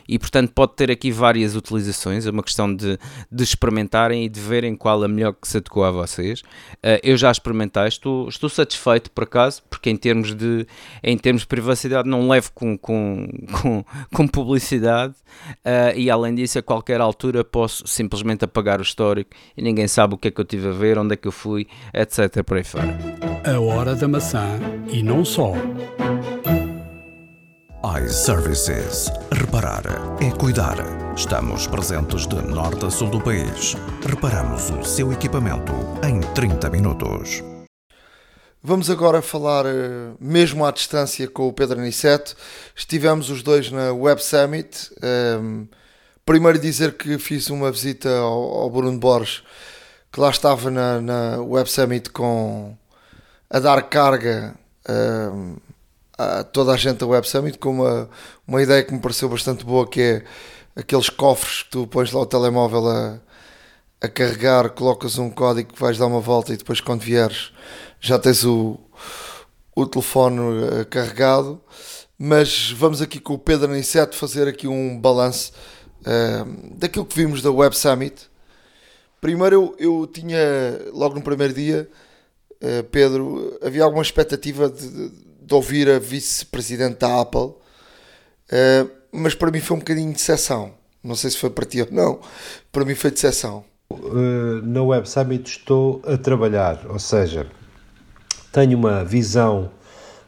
e 0.08 0.18
portanto 0.18 0.52
pode 0.52 0.74
ter 0.74 0.90
aqui 0.90 1.10
várias 1.10 1.56
utilizações, 1.56 2.26
é 2.26 2.30
uma 2.30 2.42
questão 2.42 2.74
de, 2.74 2.98
de 3.30 3.42
experimentarem 3.42 4.24
e 4.24 4.28
de 4.28 4.40
verem 4.40 4.76
qual 4.76 5.02
a 5.02 5.08
melhor 5.08 5.32
que 5.32 5.46
se 5.46 5.58
adequa 5.58 5.88
a 5.88 5.90
vocês. 5.90 6.40
Uh, 6.40 7.00
eu 7.02 7.16
já 7.16 7.30
experimentei, 7.30 7.86
estou, 7.86 8.28
estou 8.28 8.48
satisfeito 8.48 9.10
por 9.10 9.24
acaso, 9.24 9.62
porque 9.68 9.90
em 9.90 9.96
termos 9.96 10.34
de, 10.34 10.66
em 11.02 11.16
termos 11.16 11.42
de 11.42 11.48
privacidade 11.48 12.08
não 12.08 12.28
levo 12.28 12.50
com, 12.54 12.76
com, 12.76 13.26
com, 13.60 13.84
com 14.12 14.28
publicidade 14.28 15.14
uh, 15.64 15.96
e 15.96 16.10
além 16.10 16.34
disso 16.34 16.58
a 16.58 16.62
qualquer 16.62 17.00
altura 17.00 17.44
posso 17.44 17.86
simplesmente 17.86 18.44
apagar 18.44 18.80
o 18.80 18.82
histórico 18.82 19.30
e 19.56 19.62
ninguém 19.62 19.88
sabe 19.88 20.14
o 20.14 20.18
que 20.18 20.28
é 20.28 20.30
que 20.30 20.40
eu 20.40 20.44
tive 20.44 20.68
a 20.68 20.72
ver, 20.72 20.98
onde 20.98 21.14
é 21.14 21.16
que 21.16 21.28
eu 21.28 21.32
fui, 21.32 21.66
etc. 21.92 22.42
por 22.44 22.56
aí 22.56 22.64
fora. 22.64 22.96
A 23.44 23.60
hora 23.60 23.94
da 23.94 24.08
maçã 24.08 24.58
e 24.90 25.02
não 25.02 25.24
só 25.24 25.52
iServices. 27.84 29.12
Reparar 29.30 29.82
é 30.18 30.30
cuidar. 30.30 30.76
Estamos 31.14 31.66
presentes 31.66 32.26
de 32.26 32.36
norte 32.36 32.86
a 32.86 32.90
sul 32.90 33.10
do 33.10 33.20
país. 33.20 33.76
Reparamos 34.08 34.70
o 34.70 34.82
seu 34.82 35.12
equipamento 35.12 35.72
em 36.02 36.18
30 36.32 36.70
minutos. 36.70 37.42
Vamos 38.62 38.88
agora 38.88 39.20
falar 39.20 39.66
eh, 39.66 40.14
mesmo 40.18 40.64
à 40.64 40.70
distância 40.70 41.28
com 41.28 41.46
o 41.46 41.52
Pedro 41.52 41.78
Aniceto. 41.78 42.34
Estivemos 42.74 43.28
os 43.28 43.42
dois 43.42 43.70
na 43.70 43.92
Web 43.92 44.24
Summit. 44.24 44.90
Um, 45.02 45.06
ehm, 45.06 45.68
primeiro 46.24 46.58
dizer 46.58 46.94
que 46.96 47.18
fiz 47.18 47.50
uma 47.50 47.70
visita 47.70 48.08
ao, 48.08 48.60
ao 48.60 48.70
Bruno 48.70 48.98
Borges, 48.98 49.42
que 50.10 50.18
lá 50.18 50.30
estava 50.30 50.70
na, 50.70 51.02
na 51.02 51.42
Web 51.42 51.70
Summit 51.70 52.08
com 52.08 52.74
a 53.50 53.58
dar 53.58 53.82
carga 53.82 54.54
um, 54.88 55.56
ehm, 55.58 55.63
a 56.18 56.44
toda 56.44 56.72
a 56.72 56.76
gente 56.76 56.98
da 56.98 57.06
Web 57.06 57.28
Summit 57.28 57.58
com 57.58 57.70
uma, 57.70 58.08
uma 58.46 58.62
ideia 58.62 58.82
que 58.82 58.92
me 58.92 59.00
pareceu 59.00 59.28
bastante 59.28 59.64
boa 59.64 59.88
que 59.88 60.00
é 60.00 60.24
aqueles 60.76 61.08
cofres 61.08 61.62
que 61.62 61.70
tu 61.70 61.86
pões 61.86 62.12
lá 62.12 62.20
o 62.20 62.26
telemóvel 62.26 62.88
a, 62.88 63.20
a 64.00 64.08
carregar, 64.08 64.70
colocas 64.70 65.18
um 65.18 65.30
código 65.30 65.72
que 65.72 65.80
vais 65.80 65.98
dar 65.98 66.06
uma 66.06 66.20
volta 66.20 66.52
e 66.52 66.56
depois 66.56 66.80
quando 66.80 67.00
vieres 67.00 67.52
já 68.00 68.18
tens 68.18 68.44
o, 68.44 68.78
o 69.74 69.86
telefone 69.86 70.38
uh, 70.40 70.86
carregado. 70.88 71.60
Mas 72.16 72.70
vamos 72.70 73.02
aqui 73.02 73.18
com 73.18 73.34
o 73.34 73.38
Pedro 73.38 73.70
Aniceto 73.70 74.16
fazer 74.16 74.46
aqui 74.46 74.68
um 74.68 75.00
balanço 75.00 75.52
uh, 76.02 76.76
daquilo 76.76 77.04
que 77.04 77.16
vimos 77.16 77.42
da 77.42 77.50
Web 77.50 77.76
Summit. 77.76 78.30
Primeiro 79.20 79.74
eu, 79.78 80.00
eu 80.00 80.06
tinha, 80.06 80.38
logo 80.92 81.14
no 81.14 81.22
primeiro 81.22 81.54
dia, 81.54 81.88
uh, 82.62 82.84
Pedro, 82.84 83.58
havia 83.62 83.82
alguma 83.82 84.02
expectativa 84.02 84.68
de, 84.68 85.08
de 85.08 85.23
ouvir 85.50 85.88
a 85.88 85.98
vice-presidente 85.98 86.98
da 86.98 87.20
Apple, 87.20 87.52
mas 89.12 89.34
para 89.34 89.50
mim 89.50 89.60
foi 89.60 89.76
um 89.76 89.80
bocadinho 89.80 90.08
de 90.08 90.14
decepção. 90.14 90.72
Não 91.02 91.14
sei 91.14 91.30
se 91.30 91.38
foi 91.38 91.50
para 91.50 91.66
ti 91.66 91.80
ou 91.82 91.88
não, 91.90 92.20
para 92.72 92.84
mim 92.84 92.94
foi 92.94 93.10
de 93.10 93.16
decepção. 93.16 93.64
na 94.62 94.82
Web 94.82 95.08
Summit 95.08 95.50
estou 95.50 96.02
a 96.06 96.16
trabalhar, 96.16 96.80
ou 96.88 96.98
seja, 96.98 97.46
tenho 98.52 98.78
uma 98.78 99.04
visão 99.04 99.70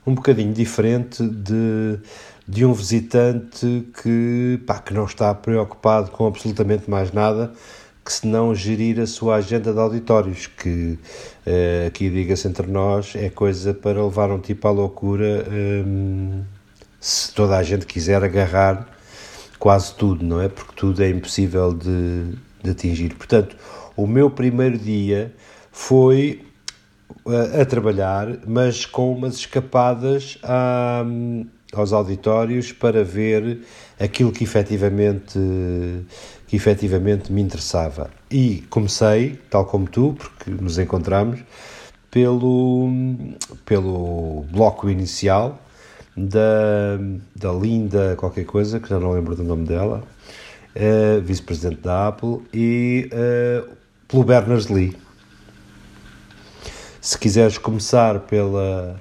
um 0.07 0.15
bocadinho 0.15 0.53
diferente 0.53 1.27
de, 1.27 1.99
de 2.47 2.65
um 2.65 2.73
visitante 2.73 3.89
que, 4.03 4.63
pá, 4.67 4.79
que 4.79 4.95
não 4.95 5.05
está 5.05 5.35
preocupado 5.35 6.11
com 6.13 6.27
absolutamente 6.27 6.89
mais 6.89 7.13
nada 7.13 7.53
que 8.07 8.13
se 8.13 8.25
não 8.25 8.55
gerir 8.55 9.01
a 9.01 9.07
sua 9.07 9.35
agenda 9.37 9.73
de 9.73 9.81
auditórios, 9.81 10.47
que 10.47 10.97
uh, 11.45 11.89
aqui 11.89 12.09
diga-se 12.09 12.47
entre 12.47 12.69
nós, 12.69 13.17
é 13.17 13.29
coisa 13.29 13.75
para 13.75 14.01
levar 14.01 14.31
um 14.31 14.39
tipo 14.39 14.69
à 14.69 14.71
loucura 14.71 15.45
um, 15.51 16.45
se 17.01 17.35
toda 17.35 17.57
a 17.57 17.65
gente 17.65 17.85
quiser 17.85 18.23
agarrar 18.23 18.89
quase 19.59 19.93
tudo, 19.95 20.25
não 20.25 20.41
é? 20.41 20.49
Porque 20.49 20.73
tudo 20.77 21.03
é 21.03 21.11
impossível 21.11 21.75
de, 21.75 22.39
de 22.63 22.71
atingir. 22.71 23.13
Portanto, 23.15 23.57
o 23.97 24.07
meu 24.07 24.31
primeiro 24.31 24.79
dia 24.79 25.35
foi 25.73 26.47
a, 27.27 27.63
a 27.63 27.65
trabalhar, 27.65 28.39
mas 28.47 28.87
com 28.87 29.13
umas 29.13 29.35
escapadas 29.35 30.39
a, 30.45 31.05
aos 31.73 31.93
auditórios 31.93 32.71
para 32.71 33.03
ver 33.03 33.63
aquilo 33.99 34.31
que 34.31 34.45
efetivamente, 34.45 35.39
que 36.47 36.57
efetivamente 36.57 37.33
me 37.33 37.41
interessava. 37.41 38.11
E 38.31 38.65
comecei, 38.71 39.39
tal 39.51 39.65
como 39.67 39.89
tu, 39.89 40.15
porque 40.17 40.51
nos 40.51 40.79
encontramos, 40.79 41.41
pelo, 42.11 42.89
pelo 43.65 44.45
bloco 44.51 44.89
inicial 44.89 45.61
da, 46.17 46.99
da 47.35 47.53
Linda 47.53 48.17
qualquer 48.17 48.45
coisa, 48.45 48.81
que 48.81 48.89
já 48.89 48.99
não 48.99 49.13
lembro 49.13 49.35
do 49.35 49.45
nome 49.45 49.67
dela, 49.67 50.03
uh, 50.77 51.21
vice-presidente 51.21 51.83
da 51.83 52.09
Apple, 52.09 52.41
e 52.55 53.11
uh, 53.13 53.69
pelo 54.09 54.25
Berners-Lee 54.25 54.97
se 57.07 57.17
quiseres 57.17 57.57
começar 57.57 58.19
pela, 58.19 59.01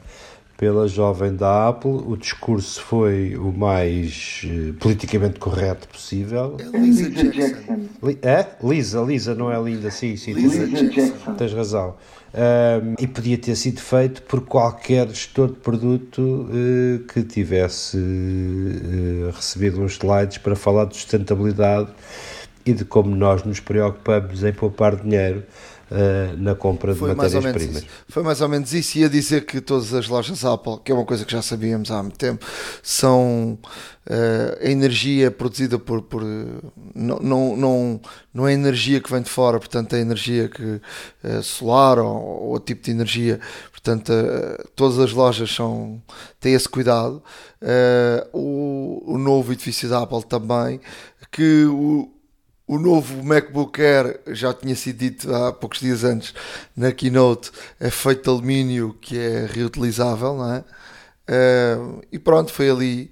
pela 0.58 0.88
jovem 0.88 1.36
da 1.36 1.68
Apple, 1.68 1.92
o 2.06 2.16
discurso 2.16 2.82
foi 2.82 3.36
o 3.36 3.52
mais 3.52 4.42
uh, 4.46 4.74
politicamente 4.76 5.40
correto 5.40 5.88
possível. 5.88 6.58
É 6.60 6.78
Lisa 6.78 7.10
Jackson. 7.10 7.88
é? 8.22 8.48
Lisa, 8.64 9.02
Lisa, 9.02 9.36
não 9.36 9.52
é 9.52 9.62
linda, 9.62 9.92
sim, 9.92 10.16
sim, 10.16 10.34
Lisa 10.34 10.68
tens, 10.68 10.96
Jackson. 10.96 11.34
tens 11.36 11.54
razão. 11.54 11.96
Um, 12.34 12.96
e 13.00 13.08
podia 13.08 13.38
ter 13.38 13.56
sido 13.56 13.80
feito 13.80 14.22
por 14.24 14.42
qualquer 14.42 15.08
gestor 15.08 15.50
de 15.50 15.56
produto 15.56 16.20
uh, 16.22 17.00
que 17.08 17.24
tivesse 17.24 17.98
uh, 17.98 19.32
recebido 19.34 19.82
uns 19.82 19.94
slides 19.94 20.38
para 20.38 20.56
falar 20.56 20.86
de 20.86 20.96
sustentabilidade 20.96 21.90
e 22.66 22.74
de 22.74 22.84
como 22.84 23.16
nós 23.16 23.44
nos 23.44 23.60
preocupamos 23.60 24.44
em 24.44 24.52
poupar 24.52 24.96
dinheiro 24.96 25.44
uh, 25.92 26.38
na 26.38 26.56
compra 26.56 26.94
de 26.94 27.02
matérias-primas. 27.02 27.86
Foi 28.08 28.24
mais 28.24 28.42
ou 28.42 28.50
menos 28.50 28.74
isso. 28.74 28.98
Ia 28.98 29.10
dizer 29.10 29.46
que 29.46 29.62
todas 29.62 29.94
as 29.94 30.08
lojas 30.08 30.44
Apple, 30.46 30.80
que 30.84 30.92
é 30.92 30.96
uma 30.96 31.06
coisa 31.06 31.26
que 31.26 31.32
já 31.32 31.42
sabíamos 31.42 31.92
há 31.92 32.02
muito 32.02 32.18
tempo, 32.18 32.46
são 32.82 33.58
uh, 34.08 34.66
a 34.66 34.70
energia 34.70 35.30
produzida 35.32 35.78
por. 35.78 36.02
por 36.02 36.24
não, 36.94 37.20
não, 37.20 37.58
não, 37.58 38.02
não 38.34 38.48
é 38.48 38.54
energia 38.54 39.00
que 39.00 39.12
vem 39.12 39.22
de 39.22 39.30
fora, 39.30 39.60
portanto, 39.60 39.94
é 39.96 40.00
energia 40.00 40.50
que, 40.50 40.64
uh, 41.24 41.44
solar 41.44 42.00
ou, 42.00 42.16
ou 42.16 42.50
outro 42.50 42.68
tipo 42.68 42.84
de 42.84 42.92
energia. 42.92 43.40
Portanto, 43.72 44.12
todas 44.76 44.98
as 44.98 45.12
lojas 45.12 45.54
são, 45.54 46.02
têm 46.40 46.56
esse 46.56 46.68
cuidado. 46.68 47.22
o, 48.34 49.14
o 49.14 49.18
novo 49.20 49.54
edifício 49.54 49.88
da 49.88 50.02
Apple 50.02 50.24
também, 50.24 50.82
que 51.32 51.66
o, 51.66 52.10
o 52.68 52.80
novo 52.80 53.24
MacBook 53.24 53.80
Air, 53.80 54.20
já 54.28 54.54
tinha 54.54 54.76
sido 54.76 54.98
dito 54.98 55.34
há 55.34 55.54
poucos 55.54 55.80
dias 55.80 56.04
antes 56.04 56.34
na 56.76 56.92
keynote, 56.92 57.52
é 57.80 57.90
feito 57.90 58.24
de 58.24 58.30
alumínio 58.30 58.96
que 59.00 59.18
é 59.18 59.46
reutilizável, 59.46 60.36
não 60.36 60.54
é? 60.54 60.64
Uh, 61.28 62.02
e 62.12 62.20
pronto, 62.20 62.52
foi 62.52 62.70
ali 62.70 63.12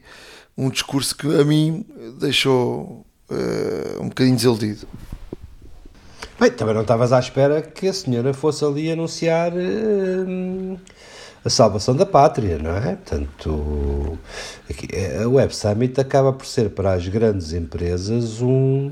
um 0.58 0.70
discurso 0.70 1.16
que 1.16 1.28
a 1.40 1.44
mim 1.44 1.86
deixou 2.20 3.06
uh, 3.30 4.02
um 4.02 4.10
bocadinho 4.10 4.36
desiludido. 4.36 4.88
Bem, 6.40 6.52
também 6.52 6.74
não 6.74 6.82
estavas 6.82 7.14
à 7.14 7.20
espera 7.20 7.62
que 7.62 7.88
a 7.88 7.94
senhora 7.94 8.34
fosse 8.34 8.66
ali 8.66 8.92
anunciar 8.92 9.52
uh, 9.54 10.80
a 11.46 11.50
salvação 11.50 11.96
da 11.96 12.06
pátria, 12.06 12.58
não 12.58 12.76
é? 12.76 12.96
Portanto, 12.96 14.18
a 15.22 15.28
Web 15.28 15.56
Summit 15.56 16.00
acaba 16.00 16.34
por 16.34 16.46
ser 16.46 16.72
para 16.72 16.94
as 16.94 17.08
grandes 17.08 17.54
empresas 17.54 18.42
um 18.42 18.92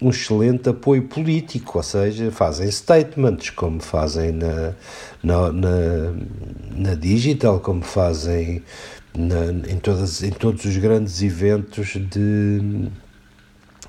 um 0.00 0.10
excelente 0.10 0.68
apoio 0.68 1.02
político, 1.02 1.78
ou 1.78 1.82
seja, 1.82 2.30
fazem 2.30 2.70
statements, 2.70 3.50
como 3.50 3.80
fazem 3.80 4.32
na, 4.32 4.74
na, 5.22 5.52
na, 5.52 6.12
na 6.76 6.94
digital, 6.94 7.60
como 7.60 7.82
fazem 7.82 8.62
na, 9.16 9.46
em, 9.68 9.78
todas, 9.78 10.22
em 10.22 10.30
todos 10.30 10.64
os 10.64 10.76
grandes 10.76 11.20
eventos 11.22 11.88
de 11.96 12.88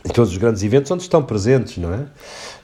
em 0.05 0.09
todos 0.13 0.31
os 0.31 0.37
grandes 0.37 0.63
eventos 0.63 0.89
onde 0.91 1.03
estão 1.03 1.21
presentes, 1.21 1.77
não 1.77 1.93
é? 1.93 2.07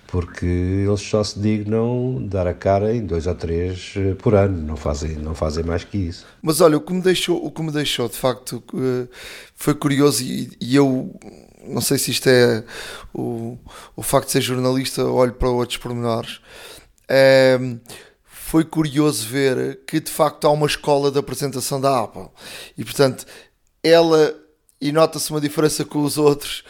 Porque 0.08 0.46
eles 0.46 1.02
só 1.02 1.24
se 1.24 1.38
dignam 1.38 2.26
dar 2.26 2.48
a 2.48 2.54
cara 2.54 2.96
em 2.96 3.06
dois 3.06 3.28
ou 3.28 3.36
três 3.36 3.94
eh, 3.98 4.14
por 4.14 4.34
ano, 4.34 4.58
não 4.66 4.78
fazem, 4.78 5.16
não 5.18 5.36
fazem 5.36 5.64
mais 5.64 5.84
que 5.84 5.98
isso. 5.98 6.26
Mas 6.42 6.62
olha, 6.62 6.78
o 6.78 6.82
que 6.82 6.94
me 6.94 7.02
deixou, 7.02 7.44
o 7.44 7.52
que 7.52 7.62
me 7.62 7.72
deixou 7.72 8.08
de 8.08 8.16
facto 8.16 8.64
eh, 8.74 9.08
foi 9.54 9.74
curioso 9.74 10.24
e, 10.24 10.52
e 10.62 10.76
eu 10.76 11.14
não 11.68 11.82
sei 11.82 11.98
se 11.98 12.12
isto 12.12 12.28
é 12.28 12.64
o, 13.14 13.58
o 13.96 14.02
facto 14.02 14.28
de 14.28 14.34
ser 14.34 14.42
jornalista, 14.42 15.04
olho 15.06 15.34
para 15.34 15.50
outros 15.50 15.78
pormenores. 15.78 16.40
É, 17.08 17.60
foi 18.24 18.64
curioso 18.64 19.28
ver 19.28 19.82
que 19.86 20.00
de 20.00 20.12
facto 20.12 20.46
há 20.46 20.52
uma 20.52 20.68
escola 20.68 21.12
de 21.12 21.20
apresentação 21.20 21.82
da 21.82 22.04
Apple 22.04 22.28
e 22.78 22.84
portanto 22.84 23.26
ela 23.84 24.36
e 24.80 24.92
nota-se 24.92 25.30
uma 25.32 25.42
diferença 25.42 25.84
com 25.84 26.04
os 26.04 26.18
outros 26.18 26.64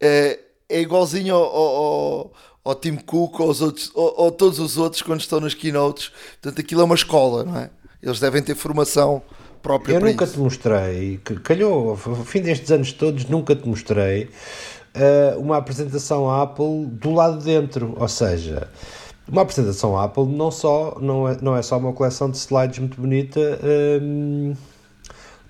é, 0.00 0.38
é 0.68 0.80
igualzinho 0.80 1.34
ao, 1.34 1.56
ao, 1.56 2.32
ao 2.64 2.74
Tim 2.74 2.96
Cook 2.96 3.40
ou, 3.40 3.48
aos 3.48 3.60
outros, 3.60 3.90
ou, 3.94 4.32
todos 4.32 4.58
os 4.58 4.78
outros 4.78 5.02
quando 5.02 5.20
estão 5.20 5.38
nas 5.38 5.54
keynotes 5.54 6.10
portanto 6.40 6.60
aquilo 6.60 6.80
é 6.80 6.84
uma 6.84 6.94
escola 6.94 7.44
não 7.44 7.58
é? 7.58 7.70
eles 8.02 8.20
devem 8.20 8.42
ter 8.42 8.54
formação 8.54 9.22
própria 9.68 9.94
Eu 9.94 10.00
nunca 10.00 10.24
isso. 10.24 10.34
te 10.34 10.40
mostrei, 10.40 11.20
que 11.22 11.34
calhou, 11.40 11.90
ao 11.90 11.96
fim 11.96 12.40
destes 12.40 12.70
anos 12.70 12.92
todos, 12.92 13.26
nunca 13.26 13.54
te 13.54 13.68
mostrei 13.68 14.24
uh, 14.24 15.38
uma 15.38 15.58
apresentação 15.58 16.30
Apple 16.30 16.86
do 16.86 17.12
lado 17.12 17.38
de 17.38 17.44
dentro, 17.44 17.94
ou 17.98 18.08
seja, 18.08 18.68
uma 19.30 19.42
apresentação 19.42 19.98
Apple 19.98 20.24
não, 20.24 20.50
só, 20.50 20.96
não, 21.00 21.28
é, 21.28 21.36
não 21.42 21.54
é 21.54 21.60
só 21.60 21.76
uma 21.76 21.92
coleção 21.92 22.30
de 22.30 22.38
slides 22.38 22.78
muito 22.78 22.98
bonita 22.98 23.40
um, 24.02 24.54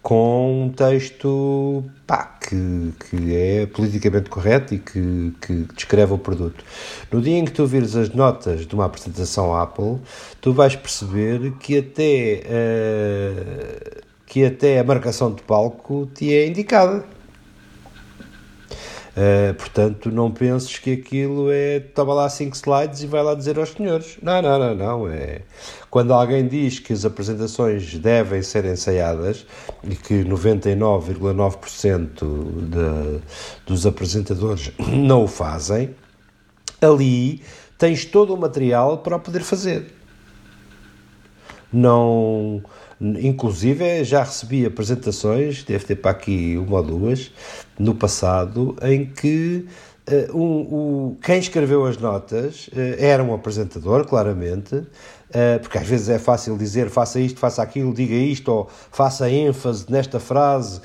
com 0.03 0.65
um 0.65 0.69
texto 0.70 1.85
pá, 2.07 2.24
que, 2.24 2.93
que 3.09 3.36
é 3.36 3.66
politicamente 3.66 4.31
correto 4.31 4.74
e 4.74 4.78
que, 4.78 5.32
que 5.40 5.66
descreve 5.74 6.15
o 6.15 6.19
produto. 6.19 6.65
No 7.12 7.20
dia 7.20 7.39
em 7.39 7.45
que 7.45 7.53
tu 7.53 7.66
vires 7.66 7.95
as 7.95 8.09
notas 8.11 8.66
de 8.66 8.74
uma 8.74 8.86
apresentação 8.86 9.55
Apple, 9.55 9.99
tu 10.40 10.53
vais 10.53 10.74
perceber 10.74 11.53
que 11.61 11.78
até, 11.78 12.43
uh, 12.47 14.07
que 14.28 14.44
até 14.44 14.78
a 14.78 14.84
marcação 14.84 15.32
de 15.32 15.42
palco 15.42 16.09
te 16.14 16.32
é 16.32 16.46
indicada. 16.46 17.05
Uh, 19.16 19.52
portanto, 19.55 20.12
não 20.12 20.30
penses 20.30 20.78
que 20.78 20.92
aquilo 20.92 21.50
é 21.50 21.80
toma 21.80 22.14
lá 22.14 22.28
5 22.28 22.55
slides 22.55 23.02
e 23.02 23.09
vai 23.09 23.20
lá 23.20 23.34
dizer 23.34 23.59
aos 23.59 23.70
senhores. 23.70 24.16
Não, 24.22 24.40
não, 24.40 24.56
não, 24.59 24.76
não. 24.76 25.09
É 25.09 25.40
quando 25.90 26.12
alguém 26.12 26.46
diz 26.46 26.78
que 26.78 26.92
as 26.92 27.05
apresentações 27.05 27.96
devem 27.96 28.40
ser 28.42 28.64
ensaiadas 28.64 29.44
e 29.82 29.96
que 29.96 30.22
99,9% 30.22 32.68
de, 32.68 33.20
dos 33.66 33.84
apresentadores 33.86 34.70
não 34.78 35.24
o 35.24 35.26
fazem, 35.26 35.96
ali 36.80 37.42
tens 37.76 38.05
todo 38.05 38.32
o 38.34 38.36
material 38.36 38.98
para 38.98 39.16
o 39.16 39.20
poder 39.20 39.42
fazer. 39.42 39.92
Não 41.72 42.62
Inclusive, 43.00 44.02
já 44.02 44.24
recebi 44.24 44.66
apresentações, 44.66 45.62
deve 45.62 45.84
ter 45.84 45.96
para 45.96 46.10
aqui 46.10 46.56
uma 46.58 46.78
ou 46.78 46.82
duas, 46.82 47.30
no 47.78 47.94
passado, 47.94 48.76
em 48.82 49.06
que 49.06 49.66
uh, 50.32 50.36
um, 50.36 51.16
quem 51.22 51.38
escreveu 51.38 51.86
as 51.86 51.96
notas 51.96 52.68
uh, 52.68 52.72
era 52.98 53.22
um 53.22 53.32
apresentador, 53.32 54.04
claramente, 54.04 54.74
uh, 54.74 54.86
porque 55.62 55.78
às 55.78 55.86
vezes 55.86 56.08
é 56.08 56.18
fácil 56.18 56.58
dizer 56.58 56.90
faça 56.90 57.20
isto, 57.20 57.38
faça 57.38 57.62
aquilo, 57.62 57.94
diga 57.94 58.14
isto, 58.14 58.48
ou 58.50 58.68
faça 58.90 59.30
ênfase 59.30 59.86
nesta 59.88 60.18
frase, 60.18 60.80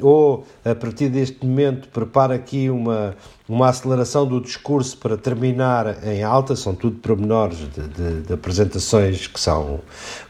ou 0.00 0.44
a 0.64 0.74
partir 0.74 1.08
deste 1.08 1.44
momento 1.44 1.88
prepara 1.88 2.34
aqui 2.34 2.70
uma, 2.70 3.14
uma 3.48 3.68
aceleração 3.68 4.26
do 4.26 4.40
discurso 4.40 4.96
para 4.98 5.16
terminar 5.16 6.04
em 6.06 6.22
alta, 6.22 6.54
são 6.56 6.74
tudo 6.74 6.98
pormenores 6.98 7.58
de, 7.58 7.88
de, 7.88 8.22
de, 8.22 8.32
apresentações 8.32 9.26
que, 9.26 9.40
são, 9.40 9.80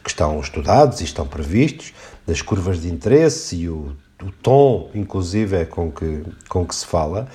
que 0.03 0.09
estão 0.09 0.39
estudados 0.39 1.01
e 1.01 1.03
estão 1.03 1.25
previstos, 1.27 1.93
das 2.25 2.41
curvas 2.41 2.81
de 2.81 2.89
interesse 2.89 3.55
e 3.55 3.69
o, 3.69 3.95
o 4.23 4.31
tom, 4.31 4.89
inclusive, 4.93 5.55
é 5.55 5.65
com 5.65 5.91
que, 5.91 6.23
com 6.47 6.65
que 6.65 6.75
se 6.75 6.85
fala, 6.85 7.27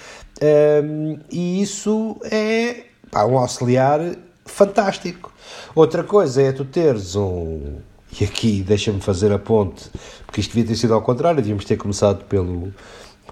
um, 0.84 1.18
e 1.30 1.62
isso 1.62 2.16
é 2.24 2.84
pá, 3.10 3.24
um 3.24 3.38
auxiliar 3.38 4.00
fantástico. 4.44 5.32
Outra 5.74 6.04
coisa 6.04 6.42
é 6.42 6.52
tu 6.52 6.64
teres 6.64 7.16
um 7.16 7.78
e 8.20 8.24
aqui 8.24 8.62
deixa-me 8.62 9.00
fazer 9.00 9.32
a 9.32 9.38
ponte, 9.38 9.90
porque 10.24 10.40
isto 10.40 10.54
devia 10.54 10.68
ter 10.68 10.76
sido 10.76 10.94
ao 10.94 11.02
contrário, 11.02 11.36
devíamos 11.36 11.64
ter 11.64 11.76
começado 11.76 12.24
pelo, 12.26 12.72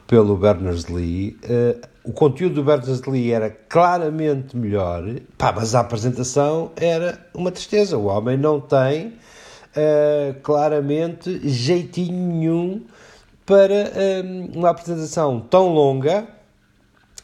pelo 0.06 0.36
Berners-Lee. 0.36 1.38
Uh, 1.44 1.80
o 2.04 2.12
conteúdo 2.12 2.56
do 2.56 2.64
Berners-Lee 2.64 3.32
era 3.32 3.50
claramente 3.50 4.56
melhor, 4.56 5.04
pá, 5.38 5.52
mas 5.52 5.74
a 5.74 5.80
apresentação 5.80 6.72
era 6.76 7.24
uma 7.34 7.52
tristeza. 7.52 7.96
O 7.96 8.06
homem 8.06 8.36
não 8.36 8.60
tem 8.60 9.08
uh, 9.08 10.34
claramente 10.42 11.48
jeitinho 11.48 12.28
nenhum 12.28 12.82
para 13.46 13.92
uh, 13.92 14.58
uma 14.58 14.70
apresentação 14.70 15.40
tão 15.40 15.68
longa. 15.68 16.26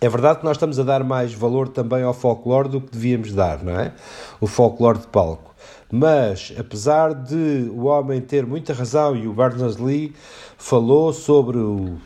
É 0.00 0.08
verdade 0.08 0.38
que 0.38 0.44
nós 0.44 0.56
estamos 0.56 0.78
a 0.78 0.84
dar 0.84 1.02
mais 1.02 1.34
valor 1.34 1.68
também 1.68 2.04
ao 2.04 2.14
folclore 2.14 2.68
do 2.68 2.80
que 2.80 2.92
devíamos 2.92 3.32
dar, 3.32 3.64
não 3.64 3.80
é? 3.80 3.92
O 4.40 4.46
folclore 4.46 5.00
de 5.00 5.08
palco. 5.08 5.47
Mas, 5.90 6.52
apesar 6.58 7.14
de 7.14 7.70
o 7.70 7.84
homem 7.84 8.20
ter 8.20 8.46
muita 8.46 8.74
razão, 8.74 9.16
e 9.16 9.26
o 9.26 9.32
Berners-Lee 9.32 10.14
falou 10.58 11.12
sobre 11.12 11.56
o, 11.58 11.96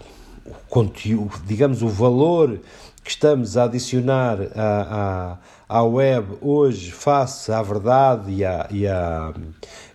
o 0.46 0.54
conteúdo, 0.68 1.40
digamos, 1.44 1.82
o 1.82 1.88
valor 1.88 2.60
que 3.02 3.10
estamos 3.10 3.56
a 3.56 3.64
adicionar 3.64 4.38
à, 4.54 5.38
à, 5.68 5.78
à 5.80 5.82
web 5.82 6.38
hoje 6.40 6.92
face 6.92 7.50
à 7.50 7.60
verdade 7.60 8.32
e 8.32 8.44
à, 8.44 8.68
e 8.70 8.86
à, 8.86 9.34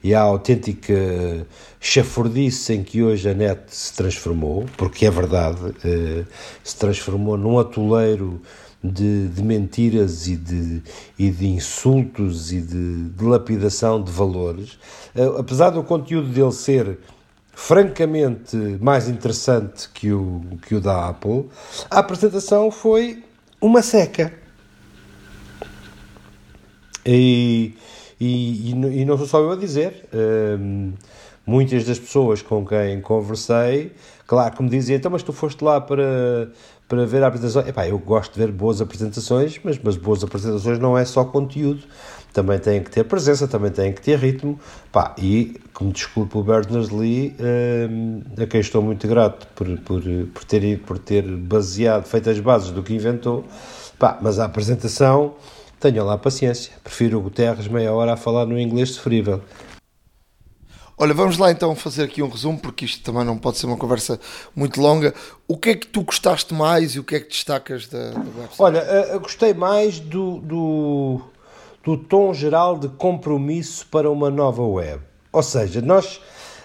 e 0.04 0.14
à 0.14 0.22
autêntica 0.22 0.94
chafurdice 1.80 2.74
em 2.74 2.84
que 2.84 3.02
hoje 3.02 3.30
a 3.30 3.34
net 3.34 3.62
se 3.68 3.94
transformou, 3.94 4.66
porque 4.76 5.06
é 5.06 5.12
verdade, 5.12 5.74
eh, 5.86 6.26
se 6.62 6.76
transformou 6.76 7.38
num 7.38 7.58
atoleiro 7.58 8.42
de, 8.84 9.28
de 9.30 9.44
mentiras 9.44 10.28
e 10.28 10.36
de, 10.36 10.84
e 11.18 11.30
de 11.30 11.48
insultos 11.48 12.52
e 12.52 12.62
de, 12.62 13.10
de 13.10 13.24
lapidação 13.24 14.02
de 14.02 14.12
valores, 14.12 14.78
uh, 15.16 15.38
apesar 15.40 15.72
do 15.72 15.84
conteúdo 15.84 16.28
dele 16.28 16.52
ser 16.52 17.00
francamente 17.54 18.56
mais 18.80 19.10
interessante 19.10 19.90
que 19.90 20.12
o, 20.12 20.42
que 20.62 20.76
o 20.76 20.80
da 20.80 21.10
Apple, 21.10 21.50
a 21.90 22.00
apresentação 22.00 22.70
foi 22.70 23.24
uma 23.60 23.82
seca. 23.82 24.32
E, 27.04 27.74
e, 28.20 28.72
e 28.72 29.06
não 29.06 29.18
sou 29.18 29.26
só 29.26 29.40
eu 29.40 29.52
a 29.52 29.56
dizer, 29.56 30.06
uh, 30.14 30.94
muitas 31.48 31.86
das 31.86 31.98
pessoas 31.98 32.42
com 32.42 32.66
quem 32.66 33.02
conversei, 33.02 33.94
claro 34.28 34.56
que 34.56 34.62
me 34.62 34.70
diziam, 34.70 34.98
então 34.98 35.10
mas 35.10 35.24
tu 35.24 35.32
foste 35.32 35.64
lá 35.64 35.80
para 35.82 36.52
para 36.88 37.06
ver 37.06 37.24
a 37.24 37.28
apresentação. 37.28 37.68
Epá, 37.68 37.88
eu 37.88 38.00
gosto 38.00 38.34
de 38.34 38.40
ver 38.40 38.52
boas 38.52 38.82
apresentações, 38.82 39.60
mas, 39.64 39.80
mas 39.84 39.98
boas 39.98 40.24
apresentações 40.24 40.80
não 40.80 40.98
é 40.98 41.04
só 41.06 41.26
conteúdo, 41.26 41.84
também 42.34 42.60
têm 42.60 42.82
que 42.82 42.90
ter 42.90 43.04
presença, 43.04 43.48
também 43.48 43.72
têm 43.72 43.92
que 43.92 44.02
ter 44.02 44.18
ritmo. 44.18 44.60
Pá, 44.92 45.14
e, 45.18 45.60
como 45.74 45.92
desculpe 45.92 46.38
o 46.38 46.44
Berners-Lee, 46.44 47.36
hum, 47.90 48.22
a 48.42 48.46
quem 48.46 48.62
estou 48.62 48.82
muito 48.82 49.08
grato 49.08 49.48
por, 49.56 49.68
por, 49.80 50.02
por, 50.34 50.44
ter, 50.44 50.80
por 50.80 50.98
ter 50.98 51.24
baseado, 51.24 52.06
feito 52.06 52.30
as 52.30 52.40
bases 52.40 52.72
do 52.72 52.82
que 52.84 52.94
inventou, 52.94 53.46
pá, 54.00 54.18
mas 54.22 54.40
a 54.40 54.46
apresentação, 54.46 55.36
tenham 55.80 56.06
lá 56.06 56.18
paciência. 56.18 56.74
Prefiro 56.84 57.20
o 57.20 57.22
Guterres 57.22 57.68
meia 57.68 57.94
hora 57.94 58.14
a 58.14 58.18
falar 58.18 58.46
no 58.46 58.60
inglês 58.60 58.92
sofrível. 58.92 59.42
Olha, 61.00 61.14
vamos 61.14 61.38
lá 61.38 61.52
então 61.52 61.76
fazer 61.76 62.06
aqui 62.06 62.24
um 62.24 62.28
resumo, 62.28 62.58
porque 62.58 62.84
isto 62.84 63.04
também 63.04 63.24
não 63.24 63.38
pode 63.38 63.60
ser 63.60 63.68
uma 63.68 63.78
conversa 63.78 64.20
muito 64.56 64.82
longa. 64.82 65.14
O 65.48 65.56
que 65.56 65.70
é 65.70 65.76
que 65.76 65.86
tu 65.86 66.02
gostaste 66.02 66.56
mais 66.56 66.96
e 66.96 67.00
o 67.00 67.04
que 67.04 67.16
é 67.16 67.20
que 67.20 67.30
destacas 67.30 67.86
da, 67.86 68.10
da 68.10 68.20
website? 68.20 68.56
Olha, 68.58 68.80
eh, 68.80 69.14
eu 69.14 69.20
gostei 69.20 69.54
mais 69.54 70.00
do, 70.00 70.40
do, 70.40 71.22
do 71.84 71.98
tom 71.98 72.34
geral 72.34 72.80
de 72.80 72.88
compromisso 72.88 73.86
para 73.92 74.10
uma 74.10 74.32
nova 74.32 74.64
web. 74.64 75.00
Ou 75.32 75.44
seja, 75.44 75.82
nós 75.82 76.20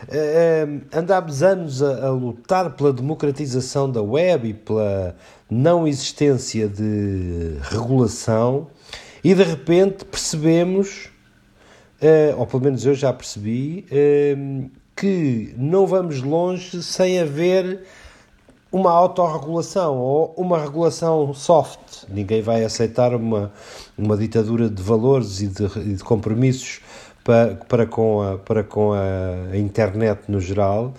eh, 0.08 0.66
eh, 0.66 0.98
andámos 0.98 1.42
anos 1.42 1.82
a, 1.82 2.06
a, 2.06 2.10
lutar 2.10 2.70
pela 2.70 2.90
democratização 2.90 3.90
da 3.90 4.00
web 4.00 4.48
e 4.48 4.54
pela 4.54 5.14
não 5.50 5.86
existência 5.86 6.66
de 6.66 7.58
regulação 7.60 8.68
e 9.22 9.34
de 9.34 9.42
repente 9.42 10.06
percebemos 10.06 11.10
uh, 12.02 12.38
ou 12.38 12.46
pelo 12.46 12.64
menos 12.64 12.84
eu 12.84 12.94
já 12.94 13.12
percebi, 13.12 13.86
uh, 13.90 14.70
que 14.96 15.54
não 15.56 15.86
vamos 15.86 16.22
longe 16.22 16.82
sem 16.82 17.20
haver 17.20 17.80
uma 18.70 18.90
autorregulação 18.90 19.98
ou 19.98 20.34
uma 20.36 20.58
regulação 20.58 21.32
soft. 21.34 22.04
Ninguém 22.08 22.40
vai 22.40 22.64
aceitar 22.64 23.14
uma, 23.14 23.52
uma 23.96 24.16
ditadura 24.16 24.68
de 24.68 24.82
valores 24.82 25.40
e 25.40 25.46
de, 25.48 25.64
e 25.78 25.94
de 25.94 26.02
compromissos 26.02 26.80
para, 27.22 27.54
para, 27.68 27.86
com 27.86 28.22
a, 28.22 28.38
para 28.38 28.64
com 28.64 28.92
a 28.92 29.56
internet 29.56 30.22
no 30.28 30.40
geral, 30.40 30.94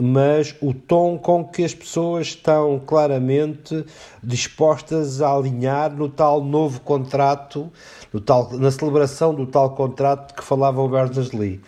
mas 0.00 0.54
o 0.60 0.72
tom 0.72 1.18
com 1.18 1.44
que 1.44 1.64
as 1.64 1.74
pessoas 1.74 2.28
estão 2.28 2.80
claramente 2.84 3.84
dispostas 4.22 5.20
a 5.20 5.34
alinhar 5.34 5.92
no 5.94 6.08
tal 6.08 6.42
novo 6.42 6.80
contrato, 6.80 7.70
no 8.12 8.20
tal, 8.20 8.50
na 8.56 8.70
celebração 8.70 9.34
do 9.34 9.46
tal 9.46 9.70
contrato 9.70 10.34
que 10.34 10.44
falava 10.44 10.80
o 10.80 10.88
Berners-Lee. 10.88 11.60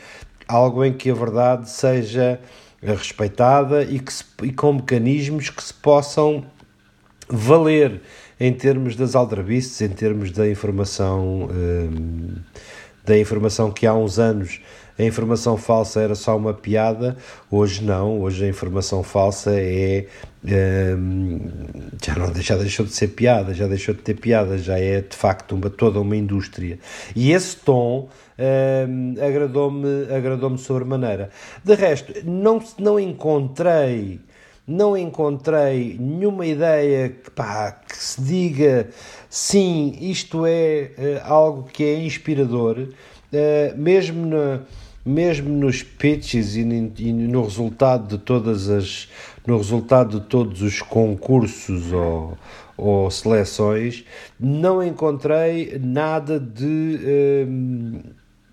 Algo 0.47 0.85
em 0.85 0.93
que 0.93 1.11
a 1.11 1.15
verdade 1.15 1.69
seja 1.69 2.41
respeitada 2.83 3.83
e, 3.83 3.99
que 3.99 4.13
se, 4.13 4.25
e 4.43 4.53
com 4.53 4.75
mecanismos 4.75 5.51
que 5.51 5.63
se 5.63 5.75
possam 5.75 6.45
valer 7.29 8.01
em 8.41 8.53
termos 8.53 8.97
das 8.97 9.15
aldrabices, 9.15 9.81
em 9.81 9.89
termos 9.89 10.31
da 10.31 10.49
informação, 10.49 11.49
hum, 11.51 12.37
da 13.05 13.19
informação 13.19 13.71
que 13.71 13.87
há 13.87 13.95
uns 13.95 14.19
anos 14.19 14.61
a 14.99 15.03
informação 15.05 15.57
falsa 15.57 16.01
era 16.01 16.15
só 16.15 16.37
uma 16.37 16.53
piada, 16.53 17.17
hoje 17.51 17.85
não, 17.85 18.21
hoje 18.21 18.45
a 18.45 18.49
informação 18.49 19.03
falsa 19.03 19.53
é. 19.55 20.07
Hum, 20.45 21.41
já, 22.05 22.15
não, 22.15 22.35
já 22.35 22.57
deixou 22.57 22.87
de 22.87 22.93
ser 22.93 23.09
piada, 23.09 23.53
já 23.53 23.67
deixou 23.67 23.95
de 23.95 24.01
ter 24.03 24.15
piada, 24.15 24.57
já 24.59 24.79
é 24.79 25.01
de 25.01 25.17
facto 25.17 25.53
uma, 25.53 25.71
toda 25.71 26.01
uma 26.01 26.17
indústria. 26.17 26.79
E 27.15 27.33
esse 27.33 27.57
tom 27.57 28.09
hum, 28.89 29.15
agradou-me 29.21 30.13
agradou 30.13 30.57
sobremaneira. 30.59 31.31
De 31.65 31.75
resto, 31.75 32.13
não, 32.25 32.63
não 32.79 32.99
encontrei 32.99 34.21
não 34.69 34.95
encontrei 34.95 35.97
nenhuma 35.99 36.45
ideia 36.45 37.09
que, 37.09 37.31
pá, 37.31 37.73
que 37.73 37.97
se 37.97 38.21
diga 38.21 38.91
sim, 39.31 39.97
isto 39.99 40.45
é 40.45 40.91
uh, 40.99 41.33
algo 41.33 41.71
que 41.73 41.83
é 41.83 42.05
inspirador, 42.05 42.77
uh, 42.79 43.79
mesmo 43.79 44.27
na, 44.27 44.61
mesmo 45.05 45.49
nos 45.49 45.83
pitches 45.83 46.57
e, 46.57 46.65
no 46.65 47.43
resultado 47.45 48.17
de 48.17 48.23
todas 48.23 48.69
as 48.69 49.09
no 49.47 49.57
resultado 49.57 50.21
de 50.21 50.27
todos 50.27 50.61
os 50.61 50.83
concursos 50.83 51.93
ou, 51.93 52.37
ou 52.77 53.11
seleções 53.11 54.05
não 54.39 54.83
encontrei 54.83 55.79
nada 55.83 56.39
de, 56.39 57.47
hum, 57.49 58.01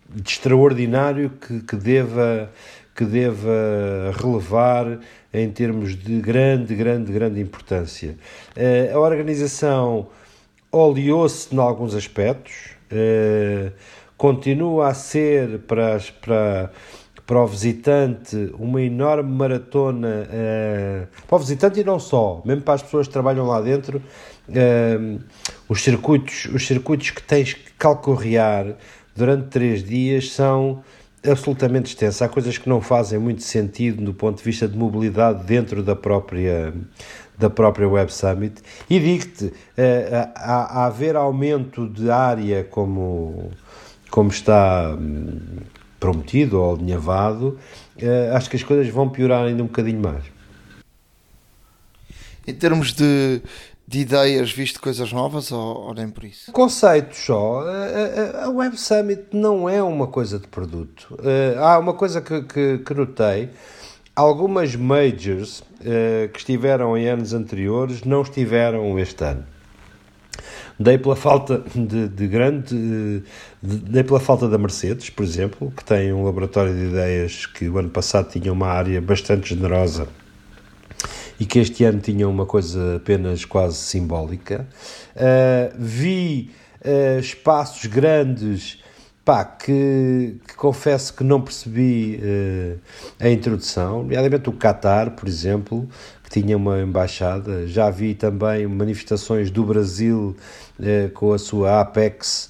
de 0.09 0.31
extraordinário 0.31 1.31
que, 1.31 1.59
que 1.61 1.75
deva 1.75 2.49
que 2.95 3.03
deva 3.03 4.13
relevar 4.17 4.99
em 5.33 5.51
termos 5.51 5.97
de 5.97 6.21
grande, 6.21 6.73
grande, 6.73 7.11
grande 7.11 7.41
importância. 7.41 8.15
Eh, 8.55 8.89
a 8.93 8.97
organização 8.97 10.07
oleou-se 10.71 11.53
em 11.53 11.59
alguns 11.59 11.93
aspectos, 11.93 12.69
eh, 12.89 13.71
continua 14.17 14.89
a 14.89 14.93
ser 14.93 15.59
para, 15.59 15.99
para, 16.21 16.71
para 17.25 17.39
o 17.41 17.47
visitante 17.47 18.53
uma 18.57 18.81
enorme 18.81 19.31
maratona, 19.31 20.27
uh, 20.27 21.07
para 21.27 21.35
o 21.35 21.39
visitante 21.39 21.79
e 21.79 21.83
não 21.83 21.99
só, 21.99 22.41
mesmo 22.45 22.61
para 22.61 22.75
as 22.75 22.83
pessoas 22.83 23.07
que 23.07 23.13
trabalham 23.13 23.47
lá 23.47 23.61
dentro, 23.61 24.01
uh, 24.49 25.19
os, 25.67 25.83
circuitos, 25.83 26.45
os 26.53 26.65
circuitos 26.65 27.09
que 27.09 27.21
tens 27.21 27.53
que 27.53 27.71
calcorrear 27.77 28.75
durante 29.15 29.47
três 29.47 29.83
dias 29.83 30.31
são 30.31 30.83
absolutamente 31.27 31.87
extensa. 31.87 32.25
Há 32.25 32.29
coisas 32.29 32.57
que 32.57 32.69
não 32.69 32.81
fazem 32.81 33.17
muito 33.17 33.41
sentido 33.41 34.03
do 34.03 34.13
ponto 34.13 34.37
de 34.37 34.43
vista 34.43 34.67
de 34.67 34.77
mobilidade 34.77 35.43
dentro 35.43 35.81
da 35.81 35.95
própria 35.95 36.73
da 37.37 37.49
própria 37.49 37.87
Web 37.87 38.13
Summit 38.13 38.61
e 38.89 38.99
digo-te, 38.99 39.51
a, 39.77 40.53
a, 40.53 40.81
a 40.81 40.85
haver 40.85 41.17
aumento 41.17 41.87
de 41.87 42.09
área 42.09 42.63
como, 42.63 43.51
como 44.09 44.29
está 44.29 44.95
hum, 44.99 45.39
prometido 45.99 46.61
ou 46.61 46.75
alinhavado, 46.75 47.57
acho 48.33 48.49
que 48.49 48.55
as 48.55 48.63
coisas 48.63 48.87
vão 48.89 49.09
piorar 49.09 49.45
ainda 49.45 49.63
um 49.63 49.67
bocadinho 49.67 50.01
mais. 50.01 50.23
Em 52.47 52.53
termos 52.53 52.93
de, 52.93 53.41
de 53.87 53.99
ideias, 54.01 54.51
viste 54.51 54.79
coisas 54.79 55.11
novas 55.11 55.51
ou, 55.51 55.87
ou, 55.87 55.93
nem 55.93 56.09
por 56.09 56.23
isso? 56.23 56.51
Conceitos 56.51 57.17
só. 57.17 57.61
A, 57.61 58.45
a, 58.45 58.49
Web 58.49 58.77
Summit 58.77 59.23
não 59.33 59.67
é 59.67 59.81
uma 59.81 60.07
coisa 60.07 60.37
de 60.37 60.47
produto. 60.47 61.17
Há 61.57 61.79
uma 61.79 61.93
coisa 61.93 62.21
que, 62.21 62.43
que, 62.43 62.77
que 62.79 62.93
notei. 62.93 63.49
Algumas 64.15 64.75
majors 64.75 65.63
que 66.31 66.37
estiveram 66.37 66.97
em 66.97 67.07
anos 67.07 67.33
anteriores 67.33 68.03
não 68.03 68.21
estiveram 68.21 68.97
este 68.99 69.23
ano. 69.23 69.54
Dei 70.79 70.97
pela 70.97 71.15
falta 71.15 71.63
de, 71.73 72.07
de 72.07 72.27
grande. 72.27 72.75
De, 73.61 73.77
dei 73.77 74.03
pela 74.03 74.19
falta 74.19 74.47
da 74.47 74.57
Mercedes, 74.57 75.09
por 75.09 75.23
exemplo, 75.23 75.71
que 75.75 75.83
tem 75.83 76.11
um 76.13 76.23
laboratório 76.23 76.73
de 76.73 76.85
ideias 76.85 77.45
que 77.45 77.69
o 77.69 77.77
ano 77.77 77.89
passado 77.89 78.29
tinha 78.29 78.51
uma 78.51 78.67
área 78.67 79.01
bastante 79.01 79.49
generosa 79.49 80.07
e 81.39 81.45
que 81.45 81.59
este 81.59 81.83
ano 81.83 81.99
tinham 81.99 82.29
uma 82.29 82.45
coisa 82.45 82.97
apenas 82.97 83.45
quase 83.45 83.77
simbólica. 83.77 84.67
Uh, 85.15 85.75
vi 85.77 86.51
uh, 86.81 87.19
espaços 87.19 87.85
grandes 87.85 88.79
pá, 89.25 89.43
que, 89.43 90.37
que, 90.47 90.53
confesso 90.53 91.13
que 91.13 91.23
não 91.23 91.41
percebi 91.41 92.21
uh, 92.21 92.79
a 93.19 93.27
introdução, 93.29 94.03
nomeadamente 94.03 94.47
o 94.49 94.53
Qatar, 94.53 95.11
por 95.11 95.27
exemplo, 95.27 95.89
tinha 96.41 96.57
uma 96.57 96.81
embaixada. 96.81 97.65
Já 97.65 97.89
vi 97.89 98.13
também 98.13 98.67
manifestações 98.67 99.49
do 99.49 99.63
Brasil 99.63 100.35
com 101.13 101.31
a 101.31 101.37
sua 101.37 101.79
Apex 101.79 102.49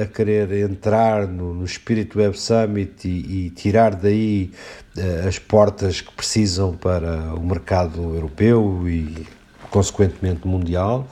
a 0.00 0.06
querer 0.06 0.52
entrar 0.70 1.26
no, 1.26 1.52
no 1.52 1.66
Spirit 1.66 2.16
Web 2.16 2.38
Summit 2.38 3.08
e, 3.08 3.46
e 3.46 3.50
tirar 3.50 3.96
daí 3.96 4.52
uh, 4.96 5.28
as 5.28 5.38
portas 5.38 6.00
que 6.00 6.12
precisam 6.12 6.76
para 6.76 7.34
o 7.34 7.44
mercado 7.44 8.14
europeu 8.14 8.88
e, 8.88 9.26
consequentemente, 9.68 10.46
mundial. 10.46 11.06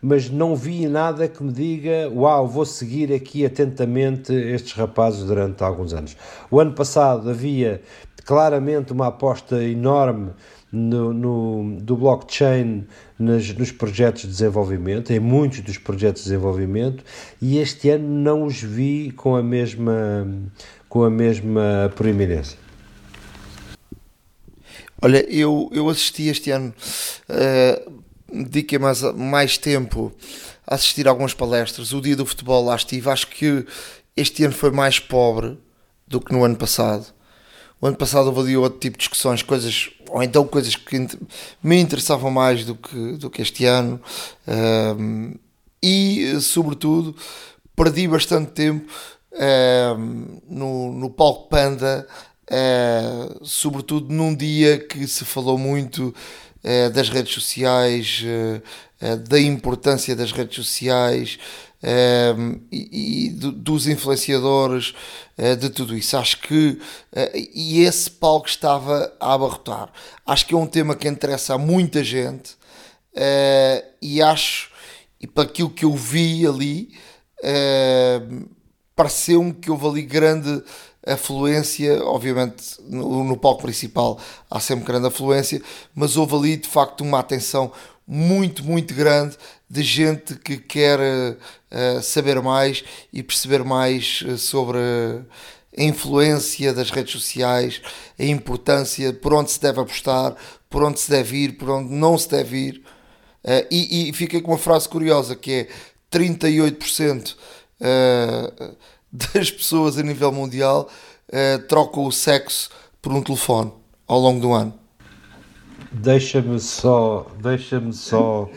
Mas 0.00 0.30
não 0.30 0.56
vi 0.56 0.86
nada 0.86 1.28
que 1.28 1.42
me 1.42 1.52
diga, 1.52 2.10
uau, 2.12 2.48
vou 2.48 2.64
seguir 2.64 3.12
aqui 3.12 3.44
atentamente 3.44 4.32
estes 4.32 4.72
rapazes 4.72 5.24
durante 5.24 5.62
alguns 5.62 5.92
anos. 5.92 6.16
O 6.50 6.58
ano 6.58 6.72
passado 6.72 7.30
havia 7.30 7.82
claramente 8.24 8.92
uma 8.92 9.08
aposta 9.08 9.62
enorme 9.62 10.30
no, 10.72 11.12
no, 11.12 11.76
do 11.80 11.96
blockchain 11.96 12.86
nas, 13.18 13.52
nos 13.54 13.70
projetos 13.70 14.22
de 14.22 14.28
desenvolvimento, 14.28 15.12
em 15.12 15.20
muitos 15.20 15.60
dos 15.60 15.76
projetos 15.76 16.22
de 16.22 16.30
desenvolvimento, 16.30 17.04
e 17.40 17.58
este 17.58 17.90
ano 17.90 18.08
não 18.08 18.44
os 18.44 18.60
vi 18.60 19.12
com 19.12 19.36
a 19.36 19.42
mesma, 19.42 20.26
com 20.88 21.04
a 21.04 21.10
mesma 21.10 21.92
proeminência. 21.94 22.58
Olha, 25.04 25.26
eu, 25.28 25.68
eu 25.72 25.88
assisti 25.88 26.28
este 26.28 26.50
ano, 26.52 26.72
uh, 27.28 28.02
dediquei 28.32 28.78
mais, 28.78 29.02
mais 29.14 29.58
tempo 29.58 30.12
a 30.66 30.76
assistir 30.76 31.08
algumas 31.08 31.34
palestras. 31.34 31.92
O 31.92 32.00
dia 32.00 32.14
do 32.14 32.24
futebol 32.24 32.64
lá 32.64 32.76
estive, 32.76 33.10
acho 33.10 33.26
que 33.26 33.66
este 34.16 34.44
ano 34.44 34.54
foi 34.54 34.70
mais 34.70 35.00
pobre 35.00 35.58
do 36.06 36.20
que 36.20 36.32
no 36.32 36.44
ano 36.44 36.56
passado. 36.56 37.06
O 37.82 37.88
ano 37.88 37.96
passado 37.96 38.28
houve 38.28 38.56
outro 38.56 38.78
tipo 38.78 38.96
de 38.96 39.00
discussões, 39.00 39.42
coisas, 39.42 39.90
ou 40.08 40.22
então 40.22 40.46
coisas 40.46 40.76
que 40.76 41.04
me 41.60 41.80
interessavam 41.80 42.30
mais 42.30 42.64
do 42.64 42.76
que, 42.76 43.16
do 43.16 43.28
que 43.28 43.42
este 43.42 43.64
ano. 43.64 44.00
Um, 44.46 45.34
e, 45.82 46.40
sobretudo, 46.40 47.16
perdi 47.74 48.06
bastante 48.06 48.52
tempo 48.52 48.88
um, 49.98 50.40
no, 50.48 50.92
no 50.92 51.10
palco 51.10 51.48
Panda, 51.48 52.06
uh, 52.52 53.44
sobretudo 53.44 54.14
num 54.14 54.32
dia 54.32 54.78
que 54.78 55.04
se 55.08 55.24
falou 55.24 55.58
muito 55.58 56.14
uh, 56.62 56.90
das 56.90 57.08
redes 57.08 57.34
sociais, 57.34 58.22
uh, 58.22 59.16
da 59.28 59.40
importância 59.40 60.14
das 60.14 60.30
redes 60.30 60.54
sociais, 60.54 61.36
e, 62.70 63.26
e 63.26 63.30
dos 63.30 63.88
influenciadores, 63.88 64.94
uh, 65.38 65.56
de 65.56 65.70
tudo 65.70 65.96
isso. 65.96 66.16
Acho 66.16 66.38
que 66.40 66.78
uh, 67.12 67.48
e 67.54 67.82
esse 67.82 68.10
palco 68.10 68.48
estava 68.48 69.12
a 69.18 69.34
abarrotar. 69.34 69.90
Acho 70.26 70.46
que 70.46 70.54
é 70.54 70.56
um 70.56 70.66
tema 70.66 70.94
que 70.94 71.08
interessa 71.08 71.54
a 71.54 71.58
muita 71.58 72.04
gente 72.04 72.52
uh, 73.14 73.86
e 74.00 74.22
acho, 74.22 74.70
e 75.20 75.26
para 75.26 75.44
aquilo 75.44 75.70
que 75.70 75.84
eu 75.84 75.94
vi 75.94 76.46
ali, 76.46 76.90
pareceu-me 78.94 79.52
que 79.52 79.68
houve 79.68 79.86
ali 79.86 80.02
grande 80.02 80.62
afluência, 81.04 82.00
obviamente 82.04 82.76
no, 82.82 83.24
no, 83.24 83.36
palco 83.36 83.62
principal 83.62 84.20
há 84.48 84.60
sempre 84.60 84.84
grande 84.84 85.08
afluência, 85.08 85.60
mas 85.92 86.16
houve 86.16 86.36
ali 86.36 86.56
de 86.56 86.68
facto 86.68 87.00
uma 87.02 87.18
atenção 87.18 87.72
muito, 88.12 88.62
muito 88.62 88.92
grande 88.92 89.38
de 89.70 89.82
gente 89.82 90.34
que 90.34 90.58
quer 90.58 91.00
uh, 91.00 92.02
saber 92.02 92.42
mais 92.42 92.84
e 93.10 93.22
perceber 93.22 93.64
mais 93.64 94.22
uh, 94.28 94.36
sobre 94.36 94.78
a 94.78 95.82
influência 95.82 96.74
das 96.74 96.90
redes 96.90 97.10
sociais, 97.10 97.80
a 98.18 98.24
importância, 98.24 99.14
por 99.14 99.32
onde 99.32 99.50
se 99.50 99.58
deve 99.58 99.80
apostar, 99.80 100.36
por 100.68 100.84
onde 100.84 101.00
se 101.00 101.10
deve 101.10 101.38
ir, 101.38 101.52
por 101.52 101.70
onde 101.70 101.90
não 101.90 102.18
se 102.18 102.28
deve 102.28 102.58
ir. 102.58 102.82
Uh, 103.42 103.66
e, 103.70 104.10
e 104.10 104.12
fiquei 104.12 104.42
com 104.42 104.50
uma 104.50 104.58
frase 104.58 104.86
curiosa 104.86 105.34
que 105.34 105.50
é 105.52 105.68
38% 106.12 107.34
das 109.10 109.50
pessoas 109.50 109.96
a 109.96 110.02
nível 110.02 110.30
mundial 110.30 110.88
trocam 111.66 112.04
o 112.04 112.12
sexo 112.12 112.70
por 113.00 113.12
um 113.12 113.20
telefone 113.22 113.72
ao 114.06 114.20
longo 114.20 114.38
do 114.38 114.52
ano. 114.52 114.81
Deixa-me 115.94 116.58
só, 116.58 117.26
deixa-me 117.42 117.92
só, 117.92 118.48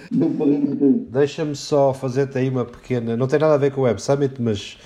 deixa-me 1.09 1.53
só 1.53 1.93
fazer-te 1.93 2.37
aí 2.37 2.49
uma 2.49 2.63
pequena, 2.63 3.17
não 3.17 3.27
tem 3.27 3.37
nada 3.37 3.55
a 3.55 3.57
ver 3.57 3.71
com 3.73 3.81
o 3.81 3.83
Web 3.83 4.01
Summit, 4.01 4.41
mas, 4.41 4.77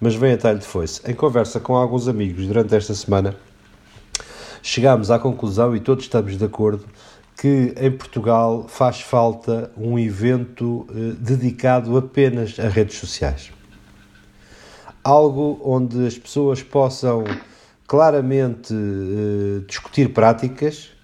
mas 0.00 0.14
vem 0.14 0.32
a 0.32 0.38
talho 0.38 0.58
de 0.58 0.64
foice. 0.64 1.02
Em 1.06 1.14
conversa 1.14 1.60
com 1.60 1.76
alguns 1.76 2.08
amigos 2.08 2.46
durante 2.46 2.74
esta 2.74 2.94
semana, 2.94 3.36
chegámos 4.62 5.10
à 5.10 5.18
conclusão, 5.18 5.76
e 5.76 5.80
todos 5.80 6.04
estamos 6.04 6.38
de 6.38 6.44
acordo, 6.44 6.86
que 7.36 7.74
em 7.78 7.90
Portugal 7.90 8.64
faz 8.68 9.02
falta 9.02 9.70
um 9.76 9.98
evento 9.98 10.86
eh, 10.90 11.14
dedicado 11.20 11.94
apenas 11.96 12.58
a 12.58 12.68
redes 12.68 12.96
sociais. 12.96 13.52
Algo 15.04 15.60
onde 15.62 16.06
as 16.06 16.16
pessoas 16.18 16.62
possam 16.62 17.24
claramente 17.86 18.72
eh, 18.72 19.64
discutir 19.66 20.14
práticas, 20.14 20.96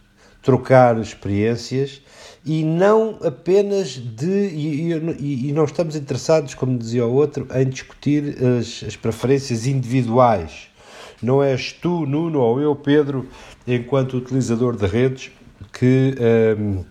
trocar 0.44 1.00
experiências 1.00 2.02
e 2.44 2.62
não 2.62 3.18
apenas 3.24 3.92
de. 3.92 4.26
E, 4.26 4.92
e, 4.92 5.48
e, 5.48 5.52
não 5.52 5.64
estamos 5.64 5.96
interessados, 5.96 6.54
como 6.54 6.78
dizia 6.78 7.06
o 7.06 7.12
outro, 7.12 7.48
em 7.54 7.66
discutir 7.66 8.36
as, 8.58 8.84
as 8.86 8.96
preferências 8.96 9.66
individuais. 9.66 10.68
Não 11.22 11.42
és 11.42 11.72
tu, 11.72 12.04
Nuno, 12.04 12.40
ou 12.40 12.60
eu, 12.60 12.76
Pedro, 12.76 13.26
enquanto 13.66 14.18
utilizador 14.18 14.76
de 14.76 14.86
redes, 14.86 15.30
que, 15.72 16.14
um, 16.58 16.84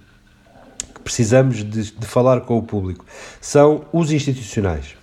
que 0.95 1.01
precisamos 1.01 1.57
de, 1.63 1.91
de 1.91 2.07
falar 2.07 2.41
com 2.41 2.57
o 2.57 2.63
público. 2.63 3.05
São 3.39 3.85
os 3.93 4.11
institucionais. 4.11 4.95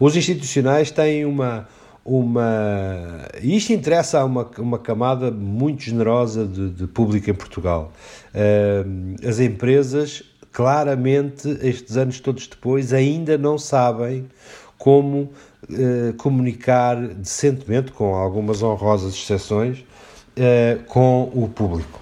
Os 0.00 0.16
institucionais 0.16 0.90
têm 0.90 1.24
uma 1.24 1.68
uma. 2.04 3.26
E 3.42 3.56
isto 3.56 3.72
interessa 3.72 4.20
a 4.20 4.24
uma, 4.24 4.48
uma 4.58 4.78
camada 4.78 5.30
muito 5.30 5.82
generosa 5.84 6.46
de, 6.46 6.70
de 6.70 6.86
público 6.86 7.30
em 7.30 7.34
Portugal. 7.34 7.92
Uh, 8.34 9.26
as 9.26 9.40
empresas, 9.40 10.22
claramente, 10.52 11.48
estes 11.62 11.96
anos 11.96 12.20
todos 12.20 12.46
depois, 12.46 12.92
ainda 12.92 13.38
não 13.38 13.56
sabem 13.56 14.26
como 14.76 15.30
uh, 15.70 16.12
comunicar 16.18 16.96
decentemente, 16.96 17.90
com 17.92 18.14
algumas 18.14 18.62
honrosas 18.62 19.14
exceções, 19.14 19.78
uh, 19.78 20.84
com 20.86 21.30
o 21.34 21.48
público. 21.48 22.00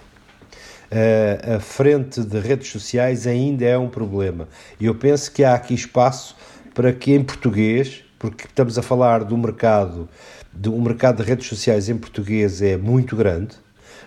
Uh, 0.90 1.56
a 1.56 1.60
frente 1.60 2.22
de 2.22 2.38
redes 2.38 2.68
sociais 2.68 3.26
ainda 3.26 3.64
é 3.64 3.78
um 3.78 3.88
problema. 3.88 4.48
E 4.80 4.86
eu 4.86 4.94
penso 4.94 5.30
que 5.32 5.44
há 5.44 5.54
aqui 5.54 5.74
espaço 5.74 6.36
para 6.74 6.92
que 6.92 7.12
em 7.12 7.22
português 7.22 8.01
porque 8.22 8.46
estamos 8.46 8.78
a 8.78 8.82
falar 8.82 9.24
do 9.24 9.36
mercado, 9.36 10.08
de 10.52 10.68
um 10.68 10.80
mercado 10.80 11.16
de 11.16 11.28
redes 11.28 11.48
sociais 11.48 11.88
em 11.88 11.96
português 11.96 12.62
é 12.62 12.76
muito 12.76 13.16
grande, 13.16 13.56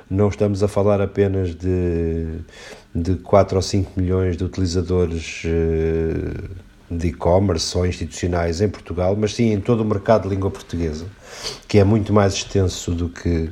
não 0.09 0.29
estamos 0.29 0.63
a 0.63 0.69
falar 0.69 1.01
apenas 1.01 1.53
de, 1.53 2.37
de 2.95 3.15
4 3.17 3.57
ou 3.57 3.61
5 3.61 3.99
milhões 3.99 4.37
de 4.37 4.45
utilizadores 4.45 5.43
uh, 5.43 6.49
de 6.89 7.07
e-commerce 7.07 7.77
ou 7.77 7.85
institucionais 7.85 8.61
em 8.61 8.69
Portugal, 8.69 9.17
mas 9.19 9.35
sim 9.35 9.51
em 9.51 9.59
todo 9.59 9.81
o 9.81 9.85
mercado 9.85 10.23
de 10.23 10.29
língua 10.29 10.49
portuguesa, 10.49 11.05
que 11.67 11.77
é 11.77 11.83
muito 11.83 12.13
mais 12.13 12.35
extenso 12.35 12.91
do 12.91 13.09
que, 13.09 13.49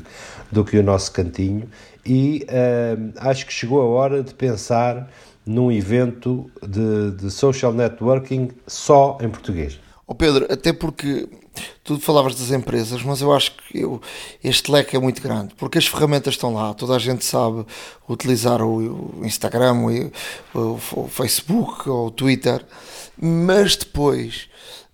do 0.49 0.63
que 0.63 0.77
o 0.77 0.83
nosso 0.83 1.11
cantinho, 1.11 1.67
e 2.05 2.47
uh, 2.47 3.11
acho 3.17 3.45
que 3.45 3.51
chegou 3.51 3.81
a 3.81 3.85
hora 3.85 4.23
de 4.23 4.33
pensar 4.33 5.09
num 5.45 5.69
evento 5.69 6.49
de, 6.65 7.11
de 7.11 7.29
social 7.29 7.73
networking 7.73 8.49
só 8.65 9.17
em 9.21 9.27
português. 9.27 9.77
Oh 10.05 10.13
Pedro, 10.13 10.45
até 10.51 10.73
porque 10.73 11.29
tu 11.83 11.97
falavas 11.97 12.35
das 12.35 12.51
empresas, 12.51 13.01
mas 13.03 13.21
eu 13.21 13.33
acho 13.33 13.55
que 13.55 13.79
eu, 13.79 14.01
este 14.43 14.69
leque 14.69 14.97
é 14.97 14.99
muito 14.99 15.21
grande, 15.21 15.55
porque 15.55 15.77
as 15.77 15.87
ferramentas 15.87 16.33
estão 16.33 16.53
lá, 16.53 16.73
toda 16.73 16.93
a 16.93 16.99
gente 16.99 17.23
sabe 17.23 17.65
utilizar 18.09 18.61
o, 18.61 19.19
o 19.19 19.25
Instagram, 19.25 19.85
o, 20.53 20.59
o, 20.59 21.03
o, 21.03 21.07
Facebook 21.07 21.89
ou 21.89 22.07
o 22.07 22.11
Twitter, 22.11 22.65
mas 23.17 23.77
depois 23.77 24.49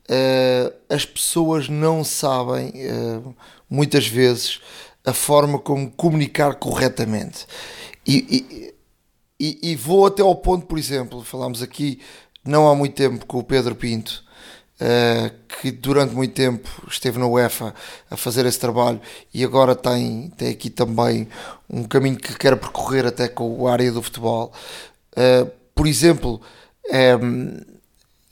uh, 0.10 0.74
as 0.88 1.06
pessoas 1.06 1.68
não 1.70 2.04
sabem, 2.04 2.72
uh, 2.92 3.36
muitas 3.68 4.06
vezes, 4.06 4.60
a 5.04 5.14
forma 5.14 5.58
como 5.58 5.90
comunicar 5.90 6.54
corretamente. 6.56 7.48
E, 8.06 8.74
e, 9.40 9.72
e, 9.72 9.76
vou 9.76 10.06
até 10.06 10.22
ao 10.22 10.36
ponto, 10.36 10.68
por 10.68 10.78
exemplo, 10.78 11.24
falámos 11.24 11.64
aqui 11.64 12.00
não 12.46 12.68
há 12.70 12.76
muito 12.76 12.94
tempo 12.94 13.26
com 13.26 13.40
o 13.40 13.44
Pedro 13.44 13.76
Pinto 13.76 14.24
que 15.62 15.72
durante 15.72 16.16
muito 16.16 16.34
tempo 16.34 16.70
esteve 16.88 17.20
na 17.20 17.28
UEFA 17.28 17.74
a 18.10 18.16
fazer 18.16 18.46
esse 18.46 18.60
trabalho 18.60 19.02
e 19.34 19.44
agora 19.44 19.76
tem, 19.76 20.32
tem 20.38 20.50
aqui 20.50 20.70
também 20.70 21.28
um 21.70 21.84
caminho 21.84 22.18
que 22.18 22.38
quer 22.38 22.56
percorrer 22.56 23.06
até 23.06 23.28
com 23.28 23.68
a 23.68 23.74
área 23.74 23.92
do 23.92 24.02
futebol. 24.02 24.54
Uh, 25.12 25.52
por 25.76 25.86
exemplo, 25.86 26.42
ehm, 26.90 27.58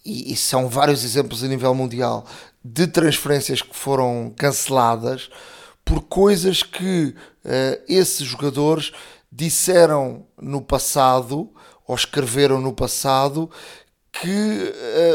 e, 0.06 0.36
são 0.38 0.70
vários 0.70 1.04
exemplos 1.04 1.44
a 1.44 1.48
nível 1.48 1.76
mundial 1.76 2.26
de 2.64 2.88
transferências 2.88 3.62
que 3.62 3.76
foram 3.76 4.34
canceladas 4.38 5.30
por 5.84 6.02
coisas 6.04 6.64
que 6.64 7.16
esses 7.88 8.26
jogadores 8.26 8.92
disseram 9.32 10.26
no 10.38 10.62
passado 10.62 11.50
ou 11.88 11.96
escreveram 11.96 12.60
no 12.60 12.74
passado 12.74 13.50
que 14.22 14.30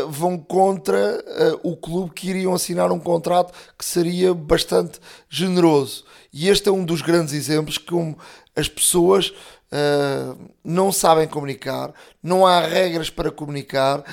uh, 0.05 0.09
vão 0.09 0.39
contra 0.39 1.23
uh, 1.55 1.71
o 1.71 1.77
clube 1.77 2.13
que 2.13 2.31
iriam 2.31 2.55
assinar 2.55 2.93
um 2.93 2.99
contrato 2.99 3.53
que 3.77 3.85
seria 3.85 4.33
bastante 4.33 5.01
generoso. 5.29 6.05
E 6.33 6.49
este 6.49 6.69
é 6.69 6.73
um 6.73 6.85
dos 6.85 7.03
grandes 7.03 7.35
exemplos 7.35 7.79
como 7.79 8.17
as 8.55 8.69
pessoas 8.69 9.29
uh, 9.29 10.39
não 10.65 10.93
sabem 10.93 11.27
comunicar, 11.27 11.93
não 12.23 12.47
há 12.47 12.61
regras 12.61 13.11
para 13.11 13.31
comunicar, 13.31 14.05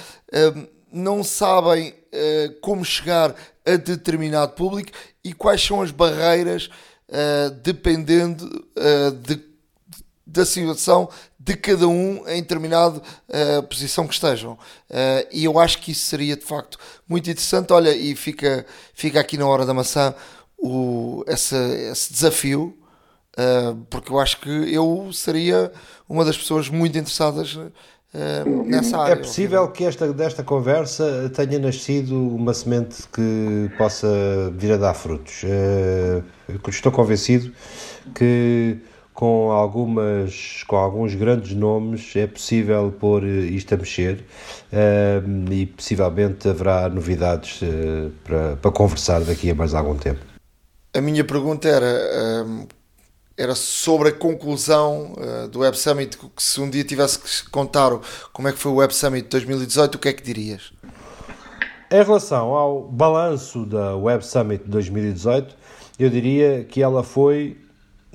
não 0.91 1.24
sabem 1.24 1.94
como 2.61 2.84
chegar 2.84 3.36
a 3.66 3.76
determinado 3.76 4.53
público 4.53 4.91
e 5.24 5.34
quais 5.34 5.61
são 5.61 5.82
as 5.82 5.91
barreiras 5.91 6.70
dependendo 7.64 8.48
de, 9.22 9.40
da 10.26 10.45
situação 10.45 11.10
de 11.49 11.55
cada 11.55 11.88
um 11.88 12.27
em 12.27 12.41
determinada 12.41 12.99
uh, 12.99 13.63
posição 13.63 14.07
que 14.07 14.13
estejam. 14.13 14.53
Uh, 14.53 15.26
e 15.31 15.45
eu 15.45 15.57
acho 15.57 15.80
que 15.80 15.91
isso 15.91 16.05
seria 16.05 16.35
de 16.35 16.45
facto 16.45 16.77
muito 17.07 17.27
interessante. 17.27 17.73
Olha, 17.73 17.95
e 17.95 18.15
fica, 18.15 18.65
fica 18.93 19.19
aqui 19.19 19.35
na 19.35 19.47
hora 19.47 19.65
da 19.65 19.73
maçã 19.73 20.13
o, 20.59 21.23
esse, 21.27 21.55
esse 21.91 22.13
desafio, 22.13 22.77
uh, 23.34 23.76
porque 23.89 24.11
eu 24.11 24.19
acho 24.19 24.39
que 24.39 24.49
eu 24.49 25.09
seria 25.11 25.71
uma 26.07 26.23
das 26.23 26.38
pessoas 26.38 26.69
muito 26.69 26.95
interessadas. 26.95 27.57
nessa 28.65 28.99
área. 28.99 29.13
É 29.13 29.15
possível 29.15 29.67
que 29.69 29.85
esta, 29.85 30.13
desta 30.13 30.43
conversa 30.43 31.31
tenha 31.34 31.57
nascido 31.57 32.15
uma 32.35 32.53
semente 32.53 33.07
que 33.11 33.71
possa 33.76 34.07
vir 34.55 34.73
a 34.73 34.77
dar 34.77 34.93
frutos. 34.93 35.41
estou 36.67 36.91
convencido 36.91 37.51
que 38.13 38.77
com 39.20 39.52
algumas 39.52 40.64
com 40.66 40.78
alguns 40.78 41.14
grandes 41.14 41.54
nomes 41.54 42.16
é 42.16 42.26
possível 42.26 42.90
pôr 42.98 43.26
isto 43.26 43.74
a 43.74 43.78
mexer 43.78 44.24
uh, 44.72 45.52
e 45.52 45.66
possivelmente 45.66 46.48
haverá 46.48 46.88
novidades 46.88 47.62
uh, 47.62 48.14
para, 48.24 48.56
para 48.56 48.72
conversar 48.72 49.20
daqui 49.26 49.52
a 49.52 49.56
mais 49.56 49.74
algum 49.74 49.98
tempo. 49.98 50.22
A 50.96 51.02
minha 51.02 51.26
pergunta 51.26 51.68
era 51.68 52.46
uh, 52.46 52.68
era 53.38 53.56
sobre 53.56 54.08
a 54.08 54.14
conclusão 54.14 55.14
uh, 55.18 55.50
do 55.50 55.60
Web 55.60 55.78
Summit 55.78 56.18
que 56.18 56.30
se 56.38 56.62
um 56.62 56.70
dia 56.70 56.86
tivesse 56.86 57.20
que 57.20 57.50
contar 57.50 58.00
como 58.32 58.48
é 58.48 58.54
que 58.54 58.58
foi 58.58 58.72
o 58.72 58.76
Web 58.76 58.96
Summit 58.96 59.24
de 59.24 59.32
2018 59.32 59.96
o 59.96 60.00
que 60.00 60.08
é 60.08 60.14
que 60.14 60.24
dirias? 60.24 60.72
Em 61.91 62.04
relação 62.06 62.54
ao 62.54 62.84
balanço 62.84 63.66
da 63.66 63.98
Web 63.98 64.26
Summit 64.26 64.64
de 64.64 64.70
2018 64.70 65.58
eu 66.00 66.10
diria 66.10 66.64
que 66.64 66.82
ela 66.82 67.04
foi 67.04 67.58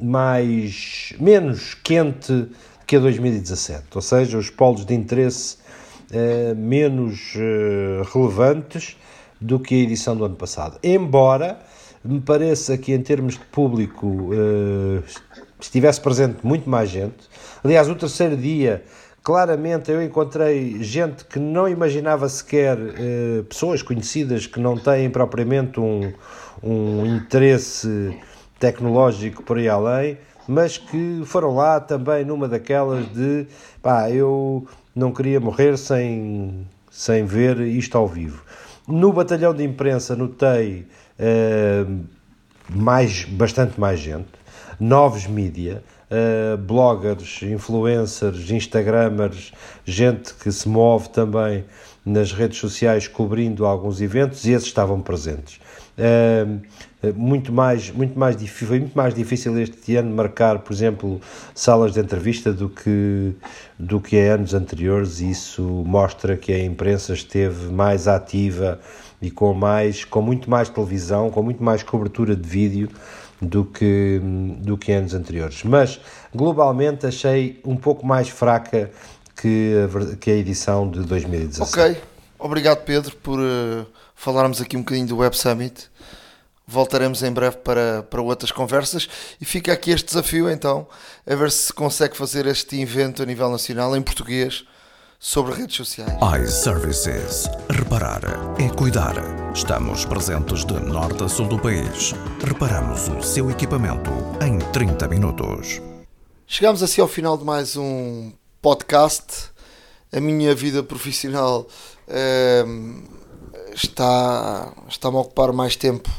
mais 0.00 1.14
menos 1.20 1.74
quente 1.74 2.48
que 2.86 2.96
a 2.96 3.00
2017, 3.00 3.84
ou 3.94 4.02
seja, 4.02 4.36
os 4.36 4.50
polos 4.50 4.84
de 4.84 4.94
interesse 4.94 5.56
eh, 6.12 6.54
menos 6.54 7.34
eh, 7.36 8.02
relevantes 8.12 8.96
do 9.40 9.58
que 9.58 9.74
a 9.74 9.78
edição 9.78 10.14
do 10.16 10.24
ano 10.24 10.36
passado. 10.36 10.78
Embora 10.82 11.58
me 12.04 12.20
pareça 12.20 12.76
que 12.76 12.92
em 12.92 13.00
termos 13.00 13.34
de 13.34 13.44
público 13.46 14.30
eh, 14.32 15.02
estivesse 15.58 16.00
presente 16.00 16.46
muito 16.46 16.68
mais 16.68 16.90
gente. 16.90 17.28
Aliás, 17.64 17.88
o 17.88 17.94
terceiro 17.94 18.36
dia 18.36 18.84
claramente 19.22 19.90
eu 19.90 20.02
encontrei 20.02 20.82
gente 20.82 21.24
que 21.24 21.38
não 21.38 21.66
imaginava 21.66 22.28
sequer, 22.28 22.76
pessoas 23.48 23.80
conhecidas 23.80 24.46
que 24.46 24.60
não 24.60 24.76
têm 24.76 25.08
propriamente 25.08 25.80
um, 25.80 26.12
um 26.62 27.06
interesse 27.06 28.14
tecnológico 28.64 29.42
por 29.42 29.58
aí 29.58 29.68
além, 29.68 30.16
mas 30.48 30.78
que 30.78 31.22
foram 31.26 31.54
lá 31.54 31.78
também 31.80 32.24
numa 32.24 32.48
daquelas 32.48 33.06
de 33.12 33.46
pá, 33.82 34.10
eu 34.10 34.66
não 34.96 35.12
queria 35.12 35.38
morrer 35.38 35.76
sem, 35.76 36.66
sem 36.90 37.26
ver 37.26 37.60
isto 37.60 37.98
ao 37.98 38.08
vivo. 38.08 38.42
No 38.88 39.12
batalhão 39.12 39.52
de 39.52 39.62
imprensa 39.62 40.16
notei 40.16 40.86
uh, 41.18 42.04
mais, 42.70 43.24
bastante 43.24 43.78
mais 43.78 44.00
gente, 44.00 44.28
novos 44.80 45.26
mídia, 45.26 45.84
uh, 46.10 46.56
bloggers, 46.56 47.42
influencers, 47.42 48.50
instagramers, 48.50 49.52
gente 49.84 50.32
que 50.32 50.50
se 50.50 50.66
move 50.66 51.10
também 51.10 51.66
nas 52.02 52.32
redes 52.32 52.58
sociais 52.58 53.08
cobrindo 53.08 53.66
alguns 53.66 54.00
eventos 54.00 54.46
e 54.46 54.52
esses 54.52 54.68
estavam 54.68 55.02
presentes. 55.02 55.60
Uh, 55.98 56.60
muito 57.12 57.52
mais, 57.52 57.90
muito 57.90 58.18
mais 58.18 58.36
foi 58.48 58.80
muito 58.80 58.96
mais 58.96 59.14
difícil 59.14 59.58
este 59.58 59.96
ano 59.96 60.14
marcar, 60.14 60.58
por 60.60 60.72
exemplo, 60.72 61.20
salas 61.54 61.92
de 61.92 62.00
entrevista 62.00 62.52
do 62.52 62.68
que 62.68 63.32
do 63.78 64.00
que 64.00 64.16
em 64.16 64.28
anos 64.28 64.54
anteriores. 64.54 65.20
E 65.20 65.30
isso 65.30 65.62
mostra 65.62 66.36
que 66.36 66.52
a 66.52 66.64
imprensa 66.64 67.12
esteve 67.12 67.72
mais 67.72 68.06
ativa 68.08 68.80
e 69.20 69.30
com 69.30 69.54
mais, 69.54 70.04
com 70.04 70.20
muito 70.20 70.50
mais 70.50 70.68
televisão, 70.68 71.30
com 71.30 71.42
muito 71.42 71.62
mais 71.62 71.82
cobertura 71.82 72.36
de 72.36 72.48
vídeo 72.48 72.88
do 73.40 73.64
que 73.64 74.20
do 74.58 74.76
que 74.76 74.92
anos 74.92 75.14
anteriores. 75.14 75.62
Mas 75.64 76.00
globalmente 76.34 77.06
achei 77.06 77.60
um 77.64 77.76
pouco 77.76 78.06
mais 78.06 78.28
fraca 78.28 78.90
que 79.36 79.74
a, 80.12 80.16
que 80.16 80.30
a 80.30 80.34
edição 80.34 80.90
de 80.90 81.00
2017. 81.00 81.70
Ok, 81.70 82.02
obrigado 82.38 82.84
Pedro 82.84 83.16
por 83.16 83.38
uh, 83.38 83.86
falarmos 84.14 84.60
aqui 84.60 84.76
um 84.76 84.80
bocadinho 84.80 85.06
do 85.06 85.16
Web 85.18 85.36
Summit 85.36 85.90
voltaremos 86.66 87.22
em 87.22 87.32
breve 87.32 87.56
para, 87.58 88.02
para 88.04 88.22
outras 88.22 88.50
conversas 88.50 89.08
e 89.40 89.44
fica 89.44 89.72
aqui 89.72 89.90
este 89.90 90.06
desafio 90.06 90.50
então, 90.50 90.86
a 91.26 91.34
ver 91.34 91.50
se 91.50 91.72
consegue 91.72 92.16
fazer 92.16 92.46
este 92.46 92.80
evento 92.80 93.22
a 93.22 93.26
nível 93.26 93.50
nacional 93.50 93.96
em 93.96 94.02
português 94.02 94.64
sobre 95.18 95.54
redes 95.54 95.76
sociais. 95.76 96.12
iServices. 96.42 97.48
Reparar 97.70 98.20
é 98.58 98.68
cuidar. 98.68 99.14
Estamos 99.54 100.04
presentes 100.04 100.64
de 100.64 100.74
norte 100.74 101.22
a 101.24 101.28
sul 101.28 101.48
do 101.48 101.58
país. 101.58 102.12
Reparamos 102.44 103.08
o 103.08 103.22
seu 103.22 103.50
equipamento 103.50 104.10
em 104.42 104.58
30 104.72 105.08
minutos. 105.08 105.80
Chegamos 106.46 106.82
assim 106.82 107.00
ao 107.00 107.08
final 107.08 107.38
de 107.38 107.44
mais 107.44 107.76
um 107.76 108.32
podcast. 108.60 109.50
A 110.12 110.20
minha 110.20 110.54
vida 110.54 110.82
profissional 110.82 111.66
ehm, 112.06 113.02
está, 113.74 114.72
está-me 114.88 115.16
a 115.16 115.20
ocupar 115.20 115.52
mais 115.52 115.74
tempo 115.74 116.10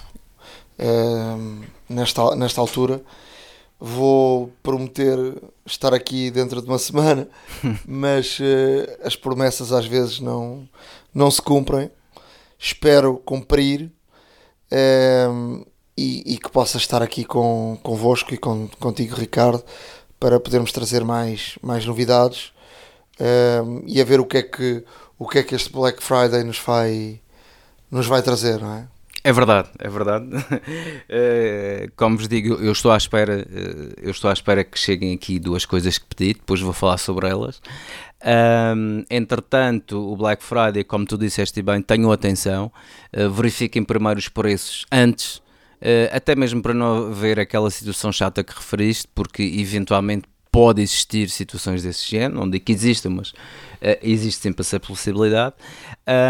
nesta, 1.90 2.36
nesta 2.36 2.62
altura. 2.62 3.02
Vou 3.80 4.52
prometer 4.64 5.18
estar 5.66 5.94
aqui 5.94 6.32
dentro 6.32 6.62
de 6.62 6.68
uma 6.68 6.80
semana, 6.80 7.28
mas 7.86 8.40
uh, 8.40 8.44
as 9.04 9.16
promessas 9.16 9.72
às 9.72 9.86
vezes 9.86 10.20
não, 10.20 10.68
não 11.14 11.30
se 11.30 11.42
cumprem. 11.42 11.92
Espero 12.58 13.18
cumprir 13.18 13.92
e, 15.98 16.34
e, 16.34 16.38
que 16.38 16.50
possa 16.50 16.78
estar 16.78 17.02
aqui 17.02 17.24
com, 17.24 17.78
convosco 17.82 18.34
e 18.34 18.38
com, 18.38 18.68
contigo, 18.80 19.16
Ricardo, 19.16 19.64
para 20.20 20.40
podermos 20.40 20.72
trazer 20.72 21.04
mais, 21.04 21.58
mais 21.62 21.86
novidades 21.86 22.52
um, 23.64 23.84
e 23.86 24.02
a 24.02 24.06
ver 24.06 24.20
o 24.20 24.26
que 24.26 24.38
é 24.38 24.44
que 24.44 24.84
o 25.18 25.28
que 25.28 25.40
é 25.40 25.44
que 25.44 25.56
este 25.56 25.72
Black 25.72 26.04
Friday 26.04 26.44
nos 26.44 26.60
vai 26.60 27.22
nos 27.90 28.08
vai 28.08 28.22
trazer, 28.22 28.60
não 28.60 28.76
é? 28.76 28.88
É 29.26 29.34
verdade, 29.34 29.70
é 29.80 29.90
verdade. 29.90 30.28
Eh, 31.10 31.90
como 31.96 32.18
vos 32.18 32.28
digo, 32.28 32.56
eu 32.56 32.72
estou 32.72 32.92
à 32.92 32.98
espera, 32.98 33.40
eh, 33.40 33.94
eu 34.02 34.12
estou 34.12 34.30
à 34.30 34.34
espera 34.34 34.64
que 34.64 34.78
cheguem 34.78 35.14
aqui 35.14 35.40
duas 35.40 35.66
coisas 35.66 35.98
que 35.98 36.06
pedi, 36.06 36.34
depois 36.34 36.62
vou 36.62 36.74
falar 36.74 36.98
sobre 36.98 37.28
elas. 37.28 37.60
Um, 38.76 39.04
entretanto, 39.10 39.98
o 39.98 40.16
Black 40.16 40.44
Friday, 40.44 40.84
como 40.84 41.06
tu 41.06 41.18
disseste 41.18 41.62
bem, 41.62 41.82
tenham 41.82 42.12
atenção, 42.12 42.72
uh, 43.16 43.30
verifiquem 43.30 43.84
primeiro 43.84 44.20
os 44.20 44.30
preços 44.30 44.86
antes, 44.92 45.42
até 46.12 46.36
mesmo 46.36 46.62
para 46.62 46.74
não 46.74 47.08
haver 47.08 47.40
aquela 47.40 47.70
situação 47.70 48.12
chata 48.12 48.44
que 48.44 48.54
referiste, 48.54 49.08
porque 49.14 49.44
eventualmente 49.44 50.28
pode 50.56 50.82
existir 50.82 51.30
situações 51.30 51.84
desse 51.84 52.10
género, 52.10 52.44
onde 52.44 52.62
que 52.62 52.72
existem, 52.72 53.12
mas 53.12 53.32
uh, 53.32 54.00
existe 54.02 54.42
sempre 54.42 54.62
essa 54.62 54.80
possibilidade. 54.80 55.54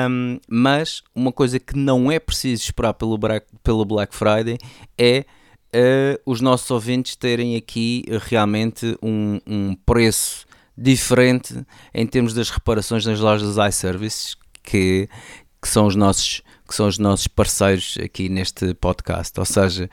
Um, 0.10 0.40
mas 0.50 1.04
uma 1.14 1.32
coisa 1.32 1.60
que 1.60 1.78
não 1.78 2.12
é 2.12 2.18
preciso 2.18 2.64
esperar 2.64 2.96
pelo 2.96 3.20
Black, 3.20 3.46
pelo 3.64 3.86
Black 3.86 4.16
Friday 4.16 4.58
é 4.98 5.28
uh, 5.76 6.20
os 6.26 6.42
nossos 6.42 6.72
ouvintes 6.72 7.16
terem 7.16 7.56
aqui 7.56 8.04
realmente 8.24 8.98
um, 9.00 9.40
um 9.46 9.76
preço 9.86 10.48
diferente 10.76 11.64
em 11.94 12.08
termos 12.08 12.34
das 12.34 12.50
reparações 12.50 13.06
nas 13.06 13.20
lojas 13.20 13.58
iServices, 13.58 14.36
que, 14.64 15.08
que 15.62 15.68
são 15.68 15.86
os 15.86 15.96
nossos 15.96 16.42
que 16.68 16.74
são 16.74 16.88
os 16.88 16.98
nossos 16.98 17.28
parceiros 17.28 17.98
aqui 18.04 18.30
neste 18.30 18.74
podcast. 18.74 19.40
Ou 19.40 19.46
seja, 19.46 19.90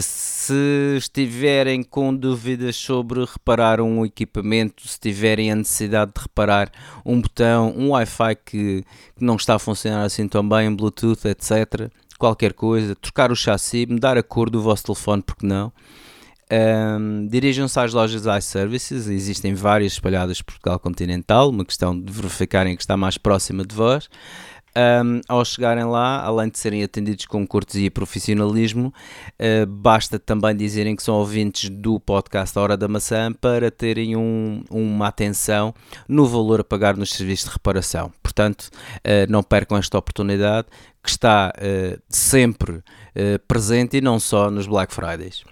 se 0.00 0.96
estiverem 0.96 1.82
com 1.82 2.14
dúvidas 2.14 2.76
sobre 2.76 3.24
reparar 3.24 3.80
um 3.80 4.04
equipamento, 4.04 4.86
se 4.86 4.98
tiverem 4.98 5.52
a 5.52 5.56
necessidade 5.56 6.12
de 6.14 6.20
reparar 6.20 6.70
um 7.04 7.20
botão, 7.20 7.72
um 7.76 7.90
Wi-Fi 7.90 8.36
que, 8.36 8.84
que 9.16 9.24
não 9.24 9.36
está 9.36 9.54
a 9.54 9.58
funcionar 9.58 10.04
assim 10.04 10.26
tão 10.26 10.46
bem, 10.46 10.74
Bluetooth, 10.74 11.26
etc., 11.26 11.90
qualquer 12.18 12.52
coisa, 12.52 12.96
trocar 12.96 13.30
o 13.30 13.36
chassi, 13.36 13.86
mudar 13.88 14.18
a 14.18 14.22
cor 14.22 14.50
do 14.50 14.60
vosso 14.60 14.84
telefone, 14.84 15.22
porque 15.22 15.46
não? 15.46 15.72
Um, 16.50 17.28
Dirijam-se 17.28 17.78
às 17.78 17.92
lojas 17.92 18.24
iServices, 18.24 19.06
existem 19.06 19.54
várias 19.54 19.92
espalhadas 19.92 20.40
por 20.40 20.54
Portugal 20.54 20.78
continental, 20.78 21.50
uma 21.50 21.64
questão 21.64 21.98
de 21.98 22.10
verificarem 22.10 22.74
que 22.74 22.82
está 22.82 22.96
mais 22.96 23.18
próxima 23.18 23.64
de 23.64 23.74
vós. 23.74 24.08
Um, 24.78 25.20
ao 25.26 25.44
chegarem 25.44 25.82
lá, 25.82 26.22
além 26.22 26.48
de 26.48 26.56
serem 26.56 26.84
atendidos 26.84 27.26
com 27.26 27.44
cortesia 27.44 27.86
e 27.86 27.90
profissionalismo, 27.90 28.94
uh, 29.34 29.66
basta 29.66 30.20
também 30.20 30.54
dizerem 30.54 30.94
que 30.94 31.02
são 31.02 31.16
ouvintes 31.16 31.68
do 31.68 31.98
podcast 31.98 32.56
A 32.56 32.62
Hora 32.62 32.76
da 32.76 32.86
Maçã 32.86 33.32
para 33.32 33.72
terem 33.72 34.14
um, 34.14 34.62
uma 34.70 35.08
atenção 35.08 35.74
no 36.06 36.28
valor 36.28 36.60
a 36.60 36.64
pagar 36.64 36.96
nos 36.96 37.10
serviços 37.10 37.46
de 37.46 37.54
reparação. 37.54 38.12
Portanto, 38.22 38.70
uh, 38.98 39.28
não 39.28 39.42
percam 39.42 39.76
esta 39.76 39.98
oportunidade 39.98 40.68
que 41.02 41.10
está 41.10 41.52
uh, 41.56 42.00
sempre 42.08 42.80
presente 43.48 43.96
e 43.96 44.00
não 44.00 44.20
só 44.20 44.48
nos 44.48 44.68
Black 44.68 44.94
Fridays. 44.94 45.42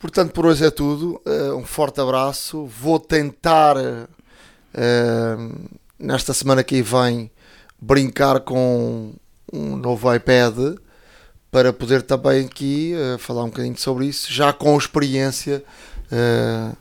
Portanto, 0.00 0.32
por 0.32 0.46
hoje 0.46 0.64
é 0.64 0.70
tudo. 0.70 1.20
um 1.56 1.64
forte 1.64 2.00
abraço. 2.00 2.66
Vou 2.66 2.98
tentar 2.98 3.76
nesta 5.98 6.34
semana 6.34 6.64
que 6.64 6.82
vem 6.82 7.30
brincar 7.86 8.40
com 8.40 9.14
um 9.52 9.76
novo 9.76 10.12
iPad 10.12 10.76
para 11.52 11.72
poder 11.72 12.02
também 12.02 12.44
aqui 12.44 12.94
uh, 12.94 13.16
falar 13.16 13.44
um 13.44 13.48
bocadinho 13.48 13.78
sobre 13.78 14.06
isso, 14.06 14.30
já 14.30 14.52
com 14.52 14.76
experiência, 14.76 15.62
uh, 16.10 16.76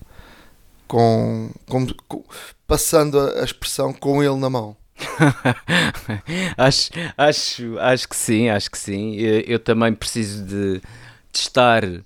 com, 0.87 1.51
com, 1.67 1.85
com, 2.07 2.23
passando 2.65 3.19
a, 3.19 3.43
expressão 3.43 3.93
com 3.93 4.23
ele 4.23 4.35
na 4.37 4.49
mão. 4.49 4.75
acho, 6.57 6.89
acho, 7.15 7.79
acho 7.79 8.09
que 8.09 8.15
sim, 8.15 8.49
acho 8.49 8.71
que 8.71 8.77
sim. 8.77 9.13
Eu, 9.15 9.41
eu 9.41 9.59
também 9.59 9.93
preciso 9.93 10.43
de, 10.43 10.79
de 10.79 11.39
estar 11.39 11.85
uh, 11.85 12.01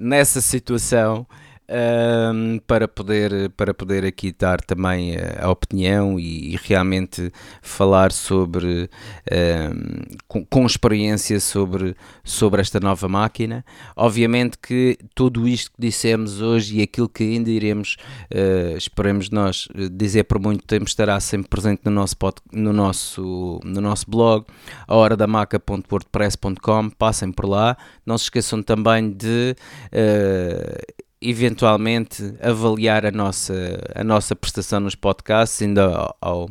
nessa 0.00 0.40
situação 0.40 1.26
um, 1.68 2.58
para, 2.66 2.88
poder, 2.88 3.50
para 3.50 3.74
poder 3.74 4.04
aqui 4.04 4.34
dar 4.36 4.60
também 4.60 5.16
a, 5.16 5.46
a 5.46 5.50
opinião 5.50 6.18
e, 6.18 6.54
e, 6.54 6.56
realmente 6.56 7.30
falar 7.60 8.10
sobre, 8.10 8.88
um, 9.30 10.16
com, 10.26 10.44
com, 10.46 10.66
experiência 10.66 11.38
sobre, 11.40 11.94
sobre 12.24 12.60
esta 12.60 12.80
nova 12.80 13.08
máquina. 13.08 13.64
Obviamente 13.94 14.56
que 14.58 14.98
tudo 15.14 15.46
isto 15.46 15.70
que 15.72 15.80
dissemos 15.80 16.40
hoje 16.40 16.78
e 16.78 16.82
aquilo 16.82 17.08
que 17.08 17.24
ainda 17.24 17.50
iremos, 17.50 17.96
uh, 18.32 18.76
esperemos 18.76 19.30
nós, 19.30 19.68
dizer 19.92 20.24
por 20.24 20.40
muito 20.40 20.64
tempo, 20.64 20.86
estará 20.86 21.20
sempre 21.20 21.48
presente 21.48 21.82
no 21.84 21.90
nosso, 21.90 22.16
pod, 22.16 22.36
no 22.52 22.72
nosso, 22.72 23.60
no 23.64 23.80
nosso 23.80 24.10
blog, 24.10 24.46
a 24.86 24.96
horadamaca.wordpress.com, 24.96 26.90
passem 26.90 27.30
por 27.30 27.46
lá. 27.46 27.76
Não 28.06 28.16
se 28.16 28.24
esqueçam 28.24 28.62
também 28.62 29.10
de 29.10 29.54
uh, 29.92 31.07
eventualmente 31.20 32.34
avaliar 32.40 33.04
a 33.04 33.10
nossa, 33.10 33.54
a 33.94 34.04
nossa 34.04 34.36
prestação 34.36 34.80
nos 34.80 34.94
podcasts, 34.94 35.60
indo, 35.60 35.80
ao, 35.80 36.16
ao 36.20 36.50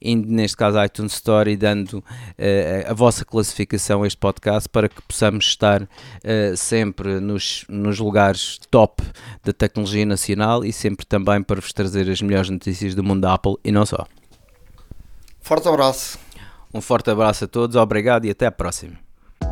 indo 0.00 0.30
neste 0.30 0.56
caso 0.56 0.78
à 0.78 0.86
iTunes 0.86 1.14
Store 1.14 1.50
e 1.50 1.56
dando 1.56 1.94
uh, 1.94 2.90
a 2.90 2.94
vossa 2.94 3.24
classificação 3.24 4.02
a 4.02 4.06
este 4.06 4.18
podcast 4.18 4.68
para 4.68 4.88
que 4.88 5.00
possamos 5.02 5.46
estar 5.46 5.82
uh, 5.82 6.56
sempre 6.56 7.20
nos, 7.20 7.64
nos 7.68 7.98
lugares 7.98 8.60
top 8.70 9.02
da 9.42 9.52
tecnologia 9.52 10.06
nacional 10.06 10.64
e 10.64 10.72
sempre 10.72 11.06
também 11.06 11.42
para 11.42 11.60
vos 11.60 11.72
trazer 11.72 12.08
as 12.10 12.20
melhores 12.20 12.50
notícias 12.50 12.94
do 12.94 13.02
mundo 13.02 13.22
da 13.22 13.34
Apple 13.34 13.56
e 13.64 13.72
não 13.72 13.86
só. 13.86 14.06
Forte 15.40 15.68
abraço. 15.68 16.18
Um 16.72 16.80
forte 16.80 17.10
abraço 17.10 17.44
a 17.44 17.48
todos, 17.48 17.76
obrigado 17.76 18.24
e 18.24 18.30
até 18.30 18.46
a 18.46 18.52
próxima 18.52 19.03